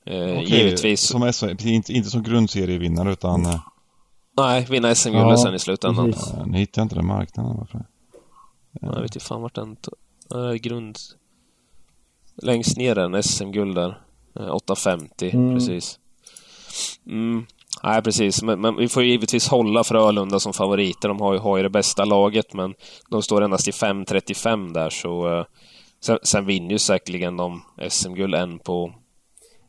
Eh, 0.05 0.15
Okej, 0.23 0.45
Givetvis. 0.45 1.01
Som 1.01 1.33
SM, 1.33 1.47
inte, 1.65 1.93
inte 1.93 2.11
som 2.11 2.23
grundserievinnare 2.23 3.13
utan... 3.13 3.47
eh, 3.47 3.61
Nej, 4.37 4.67
vinna 4.71 4.95
SM-guldet 4.95 5.29
Ja, 5.31 5.37
sen 5.37 5.55
i 5.55 5.59
slutändan. 5.59 6.13
precis. 6.13 6.33
eh, 6.35 6.47
Nu 6.47 6.59
hittar 6.59 6.81
jag 6.83 6.85
inte 6.85 6.95
den 6.95 7.07
marknaden. 7.07 7.57
Varför? 7.57 7.85
Jag 8.81 8.93
vet 9.03 9.17
inte 9.17 9.21
fan 9.21 9.43
vart 9.43 9.55
den... 9.55 9.77
äh, 10.35 10.53
grund... 10.55 10.99
Längst 12.43 12.77
ner 12.77 12.99
är 12.99 13.05
en 13.17 13.23
SM-guld 13.23 13.75
där. 13.75 14.01
Eh, 14.41 14.55
850, 14.55 15.31
Mm. 15.35 15.55
precis. 15.55 15.99
Mm. 17.07 17.47
Nej, 17.83 18.03
precis. 18.03 18.43
Men, 18.43 18.61
men 18.61 18.77
vi 18.77 18.89
får 18.89 19.03
ju 19.03 19.09
givetvis 19.11 19.49
hålla 19.49 19.85
Frölunda 19.85 20.41
som 20.41 20.53
favoriter. 20.53 21.09
De 21.09 21.21
har 21.21 21.33
ju, 21.33 21.39
har 21.39 21.57
ju 21.57 21.63
det 21.63 21.71
bästa 21.71 22.05
laget, 22.05 22.55
men 22.55 22.75
de 23.11 23.23
står 23.23 23.43
endast 23.43 23.69
i 23.69 23.71
5.35 23.71 24.73
där, 24.75 24.91
så... 24.91 25.39
eh, 25.39 25.45
sen, 26.01 26.19
sen 26.23 26.47
vinner 26.47 26.71
ju 26.71 26.79
säkerligen 26.79 27.37
de 27.37 27.63
SM-guld 27.89 28.35
en 28.35 28.59
på... 28.59 28.93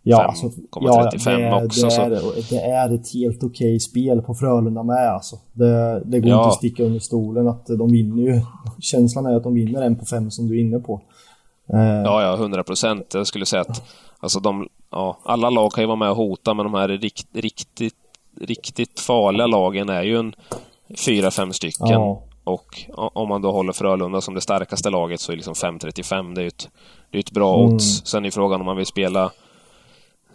Ja, 0.04 0.18
Fem 0.20 0.30
alltså, 0.30 0.62
komma 0.70 0.88
ja 0.88 1.10
35 1.12 1.42
det, 1.42 1.66
också, 1.66 1.86
det, 1.86 1.92
så- 1.92 2.02
är, 2.02 2.10
det 2.50 2.62
är 2.62 2.94
ett 2.96 3.14
helt 3.14 3.44
okej 3.44 3.80
spel 3.80 4.22
på 4.22 4.34
Frölunda 4.36 4.84
med 4.84 5.10
alltså. 5.14 5.36
Det, 5.54 6.02
det 6.06 6.20
går 6.20 6.30
Ja. 6.30 6.38
inte 6.38 6.48
att 6.48 6.54
sticka 6.56 6.84
under 6.84 7.00
stolen 7.00 7.48
att 7.48 7.66
de 7.68 7.92
vinner 7.92 8.24
ju. 8.24 8.42
Känslan 8.80 9.26
är 9.26 9.36
att 9.36 9.44
de 9.44 9.54
vinner 9.54 9.82
en 9.82 9.96
på 9.96 10.06
fem 10.06 10.32
som 10.32 10.48
du 10.48 10.58
är 10.58 10.62
inne 10.62 10.80
på. 10.80 11.02
Eh, 11.74 11.80
Ja, 11.80 12.22
ja, 12.24 12.34
100 12.36 12.64
procent. 12.64 13.14
Jag 13.14 13.28
skulle 13.28 13.46
säga 13.46 13.62
att 13.62 13.84
alltså 14.20 14.40
de, 14.40 14.68
ja, 14.92 15.18
alla 15.24 15.50
lag 15.50 15.72
kan 15.72 15.84
ju 15.84 15.88
vara 15.88 15.96
med 15.96 16.10
och 16.10 16.16
hota, 16.16 16.54
men 16.54 16.66
de 16.66 16.74
här 16.74 16.88
rikt, 16.88 17.28
riktigt, 17.34 17.96
riktigt 18.42 19.00
farliga 19.00 19.48
lagen 19.48 19.90
är 19.90 20.04
ju 20.04 20.20
en 20.20 20.34
fyra, 21.06 21.32
fem 21.32 21.54
stycken. 21.54 21.88
Ja. 21.90 22.22
Och 22.44 22.82
om 22.94 23.30
man 23.30 23.42
då 23.42 23.52
håller 23.52 23.74
Frölunda 23.74 24.22
som 24.22 24.34
det 24.34 24.42
starkaste 24.42 24.90
laget 24.90 25.20
så 25.20 25.32
är 25.32 25.36
liksom 25.36 25.54
5.35 25.54 26.36
det 26.36 26.42
är 26.42 26.44
ju 26.44 26.48
ett, 26.48 26.70
det 27.12 27.18
är 27.18 27.20
ett 27.20 27.32
bra 27.32 27.60
Mm. 27.60 27.74
odds. 27.74 28.06
Sen 28.06 28.26
är 28.26 28.32
frågan 28.32 28.60
om 28.62 28.66
man 28.66 28.78
vill 28.78 28.86
spela 28.86 29.24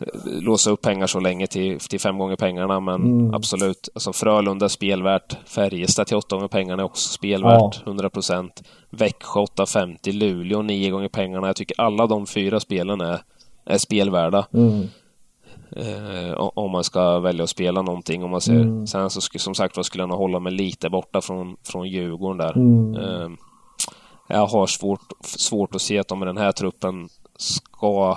eh, 0.00 0.06
låsa 0.24 0.70
upp 0.70 0.82
pengar 0.82 1.06
så 1.06 1.20
länge 1.20 1.46
till, 1.46 1.78
till 1.80 2.00
fem 2.00 2.18
gånger 2.18 2.36
pengarna, 2.36 2.80
men 2.80 2.94
Mm. 3.02 3.34
absolut. 3.34 3.88
Alltså 3.94 4.12
Frölunda 4.12 4.64
är 4.64 4.68
spelvärt. 4.68 5.36
Färjestad 5.48 6.06
till 6.06 6.16
åtta 6.16 6.36
gånger 6.36 6.48
pengarna 6.48 6.82
är 6.82 6.86
också 6.86 7.08
spelvärt. 7.12 7.82
100%. 7.86 8.62
Växjö 8.90 9.40
8,50. 9.40 10.12
Luleå 10.12 10.62
nio 10.62 10.90
gånger 10.90 11.08
pengarna. 11.08 11.46
Jag 11.46 11.56
tycker 11.56 11.80
alla 11.80 12.06
de 12.06 12.26
fyra 12.26 12.60
spelen 12.60 13.00
är, 13.00 13.20
är 13.64 13.78
spelvärda. 13.78 14.46
mm, 14.52 14.82
Eh, 15.76 16.32
om 16.54 16.70
man 16.70 16.84
ska 16.84 17.18
välja 17.20 17.44
att 17.44 17.50
spela 17.50 17.82
någonting. 17.82 18.24
Om 18.24 18.30
man 18.30 18.40
ser. 18.40 18.52
Mm. 18.60 18.86
Sen 18.86 19.10
så 19.10 19.20
som 19.20 19.54
sagt 19.54 19.76
var 19.76 19.82
skulle 19.82 20.02
jag 20.02 20.08
nog 20.08 20.18
hålla 20.18 20.38
mig 20.38 20.52
lite 20.52 20.90
borta 20.90 21.20
från, 21.20 21.56
från 21.62 21.88
Djurgården 21.88 22.38
där. 22.38 22.56
Mm. 22.56 22.94
Eh, 22.94 23.28
jag 24.28 24.46
har 24.46 24.66
svårt, 24.66 25.00
svårt 25.24 25.74
att 25.74 25.80
se 25.80 25.98
att 25.98 26.08
de 26.08 26.18
med 26.18 26.28
den 26.28 26.36
här 26.36 26.52
truppen 26.52 27.08
ska 27.38 28.16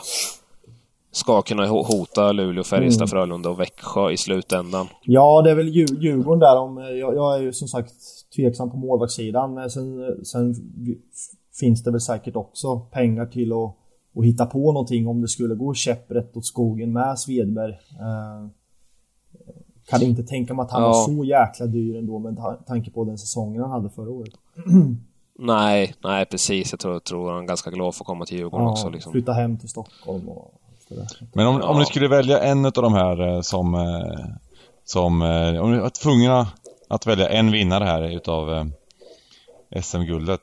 ska 1.12 1.42
kunna 1.42 1.66
ho- 1.68 1.84
hota 1.86 2.32
Luleå, 2.32 2.64
Färjestad, 2.64 3.02
Mm. 3.02 3.08
Frölunda 3.08 3.50
och 3.50 3.60
Växjö 3.60 4.12
i 4.12 4.18
slutändan. 4.18 4.88
Ja, 5.04 5.42
det 5.42 5.52
är 5.52 5.56
väl 5.56 5.68
Djur- 5.70 6.00
Djurgården 6.02 6.40
där. 6.40 6.58
Om, 6.60 6.78
jag, 6.78 7.16
jag 7.16 7.36
är 7.36 7.42
ju 7.42 7.54
som 7.54 7.68
sagt 7.68 7.94
tveksam 8.36 8.72
på 8.72 8.78
målvaktssidan. 8.78 9.70
Sen, 9.70 10.16
sen 10.26 10.56
finns 11.60 11.84
det 11.84 11.92
väl 11.92 12.02
säkert 12.02 12.36
också 12.36 12.80
pengar 12.80 13.26
till 13.26 13.52
att, 13.54 13.76
att 14.18 14.26
hitta 14.26 14.46
på 14.46 14.72
någonting 14.72 15.08
om 15.08 15.22
det 15.22 15.28
skulle 15.28 15.56
gå 15.56 15.74
käpprätt 15.74 16.38
åt 16.38 16.46
skogen 16.46 16.94
med 16.94 17.20
Svedberg. 17.20 17.72
Eh, 17.74 18.48
kan 19.88 20.02
inte 20.02 20.24
tänka 20.24 20.54
mig 20.54 20.64
att 20.64 20.72
han 20.72 20.82
Ja. 20.82 20.88
var 20.88 21.06
så 21.06 21.24
jäkla 21.24 21.66
dyr 21.66 21.98
ändå 21.98 22.20
med 22.20 22.38
ta- 22.38 22.56
tanke 22.68 22.92
på 22.92 23.04
den 23.06 23.18
säsongen 23.18 23.62
han 23.62 23.72
hade 23.72 23.90
förra 23.90 24.10
året. 24.12 24.34
Nej, 25.40 25.94
nej 26.04 26.26
precis. 26.26 26.72
Jag 26.74 26.80
tror, 26.80 26.94
jag 26.94 27.04
tror 27.04 27.32
han 27.32 27.44
är 27.44 27.48
ganska 27.48 27.72
glad 27.72 27.96
för 27.96 28.04
att 28.04 28.08
komma 28.08 28.26
till 28.26 28.38
Djurgården 28.38 28.68
också. 28.68 28.90
Liksom. 28.90 29.12
Flytta 29.12 29.34
hem 29.34 29.58
till 29.58 29.70
Stockholm 29.70 30.30
och 30.30 30.54
allt 30.70 30.90
det 30.90 30.96
där. 30.96 31.08
Men 31.34 31.48
om, 31.48 31.56
om 31.56 31.62
Ja. 31.64 31.80
ni 31.80 31.86
skulle 31.86 32.08
välja 32.08 32.40
en 32.40 32.66
av 32.66 32.72
de 32.72 32.94
här 32.94 33.28
eh, 33.36 33.42
som... 33.42 33.76
eh, 33.76 34.26
Som... 34.88 35.22
eh, 35.22 35.62
Om 35.64 35.72
ni 35.72 35.80
var 35.80 35.90
tvungna 35.90 36.48
att 36.90 37.08
välja 37.08 37.30
en 37.30 37.52
vinnare 37.52 37.84
här 37.84 38.02
utav 38.16 38.70
SM-guldet. 39.82 40.42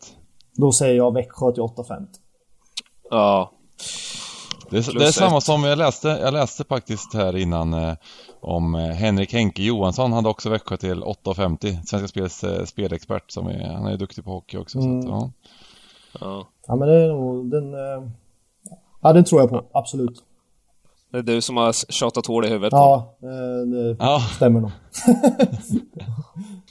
Då 0.56 0.72
säger 0.72 0.96
jag 0.96 1.14
Växjö 1.14 1.52
till 1.52 1.62
8-5. 1.62 2.06
Ja, 3.10 3.52
Det 4.70 4.78
är, 4.78 4.98
det 4.98 5.06
är 5.06 5.12
samma 5.12 5.40
som 5.40 5.64
jag 5.64 5.78
läste, 5.78 6.08
jag 6.08 6.32
läste 6.32 6.64
faktiskt 6.64 7.14
här 7.14 7.36
innan 7.36 7.74
eh, 7.74 7.94
om 8.40 8.74
eh, 8.74 8.80
Henrik 8.80 9.32
Henke 9.32 9.62
Johansson 9.62 10.12
hade 10.12 10.28
också 10.28 10.50
Växjö 10.50 10.76
till 10.76 11.02
8,50. 11.02 11.86
Svenska 11.86 12.08
Spels 12.08 12.44
eh, 12.44 12.64
spelexpert 12.64 13.30
som 13.30 13.46
är, 13.46 13.72
han 13.72 13.86
är 13.86 13.96
duktig 13.96 14.24
på 14.24 14.30
hockey 14.30 14.56
också. 14.58 14.78
Mm. 14.78 15.02
Så 15.02 15.08
att, 15.08 15.14
ja. 15.14 15.30
ja. 16.20 16.48
Ja 16.66 16.76
men 16.76 16.88
det 16.88 16.94
är 16.94 17.08
nog 17.08 17.50
den... 17.50 17.74
eh, 17.74 18.10
Ja 19.02 19.12
den 19.12 19.24
tror 19.24 19.40
jag 19.40 19.50
på, 19.50 19.64
absolut. 19.72 20.22
Det 21.12 21.18
är 21.18 21.22
du 21.22 21.40
som 21.40 21.56
har 21.56 21.92
tjatat 21.92 22.26
hål 22.26 22.44
i 22.44 22.48
huvudet 22.48 22.72
Ja, 22.72 23.16
eh, 23.22 23.66
det 23.66 23.96
Ja, 23.98 24.20
stämmer 24.36 24.60
nog. 24.60 24.70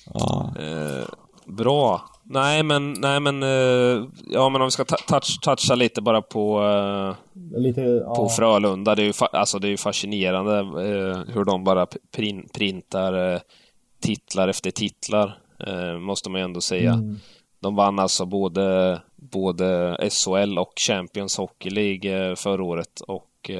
ja. 0.13 0.53
Eh, 0.59 1.05
bra. 1.45 2.01
Nej 2.31 2.63
men, 2.63 2.93
nej 2.93 3.19
men, 3.19 3.43
eh, 3.43 4.07
ja 4.27 4.49
men 4.49 4.61
om 4.61 4.67
vi 4.67 4.71
ska 4.71 4.83
touch, 4.85 5.39
toucha 5.41 5.75
lite 5.75 6.01
bara 6.01 6.21
på, 6.21 6.63
eh, 6.63 7.15
Lite, 7.59 7.81
ja. 7.81 8.15
på 8.15 8.29
Frölunda. 8.29 8.95
Det 8.95 9.01
är 9.01 9.05
ju, 9.05 9.13
alltså, 9.31 9.59
det 9.59 9.67
är 9.67 9.77
fascinerande 9.77 10.57
eh, 10.59 11.33
hur 11.33 11.45
de 11.45 11.63
bara 11.63 11.87
prin, 12.11 12.49
printar 12.53 13.41
titlar 14.01 14.47
efter 14.47 14.71
titlar, 14.71 15.37
måste 15.99 16.29
man 16.29 16.41
ju 16.41 16.45
ändå 16.45 16.61
säga. 16.61 16.93
Mm. 16.93 17.19
De 17.59 17.75
vann 17.75 17.99
alltså 17.99 18.25
både, 18.25 19.01
både 19.15 19.97
SHL 20.11 20.59
och 20.59 20.73
Champions 20.79 21.37
Hockey 21.37 21.69
League 21.69 22.35
förra 22.35 22.63
året 22.63 23.01
och 23.01 23.51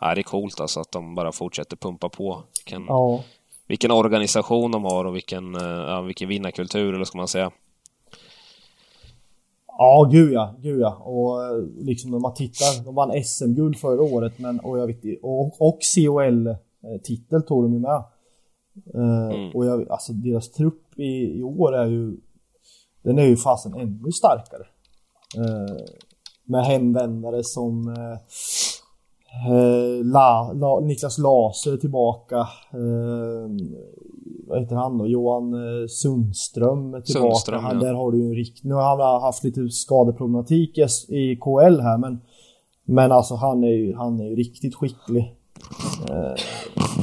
ja, 0.00 0.14
det 0.14 0.20
är 0.20 0.22
coolt 0.22 0.60
alltså 0.60 0.80
att 0.80 0.92
de 0.92 1.14
bara 1.14 1.32
fortsätter 1.32 1.76
pumpa 1.76 2.08
på. 2.08 2.42
Vilken, 2.58 2.84
Ja. 2.88 3.24
Vilken 3.70 3.90
organisation 3.90 4.70
de 4.70 4.84
har 4.84 5.04
och 5.04 5.16
vilken, 5.16 5.54
eh, 5.54 5.62
ja, 5.62 6.00
vilken 6.00 6.28
vinnarkultur, 6.28 6.94
eller 6.94 7.04
ska 7.04 7.18
man 7.18 7.28
säga. 7.28 7.50
Ja, 9.66 10.08
gud 10.12 10.32
ja, 10.32 10.54
gud 10.58 10.80
ja. 10.80 10.94
Och 10.94 11.44
eh, 11.44 11.64
liksom 11.78 12.10
när 12.10 12.18
man 12.18 12.34
tittar, 12.34 12.84
de 12.84 12.94
vann 12.94 13.24
SM-guld 13.24 13.78
förra 13.78 14.02
året 14.02 14.38
men, 14.38 14.60
och, 14.60 14.78
jag 14.78 14.86
vet, 14.86 15.00
och, 15.22 15.60
och 15.60 15.78
CHL-titel 15.94 17.42
tog 17.42 17.62
de 17.64 17.72
ju 17.72 17.80
med. 17.80 18.02
Eh, 18.94 19.34
Mm. 19.34 19.50
Och 19.54 19.66
jag, 19.66 19.90
alltså 19.90 20.12
deras 20.12 20.50
trupp 20.50 20.98
i, 20.98 21.38
i 21.38 21.42
år 21.42 21.76
är 21.76 21.86
ju, 21.86 22.16
den 23.02 23.18
är 23.18 23.26
ju 23.26 23.36
fasen 23.36 23.74
ännu 23.74 24.12
starkare. 24.12 24.66
Eh, 25.36 25.76
med 26.44 26.64
hemvändare 26.64 27.44
som 27.44 27.88
eh, 27.88 28.18
eh, 29.48 30.04
La, 30.04 30.52
La, 30.52 30.80
Niklas 30.80 31.18
Laser 31.18 31.72
är 31.72 31.76
tillbaka. 31.76 32.36
Eh, 32.72 33.50
vad 34.48 34.60
heter 34.60 34.76
han 34.76 34.98
då? 34.98 35.06
Johan 35.06 35.54
eh, 35.54 35.86
Sundström 35.88 36.94
är 36.94 37.00
tillbaka. 37.00 37.34
Sundström, 37.34 37.64
ja. 37.64 37.74
Där 37.74 37.94
har 37.94 38.12
du 38.12 38.22
en 38.26 38.34
rikt... 38.34 38.64
Nu 38.64 38.74
har 38.74 38.96
han 38.96 39.22
haft 39.22 39.44
lite 39.44 39.68
skadeproblematik 39.68 40.78
i 41.08 41.36
KL 41.36 41.80
här 41.80 41.98
men 41.98 42.20
Men 42.84 43.12
alltså 43.12 43.34
han 43.34 43.64
är 43.64 43.68
ju, 43.72 43.96
han 43.96 44.20
är 44.20 44.24
ju 44.24 44.36
riktigt 44.36 44.74
skicklig. 44.74 45.34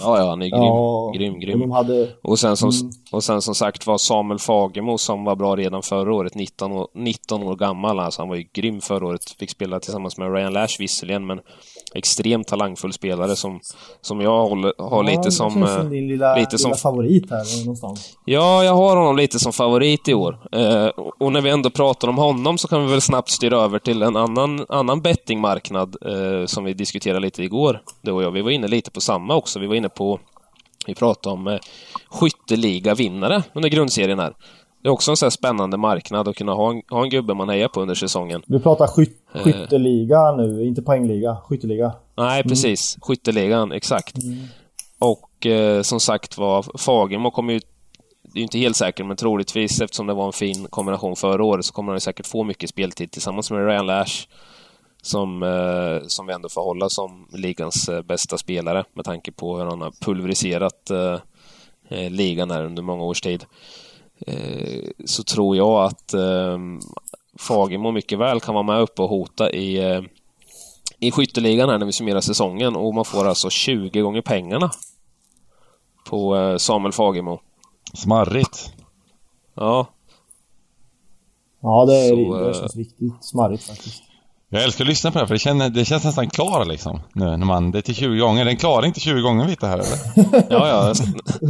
Ja, 0.01 0.19
ja, 0.19 0.29
han 0.29 0.41
är 0.41 0.45
grym. 0.45 0.59
Ja, 0.59 1.11
grym, 1.15 1.33
Och 1.33 1.39
grym. 1.41 1.59
de 1.59 1.71
hade... 1.71 2.09
Och 2.23 2.39
sen, 2.39 2.57
som, 2.57 2.69
Mm. 2.69 2.91
Och 3.11 3.23
sen 3.23 3.41
som 3.41 3.55
sagt 3.55 3.87
var 3.87 3.97
Samuel 3.97 4.39
Fagemo 4.39 4.97
som 4.97 5.23
var 5.23 5.35
bra 5.35 5.55
redan 5.55 5.81
förra 5.83 6.13
året, 6.13 6.35
19 6.35 6.71
år, 6.71 6.87
19 6.95 7.43
år 7.43 7.55
gammal. 7.55 7.99
Alltså 7.99 8.21
han 8.21 8.29
var 8.29 8.35
ju 8.35 8.45
grym 8.53 8.81
förra 8.81 9.05
året. 9.07 9.21
Fick 9.39 9.49
spela 9.49 9.79
tillsammans 9.79 10.17
med 10.17 10.33
Ryan 10.33 10.53
Lash 10.53 10.75
visserligen, 10.79 11.25
men 11.25 11.39
extremt 11.95 12.47
talangfull 12.47 12.93
spelare 12.93 13.35
som, 13.35 13.59
som 14.01 14.21
jag 14.21 14.47
håller, 14.47 14.73
har 14.77 15.03
Ja, 15.03 15.09
lite 15.09 15.21
det 15.21 15.31
som... 15.31 15.63
eh, 15.63 15.75
som 15.77 15.89
din 15.89 16.07
lilla, 16.07 16.35
lite 16.35 16.57
som- 16.57 16.69
lilla 16.69 16.77
favorit 16.77 17.31
här 17.31 17.59
någonstans. 17.65 18.17
Ja, 18.25 18.63
jag 18.63 18.73
har 18.75 18.95
honom 18.97 19.17
lite 19.17 19.39
som 19.39 19.53
favorit 19.53 20.07
i 20.07 20.13
år. 20.13 20.39
Eh, 20.51 20.87
och 21.19 21.31
när 21.31 21.41
vi 21.41 21.49
ändå 21.49 21.69
pratar 21.69 22.07
om 22.07 22.17
honom 22.17 22.57
så 22.57 22.67
kan 22.67 22.85
vi 22.85 22.91
väl 22.91 23.01
snabbt 23.01 23.29
styra 23.29 23.57
över 23.61 23.79
till 23.79 24.01
en 24.01 24.15
annan, 24.15 24.65
annan 24.69 25.01
bettingmarknad 25.01 25.95
eh, 26.05 26.45
som 26.45 26.63
vi 26.63 26.73
diskuterade 26.73 27.19
lite 27.19 27.43
igår, 27.43 27.81
du 28.01 28.11
och 28.11 28.23
jag. 28.23 28.31
Vi 28.31 28.41
var 28.41 28.51
inne 28.51 28.67
lite 28.67 28.91
på 28.91 29.01
samma 29.01 29.35
också. 29.35 29.59
Vi 29.59 29.67
var 29.67 29.75
inne 29.75 29.89
på, 29.89 30.19
vi 30.87 30.95
pratade 30.95 31.33
om 31.33 31.47
eh, 31.47 31.59
skytteliga-vinnare 32.09 33.43
under 33.53 33.69
grundserien 33.69 34.19
här. 34.19 34.33
Det 34.83 34.89
är 34.89 34.93
också 34.93 35.11
en 35.11 35.17
sån 35.17 35.25
här 35.25 35.29
spännande 35.31 35.77
marknad 35.77 36.27
att 36.27 36.35
kunna 36.35 36.53
ha 36.53 36.71
en, 36.71 36.81
ha 36.89 37.03
en 37.03 37.09
gubbe 37.09 37.33
man 37.33 37.49
hejar 37.49 37.67
på 37.67 37.81
under 37.81 37.95
säsongen. 37.95 38.41
Vi 38.47 38.59
pratar 38.59 38.87
skyt, 38.87 39.17
Eh. 39.33 39.41
skytteliga 39.43 40.31
nu, 40.31 40.65
inte 40.65 40.81
poängliga. 40.81 41.37
Skytteliga. 41.47 41.91
Nej, 42.17 42.43
precis. 42.43 42.97
Skytteligan, 43.01 43.71
exakt. 43.71 44.15
Och 44.99 45.45
eh, 45.45 45.81
som 45.81 45.99
sagt 45.99 46.37
var, 46.37 46.77
Fagemo 46.77 47.31
kommer 47.31 47.53
ju... 47.53 47.59
Det 48.23 48.31
är 48.33 48.37
ju 48.39 48.43
inte 48.43 48.57
helt 48.57 48.75
säkert, 48.75 49.05
men 49.05 49.17
troligtvis 49.17 49.81
eftersom 49.81 50.07
det 50.07 50.13
var 50.13 50.25
en 50.25 50.33
fin 50.33 50.67
kombination 50.69 51.15
förra 51.15 51.43
året 51.43 51.65
så 51.65 51.73
kommer 51.73 51.91
han 51.91 52.01
säkert 52.01 52.27
få 52.27 52.43
mycket 52.43 52.69
speltid 52.69 53.11
tillsammans 53.11 53.51
med 53.51 53.65
Ryan 53.65 53.85
Lash. 53.85 54.27
Som, 55.07 55.43
eh, 55.43 56.07
som 56.07 56.27
vi 56.27 56.33
ändå 56.33 56.49
får 56.49 56.63
hålla 56.63 56.89
som 56.89 57.27
ligans 57.33 57.89
eh, 57.89 58.01
bästa 58.01 58.37
spelare 58.37 58.85
med 58.93 59.05
tanke 59.05 59.31
på 59.31 59.57
hur 59.57 59.65
han 59.65 59.81
har 59.81 59.91
pulveriserat 60.01 60.89
eh, 60.89 62.09
ligan 62.09 62.51
här 62.51 62.65
under 62.65 62.83
många 62.83 63.03
års 63.03 63.21
tid. 63.21 63.45
Eh, 64.27 64.89
så 65.05 65.23
tror 65.23 65.57
jag 65.57 65.83
att 65.83 66.13
eh, 66.13 66.57
Fagemo 67.39 67.91
mycket 67.91 68.19
väl 68.19 68.39
kan 68.39 68.53
vara 68.53 68.63
med 68.63 68.81
uppe 68.81 69.01
och 69.01 69.09
hota 69.09 69.51
i 69.51 69.91
eh, 69.91 70.01
i 70.99 71.11
skytteligan 71.11 71.69
här 71.69 71.77
när 71.77 71.85
vi 71.85 71.93
summerar 71.93 72.21
säsongen 72.21 72.75
och 72.75 72.93
man 72.93 73.05
får 73.05 73.27
alltså 73.27 73.49
20 73.49 74.01
gånger 74.01 74.21
pengarna 74.21 74.71
på 76.09 76.37
eh, 76.37 76.57
Samuel 76.57 76.93
Fagemo. 76.93 77.39
Smarrigt. 77.93 78.73
Ja, 79.53 79.87
Ja, 81.61 81.85
det, 81.85 81.95
är, 81.95 82.09
Så, 82.09 82.47
det 82.47 82.53
känns 82.53 82.75
riktigt 82.75 83.23
smarrigt 83.23 83.63
faktiskt. 83.63 84.03
Jag 84.49 84.63
älskar 84.63 84.83
att 84.83 84.89
lyssna 84.89 85.11
på 85.11 85.13
det 85.13 85.19
här, 85.19 85.27
för 85.27 85.35
det, 85.35 85.39
känner, 85.39 85.69
det 85.69 85.85
känns 85.85 86.03
nästan 86.03 86.29
klar 86.29 86.65
liksom. 86.65 86.99
Nu 87.13 87.25
när 87.25 87.45
man, 87.45 87.71
det 87.71 87.77
är 87.77 87.81
till 87.81 87.95
20 87.95 88.19
gånger. 88.19 88.45
Den 88.45 88.57
klarar 88.57 88.85
inte 88.85 88.99
20 88.99 89.21
gånger 89.21 89.47
lite 89.47 89.67
här 89.67 89.77
eller? 89.77 89.97
ja, 90.49 90.67
ja. 90.67 90.85
Den 90.85 90.95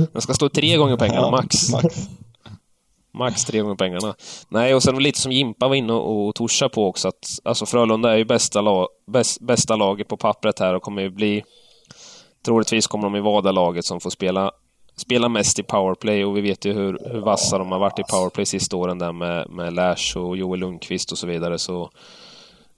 ska, 0.08 0.22
ska 0.22 0.34
stå 0.34 0.50
tre 0.50 0.78
gånger 0.78 0.98
pengarna 0.98 1.32
max. 1.32 1.72
Max. 1.72 2.10
Max 3.14 3.46
tre 3.46 3.60
gånger 3.60 3.76
pengarna. 3.76 4.16
Nej, 4.50 4.76
och 4.76 4.84
sen 4.84 5.04
lite 5.04 5.20
som 5.20 5.32
Jimpa 5.32 5.68
var 5.68 5.76
inne 5.76 5.94
och, 5.94 6.28
och 6.28 6.36
torsa 6.36 6.70
på 6.70 6.88
också 6.88 7.08
att 7.08 7.40
alltså 7.44 7.66
Frölunda 7.66 8.14
är 8.14 8.18
ju 8.18 8.26
bästa, 8.26 8.62
lag, 8.62 8.88
bäst, 9.12 9.42
bästa 9.42 9.76
laget 9.76 10.08
på 10.08 10.18
pappret 10.18 10.60
här 10.60 10.74
och 10.74 10.84
kommer 10.84 11.02
ju 11.02 11.10
bli... 11.10 11.44
Troligtvis 12.46 12.88
kommer 12.88 13.04
de 13.04 13.16
ju 13.16 13.22
vara 13.22 13.42
det 13.42 13.52
laget 13.52 13.86
som 13.86 14.00
får 14.00 14.10
spela, 14.10 14.52
spela 14.96 15.30
mest 15.30 15.60
i 15.60 15.64
powerplay 15.64 16.26
och 16.26 16.38
vi 16.38 16.42
vet 16.42 16.66
ju 16.66 16.74
hur, 16.74 17.00
hur 17.12 17.20
vassa 17.20 17.58
de 17.58 17.72
har 17.72 17.80
varit 17.80 18.00
i 18.00 18.04
powerplay 18.04 18.46
sista 18.46 18.78
åren 18.78 19.00
där 19.00 19.12
med, 19.12 19.50
med 19.50 19.74
Lash 19.74 20.18
och 20.18 20.38
Joel 20.38 20.60
Lundqvist 20.60 21.12
och 21.12 21.18
så 21.18 21.28
vidare. 21.28 21.58
Så, 21.58 21.90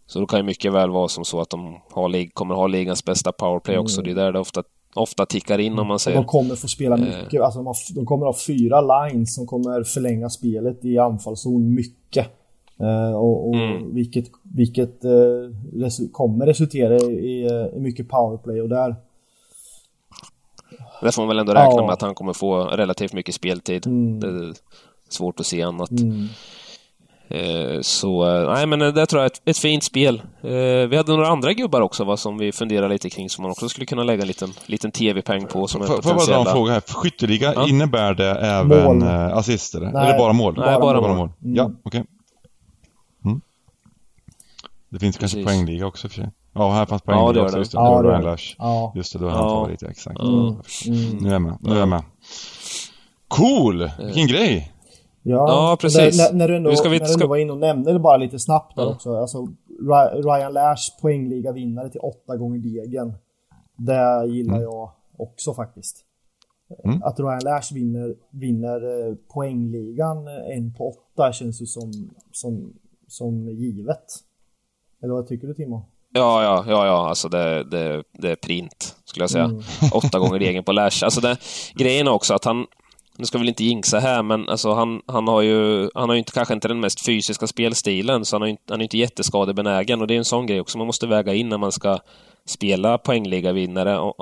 så 0.10 0.19
då 0.19 0.26
kan 0.26 0.40
ju 0.40 0.44
mycket 0.44 0.73
väl 0.73 0.90
vara 0.90 1.07
som 1.07 1.26
så 1.26 1.41
att 1.41 1.49
de 1.49 1.77
har, 1.91 2.30
kommer 2.34 2.56
ha 2.56 2.68
ligans 2.68 3.06
bästa 3.06 3.31
powerplay 3.31 3.77
också. 3.77 4.02
Det 4.02 4.11
är 4.11 4.15
där 4.15 4.31
det 4.31 4.40
ofta, 4.40 4.64
ofta 4.95 5.26
tickar 5.26 5.60
in 5.60 5.80
om 5.80 5.88
man 5.88 5.94
Och 5.95 6.02
säger. 6.02 6.18
de 6.18 6.26
kommer 6.26 6.56
få 6.56 6.68
spela 6.68 6.95
Eh. 6.98 7.02
mycket. 7.02 7.41
Alltså 7.41 7.60
de, 7.60 7.65
har, 7.68 7.76
de 7.95 8.06
kommer 8.06 8.26
ha 8.26 8.34
fyra 8.48 8.81
lines 8.81 9.36
som 9.36 9.48
kommer 9.48 9.84
förlänga 9.84 10.30
spelet 10.30 10.86
i 10.86 10.98
anfallszon 10.98 11.73
mycket. 11.73 12.27
Eh, 12.80 13.14
och 13.15 13.48
och 13.49 13.56
Mm. 13.56 13.94
vilket, 13.94 14.26
vilket 14.56 15.03
eh, 15.06 15.10
resu- 15.73 16.11
kommer 16.11 16.45
resultera 16.45 16.95
i, 16.98 17.03
i, 17.06 17.48
i 17.76 17.80
mycket 17.80 18.10
powerplay 18.10 18.61
och 18.61 18.69
där. 18.69 18.95
Där 21.02 21.11
får 21.11 21.22
man 21.22 21.27
väl 21.27 21.40
ändå 21.40 21.53
räkna 21.53 21.73
Ja. 21.76 21.86
med 21.86 21.94
att 21.94 22.02
han 22.02 22.15
kommer 22.15 22.34
få 22.34 22.64
relativt 22.64 23.14
mycket 23.14 23.36
speltid. 23.36 23.88
Mm. 23.88 24.19
Det 24.19 24.27
är 24.27 24.53
svårt 25.10 25.40
att 25.40 25.45
se 25.45 25.61
annat. 25.61 25.91
Mm. 25.91 26.27
Eh, 27.31 27.81
Så, 27.81 28.27
eh, 28.43 28.53
nej 28.53 28.65
men 28.65 28.80
det 28.80 29.06
tror 29.06 29.22
jag 29.22 29.23
är 29.23 29.34
ett, 29.34 29.41
ett 29.45 29.57
fint 29.57 29.84
spel. 29.84 30.22
Eh, 30.43 30.49
Vi 30.89 30.97
hade 30.97 31.11
några 31.11 31.27
andra 31.27 31.53
gubbar 31.53 31.81
också 31.81 32.03
va, 32.03 32.18
som 32.18 32.38
vi 32.38 32.51
funderar 32.51 32.89
lite 32.89 33.10
kring 33.10 33.30
som 33.30 33.41
man 33.41 33.51
också 33.51 33.69
skulle 33.69 33.85
kunna 33.85 34.03
lägga 34.03 34.22
en 34.22 34.27
liten, 34.27 34.53
liten 34.65 34.91
TV-peng 34.91 35.45
på 35.47 35.68
som 35.68 35.81
är 35.81 35.85
Får 35.85 35.95
jag 36.06 36.15
bara 36.15 36.26
dra 36.26 36.39
en 36.39 36.45
fråga 36.45 36.72
här? 36.73 36.81
Skytteliga, 36.88 37.53
Ja. 37.53 37.68
innebär 37.68 38.14
det 38.14 38.30
även 38.35 38.84
Mål. 38.84 39.01
eh, 39.01 39.38
assister? 39.38 39.80
Nej. 39.80 40.07
Eller 40.10 40.18
bara 40.18 40.34
mål? 40.34 40.56
Nej, 40.57 40.80
bara 40.80 41.01
mål. 41.01 41.30
Mm. 41.43 41.56
Ja, 41.56 41.72
okej. 41.84 42.03
Mm. 43.26 43.41
Det 44.89 44.99
finns 44.99 45.18
kanske 45.18 45.38
Precis. 45.38 45.47
poängliga 45.56 45.85
också 45.88 46.07
för 46.10 46.15
sig. 46.15 46.30
Ja, 46.53 46.72
här 46.72 46.85
fanns 46.85 47.01
Ja, 47.06 47.11
det 47.14 47.18
poängliga 47.22 47.43
också. 47.43 47.56
det. 47.56 47.60
Just 47.60 47.72
det, 47.72 47.77
Ja, 47.77 48.01
det 48.01 48.07
var 48.07 48.18
det. 48.18 48.23
Lash. 48.23 48.56
Ja. 48.57 48.93
Just 48.95 49.14
det, 49.14 49.19
då 49.19 49.26
är 49.26 49.30
han 49.31 49.39
Ja. 49.43 49.49
favorit, 49.49 49.81
ja, 49.81 49.88
exakt. 49.89 50.19
Mm. 50.19 50.56
Nu 51.22 51.30
är 51.30 51.34
jag 51.34 51.41
med, 51.41 51.57
nu 51.61 51.76
är 51.76 51.80
jag 51.80 51.88
med. 51.88 52.03
Cool! 53.27 53.89
Vilken 54.06 54.27
grej! 54.27 54.72
Ja, 55.24 55.48
ja 55.48 55.78
precis. 55.82 56.18
Där, 56.18 56.34
när, 56.34 56.48
du 56.48 56.56
ändå, 56.56 56.76
ska 56.76 56.90
vi, 56.90 57.00
när 57.00 57.06
du 57.06 57.14
ändå 57.14 57.28
var 57.28 57.38
inne 57.38 57.52
och 57.52 57.58
nämnde 57.58 57.94
det 57.94 58.00
bara 58.00 58.18
lite 58.18 58.40
snabbt 58.40 58.76
där 58.76 58.84
ja. 58.84 58.90
också. 58.90 59.16
Alltså, 59.16 59.48
Ryan 60.24 60.54
Lash 60.54 61.02
poängliga 61.02 61.52
vinnare 61.52 61.90
till 61.90 62.02
åtta 62.02 62.38
gånger 62.38 62.60
degen. 62.60 63.14
Det 63.78 64.28
gillar 64.28 64.56
mm. 64.56 64.64
jag 64.64 64.91
också 65.18 65.54
faktiskt. 65.54 66.06
Mm. 66.84 67.04
Att 67.04 67.20
Ryan 67.20 67.44
Lash 67.44 67.74
vinner, 67.74 68.16
vinner 68.32 69.08
eh, 69.08 69.16
poängligan 69.34 70.28
en 70.28 70.74
på 70.74 70.90
åtta 70.90 71.34
känns 71.34 71.62
ju 71.62 71.66
som, 71.66 71.91
som, 72.32 72.74
som 73.08 73.50
givet. 73.50 74.06
Eller 75.04 75.14
vad 75.14 75.28
tycker 75.28 75.48
du 75.48 75.54
Timo? 75.54 75.86
Ja, 76.14 76.44
ja, 76.44 76.66
ja, 76.68 76.86
ja, 76.86 77.10
alltså 77.10 77.30
det, 77.30 77.64
det, 77.64 78.04
det 78.14 78.32
är 78.32 78.36
print, 78.36 78.96
skulle 79.06 79.24
jag 79.24 79.30
säga. 79.30 79.44
Mm. 79.44 79.62
Åtta 79.94 80.20
gånger 80.20 80.40
egen 80.40 80.64
på 80.64 80.72
Lash. 80.72 81.04
Alltså 81.04 81.22
det, 81.22 81.38
grejen 81.74 82.08
är 82.08 82.12
också 82.12 82.34
att 82.34 82.46
han, 82.46 82.66
nu 83.20 83.26
ska 83.26 83.38
vi 83.38 83.41
väl 83.41 83.50
inte 83.50 83.64
jinxa 83.64 84.00
här, 84.00 84.24
men 84.24 84.50
alltså 84.50 84.74
han, 84.74 85.02
han 85.06 85.28
har 85.28 85.41
ju, 85.41 85.90
han 85.96 86.10
har 86.10 86.16
ju 86.16 86.20
inte, 86.20 86.32
kanske 86.32 86.54
inte 86.54 86.68
den 86.68 86.80
mest 86.80 87.06
fysiska 87.06 87.48
spelstilen, 87.48 88.26
så 88.26 88.36
han, 88.36 88.41
har 88.41 88.48
ju, 88.48 88.58
han 88.70 88.82
är 88.82 88.84
inte 88.84 88.98
jätteskadebenägen 88.98 90.02
och 90.02 90.08
det 90.08 90.14
är 90.14 90.18
en 90.18 90.26
sån 90.26 90.46
grej 90.46 90.62
också 90.62 90.78
man 90.78 90.88
måste 90.88 91.08
väga 91.08 91.34
in 91.34 91.50
när 91.50 91.58
man 91.58 91.72
ska 91.72 92.00
spela 92.46 92.98
poängliga 92.98 93.52
vinnare. 93.52 94.14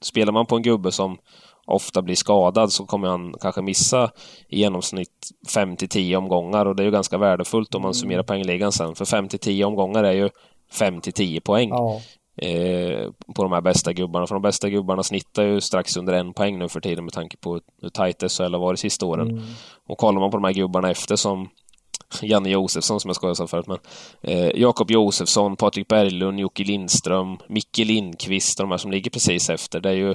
spelar 0.00 0.32
man 0.32 0.46
på 0.46 0.56
en 0.56 0.62
gubbe 0.62 0.92
som 0.92 1.18
ofta 1.66 2.02
blir 2.02 2.14
skadad 2.14 2.72
så 2.72 2.86
kommer 2.86 3.08
han 3.08 3.34
kanske 3.40 3.62
missa 3.62 4.10
i 4.48 4.58
genomsnitt 4.58 5.30
5 5.54 5.76
10 5.76 6.16
omgångar 6.16 6.66
och 6.66 6.76
det 6.76 6.82
är 6.82 6.84
ju 6.84 6.90
ganska 6.90 7.18
värdefullt 7.18 7.74
om 7.74 7.82
man 7.82 7.94
summerar 7.94 8.22
poängligan 8.22 8.72
sen, 8.72 8.94
för 8.94 9.04
5 9.04 9.28
10 9.28 9.64
omgångar 9.64 10.04
är 10.04 10.12
ju 10.12 10.30
5 10.72 11.00
10 11.00 11.40
poäng. 11.40 11.68
Ja. 11.68 12.00
Eh, 12.42 13.10
på 13.34 13.42
de 13.42 13.52
här 13.52 13.60
bästa 13.60 13.92
gubbarna. 13.92 14.26
För 14.26 14.34
de 14.34 14.42
bästa 14.42 14.68
gubbarna 14.68 15.02
snittar 15.02 15.42
ju 15.42 15.60
strax 15.60 15.96
under 15.96 16.12
en 16.12 16.32
poäng 16.32 16.58
nu 16.58 16.68
för 16.68 16.80
tiden 16.80 17.04
med 17.04 17.12
tanke 17.12 17.36
på 17.36 17.60
hur 17.82 17.88
tajt 17.88 18.32
SHL 18.32 18.42
har 18.42 18.58
varit 18.58 18.80
sista 18.80 19.06
åren. 19.06 19.30
Mm. 19.30 19.42
Och 19.86 19.98
kollar 19.98 20.20
man 20.20 20.30
på 20.30 20.36
de 20.36 20.44
här 20.44 20.52
gubbarna 20.52 20.90
efter 20.90 21.16
som 21.16 21.48
Janne 22.22 22.50
Josefsson 22.50 23.00
som 23.00 23.08
jag 23.08 23.16
skojade 23.16 23.42
om 23.42 23.48
förut, 23.48 23.66
men 23.66 23.78
eh, 24.22 24.50
Jakob 24.54 24.90
Josefsson, 24.90 25.56
Patrik 25.56 25.88
Berglund, 25.88 26.40
Jocke 26.40 26.64
Lindström, 26.64 27.38
Micke 27.48 27.78
Lindqvist, 27.78 28.58
de 28.58 28.70
här 28.70 28.78
som 28.78 28.90
ligger 28.90 29.10
precis 29.10 29.50
efter. 29.50 29.80
Det 29.80 29.88
är 29.88 29.94
ju 29.94 30.14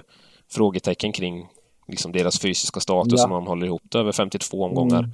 frågetecken 0.52 1.12
kring 1.12 1.48
liksom 1.88 2.12
deras 2.12 2.40
fysiska 2.40 2.80
status 2.80 3.14
ja. 3.18 3.24
om 3.24 3.30
man 3.30 3.48
håller 3.48 3.66
ihop 3.68 3.84
det 3.92 4.00
över 4.00 4.12
52 4.12 4.64
omgångar. 4.64 5.00
Mm. 5.00 5.12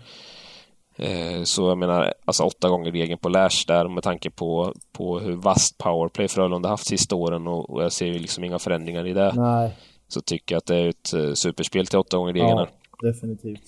Eh, 0.99 1.43
så 1.43 1.69
jag 1.69 1.77
menar, 1.77 2.13
alltså 2.25 2.43
åtta 2.43 2.69
gånger 2.69 2.91
regeln 2.91 3.19
på 3.19 3.29
Lash 3.29 3.65
där 3.67 3.87
med 3.87 4.03
tanke 4.03 4.29
på, 4.29 4.73
på 4.91 5.19
hur 5.19 5.35
vast 5.35 5.77
powerplay 5.77 6.27
Frölunda 6.27 6.69
haft 6.69 6.87
sista 6.87 7.15
åren 7.15 7.47
och, 7.47 7.69
och 7.69 7.83
jag 7.83 7.91
ser 7.91 8.05
ju 8.05 8.19
liksom 8.19 8.43
inga 8.43 8.59
förändringar 8.59 9.07
i 9.07 9.13
det. 9.13 9.33
Nej. 9.35 9.75
Så 10.07 10.21
tycker 10.21 10.55
jag 10.55 10.57
att 10.57 10.65
det 10.65 10.75
är 10.75 10.87
ett 10.87 11.13
uh, 11.13 11.33
superspel 11.33 11.87
till 11.87 11.99
åtta 11.99 12.17
gånger 12.17 12.33
regeln. 12.33 12.57
Ja, 12.57 12.67
definitivt. 13.01 13.61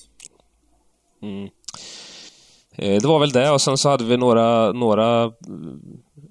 Mm. 1.22 1.49
Eh, 2.76 3.02
det 3.02 3.08
var 3.08 3.20
väl 3.20 3.32
det 3.32 3.52
och 3.52 3.62
sen 3.62 3.78
så 3.78 3.90
hade 3.90 4.03
vi 4.03 4.18
några, 4.18 4.72
några 4.72 5.32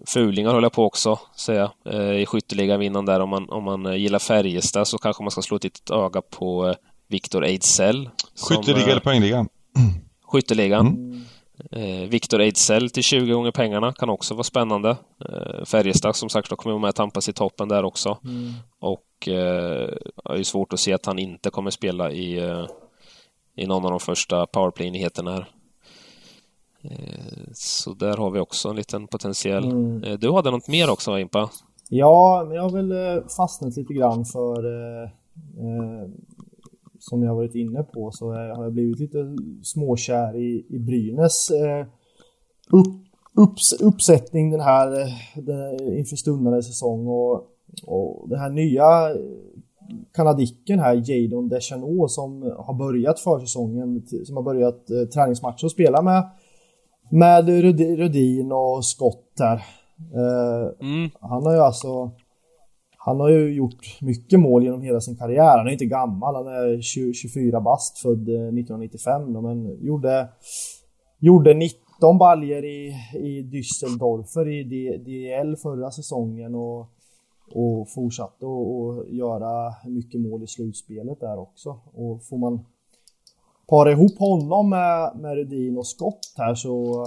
fulingar 0.06 0.52
höll 0.52 0.62
jag 0.62 0.72
på 0.72 0.84
också 0.84 1.18
säga 1.36 1.72
i 2.18 2.26
skytteligavinnaren 2.26 3.06
där 3.06 3.20
om 3.20 3.28
man, 3.28 3.50
om 3.50 3.64
man 3.64 4.00
gillar 4.00 4.18
Färjestad 4.18 4.88
så 4.88 4.98
kanske 4.98 5.22
man 5.22 5.30
ska 5.30 5.42
slå 5.42 5.56
ett 5.56 5.64
litet 5.64 5.90
öga 5.90 6.22
på 6.22 6.74
Viktor 7.08 7.44
Ejdsell. 7.44 8.10
Skytteliga 8.48 8.86
eller 8.86 9.00
poängliga? 9.00 9.46
Skytteligan. 10.30 10.86
Mm. 10.86 11.22
Eh, 11.70 12.08
Viktor 12.08 12.40
Ejdsell 12.40 12.90
till 12.90 13.02
20 13.02 13.32
gånger 13.32 13.50
pengarna 13.50 13.92
kan 13.92 14.10
också 14.10 14.34
vara 14.34 14.44
spännande. 14.44 14.90
Eh, 15.28 15.64
Färjestad 15.64 16.16
som 16.16 16.28
sagt 16.28 16.56
kommer 16.56 16.78
med 16.78 16.94
tampas 16.94 17.28
i 17.28 17.32
toppen 17.32 17.68
där 17.68 17.84
också. 17.84 18.18
Mm. 18.24 18.52
Och 18.78 19.28
eh, 19.28 19.88
är 20.24 20.36
ju 20.36 20.44
svårt 20.44 20.72
att 20.72 20.80
se 20.80 20.92
att 20.92 21.06
han 21.06 21.18
inte 21.18 21.50
kommer 21.50 21.70
spela 21.70 22.10
i, 22.12 22.38
eh, 22.38 22.66
i 23.56 23.66
någon 23.66 23.84
av 23.84 23.90
de 23.90 24.00
första 24.00 24.46
powerplay-enheterna 24.46 25.32
här. 25.32 25.48
Eh, 26.82 27.48
så 27.52 27.94
där 27.94 28.16
har 28.16 28.30
vi 28.30 28.40
också 28.40 28.68
en 28.68 28.76
liten 28.76 29.06
potentiell. 29.06 29.64
Mm. 29.64 30.04
Eh, 30.04 30.18
du 30.18 30.32
hade 30.32 30.50
något 30.50 30.68
mer 30.68 30.90
också 30.90 31.18
Impa? 31.18 31.50
Ja, 31.88 32.44
men 32.46 32.56
jag 32.56 32.62
har 32.62 32.70
väl 32.70 32.92
eh, 32.92 33.26
fastnat 33.36 33.76
lite 33.76 33.94
grann 33.94 34.24
för 34.24 34.62
som 37.00 37.22
jag 37.22 37.34
varit 37.34 37.54
inne 37.54 37.82
på 37.82 38.10
så 38.10 38.32
har 38.32 38.64
jag 38.64 38.72
blivit 38.72 38.98
lite 38.98 39.36
småkär 39.62 40.36
i, 40.36 40.66
i 40.68 40.78
Brynäs 40.78 41.50
eh, 41.50 41.86
upp, 42.70 42.94
upps, 43.34 43.72
uppsättning 43.72 44.50
den 44.50 44.60
här 44.60 45.00
eh, 45.00 45.42
den, 45.42 45.98
inför 45.98 46.16
stundande 46.16 46.62
säsong 46.62 47.06
och, 47.06 47.46
och 47.86 48.28
den 48.28 48.38
här 48.38 48.50
nya 48.50 48.86
kanadicken 50.14 50.78
här, 50.78 51.10
Jadon 51.10 51.48
Deschanot 51.48 52.10
som 52.10 52.42
har 52.58 52.74
börjat 52.74 53.20
försäsongen, 53.20 54.02
som 54.24 54.36
har 54.36 54.42
börjat 54.42 54.90
eh, 54.90 55.02
träningsmatcher 55.02 55.64
och 55.64 55.70
spela 55.70 56.02
med 56.02 56.30
med 57.10 57.48
Rudin 57.98 58.52
och 58.52 58.84
Scott 58.84 59.36
här. 59.38 59.64
Eh, 60.14 60.88
mm. 60.88 61.10
Han 61.20 61.46
har 61.46 61.54
ju 61.54 61.60
alltså 61.60 62.10
han 63.02 63.20
har 63.20 63.28
ju 63.28 63.54
gjort 63.54 64.00
mycket 64.00 64.40
mål 64.40 64.64
genom 64.64 64.82
hela 64.82 65.00
sin 65.00 65.16
karriär. 65.16 65.58
Han 65.58 65.66
är 65.66 65.72
inte 65.72 65.84
gammal, 65.84 66.34
han 66.34 66.46
är 66.46 66.80
20, 66.80 67.12
24 67.12 67.60
bast, 67.60 67.98
född 67.98 68.28
eh, 68.28 68.34
1995 68.34 69.32
då, 69.32 69.40
men 69.40 69.84
gjorde, 69.84 70.28
gjorde 71.18 71.54
19 71.54 72.18
baljer 72.18 72.64
i, 72.64 72.94
i 73.14 73.42
Düsseldorfer 73.42 74.48
i 74.48 74.62
DL 74.98 75.56
förra 75.56 75.90
säsongen 75.90 76.54
och, 76.54 76.80
och 77.54 77.88
fortsatte 77.94 78.46
att 78.46 79.08
göra 79.08 79.74
mycket 79.86 80.20
mål 80.20 80.42
i 80.42 80.46
slutspelet 80.46 81.20
där 81.20 81.38
också. 81.38 81.70
Och 81.92 82.24
får 82.24 82.38
man 82.38 82.64
para 83.68 83.92
ihop 83.92 84.18
honom 84.18 84.70
med, 84.70 85.12
med 85.16 85.34
Rudin 85.34 85.78
och 85.78 85.86
Scott 85.86 86.34
här 86.36 86.54
så 86.54 87.04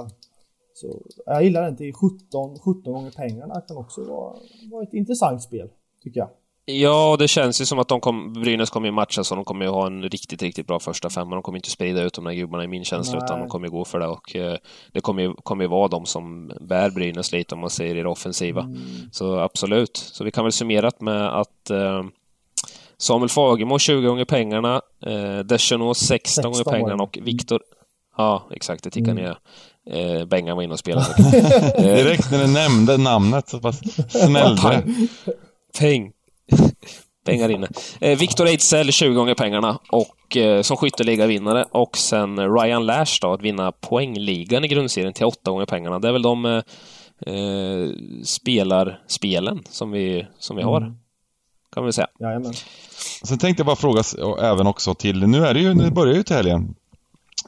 så 0.76 1.02
jag 1.26 1.44
gillar 1.44 1.64
den 1.64 1.76
till 1.76 1.94
17, 1.94 2.60
17 2.60 2.94
gånger 2.94 3.12
pengarna 3.12 3.62
kan 3.62 3.78
också 3.78 4.04
vara, 4.04 4.34
vara 4.72 4.84
ett 4.84 4.94
intressant 4.94 5.42
spel 5.42 5.70
tycker 6.04 6.20
jag. 6.20 6.30
Ja, 6.66 7.16
det 7.20 7.28
känns 7.28 7.62
ju 7.62 7.66
som 7.66 7.80
att 7.80 7.88
de 7.88 8.00
kom, 8.00 8.34
Brynäs 8.34 8.70
kommer 8.70 8.88
ju 8.88 8.92
matcha 8.92 9.24
så 9.24 9.36
de 9.36 9.46
kommer 9.46 9.66
ju 9.66 9.72
ha 9.72 9.88
en 9.88 10.04
riktigt, 10.04 10.42
riktigt 10.42 10.68
bra 10.68 10.80
första 10.80 11.10
femma. 11.10 11.36
De 11.36 11.42
kommer 11.42 11.58
inte 11.58 11.70
sprida 11.70 12.02
ut 12.02 12.14
de 12.14 12.26
där 12.26 12.34
gubbarna 12.34 12.64
i 12.64 12.68
min 12.68 12.86
känsla, 12.86 13.14
Nej. 13.14 13.26
utan 13.26 13.40
de 13.40 13.50
kommer 13.50 13.68
gå 13.68 13.86
för 13.86 14.00
det. 14.00 14.08
Och 14.08 14.36
eh, 14.36 14.58
det 14.92 15.02
kommer 15.02 15.24
ju, 15.24 15.34
kommer 15.34 15.64
ju 15.64 15.70
vara 15.70 15.88
de 15.88 16.06
som 16.06 16.52
bär 16.62 16.90
Brynäs 16.90 17.32
lite, 17.32 17.56
om 17.56 17.62
man 17.62 17.70
säger 17.70 17.96
i 17.96 18.04
det 18.04 18.10
offensiva. 18.10 18.62
Mm. 18.62 18.82
Så 19.12 19.40
absolut. 19.40 19.98
Så 19.98 20.24
vi 20.24 20.32
kan 20.32 20.46
väl 20.46 20.52
summera 20.52 20.92
med 21.00 21.40
att 21.40 21.70
eh, 21.70 22.04
Samuel 22.98 23.30
Fagemo 23.30 23.80
20 23.80 24.08
gånger 24.08 24.26
pengarna, 24.26 24.82
eh, 25.06 25.40
Deschanot 25.40 25.98
16, 25.98 26.20
16 26.20 26.52
gånger 26.52 26.64
pengarna 26.64 27.04
och 27.04 27.20
Viktor... 27.22 27.62
Ja, 28.18 28.44
exakt, 28.52 28.84
det 28.84 28.90
tickar 28.90 29.12
mm. 29.12 29.24
ner. 29.24 29.38
Eh, 29.90 30.26
Bengan 30.26 30.56
var 30.56 30.64
inne 30.64 30.74
och 30.74 30.80
spelade. 30.80 31.08
Direkt 31.78 32.32
när 32.32 32.48
du 32.48 32.54
nämnde 32.54 32.98
namnet 32.98 33.50
så 33.50 33.60
pass 33.60 33.82
smällde 34.10 34.84
Peng. 35.80 36.12
Pengar 37.26 37.50
inne. 37.50 37.68
Eh, 38.02 38.20
Victor 38.20 38.48
Ejdsell 38.48 38.92
20 38.92 39.14
gånger 39.14 39.34
pengarna 39.34 39.80
och 39.90 40.38
eh, 40.38 40.62
som 40.62 40.78
skytteligavinnare 40.78 41.66
och 41.72 41.98
sen 41.98 42.60
Ryan 42.60 42.86
Lash 42.86 43.20
då, 43.22 43.34
att 43.34 43.42
vinna 43.42 43.72
poängligan 43.72 44.66
i 44.66 44.68
grundserien 44.68 45.14
till 45.14 45.26
8 45.26 45.52
gånger 45.52 45.66
pengarna. 45.66 46.00
Det 46.00 46.08
är 46.08 46.12
väl 46.12 46.22
de 46.22 46.46
eh, 46.46 46.62
eh 47.34 47.90
spelarspelen 48.24 49.64
som 49.70 49.92
vi, 49.92 50.28
som 50.40 50.58
vi 50.58 50.64
har. 50.64 50.82
Mm. 50.82 50.94
Kan 51.74 51.86
vi 51.86 51.94
säga. 51.94 52.08
Jajamän. 52.20 52.54
Sen 53.24 53.38
tänkte 53.38 53.62
jag 53.62 53.66
bara 53.66 53.76
fråga 53.76 54.04
även 54.42 54.68
också 54.68 54.94
till, 54.94 55.28
nu 55.28 55.46
är 55.46 55.54
det 55.54 55.60
ju, 55.60 55.74
nu 55.74 55.92
börjar 55.92 56.16
ju 56.16 56.24
till 56.24 56.36
helgen. 56.36 56.76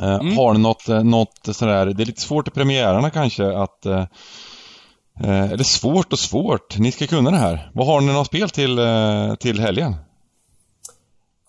Eh, 0.02 0.16
mm. 0.16 0.38
Har 0.38 0.54
ni 0.54 0.60
något, 0.60 0.90
eh, 0.90 1.04
något 1.04 1.40
sådär, 1.52 1.86
det 1.86 2.04
är 2.04 2.06
lite 2.06 2.22
svårt 2.22 2.48
i 2.48 2.52
premiärerna 2.52 3.10
kanske 3.10 3.58
att 3.58 3.86
Eh, 5.24 5.52
eller 5.52 5.64
svårt 5.64 6.14
och 6.14 6.20
svårt, 6.20 6.80
ni 6.80 6.92
ska 6.92 7.08
kunna 7.08 7.32
det 7.32 7.38
här. 7.38 7.72
Vad 7.74 7.88
har 7.88 8.02
ni 8.02 8.08
några 8.08 8.26
spel 8.26 8.50
till, 8.50 8.80
eh, 8.80 9.36
till 9.36 9.60
helgen? 9.60 9.94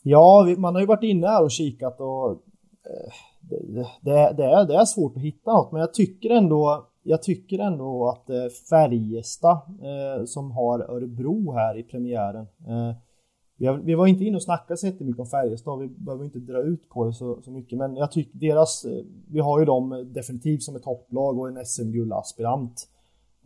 Ja, 0.02 0.54
man 0.58 0.74
har 0.74 0.80
ju 0.80 0.86
varit 0.86 1.02
inne 1.02 1.26
här 1.26 1.42
och 1.42 1.50
kikat 1.50 2.00
och 2.00 2.30
eh, 2.30 3.12
det, 3.40 3.86
det, 4.00 4.32
det, 4.36 4.44
är, 4.44 4.64
det 4.64 4.74
är 4.74 4.84
svårt 4.84 5.16
att 5.16 5.22
hitta 5.22 5.52
något, 5.52 5.72
men 5.72 5.80
jag 5.80 5.94
tycker 5.94 6.30
ändå 6.30 6.86
jag 7.02 7.22
tycker 7.22 7.58
ändå 7.58 8.08
att 8.08 8.30
eh, 8.30 8.46
Färjestad 8.70 9.58
eh, 9.82 10.24
som 10.24 10.50
har 10.50 10.80
Örebro 10.80 11.52
här 11.52 11.78
i 11.78 11.82
premiären 11.82 12.46
eh, 12.66 12.92
vi, 13.58 13.66
har, 13.66 13.76
vi, 13.76 13.94
var 13.94 14.06
inte 14.06 14.24
inne 14.24 14.36
och 14.36 14.42
snackade 14.42 14.78
så 14.78 14.86
jättemycket 14.86 15.20
om 15.20 15.26
Färjestad, 15.26 15.80
vi 15.80 15.88
behöver 15.88 16.24
inte 16.24 16.38
dra 16.38 16.62
ut 16.62 16.88
på 16.88 17.04
det 17.04 17.12
så, 17.12 17.42
så 17.42 17.50
mycket, 17.50 17.78
men 17.78 17.96
jag 17.96 18.12
tycker 18.12 18.38
deras, 18.38 18.84
eh, 18.84 19.04
vi 19.30 19.40
har 19.40 19.58
ju 19.58 19.64
dem 19.64 20.12
definitivt 20.14 20.62
som 20.62 20.76
ett 20.76 20.82
topplag 20.82 21.38
och 21.38 21.48
en 21.48 21.66
SM-guldaspirant. 21.66 22.88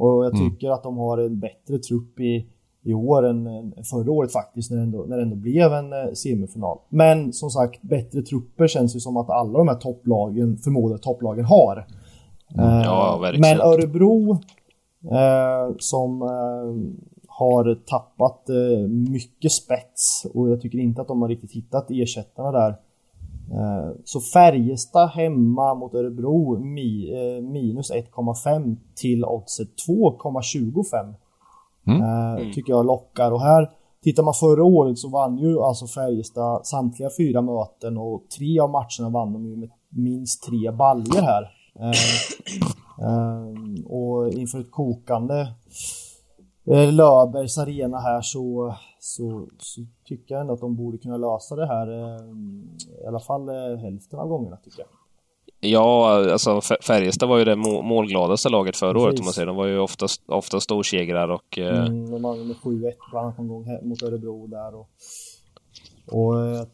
Och 0.00 0.24
jag 0.24 0.36
mm. 0.36 0.50
tycker 0.50 0.66
mm. 0.66 0.74
att 0.74 0.82
de 0.82 0.98
har 0.98 1.18
en 1.18 1.40
bättre 1.40 1.78
trupp 1.78 2.20
i, 2.20 2.46
i 2.82 2.94
år 2.94 3.26
än, 3.26 3.46
än 3.46 3.84
förra 3.90 4.10
året 4.10 4.32
faktiskt 4.32 4.70
när 4.70 4.76
det 4.76 4.82
ändå, 4.82 5.04
när 5.08 5.16
det 5.16 5.22
ändå 5.22 5.36
blev 5.36 5.72
en 5.72 5.92
eh, 5.92 6.12
semifinal. 6.14 6.78
Men 6.88 7.32
som 7.32 7.50
sagt, 7.50 7.82
bättre 7.82 8.22
trupper 8.22 8.68
känns 8.68 8.96
ju 8.96 9.00
som 9.00 9.16
att 9.16 9.30
alla 9.30 9.58
de 9.58 9.68
här 9.68 9.74
topplagen, 9.74 10.56
förmodade 10.56 11.02
topplagen 11.02 11.44
har. 11.44 11.86
Mm. 12.54 12.66
Eh, 12.66 12.82
ja. 12.82 13.32
Men 13.38 13.60
Örebro 13.60 14.30
eh, 15.10 15.74
som 15.78 16.22
eh, 16.22 17.00
har 17.28 17.74
tappat 17.74 18.48
eh, 18.48 18.88
mycket 18.88 19.52
spets 19.52 20.26
och 20.34 20.50
jag 20.50 20.60
tycker 20.60 20.78
inte 20.78 21.00
att 21.00 21.08
de 21.08 21.22
har 21.22 21.28
riktigt 21.28 21.52
hittat 21.52 21.90
ersättarna 21.90 22.52
där. 22.52 22.74
Eh, 23.50 23.90
så 24.04 24.20
Färjestad 24.20 25.08
hemma 25.08 25.74
mot 25.74 25.94
Örebro 25.94 26.58
mi, 26.58 27.12
eh, 27.12 27.42
minus 27.42 27.90
1,5 27.90 28.76
till 28.96 29.24
oddset 29.24 29.68
2,25. 29.88 31.14
Mm. 31.86 32.02
Eh, 32.02 32.52
tycker 32.54 32.72
jag 32.72 32.86
lockar 32.86 33.32
och 33.32 33.40
här 33.40 33.70
Tittar 34.02 34.22
man 34.22 34.34
förra 34.34 34.64
året 34.64 34.98
så 34.98 35.08
vann 35.08 35.38
ju 35.38 35.60
alltså 35.60 35.86
Färjestad 35.86 36.66
samtliga 36.66 37.10
fyra 37.18 37.42
möten 37.42 37.98
och 37.98 38.22
tre 38.38 38.60
av 38.60 38.70
matcherna 38.70 39.08
vann 39.10 39.32
de 39.32 39.46
ju 39.46 39.56
med 39.56 39.70
minst 39.88 40.42
tre 40.42 40.70
baljer 40.70 41.22
här. 41.22 41.50
Eh, 41.80 41.90
eh, 43.06 43.84
och 43.86 44.32
inför 44.32 44.60
ett 44.60 44.70
kokande 44.70 45.40
eh, 46.66 46.92
Löfbergs 46.92 47.58
arena 47.58 47.98
här 47.98 48.20
så, 48.20 48.74
så, 49.00 49.48
så, 49.58 49.80
tycker 50.04 50.34
jag 50.34 50.40
ändå 50.40 50.54
att 50.54 50.60
de 50.60 50.76
borde 50.76 50.98
kunna 50.98 51.16
lösa 51.16 51.56
det 51.56 51.66
här 51.66 51.86
eh, 51.86 52.20
i 53.04 53.06
alla 53.06 53.20
fall 53.20 53.48
eh, 53.48 53.78
hälften 53.78 54.18
av 54.18 54.28
gångerna 54.28 54.56
tycker 54.56 54.78
jag. 54.78 54.88
Ja, 55.60 56.14
alltså 56.32 56.60
Färjestad 56.60 57.28
var 57.28 57.38
ju 57.38 57.44
det 57.44 57.56
målgladaste 57.56 58.48
laget 58.48 58.76
förra 58.76 58.92
Precis. 58.92 59.06
året 59.06 59.18
om 59.18 59.24
man 59.24 59.32
säger. 59.32 59.46
De 59.46 59.56
var 59.56 59.66
ju 59.66 59.78
ofta, 59.78 60.06
ofta 60.26 60.60
storsegrar 60.60 61.28
och... 61.28 61.58
Eh, 61.58 61.86
mm, 61.86 62.10
de 62.10 62.22
vann 62.22 62.46
med 62.46 62.56
7-1 62.56 62.92
bland 63.10 63.26
annat 63.26 63.38
en 63.38 63.48
gång 63.48 63.64
mot 63.82 64.02
Örebro 64.02 64.46
där 64.46 64.74
och... 64.74 64.88
Och... 66.06 66.66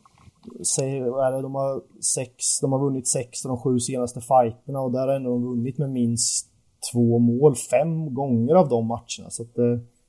Säg, 0.77 0.99
är 0.99 1.43
de, 1.43 1.55
har 1.55 1.83
sex, 2.15 2.61
de 2.61 2.73
har 2.73 2.79
vunnit 2.79 3.09
sex 3.09 3.45
av 3.45 3.49
de 3.49 3.59
sju 3.59 3.81
senaste 3.81 4.21
fighterna 4.21 4.81
och 4.81 4.93
där 4.93 5.09
har 5.09 5.15
ändå 5.15 5.31
de 5.31 5.45
vunnit 5.45 5.79
med 5.79 5.91
minst 5.91 6.49
två 6.93 7.19
mål 7.19 7.55
fem 7.71 8.15
gånger 8.15 8.55
av 8.55 8.69
de 8.69 8.87
matcherna. 8.87 9.31
Så 9.31 9.43
att 9.43 9.55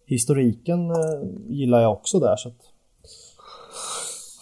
historiken 0.07 0.89
eh, 0.89 0.95
gillar 1.49 1.81
jag 1.81 1.91
också 1.91 2.19
där. 2.19 2.35
Så 2.35 2.49
att, 2.49 2.61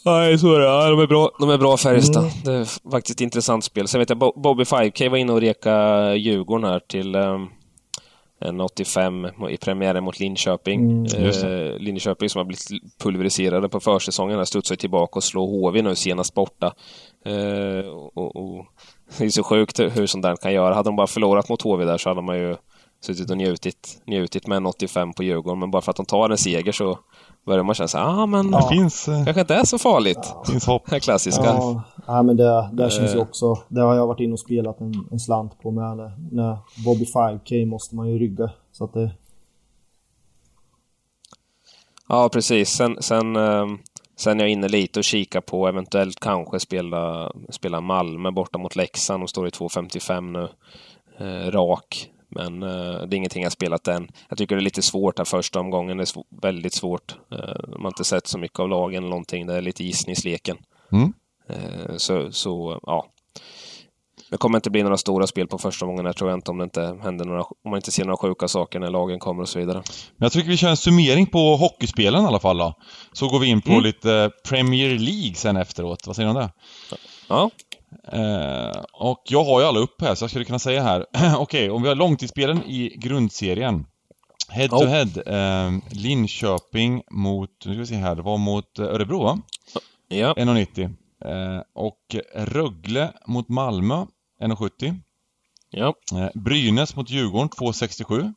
Nej, 0.05 0.37
så 0.37 0.53
är 0.53 0.59
det. 0.59 0.65
Ja, 0.65 0.89
de 0.89 0.99
är 0.99 1.07
bra, 1.07 1.31
de 1.39 1.49
är 1.49 1.57
bra 1.57 1.77
Färjestad. 1.77 2.23
Mm. 2.23 2.33
Det 2.43 2.51
är 2.51 2.89
faktiskt 2.91 3.17
ett 3.17 3.21
intressant 3.21 3.63
spel. 3.63 3.87
Sen 3.87 3.99
vet 3.99 4.09
jag 4.09 4.17
Bobby 4.17 4.63
5K 4.63 5.09
var 5.09 5.17
inne 5.17 5.33
och 5.33 5.41
reka 5.41 6.13
Djurgården 6.15 6.69
här 6.69 6.79
till 6.79 7.15
um, 7.15 7.49
en 8.39 8.61
85 8.61 9.27
i 9.49 9.57
premiären 9.57 10.03
mot 10.03 10.19
Linköping. 10.19 11.05
Mm, 11.05 11.25
eh, 11.25 11.77
Linköping 11.77 12.29
som 12.29 12.39
har 12.39 12.45
blivit 12.45 12.97
pulveriserade 12.97 13.69
på 13.69 13.79
försäsongen 13.79 14.37
här 14.37 14.45
studsar 14.45 14.75
tillbaka 14.75 15.17
och 15.17 15.23
slår 15.23 15.47
HV 15.47 15.81
nu 15.81 15.95
senast 15.95 16.33
borta. 16.33 16.73
Eh, 17.25 17.87
och, 17.89 18.35
och, 18.35 18.65
det 19.17 19.25
är 19.25 19.29
så 19.29 19.43
sjukt 19.43 19.79
hur 19.79 20.05
sånt 20.05 20.23
där 20.23 20.35
kan 20.35 20.53
göra. 20.53 20.73
Hade 20.73 20.89
de 20.89 20.95
bara 20.95 21.07
förlorat 21.07 21.49
mot 21.49 21.61
HV 21.61 21.85
där 21.85 21.97
så 21.97 22.09
hade 22.09 22.21
man 22.21 22.37
ju 22.37 22.55
suttit 23.05 23.29
och 23.29 23.37
njutit, 23.37 24.01
njutit 24.05 24.47
med 24.47 24.55
en 24.55 24.65
85 24.65 25.13
på 25.13 25.23
Djurgården. 25.23 25.59
Men 25.59 25.71
bara 25.71 25.81
för 25.81 25.91
att 25.91 25.95
de 25.95 26.05
tar 26.05 26.29
en 26.29 26.37
seger 26.37 26.71
så 26.71 26.99
börjar 27.45 27.63
man 27.63 27.75
känna 27.75 27.87
så 27.87 27.97
ah, 27.97 28.25
men 28.25 28.51
det 28.51 28.67
finns, 28.69 29.07
eh, 29.07 29.25
kanske 29.25 29.41
inte 29.41 29.55
är 29.55 29.65
så 29.65 29.77
farligt. 29.77 30.19
Ja. 30.21 30.43
finns 30.47 30.65
hopp. 30.65 30.83
Det 30.89 30.99
klassiska. 30.99 31.43
Ja, 31.43 31.83
ja 32.07 32.23
men 32.23 32.37
det, 32.37 32.69
det 32.73 32.89
känns 32.89 33.13
ju 33.13 33.17
eh. 33.17 33.21
också, 33.21 33.57
det 33.67 33.81
har 33.81 33.95
jag 33.95 34.07
varit 34.07 34.19
inne 34.19 34.33
och 34.33 34.39
spelat 34.39 34.81
en, 34.81 35.07
en 35.11 35.19
slant 35.19 35.61
på 35.61 35.71
med. 35.71 36.11
När 36.31 36.57
Bobby 36.85 37.05
5K 37.05 37.65
måste 37.65 37.95
man 37.95 38.09
ju 38.09 38.19
rygga. 38.19 38.49
Så 38.71 38.83
att 38.83 38.93
det... 38.93 39.11
Ja, 42.07 42.29
precis. 42.29 42.69
Sen, 42.69 42.97
sen, 42.99 43.35
ehm, 43.35 43.77
sen 44.15 44.39
är 44.39 44.43
jag 44.43 44.51
inne 44.51 44.67
lite 44.67 44.99
och 44.99 45.03
kikar 45.03 45.41
på 45.41 45.67
eventuellt 45.67 46.19
kanske 46.19 46.59
spela, 46.59 47.31
spela 47.49 47.81
Malmö 47.81 48.31
borta 48.31 48.57
mot 48.57 48.75
Leksand. 48.75 49.21
De 49.23 49.27
står 49.27 49.47
i 49.47 49.49
2.55 49.49 50.21
nu. 50.31 50.47
Eh, 51.17 51.51
rak. 51.51 52.11
Men 52.35 52.63
eh, 52.63 53.07
det 53.07 53.15
är 53.15 53.17
ingenting 53.17 53.43
jag 53.43 53.51
spelat 53.51 53.87
än. 53.87 54.07
Jag 54.29 54.37
tycker 54.37 54.55
det 54.55 54.61
är 54.61 54.63
lite 54.63 54.81
svårt 54.81 55.17
här 55.17 55.25
första 55.25 55.59
omgången. 55.59 55.97
Det 55.97 56.03
är 56.03 56.05
sv 56.05 56.19
väldigt 56.41 56.73
svårt. 56.73 57.15
Eh, 57.31 57.69
man 57.69 57.81
har 57.81 57.87
inte 57.87 58.03
sett 58.03 58.27
så 58.27 58.37
mycket 58.37 58.59
av 58.59 58.69
lagen 58.69 58.97
eller 58.97 59.09
någonting. 59.09 59.47
Det 59.47 59.53
är 59.53 59.61
lite 59.61 59.83
gissningsleken. 59.83 60.57
Mm. 60.91 61.13
Eh, 61.49 61.95
så, 61.97 62.31
så, 62.31 62.79
ja. 62.83 63.05
Det 64.29 64.37
kommer 64.37 64.57
inte 64.57 64.69
bli 64.69 64.83
några 64.83 64.97
stora 64.97 65.27
spel 65.27 65.47
på 65.47 65.57
första 65.57 65.85
omgången, 65.85 66.05
jag 66.05 66.15
tror 66.15 66.29
jag 66.29 66.37
inte, 66.37 66.51
om 66.51 66.57
det 66.57 66.63
inte 66.63 66.97
händer 67.03 67.25
några, 67.25 67.41
om 67.41 67.69
man 67.69 67.75
inte 67.75 67.91
ser 67.91 68.05
några 68.05 68.17
sjuka 68.17 68.47
saker 68.47 68.79
när 68.79 68.89
lagen 68.89 69.19
kommer 69.19 69.41
och 69.41 69.49
så 69.49 69.59
vidare. 69.59 69.83
Men 70.17 70.25
jag 70.25 70.31
tycker 70.31 70.49
vi 70.49 70.57
kör 70.57 70.69
en 70.69 70.77
summering 70.77 71.25
på 71.25 71.55
hockeyspelen 71.55 72.23
i 72.23 72.27
alla 72.27 72.39
fall 72.39 72.57
då. 72.57 72.73
Så 73.13 73.27
går 73.27 73.39
vi 73.39 73.47
in 73.47 73.61
på 73.61 73.71
mm. 73.71 73.83
lite 73.83 74.31
Premier 74.49 74.99
League 74.99 75.35
sen 75.35 75.57
efteråt. 75.57 76.07
Vad 76.07 76.15
säger 76.15 76.29
du 76.29 76.35
om 76.35 76.41
det? 76.41 76.51
Ja. 77.27 77.49
Eh, 78.13 78.83
och 78.93 79.23
jag 79.25 79.43
har 79.43 79.61
ju 79.61 79.65
alla 79.67 79.79
upp 79.79 80.01
här, 80.01 80.15
så 80.15 80.23
jag 80.23 80.29
skulle 80.29 80.45
kunna 80.45 80.59
säga 80.59 80.83
här. 80.83 81.05
Okej, 81.13 81.37
okay, 81.37 81.69
om 81.69 81.81
vi 81.81 81.87
har 81.87 81.95
långtidsspelen 81.95 82.63
i 82.63 82.95
grundserien. 82.97 83.85
Head 84.49 84.67
to 84.67 84.85
head. 84.85 85.07
Eh, 85.25 85.71
Linköping 85.91 87.03
mot, 87.11 87.49
nu 87.65 87.71
ska 87.73 87.79
vi 87.79 87.85
se 87.85 87.95
här, 87.95 88.15
det 88.15 88.21
var 88.21 88.37
mot 88.37 88.79
eh, 88.79 88.85
Örebro 88.85 89.23
va? 89.23 89.39
Ja. 90.07 90.33
1,90. 90.33 90.95
Eh, 91.25 91.61
och 91.73 92.15
Rögle 92.33 93.13
mot 93.27 93.49
Malmö, 93.49 94.05
1,70. 94.41 94.99
Ja. 95.69 95.93
Eh, 96.13 96.29
Brynäs 96.33 96.95
mot 96.95 97.09
Djurgården, 97.09 97.49
2,67. 97.49 98.33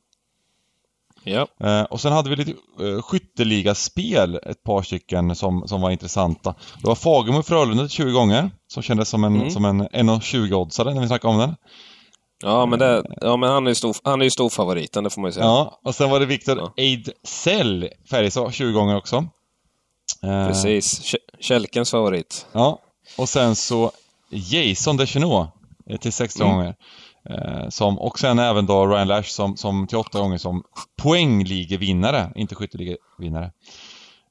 Ja. 1.24 1.46
Eh, 1.60 1.82
och 1.82 2.00
sen 2.00 2.12
hade 2.12 2.30
vi 2.30 2.36
lite 2.36 2.50
eh, 2.50 3.02
skytteligaspel, 3.02 4.34
ett 4.34 4.62
par 4.62 4.82
stycken 4.82 5.36
som, 5.36 5.68
som 5.68 5.80
var 5.80 5.90
intressanta. 5.90 6.54
Det 6.80 6.86
var 6.86 6.94
Fagemo 6.94 7.42
Frölunda 7.42 7.88
20 7.88 8.12
gånger, 8.12 8.50
som 8.66 8.82
kändes 8.82 9.08
som 9.08 9.24
en, 9.24 9.36
mm. 9.36 9.50
som 9.50 9.64
en 9.64 9.88
1,20-oddsare 9.88 10.94
när 10.94 11.00
vi 11.00 11.06
snackade 11.06 11.34
om 11.34 11.40
den. 11.40 11.54
Ja, 12.42 12.66
men, 12.66 12.78
det, 12.78 13.04
ja, 13.20 13.36
men 13.36 13.50
han 13.50 13.66
är 13.66 13.70
ju 13.70 13.74
stor, 13.74 13.96
han 14.04 14.20
är 14.20 14.24
ju 14.24 14.30
stor 14.30 14.50
favoriten, 14.50 15.04
det 15.04 15.10
får 15.10 15.20
man 15.20 15.28
ju 15.28 15.32
säga. 15.32 15.46
Ja, 15.46 15.80
och 15.84 15.94
sen 15.94 16.10
var 16.10 16.20
det 16.20 16.26
Viktor 16.26 16.58
ja. 16.58 16.72
Ejdsell, 16.76 17.88
Färjestad, 18.10 18.54
20 18.54 18.72
gånger 18.72 18.96
också. 18.96 19.16
Eh, 20.22 20.46
Precis, 20.48 21.14
Kälkens 21.40 21.90
favorit. 21.90 22.46
Ja, 22.52 22.78
och 23.18 23.28
sen 23.28 23.56
så 23.56 23.90
Jason 24.30 24.96
Deschenaux 24.96 25.50
till 26.00 26.12
60 26.12 26.42
mm. 26.42 26.56
gånger. 26.56 26.74
Eh, 27.30 27.68
som, 27.68 27.98
och 27.98 28.18
sen 28.18 28.38
även 28.38 28.66
då 28.66 28.86
Ryan 28.86 29.08
Lash 29.08 29.28
som, 29.28 29.56
som 29.56 29.86
till 29.86 29.98
åtta 29.98 30.18
gånger 30.18 30.38
som 30.38 30.62
poängligevinnare, 31.02 32.32
inte 32.34 32.54
skytteligevinnare. 32.54 33.52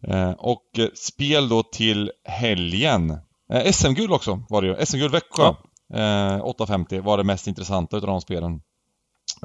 Eh, 0.07 0.31
och 0.31 0.63
eh, 0.77 0.87
spel 0.95 1.49
då 1.49 1.63
till 1.63 2.11
helgen. 2.23 3.17
Eh, 3.53 3.71
SM-guld 3.71 4.11
också 4.11 4.43
var 4.49 4.61
det 4.61 4.67
ju. 4.67 4.85
SM-guld 4.85 5.11
Växjö. 5.11 5.43
Ja. 5.43 5.57
Eh, 5.93 6.43
8.50 6.43 7.01
var 7.01 7.17
det 7.17 7.23
mest 7.23 7.47
intressanta 7.47 7.97
utav 7.97 8.07
de 8.07 8.21
spelen. 8.21 8.61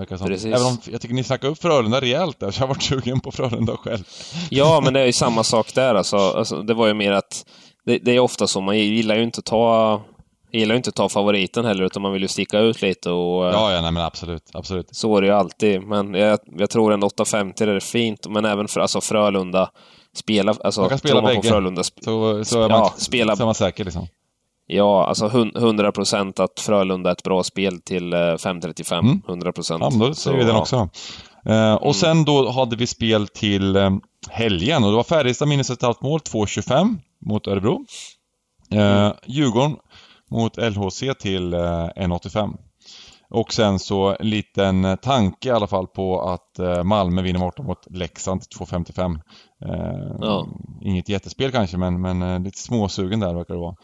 Precis. 0.08 0.44
Även 0.44 0.66
om 0.66 0.78
jag 0.84 1.00
tycker 1.00 1.14
ni 1.14 1.24
snackar 1.24 1.48
upp 1.48 1.58
Frölunda 1.58 2.00
rejält 2.00 2.40
där, 2.40 2.50
så 2.50 2.60
jag 2.60 2.66
har 2.66 2.74
varit 2.74 2.82
sugen 2.82 3.20
på 3.20 3.32
Frölunda 3.32 3.76
själv. 3.76 4.04
Ja, 4.50 4.80
men 4.84 4.92
det 4.92 5.00
är 5.00 5.06
ju 5.06 5.12
samma 5.12 5.44
sak 5.44 5.74
där 5.74 5.94
alltså. 5.94 6.16
alltså 6.16 6.62
det 6.62 6.74
var 6.74 6.86
ju 6.86 6.94
mer 6.94 7.12
att 7.12 7.46
det, 7.84 7.98
det, 7.98 8.12
är 8.12 8.18
ofta 8.18 8.46
så, 8.46 8.60
man 8.60 8.78
gillar 8.78 9.16
ju 9.16 9.22
inte 9.22 9.38
att 9.38 9.44
ta 9.44 10.02
jag 10.52 10.60
gillar 10.60 10.74
ju 10.74 10.76
inte 10.76 10.88
att 10.88 10.94
ta 10.94 11.08
favoriten 11.08 11.64
heller, 11.64 11.84
utan 11.84 12.02
man 12.02 12.12
vill 12.12 12.22
ju 12.22 12.28
sticka 12.28 12.58
ut 12.58 12.82
lite 12.82 13.10
och... 13.10 13.46
Eh, 13.46 13.52
ja, 13.52 13.72
ja, 13.72 13.80
nej 13.80 13.92
men 13.92 14.02
absolut, 14.02 14.50
absolut. 14.54 14.88
Så 14.90 15.16
är 15.16 15.20
det 15.20 15.26
ju 15.26 15.32
alltid, 15.32 15.82
men 15.82 16.14
jag, 16.14 16.38
jag 16.58 16.70
tror 16.70 16.92
ändå 16.92 17.08
8.50 17.08 17.68
är 17.68 17.80
fint, 17.80 18.26
men 18.28 18.44
även 18.44 18.68
för 18.68 18.80
alltså 18.80 19.00
Frölunda, 19.00 19.70
spela, 20.16 20.54
alltså... 20.64 20.80
Man 20.80 20.88
kan 20.90 20.98
spela 20.98 21.22
bägge, 21.22 21.42
Frölunda, 21.42 21.82
så, 21.82 22.44
så 22.44 22.62
är 22.62 22.68
man, 22.68 22.78
ja, 22.78 22.94
spela, 22.96 23.36
så 23.36 23.42
är 23.42 23.44
man 23.44 23.54
säker 23.54 23.84
liksom. 23.84 24.06
Ja, 24.66 25.06
alltså 25.06 25.26
100 25.26 25.92
procent 25.92 26.40
att 26.40 26.60
Frölunda 26.60 27.10
är 27.10 27.12
ett 27.12 27.22
bra 27.22 27.42
spel 27.42 27.80
till 27.80 28.14
5.35. 28.14 28.98
Mm. 28.98 29.22
100 29.28 29.52
procent. 29.52 29.82
Ja, 29.82 29.90
men 29.90 29.98
då 29.98 30.14
säger 30.14 30.38
vi 30.38 30.44
den 30.44 30.56
också. 30.56 30.76
Uh, 31.48 31.74
och 31.74 31.82
mm. 31.82 31.94
sen 31.94 32.24
då 32.24 32.50
hade 32.50 32.76
vi 32.76 32.86
spel 32.86 33.28
till 33.28 33.76
um, 33.76 34.00
helgen 34.30 34.84
och 34.84 34.90
det 34.90 34.96
var 34.96 35.04
Färjestad 35.04 35.48
minus 35.48 35.70
ett 35.70 35.82
halvt 35.82 36.00
mål, 36.00 36.20
2.25 36.20 36.96
mot 37.26 37.46
Örebro. 37.46 37.84
Uh. 38.74 39.12
Djurgården 39.26 39.76
mot 40.32 40.56
LHC 40.56 41.00
till 41.18 41.54
1,85. 41.54 42.38
Eh, 42.38 42.50
och 43.30 43.52
sen 43.52 43.78
så 43.78 44.16
en 44.20 44.30
liten 44.30 44.98
tanke 45.02 45.48
i 45.48 45.52
alla 45.52 45.66
fall 45.66 45.86
på 45.86 46.20
att 46.20 46.58
eh, 46.58 46.84
Malmö 46.84 47.22
vinner 47.22 47.40
borta 47.40 47.62
mot 47.62 47.86
Leksand 47.90 48.42
till 48.42 48.58
2,55. 48.58 49.20
Eh, 49.64 50.16
ja. 50.20 50.46
Inget 50.82 51.08
jättespel 51.08 51.52
kanske 51.52 51.76
men, 51.76 52.00
men 52.00 52.42
lite 52.42 52.58
småsugen 52.58 53.20
där 53.20 53.34
verkar 53.34 53.54
det 53.54 53.60
vara. 53.60 53.76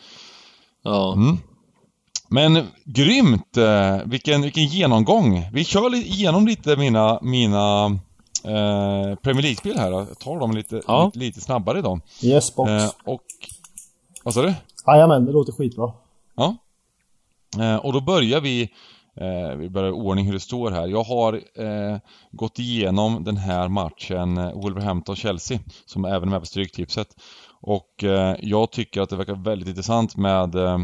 Ja. 0.82 1.12
Mm. 1.12 1.36
Men 2.30 2.66
grymt! 2.84 3.58
Vilken, 4.04 4.42
vilken 4.42 4.64
genomgång! 4.64 5.48
Vi 5.52 5.64
kör 5.64 5.94
igenom 5.94 6.46
lite 6.46 6.76
mina, 6.76 7.18
mina 7.22 7.98
eh, 8.44 9.14
Premier 9.22 9.42
League-spel 9.42 9.78
här. 9.78 9.90
Jag 9.90 10.18
tar 10.18 10.40
dem 10.40 10.52
lite, 10.52 10.82
ja. 10.86 11.04
lite, 11.04 11.18
lite, 11.18 11.40
snabbare 11.40 11.78
idag. 11.78 12.00
Yes, 12.22 12.54
box. 12.54 12.70
Eh, 12.70 12.90
och... 13.04 13.22
Vad 14.24 14.34
sa 14.34 14.42
du? 14.42 14.54
Jajamän, 14.86 15.24
det 15.24 15.32
låter 15.32 15.52
skitbra. 15.52 15.92
Ja. 16.38 16.56
Eh, 17.60 17.76
och 17.76 17.92
då 17.92 18.00
börjar 18.00 18.40
vi 18.40 18.62
eh, 19.16 19.56
vi 19.56 19.70
börjar 19.70 19.88
i 19.88 19.92
ordning 19.92 20.26
hur 20.26 20.32
det 20.32 20.40
står 20.40 20.70
här. 20.70 20.88
Jag 20.88 21.02
har 21.02 21.32
eh, 21.54 21.98
gått 22.30 22.58
igenom 22.58 23.24
den 23.24 23.36
här 23.36 23.68
matchen 23.68 24.38
eh, 24.38 24.52
Wolverhampton-Chelsea 24.52 25.58
som 25.86 26.04
även 26.04 26.22
är 26.22 26.32
med 26.32 26.40
på 26.40 26.46
Stryktipset. 26.46 27.08
Och 27.60 28.04
eh, 28.04 28.36
jag 28.40 28.70
tycker 28.70 29.00
att 29.00 29.10
det 29.10 29.16
verkar 29.16 29.44
väldigt 29.44 29.68
intressant 29.68 30.16
med 30.16 30.54
eh, 30.54 30.78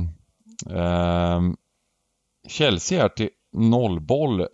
eh 0.70 1.40
Chelsea 2.48 3.02
här 3.02 3.09
till 3.09 3.28
nollboll. 3.52 4.47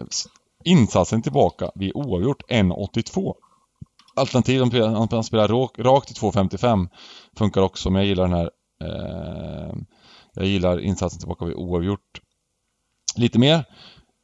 Insatsen 0.64 1.22
tillbaka 1.22 1.70
vid 1.74 1.92
oavgjort 1.94 2.42
1,82. 2.50 3.34
Alternativ 4.16 4.62
om 4.62 5.08
man 5.10 5.24
spelar 5.24 5.48
rakt, 5.48 6.06
till 6.06 6.16
i 6.16 6.20
2,55 6.20 6.88
funkar 7.36 7.60
också 7.60 7.90
men 7.90 8.02
jag 8.02 8.08
gillar 8.08 8.28
den 8.28 8.38
här 8.38 8.50
eh, 8.84 9.74
jag 10.34 10.46
gillar 10.46 10.80
insatsen 10.80 11.18
tillbaka 11.18 11.44
vid 11.44 11.54
oavgjort 11.56 12.20
lite 13.16 13.38
mer. 13.38 13.64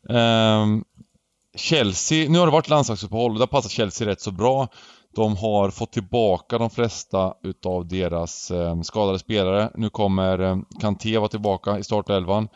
Um, 0.09 0.85
Chelsea, 1.57 2.31
nu 2.31 2.39
har 2.39 2.47
det 2.47 2.53
varit 2.53 2.69
landslagsuppehåll 2.69 3.31
och 3.31 3.39
det 3.39 3.43
har 3.43 3.47
passat 3.47 3.71
Chelsea 3.71 4.09
rätt 4.09 4.21
så 4.21 4.31
bra. 4.31 4.69
De 5.15 5.37
har 5.37 5.71
fått 5.71 5.93
tillbaka 5.93 6.59
de 6.59 6.71
flesta 6.71 7.35
utav 7.43 7.89
deras 7.89 8.51
um, 8.51 8.85
skadade 8.85 9.19
spelare. 9.19 9.71
Nu 9.75 9.91
kommer 9.91 10.41
um, 10.41 10.67
Kanté 10.81 11.19
vara 11.19 11.29
tillbaka 11.29 11.79
i 11.79 11.85
startelvan. 11.85 12.49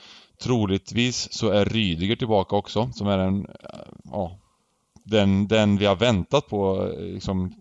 Troligtvis 0.43 1.33
så 1.33 1.49
är 1.49 1.65
Rydiger 1.65 2.17
tillbaka 2.17 2.57
också, 2.57 2.91
som 2.93 3.07
är 3.07 3.19
en, 3.19 3.47
eh, 3.47 3.81
ja, 4.05 4.39
den, 5.05 5.49
den 5.49 5.77
vi 5.77 5.87
har 5.87 5.97
väntat 5.97 6.49
på 6.49 6.87
eh, 6.87 7.01
liksom, 7.01 7.55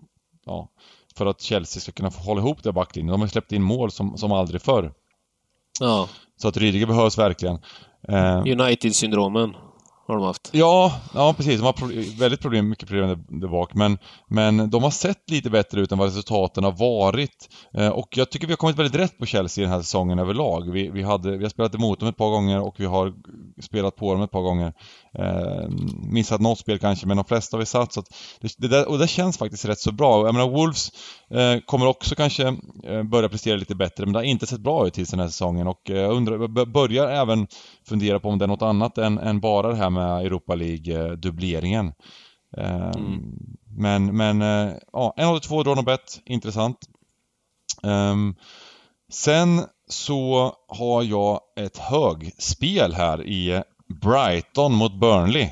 ja, 0.46 0.70
för 1.16 1.26
att 1.26 1.42
Chelsea 1.42 1.82
ska 1.82 1.92
kunna 1.92 2.12
få 2.12 2.22
hålla 2.22 2.42
ihop 2.42 2.64
det 2.64 2.72
backlinjen. 2.72 3.12
De 3.12 3.22
har 3.22 3.28
släppt 3.28 3.52
in 3.52 3.64
mål 3.64 3.92
som, 3.92 4.18
som 4.18 4.32
aldrig 4.32 4.62
förr. 4.62 4.94
Ja. 5.80 6.08
Så 6.38 6.48
att 6.48 6.58
Rydiger 6.58 6.86
behövs 6.86 7.18
verkligen. 7.18 7.60
Eh, 8.08 8.40
United-syndromen 8.40 9.56
har 10.08 10.16
de 10.16 10.24
haft. 10.26 10.50
Ja, 10.52 10.94
ja 11.14 11.34
precis. 11.38 11.60
De 11.60 11.66
har 11.66 11.74
pro 11.74 11.88
väldigt 12.20 12.42
problem, 12.42 12.70
mycket 12.70 12.88
problem 12.88 13.10
där, 13.10 13.40
där 13.40 13.48
bak. 13.48 13.74
Men, 13.74 13.98
men 14.28 14.70
de 14.70 14.84
har 14.84 14.92
sett 14.92 15.30
lite 15.30 15.50
bättre 15.50 15.82
ut 15.82 15.92
än 15.92 15.98
vad 15.98 16.08
resultaten 16.08 16.64
har 16.64 16.72
varit. 16.72 17.50
Eh, 17.74 17.90
och 17.90 18.18
jag 18.18 18.30
tycker 18.30 18.48
vi 18.48 18.54
har 18.54 18.58
kommit 18.58 18.76
väldigt 18.76 19.02
rätt 19.02 19.18
på 19.18 19.26
Chelsea 19.26 19.62
den 19.64 19.74
här 19.74 19.82
säsongen 19.82 20.20
överlag. 20.20 20.72
Vi, 20.72 20.90
vi, 20.90 21.04
hade, 21.04 21.38
vi 21.38 21.44
har 21.44 21.50
spelat 21.50 21.76
emot 21.76 22.00
dem 22.00 22.10
ett 22.10 22.18
par 22.18 22.30
gånger 22.30 22.62
och 22.62 22.76
vi 22.78 22.86
har 22.86 23.14
spelat 23.62 23.96
på 23.96 24.14
dem 24.14 24.22
ett 24.22 24.32
par 24.32 24.42
gånger. 24.42 24.74
Eh, 25.18 25.70
missat 26.04 26.42
något 26.42 26.60
spel 26.60 26.80
kanske, 26.80 27.08
men 27.08 27.18
de 27.18 27.26
flesta 27.26 27.58
har 27.58 27.60
vi 27.60 27.66
satt. 27.66 27.94
Så 27.94 28.04
det, 28.42 28.56
det 28.58 28.68
där, 28.68 28.90
och 28.90 28.98
det 28.98 29.08
känns 29.08 29.38
faktiskt 29.38 29.66
rätt 29.66 29.80
så 29.80 29.92
bra. 29.92 30.26
Jag 30.26 30.34
menar, 30.36 30.50
Wolves 30.50 30.92
eh, 31.30 31.60
kommer 31.66 31.86
också 31.86 32.16
kanske 32.16 32.58
eh, 32.84 33.04
börja 33.04 33.30
prestera 33.30 33.58
lite 33.58 33.76
bättre, 33.76 34.06
men 34.06 34.14
det 34.14 34.20
har 34.20 34.24
inte 34.24 34.48
sett 34.48 34.60
bra 34.60 34.88
ut 34.88 34.94
hittills 34.94 35.10
den 35.10 35.20
här 35.20 35.28
säsongen. 35.28 35.68
Och 35.68 35.82
jag 35.84 36.12
undrar, 36.12 36.66
börjar 36.66 37.10
även 37.10 37.48
fundera 37.88 38.20
på 38.20 38.30
om 38.30 38.38
det 38.38 38.46
är 38.46 38.48
något 38.48 38.62
annat 38.62 38.98
än, 38.98 39.18
än 39.18 39.40
bara 39.40 39.68
det 39.68 39.76
här 39.76 39.90
med 39.90 40.26
Europa 40.26 40.56
League-dubbleringen. 40.56 41.94
Eh, 42.58 42.92
mm. 42.92 43.22
Men, 43.78 44.18
men 44.18 44.42
eh, 44.42 44.74
ja, 44.94 45.14
en 45.18 45.28
av 45.28 45.34
de 45.34 45.40
två 45.40 45.64
drar 45.64 45.76
nog 45.76 45.86
bett. 45.86 46.22
Intressant. 46.26 46.78
Um, 47.84 48.36
sen 49.12 49.62
så 49.90 50.54
har 50.68 51.04
jag 51.04 51.40
ett 51.56 51.78
högspel 51.78 52.94
här 52.94 53.24
i 53.24 53.64
Brighton 53.90 54.74
mot 54.74 55.00
Burnley. 55.00 55.50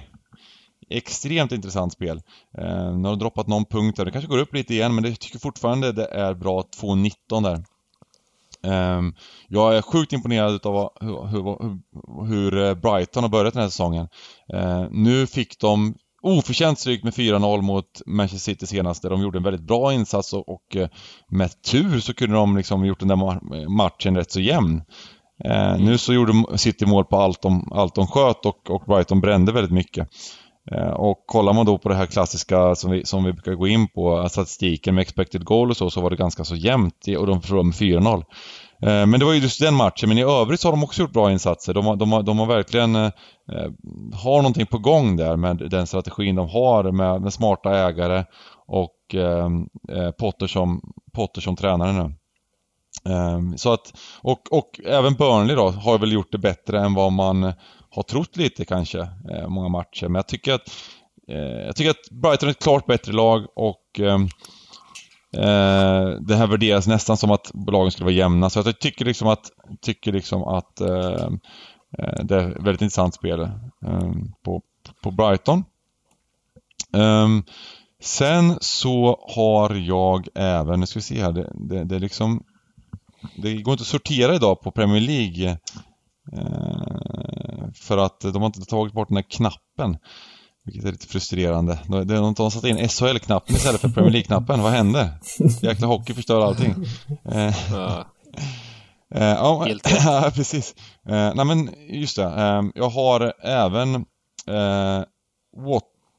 Extremt 0.89 1.51
intressant 1.51 1.93
spel. 1.93 2.21
Eh, 2.57 2.97
nu 2.97 3.07
har 3.07 3.15
de 3.15 3.19
droppat 3.19 3.47
någon 3.47 3.65
punkt 3.65 3.97
där, 3.97 4.05
det 4.05 4.11
kanske 4.11 4.29
går 4.29 4.37
upp 4.37 4.53
lite 4.53 4.73
igen 4.73 4.95
men 4.95 5.03
jag 5.03 5.19
tycker 5.19 5.39
fortfarande 5.39 5.91
det 5.91 6.05
är 6.05 6.33
bra 6.33 6.61
2-19 6.81 7.11
där. 7.43 7.63
Eh, 8.63 9.01
jag 9.47 9.77
är 9.77 9.81
sjukt 9.81 10.13
imponerad 10.13 10.65
av 10.65 10.91
hur, 10.99 11.25
hur, 11.27 11.79
hur, 12.25 12.57
eh, 12.57 12.73
Brighton 12.73 13.23
har 13.23 13.29
börjat 13.29 13.53
den 13.53 13.63
här 13.63 13.69
säsongen. 13.69 14.07
Eh, 14.53 14.85
nu 14.91 15.27
fick 15.27 15.59
de 15.59 15.95
oförtjänt 16.21 16.79
stryk 16.79 17.03
med 17.03 17.13
4-0 17.13 17.61
mot 17.61 18.01
Manchester 18.05 18.51
City 18.51 18.67
senast 18.67 19.01
där 19.01 19.09
de 19.09 19.21
gjorde 19.21 19.37
en 19.39 19.43
väldigt 19.43 19.67
bra 19.67 19.93
insats 19.93 20.33
och, 20.33 20.49
och 20.49 20.75
eh, 20.75 20.89
med 21.27 21.61
tur 21.61 21.99
så 21.99 22.13
kunde 22.13 22.35
de 22.35 22.57
liksom 22.57 22.85
gjort 22.85 22.99
den 22.99 23.07
där 23.07 23.67
matchen 23.69 24.15
rätt 24.15 24.31
så 24.31 24.39
jämn. 24.39 24.81
Eh. 25.45 25.77
Nu 25.79 25.97
så 25.97 26.13
gjorde 26.13 26.57
City 26.57 26.85
mål 26.85 27.05
på 27.05 27.17
allt 27.17 27.41
de, 27.41 27.71
allt 27.71 27.95
de 27.95 28.07
sköt 28.07 28.45
och, 28.45 28.69
och 28.69 28.83
Brighton 28.87 29.21
brände 29.21 29.51
väldigt 29.51 29.73
mycket. 29.73 30.09
Eh, 30.71 30.89
och 30.89 31.23
kollar 31.25 31.53
man 31.53 31.65
då 31.65 31.77
på 31.77 31.89
det 31.89 31.95
här 31.95 32.05
klassiska 32.05 32.75
som 32.75 32.91
vi, 32.91 33.05
som 33.05 33.23
vi 33.23 33.33
brukar 33.33 33.53
gå 33.53 33.67
in 33.67 33.87
på, 33.87 34.19
eh, 34.19 34.27
statistiken 34.27 34.95
med 34.95 35.01
expected 35.01 35.45
goal 35.45 35.69
och 35.69 35.77
så, 35.77 35.89
så 35.89 36.01
var 36.01 36.09
det 36.09 36.15
ganska 36.15 36.43
så 36.43 36.55
jämnt 36.55 37.07
och 37.17 37.27
de 37.27 37.41
förlorade 37.41 37.65
med 37.65 37.75
4-0. 37.75 38.23
Eh, 38.81 39.05
men 39.05 39.19
det 39.19 39.25
var 39.25 39.33
ju 39.33 39.39
just 39.39 39.61
den 39.61 39.73
matchen, 39.73 40.09
men 40.09 40.17
i 40.17 40.23
övrigt 40.23 40.59
så 40.59 40.67
har 40.67 40.71
de 40.71 40.83
också 40.83 41.01
gjort 41.01 41.13
bra 41.13 41.31
insatser. 41.31 41.73
De 41.73 41.85
har, 41.85 41.95
de 41.95 42.11
har, 42.11 42.23
de 42.23 42.39
har 42.39 42.45
verkligen 42.45 42.95
eh, 42.95 43.05
eh 43.51 43.71
har 44.13 44.37
någonting 44.37 44.65
på 44.65 44.77
gång 44.77 45.15
där 45.15 45.35
med 45.35 45.57
den 45.57 45.87
strategin 45.87 46.35
de 46.35 46.49
har 46.49 46.91
med, 46.91 47.21
med 47.21 47.33
smarta 47.33 47.87
ägare 47.87 48.25
och 48.67 49.15
eh, 49.15 49.47
eh 49.97 50.11
Potter, 50.11 50.47
som, 50.47 50.81
Potter 51.13 51.41
som 51.41 51.55
tränare 51.55 51.91
nu. 51.93 52.13
Ehm, 53.09 53.57
så 53.57 53.73
att, 53.73 53.93
och, 54.21 54.53
och 54.53 54.79
även 54.85 55.13
Burnley 55.13 55.55
då 55.55 55.69
har 55.69 55.99
väl 55.99 56.11
gjort 56.11 56.31
det 56.31 56.37
bättre 56.37 56.79
än 56.79 56.93
vad 56.93 57.11
man 57.11 57.53
har 57.89 58.03
trott 58.03 58.37
lite 58.37 58.65
kanske, 58.65 58.99
eh, 59.31 59.47
många 59.47 59.69
matcher. 59.69 60.07
Men 60.07 60.15
jag 60.15 60.27
tycker 60.27 60.53
att 60.53 60.69
eh, 61.27 61.65
jag 61.65 61.75
tycker 61.75 61.91
att 61.91 62.09
Brighton 62.11 62.49
är 62.49 62.51
ett 62.51 62.63
klart 62.63 62.85
bättre 62.85 63.13
lag 63.13 63.45
och 63.55 63.99
ehm, 63.99 64.23
eh, 65.37 66.19
det 66.19 66.35
här 66.35 66.47
värderas 66.47 66.87
nästan 66.87 67.17
som 67.17 67.31
att 67.31 67.51
lagen 67.67 67.91
skulle 67.91 68.05
vara 68.05 68.15
jämna. 68.15 68.49
Så 68.49 68.59
jag 68.59 68.79
tycker 68.79 69.05
liksom 69.05 69.27
att, 69.27 69.51
tycker 69.81 70.11
liksom 70.11 70.43
att 70.43 70.81
ehm, 70.81 71.39
det 72.23 72.35
är 72.35 72.49
ett 72.49 72.63
väldigt 72.63 72.81
intressant 72.81 73.15
spel 73.15 73.49
på, 74.43 74.61
på 75.03 75.11
Brighton. 75.11 75.63
Sen 78.01 78.57
så 78.61 79.25
har 79.35 79.75
jag 79.75 80.27
även, 80.35 80.79
nu 80.79 80.85
ska 80.85 80.99
vi 80.99 81.03
se 81.03 81.21
här, 81.21 81.31
det, 81.31 81.51
det, 81.55 81.83
det 81.83 81.95
är 81.95 81.99
liksom 81.99 82.43
det 83.35 83.53
går 83.53 83.71
inte 83.71 83.81
att 83.81 83.87
sortera 83.87 84.35
idag 84.35 84.61
på 84.61 84.71
Premier 84.71 85.01
League. 85.01 85.57
Eh, 86.33 87.71
för 87.73 87.97
att 87.97 88.19
de 88.19 88.35
har 88.35 88.45
inte 88.45 88.61
tagit 88.61 88.93
bort 88.93 89.07
den 89.07 89.17
här 89.17 89.25
knappen. 89.29 89.97
Vilket 90.65 90.85
är 90.85 90.91
lite 90.91 91.07
frustrerande. 91.07 91.79
De, 91.87 92.07
de, 92.07 92.33
de 92.33 92.51
satt 92.51 92.63
in 92.63 92.89
SHL-knappen 92.89 93.55
istället 93.55 93.81
för 93.81 93.89
Premier 93.89 94.11
League-knappen. 94.11 94.61
Vad 94.61 94.71
hände? 94.71 95.19
Jäkla 95.61 95.87
hockey 95.87 96.13
förstör 96.13 96.41
allting. 96.41 96.75
Eh, 97.25 97.47
eh, 97.47 98.03
ja, 99.11 99.67
ja, 100.05 100.31
precis. 100.35 100.75
Eh, 101.09 101.31
nej 101.35 101.45
men 101.45 101.69
just 101.89 102.15
det. 102.15 102.23
Eh, 102.23 102.63
jag 102.75 102.89
har 102.89 103.33
även 103.43 103.95
eh, 104.47 105.03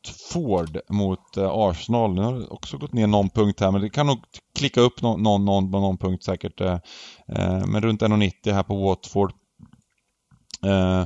Watford 0.08 0.80
mot 0.88 1.36
eh, 1.36 1.50
Arsenal. 1.50 2.14
Nu 2.14 2.22
har 2.22 2.32
det 2.32 2.46
också 2.46 2.78
gått 2.78 2.92
ner 2.92 3.06
någon 3.06 3.28
punkt 3.28 3.60
här 3.60 3.70
men 3.70 3.80
det 3.80 3.90
kan 3.90 4.06
nog 4.06 4.18
klicka 4.54 4.80
upp 4.80 5.02
någon, 5.02 5.22
någon, 5.22 5.44
någon, 5.44 5.70
någon 5.70 5.98
punkt 5.98 6.24
säkert. 6.24 6.60
Eh, 6.60 6.78
eh 7.28 7.66
men 7.66 7.80
runt 7.80 8.02
1,90 8.02 8.52
här 8.52 8.62
på 8.62 8.76
Watford. 8.76 9.32
Eh, 10.64 11.04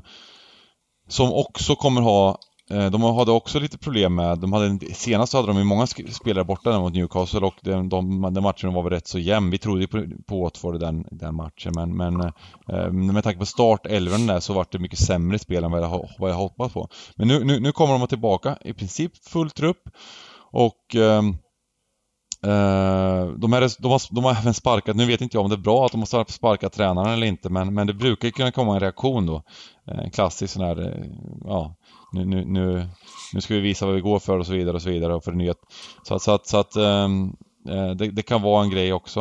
som 1.09 1.33
också 1.33 1.75
kommer 1.75 2.01
ha 2.01 2.39
Eh, 2.71 2.91
de 2.91 3.03
hade 3.03 3.31
också 3.31 3.61
lite 3.61 3.79
problem 3.79 4.15
med, 4.15 4.39
de 4.39 4.53
hade, 4.53 4.95
senast 4.95 5.33
hade 5.33 5.47
de 5.47 5.59
ju 5.59 5.65
många 5.65 5.87
spelare 5.87 6.45
borta 6.45 6.81
mot 6.81 6.95
Newcastle 6.95 7.41
och 7.41 7.55
de, 7.63 7.89
de, 7.89 8.23
den 8.35 8.43
matchen 8.43 8.73
var 8.73 8.83
väl 8.83 8.93
rätt 8.93 9.07
så 9.07 9.19
jämn. 9.19 9.51
Vi 9.51 9.59
trodde 9.59 9.81
ju 9.81 9.87
på, 9.87 10.07
på 10.27 10.43
Watford 10.43 10.81
den, 10.81 11.07
den 11.11 11.35
matchen 11.35 11.73
men, 11.75 11.97
men 11.97 12.21
eh, 12.69 12.93
med 12.93 13.25
tanke 13.25 13.39
på 13.39 13.47
startelvan 13.47 14.27
där 14.27 14.41
så 14.41 14.53
var 14.53 14.67
det 14.71 14.79
mycket 14.79 14.99
sämre 14.99 15.39
spel 15.39 15.65
än 15.65 15.71
vad 15.71 15.83
jag, 15.83 16.09
vad 16.19 16.31
jag 16.31 16.37
hoppats 16.37 16.75
på. 16.75 16.89
Men 17.17 17.29
nu, 17.29 17.45
nu, 17.45 17.61
nu 17.61 17.73
kommer 17.73 17.99
de 17.99 18.07
tillbaka 18.07 18.59
i 18.65 18.73
princip 18.73 19.25
full 19.25 19.51
trupp 19.51 19.89
och 20.53 20.97
Uh, 22.47 23.29
de, 23.37 23.53
är, 23.53 23.83
de, 23.83 23.91
har, 23.91 24.15
de 24.15 24.25
har 24.25 24.31
även 24.41 24.55
sparkat, 24.55 24.97
nu 24.97 25.07
vet 25.07 25.21
inte 25.21 25.37
jag 25.37 25.45
om 25.45 25.51
det 25.51 25.57
är 25.57 25.59
bra 25.59 25.87
att 25.87 25.93
de 25.93 26.01
har 26.01 26.33
sparkat 26.33 26.73
tränaren 26.73 27.13
eller 27.13 27.27
inte 27.27 27.49
men, 27.51 27.75
men 27.75 27.87
det 27.87 27.95
brukar 27.95 28.29
ju 28.29 28.33
kunna 28.33 28.51
komma 28.51 28.75
en 28.75 28.81
reaktion 28.81 29.27
då. 29.27 29.43
En 29.85 30.11
klassisk 30.11 30.55
sån 30.55 30.63
här, 30.63 30.81
uh, 30.81 31.05
ja, 31.45 31.75
nu, 32.13 32.25
nu, 32.25 32.45
nu, 32.45 32.87
nu 33.33 33.41
ska 33.41 33.55
vi 33.55 33.61
visa 33.61 33.87
vad 33.87 33.95
vi 33.95 34.01
går 34.01 34.19
för 34.19 34.39
och 34.39 34.47
så 34.47 34.53
vidare 34.53 34.75
och 34.75 34.83
så 34.83 34.91
vidare 34.91 35.15
och 35.15 35.25
förnyat. 35.25 35.59
Så, 36.03 36.19
så 36.19 36.35
att, 36.35 36.47
så 36.47 36.57
att 36.57 36.77
um, 36.77 37.37
det, 37.97 38.11
det, 38.11 38.23
kan 38.23 38.43
vara 38.43 38.65
en 38.65 38.71
grej 38.71 38.93
också. 38.93 39.21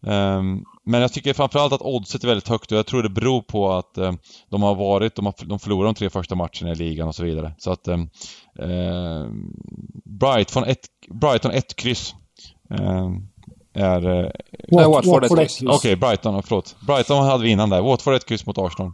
Um, 0.00 0.64
men 0.84 1.00
jag 1.00 1.12
tycker 1.12 1.34
framförallt 1.34 1.72
att 1.72 1.82
oddset 1.82 2.24
är 2.24 2.28
väldigt 2.28 2.48
högt 2.48 2.72
och 2.72 2.78
jag 2.78 2.86
tror 2.86 3.02
det 3.02 3.08
beror 3.08 3.42
på 3.42 3.72
att 3.72 3.98
uh, 3.98 4.12
de 4.48 4.62
har 4.62 4.74
varit, 4.74 5.14
de 5.14 5.26
har 5.26 5.34
de 5.44 5.58
förlorat 5.58 5.96
de 5.96 5.98
tre 5.98 6.10
första 6.10 6.34
matcherna 6.34 6.72
i 6.72 6.74
ligan 6.74 7.08
och 7.08 7.14
så 7.14 7.24
vidare. 7.24 7.52
Så 7.58 7.72
att 7.72 7.88
um, 7.88 8.10
Brighton 10.04 10.64
1 10.64 10.78
Brighton 11.08 11.50
ett 11.50 11.76
kryss 11.76 12.14
är... 13.74 14.08
Eh, 14.08 14.30
Nej, 14.68 14.86
Watford, 14.86 15.04
Watford 15.04 15.24
ett 15.24 15.38
kryss. 15.38 15.62
Okej, 15.62 15.76
okay, 15.76 15.96
Brighton, 15.96 16.42
förlåt. 16.42 16.76
Brighton 16.86 17.26
hade 17.26 17.44
vi 17.44 17.50
innan 17.50 17.70
där. 17.70 17.82
Watford 17.82 18.14
ett 18.14 18.26
kryss 18.26 18.46
mot 18.46 18.58
Arsenal. 18.58 18.92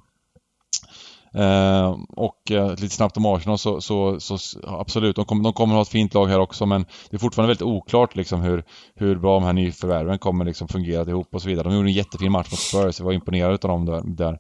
Eh, 1.37 1.97
och 2.09 2.51
eh, 2.51 2.71
lite 2.71 2.89
snabbt 2.89 3.17
om 3.17 3.27
Arsenal 3.27 3.59
så, 3.59 3.81
så, 3.81 4.21
så 4.21 4.39
absolut, 4.63 5.17
de, 5.17 5.25
kommer, 5.25 5.45
de 5.45 5.53
kommer 5.53 5.75
ha 5.75 5.83
ett 5.83 5.89
fint 5.89 6.15
lag 6.15 6.27
här 6.27 6.41
också 6.41 6.67
men 6.67 6.87
det 7.11 7.17
är 7.17 7.19
fortfarande 7.19 7.49
väldigt 7.49 7.67
oklart 7.67 8.17
liksom 8.17 8.41
hur, 8.41 8.65
hur 8.95 9.17
bra 9.17 9.35
de 9.35 9.45
här 9.45 9.53
nyförvärven 9.53 10.19
kommer 10.19 10.45
liksom 10.45 10.69
fungera 10.69 11.11
ihop 11.11 11.35
och 11.35 11.43
så 11.43 11.49
vidare. 11.49 11.69
De 11.69 11.75
gjorde 11.77 11.89
en 11.89 11.93
jättefin 11.93 12.33
match 12.33 12.51
mot 12.51 12.59
Spurs, 12.59 12.99
jag 12.99 13.07
var 13.07 13.13
imponerad 13.13 13.53
av 13.53 13.59
dem 13.59 13.85
där. 13.87 14.03
där. 14.05 14.39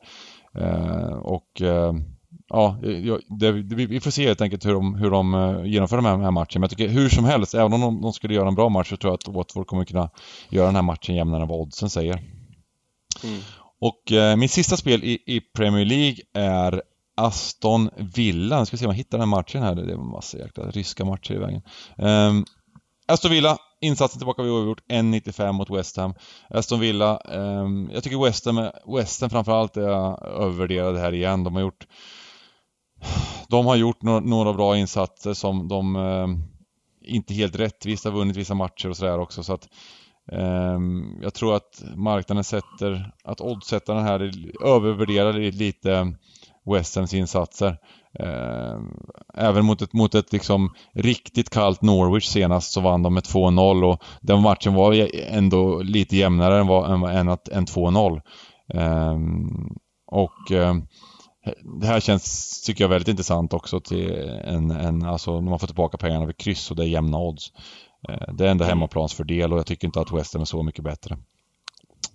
Eh, 0.59 1.17
och 1.17 1.63
eh, 1.63 1.93
ja, 2.49 2.79
det, 3.41 3.53
vi 3.53 4.01
får 4.01 4.11
se 4.11 4.27
helt 4.27 4.41
enkelt 4.41 4.67
hur 4.67 4.73
de, 4.73 4.95
hur 4.95 5.11
de 5.11 5.35
eh, 5.35 5.65
genomför 5.65 5.97
de 5.97 6.05
här, 6.05 6.17
här 6.17 6.31
matcherna. 6.31 6.49
Men 6.55 6.63
jag 6.63 6.71
tycker 6.71 6.89
hur 6.89 7.09
som 7.09 7.25
helst, 7.25 7.55
även 7.55 7.73
om 7.73 7.81
de, 7.81 8.01
de, 8.01 8.13
skulle 8.13 8.35
göra 8.35 8.49
en 8.49 8.55
bra 8.55 8.69
match 8.69 8.89
så 8.89 8.97
tror 8.97 9.11
jag 9.11 9.15
att 9.15 9.35
Watford 9.35 9.67
kommer 9.67 9.85
kunna 9.85 10.11
göra 10.49 10.67
den 10.67 10.75
här 10.75 10.83
matchen 10.83 11.15
jämnare 11.15 11.43
än 11.43 11.49
vad 11.49 11.61
oddsen 11.61 11.91
säger. 11.91 12.15
Mm. 13.25 13.41
Och 13.81 14.13
eh, 14.13 14.37
mitt 14.37 14.51
sista 14.51 14.77
spel 14.77 15.05
i, 15.05 15.23
i, 15.27 15.41
Premier 15.41 15.85
League 15.85 16.17
är 16.35 16.83
Aston 17.17 17.91
Villa. 17.97 18.59
Nu 18.59 18.67
ska 18.67 18.75
vi 18.75 18.79
se 18.79 18.87
om 18.87 18.91
jag 18.91 18.97
hittar 18.97 19.19
den 19.19 19.29
här 19.29 19.37
matchen 19.37 19.63
här. 19.63 19.75
Det 19.75 19.83
är 19.83 19.89
en 19.89 20.07
massa 20.07 20.39
jäkla 20.39 20.71
ryska 20.71 21.05
matcher 21.05 21.35
i 21.35 21.39
vägen. 21.39 21.63
Um, 21.97 22.45
Aston 23.07 23.31
Villa 23.31 23.59
insatsen 23.81 24.19
tillbaka 24.19 24.43
vid 24.43 24.53
oavgjort, 24.53 24.83
1,95 24.89 25.53
mot 25.53 25.71
West 25.71 25.97
Ham. 25.97 26.15
Aston 26.51 26.81
Villa, 26.81 27.21
eh, 27.25 27.67
jag 27.93 28.03
tycker 28.03 28.25
West 28.25 28.47
Ham, 28.47 28.71
West 28.97 29.21
Ham 29.21 29.31
framförallt 29.31 29.77
är 29.77 30.25
övervärderade 30.25 30.99
här 30.99 31.15
igen. 31.15 31.45
De 31.45 31.55
har 31.55 31.61
gjort 31.61 31.87
de 33.49 33.67
har 33.67 33.77
gjort 33.77 34.03
några, 34.03 34.21
några 34.21 34.53
bra 34.53 34.77
insatser 34.77 35.35
som 35.35 35.69
de 35.69 35.97
eh, 35.97 36.29
inte 37.15 37.35
helt 37.35 37.57
rättvist 37.57 38.05
har 38.05 38.13
vunnit 38.13 38.37
vissa 38.37 38.55
matcher 38.55 38.89
och 38.89 38.97
sådär 38.97 39.19
också 39.19 39.43
så 39.43 39.53
att 39.53 39.65
eh, 39.65 39.69
Ehm, 40.33 41.19
jag 41.23 41.35
tror 41.35 41.57
att 41.57 41.85
marknaden 41.97 42.45
sätter, 42.45 43.13
att 43.25 43.41
oddsättarna 43.41 44.03
här 44.03 44.33
övervärderar 44.65 45.33
lite 45.33 46.15
West 46.65 47.13
insatser. 47.13 47.79
Ehm, 48.19 48.97
även 49.35 49.65
mot 49.65 49.83
ett, 49.83 49.93
mot 49.93 50.15
ett 50.15 50.33
liksom 50.33 50.75
riktigt 50.95 51.51
kallt 51.51 51.83
Norwich 51.83 52.27
senast 52.27 52.73
så 52.73 52.81
vann 52.81 53.03
de 53.03 53.15
med 53.15 53.23
2-0 53.23 53.85
och 53.85 54.03
den 54.21 54.43
matchen 54.43 54.75
var 54.75 55.09
ändå 55.31 55.83
lite 55.83 56.17
jämnare 56.17 56.61
än, 56.61 56.67
vad, 56.67 56.93
än, 56.93 57.03
än, 57.03 57.39
än 57.53 57.67
2-0. 57.67 58.21
Ehm, 58.75 59.77
och 60.07 60.53
eh, 60.53 60.75
det 61.81 61.87
här 61.87 62.01
känns, 62.01 62.63
tycker 62.63 62.85
jag, 62.85 62.89
väldigt 62.89 63.09
intressant 63.09 63.53
också 63.53 63.81
till 63.81 64.13
en, 64.45 64.71
en 64.71 65.03
alltså 65.03 65.41
när 65.41 65.51
man 65.51 65.59
får 65.59 65.67
tillbaka 65.67 65.99
pengarna 65.99 66.27
vid 66.27 66.37
kryss 66.37 66.71
och 66.71 66.77
det 66.77 66.85
är 66.85 66.89
jämna 66.89 67.19
odds. 67.19 67.53
Eh, 68.09 68.35
det 68.35 68.47
är 68.47 68.51
ändå 68.51 68.65
mm. 68.65 68.69
hemmaplansfördel 68.69 69.53
och 69.53 69.59
jag 69.59 69.67
tycker 69.67 69.87
inte 69.87 70.01
att 70.01 70.13
West 70.13 70.33
Ham 70.33 70.43
är 70.43 70.47
så 70.47 70.63
mycket 70.63 70.85
bättre. 70.85 71.19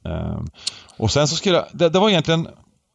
Um, 0.03 0.47
och 0.97 1.11
sen 1.11 1.27
så 1.27 1.35
skulle 1.35 1.55
jag, 1.55 1.65
det, 1.73 1.89
det 1.89 1.99
var 1.99 2.09
egentligen 2.09 2.47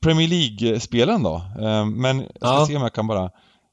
Premier 0.03 0.29
League-spelen 0.29 1.23
då. 1.23 1.43
Um, 1.59 2.01
men 2.01 2.19
jag 2.19 2.29
ska 2.29 2.49
ja. 2.49 2.67
se 2.67 2.77
om 2.77 2.83
jag 2.83 2.93
kan 2.93 3.07
bara 3.07 3.31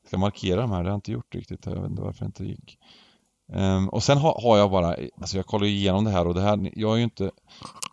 ska 0.07 0.17
markera 0.17 0.61
de 0.61 0.71
här, 0.71 0.77
det 0.77 0.83
har 0.83 0.91
jag 0.91 0.97
inte 0.97 1.11
gjort 1.11 1.35
riktigt. 1.35 1.65
Jag 1.65 1.81
vet 1.81 1.89
inte 1.89 2.01
varför 2.01 2.19
det 2.19 2.25
inte 2.25 2.45
gick. 2.45 2.77
Um, 3.53 3.89
och 3.89 4.03
sen 4.03 4.17
har, 4.17 4.41
har, 4.41 4.57
jag 4.57 4.71
bara, 4.71 4.95
alltså 5.21 5.37
jag 5.37 5.45
kollar 5.45 5.65
igenom 5.65 6.03
det 6.03 6.11
här 6.11 6.27
och 6.27 6.33
det 6.33 6.41
här, 6.41 6.71
jag 6.73 6.93
är 6.93 6.97
ju 6.97 7.03
inte, 7.03 7.31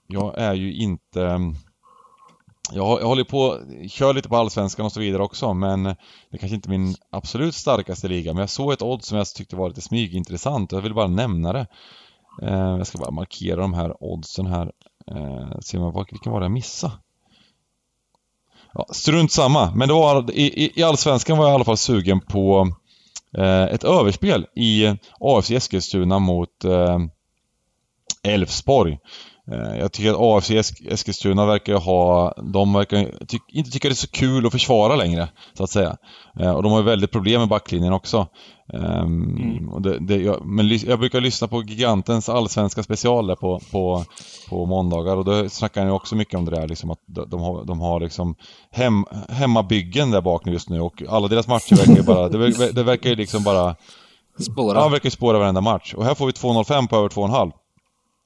jag 0.06 0.38
är 0.38 0.54
ju 0.54 0.74
inte 0.74 1.54
jag, 2.72 3.00
jag 3.00 3.06
håller 3.06 3.24
på, 3.24 3.58
kör 3.88 4.14
lite 4.14 4.28
på 4.28 4.36
Allsvenskan 4.36 4.86
och 4.86 4.92
så 4.92 5.00
vidare 5.00 5.22
också 5.22 5.54
men 5.54 5.82
det 6.30 6.38
kanske 6.38 6.54
inte 6.54 6.68
är 6.68 6.78
min 6.78 6.94
absolut 7.10 7.54
starkaste 7.54 8.08
liga 8.08 8.32
men 8.32 8.40
jag 8.40 8.50
såg 8.50 8.72
ett 8.72 8.82
odds 8.82 9.06
som 9.06 9.18
jag 9.18 9.26
tyckte 9.26 9.56
var 9.56 9.68
lite 9.68 9.80
smygintressant 9.80 10.72
och 10.72 10.76
jag 10.76 10.82
vill 10.82 10.94
bara 10.94 11.06
nämna 11.06 11.52
det. 11.52 11.66
Eh, 12.42 12.76
jag 12.76 12.86
ska 12.86 12.98
bara 12.98 13.10
markera 13.10 13.60
de 13.60 13.74
här 13.74 14.04
oddsen 14.04 14.46
här. 14.46 14.72
Eh, 15.06 15.58
se 15.60 15.78
vad, 15.78 16.06
vilken 16.10 16.32
var 16.32 16.40
det 16.40 16.44
jag 16.44 16.52
missade? 16.52 16.92
Ja, 18.72 18.86
strunt 18.90 19.32
samma, 19.32 19.74
men 19.74 19.88
det 19.88 19.94
var, 19.94 20.30
i, 20.30 20.72
i 20.80 20.82
Allsvenskan 20.82 21.38
var 21.38 21.44
jag 21.44 21.52
i 21.52 21.54
alla 21.54 21.64
fall 21.64 21.76
sugen 21.76 22.20
på 22.20 22.68
eh, 23.38 23.62
ett 23.62 23.84
överspel 23.84 24.46
i 24.54 24.96
AFC 25.20 25.50
Eskilstuna 25.50 26.18
mot 26.18 26.64
eh, 26.64 26.98
Elfsborg. 28.22 28.98
Eh, 29.50 29.78
jag 29.78 29.92
tycker 29.92 30.10
att 30.10 30.20
AFC 30.20 30.50
Eskilstuna 30.88 31.46
verkar 31.46 31.74
ha, 31.74 32.34
de 32.42 32.72
verkar 32.72 33.26
ty 33.26 33.38
inte 33.48 33.70
tycka 33.70 33.88
det 33.88 33.92
är 33.92 33.96
så 33.96 34.08
kul 34.08 34.46
att 34.46 34.52
försvara 34.52 34.96
längre, 34.96 35.28
så 35.54 35.64
att 35.64 35.70
säga. 35.70 35.96
Eh, 36.40 36.50
och 36.50 36.62
de 36.62 36.72
har 36.72 36.78
ju 36.78 36.84
väldigt 36.84 37.10
problem 37.10 37.40
med 37.40 37.48
backlinjen 37.48 37.92
också. 37.92 38.26
Um, 38.72 39.36
mm. 39.38 39.82
det, 39.82 39.98
det, 39.98 40.16
jag, 40.16 40.46
men 40.46 40.78
jag 40.78 40.98
brukar 40.98 41.20
lyssna 41.20 41.48
på 41.48 41.62
Gigantens 41.62 42.28
allsvenska 42.28 42.82
special 42.82 43.26
där 43.26 43.34
på, 43.34 43.60
på, 43.70 44.04
på 44.48 44.66
måndagar 44.66 45.16
och 45.16 45.24
då 45.24 45.48
snackar 45.48 45.80
han 45.80 45.90
ju 45.90 45.94
också 45.94 46.16
mycket 46.16 46.34
om 46.34 46.44
det 46.44 46.50
där 46.50 46.68
liksom 46.68 46.90
att 46.90 46.98
de 47.06 47.40
har, 47.40 47.64
de 47.64 47.80
har 47.80 48.00
liksom 48.00 48.34
hem, 48.70 49.04
hemmabyggen 49.28 50.10
där 50.10 50.20
bak 50.20 50.44
nu 50.44 50.52
just 50.52 50.68
nu 50.68 50.80
och 50.80 51.02
alla 51.08 51.28
deras 51.28 51.48
matcher 51.48 51.76
verkar 51.76 51.96
ju 51.96 52.02
bara, 52.02 52.28
det, 52.28 52.72
det 52.72 52.82
verkar 52.82 53.10
ju 53.10 53.16
liksom 53.16 53.44
bara 53.44 53.76
Spåra. 54.38 54.78
Ja, 54.78 54.88
verkar 54.88 55.10
spåra 55.10 55.38
varenda 55.38 55.60
match. 55.60 55.94
Och 55.94 56.04
här 56.04 56.14
får 56.14 56.26
vi 56.26 56.32
2.05 56.32 56.88
på 56.88 56.96
över 56.96 57.08
2,5. 57.08 57.52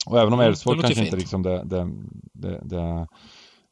Och 0.06 0.20
även 0.20 0.32
om 0.32 0.40
Elfsborg 0.40 0.80
kanske 0.80 0.94
fint. 0.94 1.06
inte 1.06 1.16
liksom 1.16 1.42
det, 1.42 1.62
det, 1.64 1.88
det, 2.32 2.60
det 2.64 3.06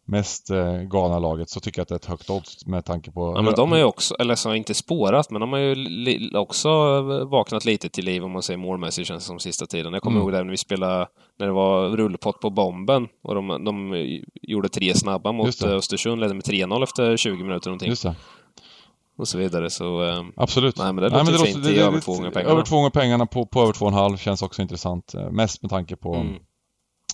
mest 0.04 0.50
eh, 0.50 0.76
galna 0.76 1.18
laget 1.18 1.50
så 1.50 1.60
tycker 1.60 1.78
jag 1.78 1.82
att 1.82 1.88
det 1.88 1.94
är 1.94 1.96
ett 1.96 2.04
högt 2.04 2.30
odds 2.30 2.66
med 2.66 2.84
tanke 2.84 3.10
på... 3.10 3.32
Ja, 3.36 3.42
men 3.42 3.54
de 3.54 3.70
har 3.70 3.78
ju 3.78 3.84
också, 3.84 4.14
eller 4.14 4.34
så 4.34 4.54
inte 4.54 4.74
spårat, 4.74 5.30
men 5.30 5.40
de 5.40 5.52
har 5.52 5.59
ju 5.59 6.38
också 6.38 7.00
vaknat 7.24 7.64
lite 7.64 7.88
till 7.88 8.04
liv 8.04 8.24
om 8.24 8.30
man 8.30 8.42
säger 8.42 8.59
målmässigt 8.59 9.09
känns 9.09 9.24
det 9.24 9.26
som 9.26 9.38
sista 9.38 9.66
tiden. 9.66 9.92
Jag 9.92 10.02
kommer 10.02 10.16
mm. 10.16 10.22
ihåg 10.22 10.32
det 10.32 10.44
när 10.44 10.50
vi 10.50 10.56
spelade, 10.56 11.06
när 11.38 11.46
det 11.46 11.52
var 11.52 11.88
rullpott 11.88 12.40
på 12.40 12.50
bomben 12.50 13.09
och 13.22 13.34
de, 13.34 13.64
de 13.64 13.94
gjorde 14.42 14.68
tre 14.68 14.94
snabba 14.94 15.32
mot 15.32 15.62
Östersund, 15.62 16.20
ledde 16.20 16.34
med 16.34 16.44
3-0 16.44 16.82
efter 16.82 17.16
20 17.16 17.44
minuter 17.44 17.70
någonting. 17.70 17.88
Just 17.88 18.02
det 18.02 18.14
och 19.23 19.28
så 19.28 19.39
vidare. 19.39 19.70
Så, 19.70 20.05
eh, 20.05 20.24
Absolut. 20.36 20.78
Nej, 20.78 20.93
men 20.93 21.05
det 21.05 21.11
låter 21.11 21.32
nej, 21.32 21.53
fint. 21.53 21.65
Det, 21.65 21.73
det, 21.73 21.81
över 21.81 22.01
två 22.01 22.12
gånger 22.12 22.31
pengarna. 22.31 22.53
Över 22.53 22.62
två 22.62 22.77
gånger 22.77 22.90
pengarna 22.90 23.27
på, 23.27 23.47
på 23.47 23.62
över 23.62 23.73
två 23.73 23.85
och 23.85 23.93
en 23.93 23.99
halv 23.99 24.16
känns 24.16 24.43
också 24.43 24.62
intressant. 24.62 25.15
Eh, 25.15 25.31
mest 25.31 25.62
med 25.62 25.70
tanke 25.70 25.97
på... 25.97 26.15
Mm. 26.15 26.35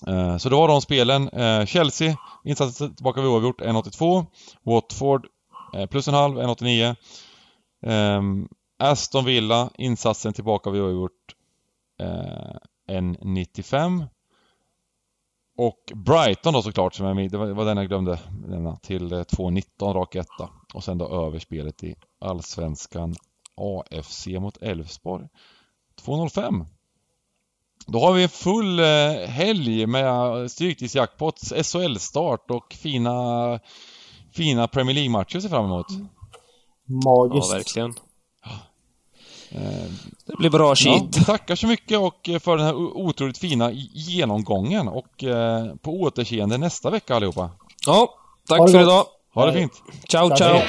Eh, 0.06 0.36
så 0.36 0.48
det 0.48 0.56
var 0.56 0.68
de 0.68 0.80
spelen. 0.80 1.28
Eh, 1.28 1.66
Chelsea, 1.66 2.16
insatsen 2.44 2.94
tillbaka 2.94 3.20
vid 3.20 3.30
oavgjort, 3.30 3.60
1,82. 3.60 4.26
Watford, 4.62 5.26
eh, 5.74 5.86
plus 5.86 6.08
en 6.08 6.14
halv, 6.14 6.38
1,89. 6.38 6.96
Ehm, 7.86 8.48
Aston 8.78 9.24
Villa, 9.24 9.70
insatsen 9.78 10.32
tillbaka 10.32 10.70
vid 10.70 10.82
oavgjort, 10.82 11.12
1,95. 12.88 14.06
Och 15.58 15.92
Brighton 15.94 16.52
då 16.52 16.62
såklart 16.62 16.94
som 16.94 17.06
är 17.06 17.14
med, 17.14 17.30
det 17.30 17.38
var 17.38 17.64
den 17.64 17.76
jag 17.76 17.88
glömde 17.88 18.18
nämna, 18.46 18.76
till 18.76 19.12
2.19 19.12 19.94
rak 19.94 20.14
etta. 20.14 20.50
Och 20.74 20.84
sen 20.84 20.98
då 20.98 21.26
överspelet 21.26 21.84
i 21.84 21.94
Allsvenskan 22.20 23.14
AFC 23.56 24.26
mot 24.26 24.62
Elfsborg. 24.62 25.28
2.05. 26.02 26.66
Då 27.86 27.98
har 27.98 28.12
vi 28.12 28.28
full 28.28 28.80
eh, 28.80 29.28
helg 29.28 29.86
med 29.86 30.50
Stryktipsjackpots, 30.50 31.52
SHL-start 31.52 32.50
och 32.50 32.74
fina, 32.74 33.60
fina 34.32 34.68
Premier 34.68 34.94
League-matcher 34.94 35.36
att 35.36 35.42
se 35.42 35.48
fram 35.48 35.64
emot. 35.64 35.86
Magiskt. 37.04 37.50
Ja, 37.50 37.56
verkligen. 37.56 37.94
Det 40.26 40.36
blir 40.38 40.50
bra 40.50 40.76
shit. 40.76 41.16
Ja, 41.16 41.24
tackar 41.24 41.54
så 41.56 41.66
mycket 41.66 41.98
och 41.98 42.30
för 42.40 42.56
den 42.56 42.66
här 42.66 42.74
otroligt 42.74 43.38
fina 43.38 43.70
genomgången 43.92 44.88
och 44.88 45.24
eh, 45.24 45.74
på 45.82 46.00
återseende 46.00 46.58
nästa 46.58 46.90
vecka 46.90 47.16
allihopa. 47.16 47.50
Ja, 47.86 48.14
tack 48.48 48.70
för 48.70 48.80
idag. 48.80 49.04
Ha 49.34 49.46
det 49.46 49.52
fint. 49.52 49.72
Ciao, 50.08 50.36
ciao. 50.36 50.60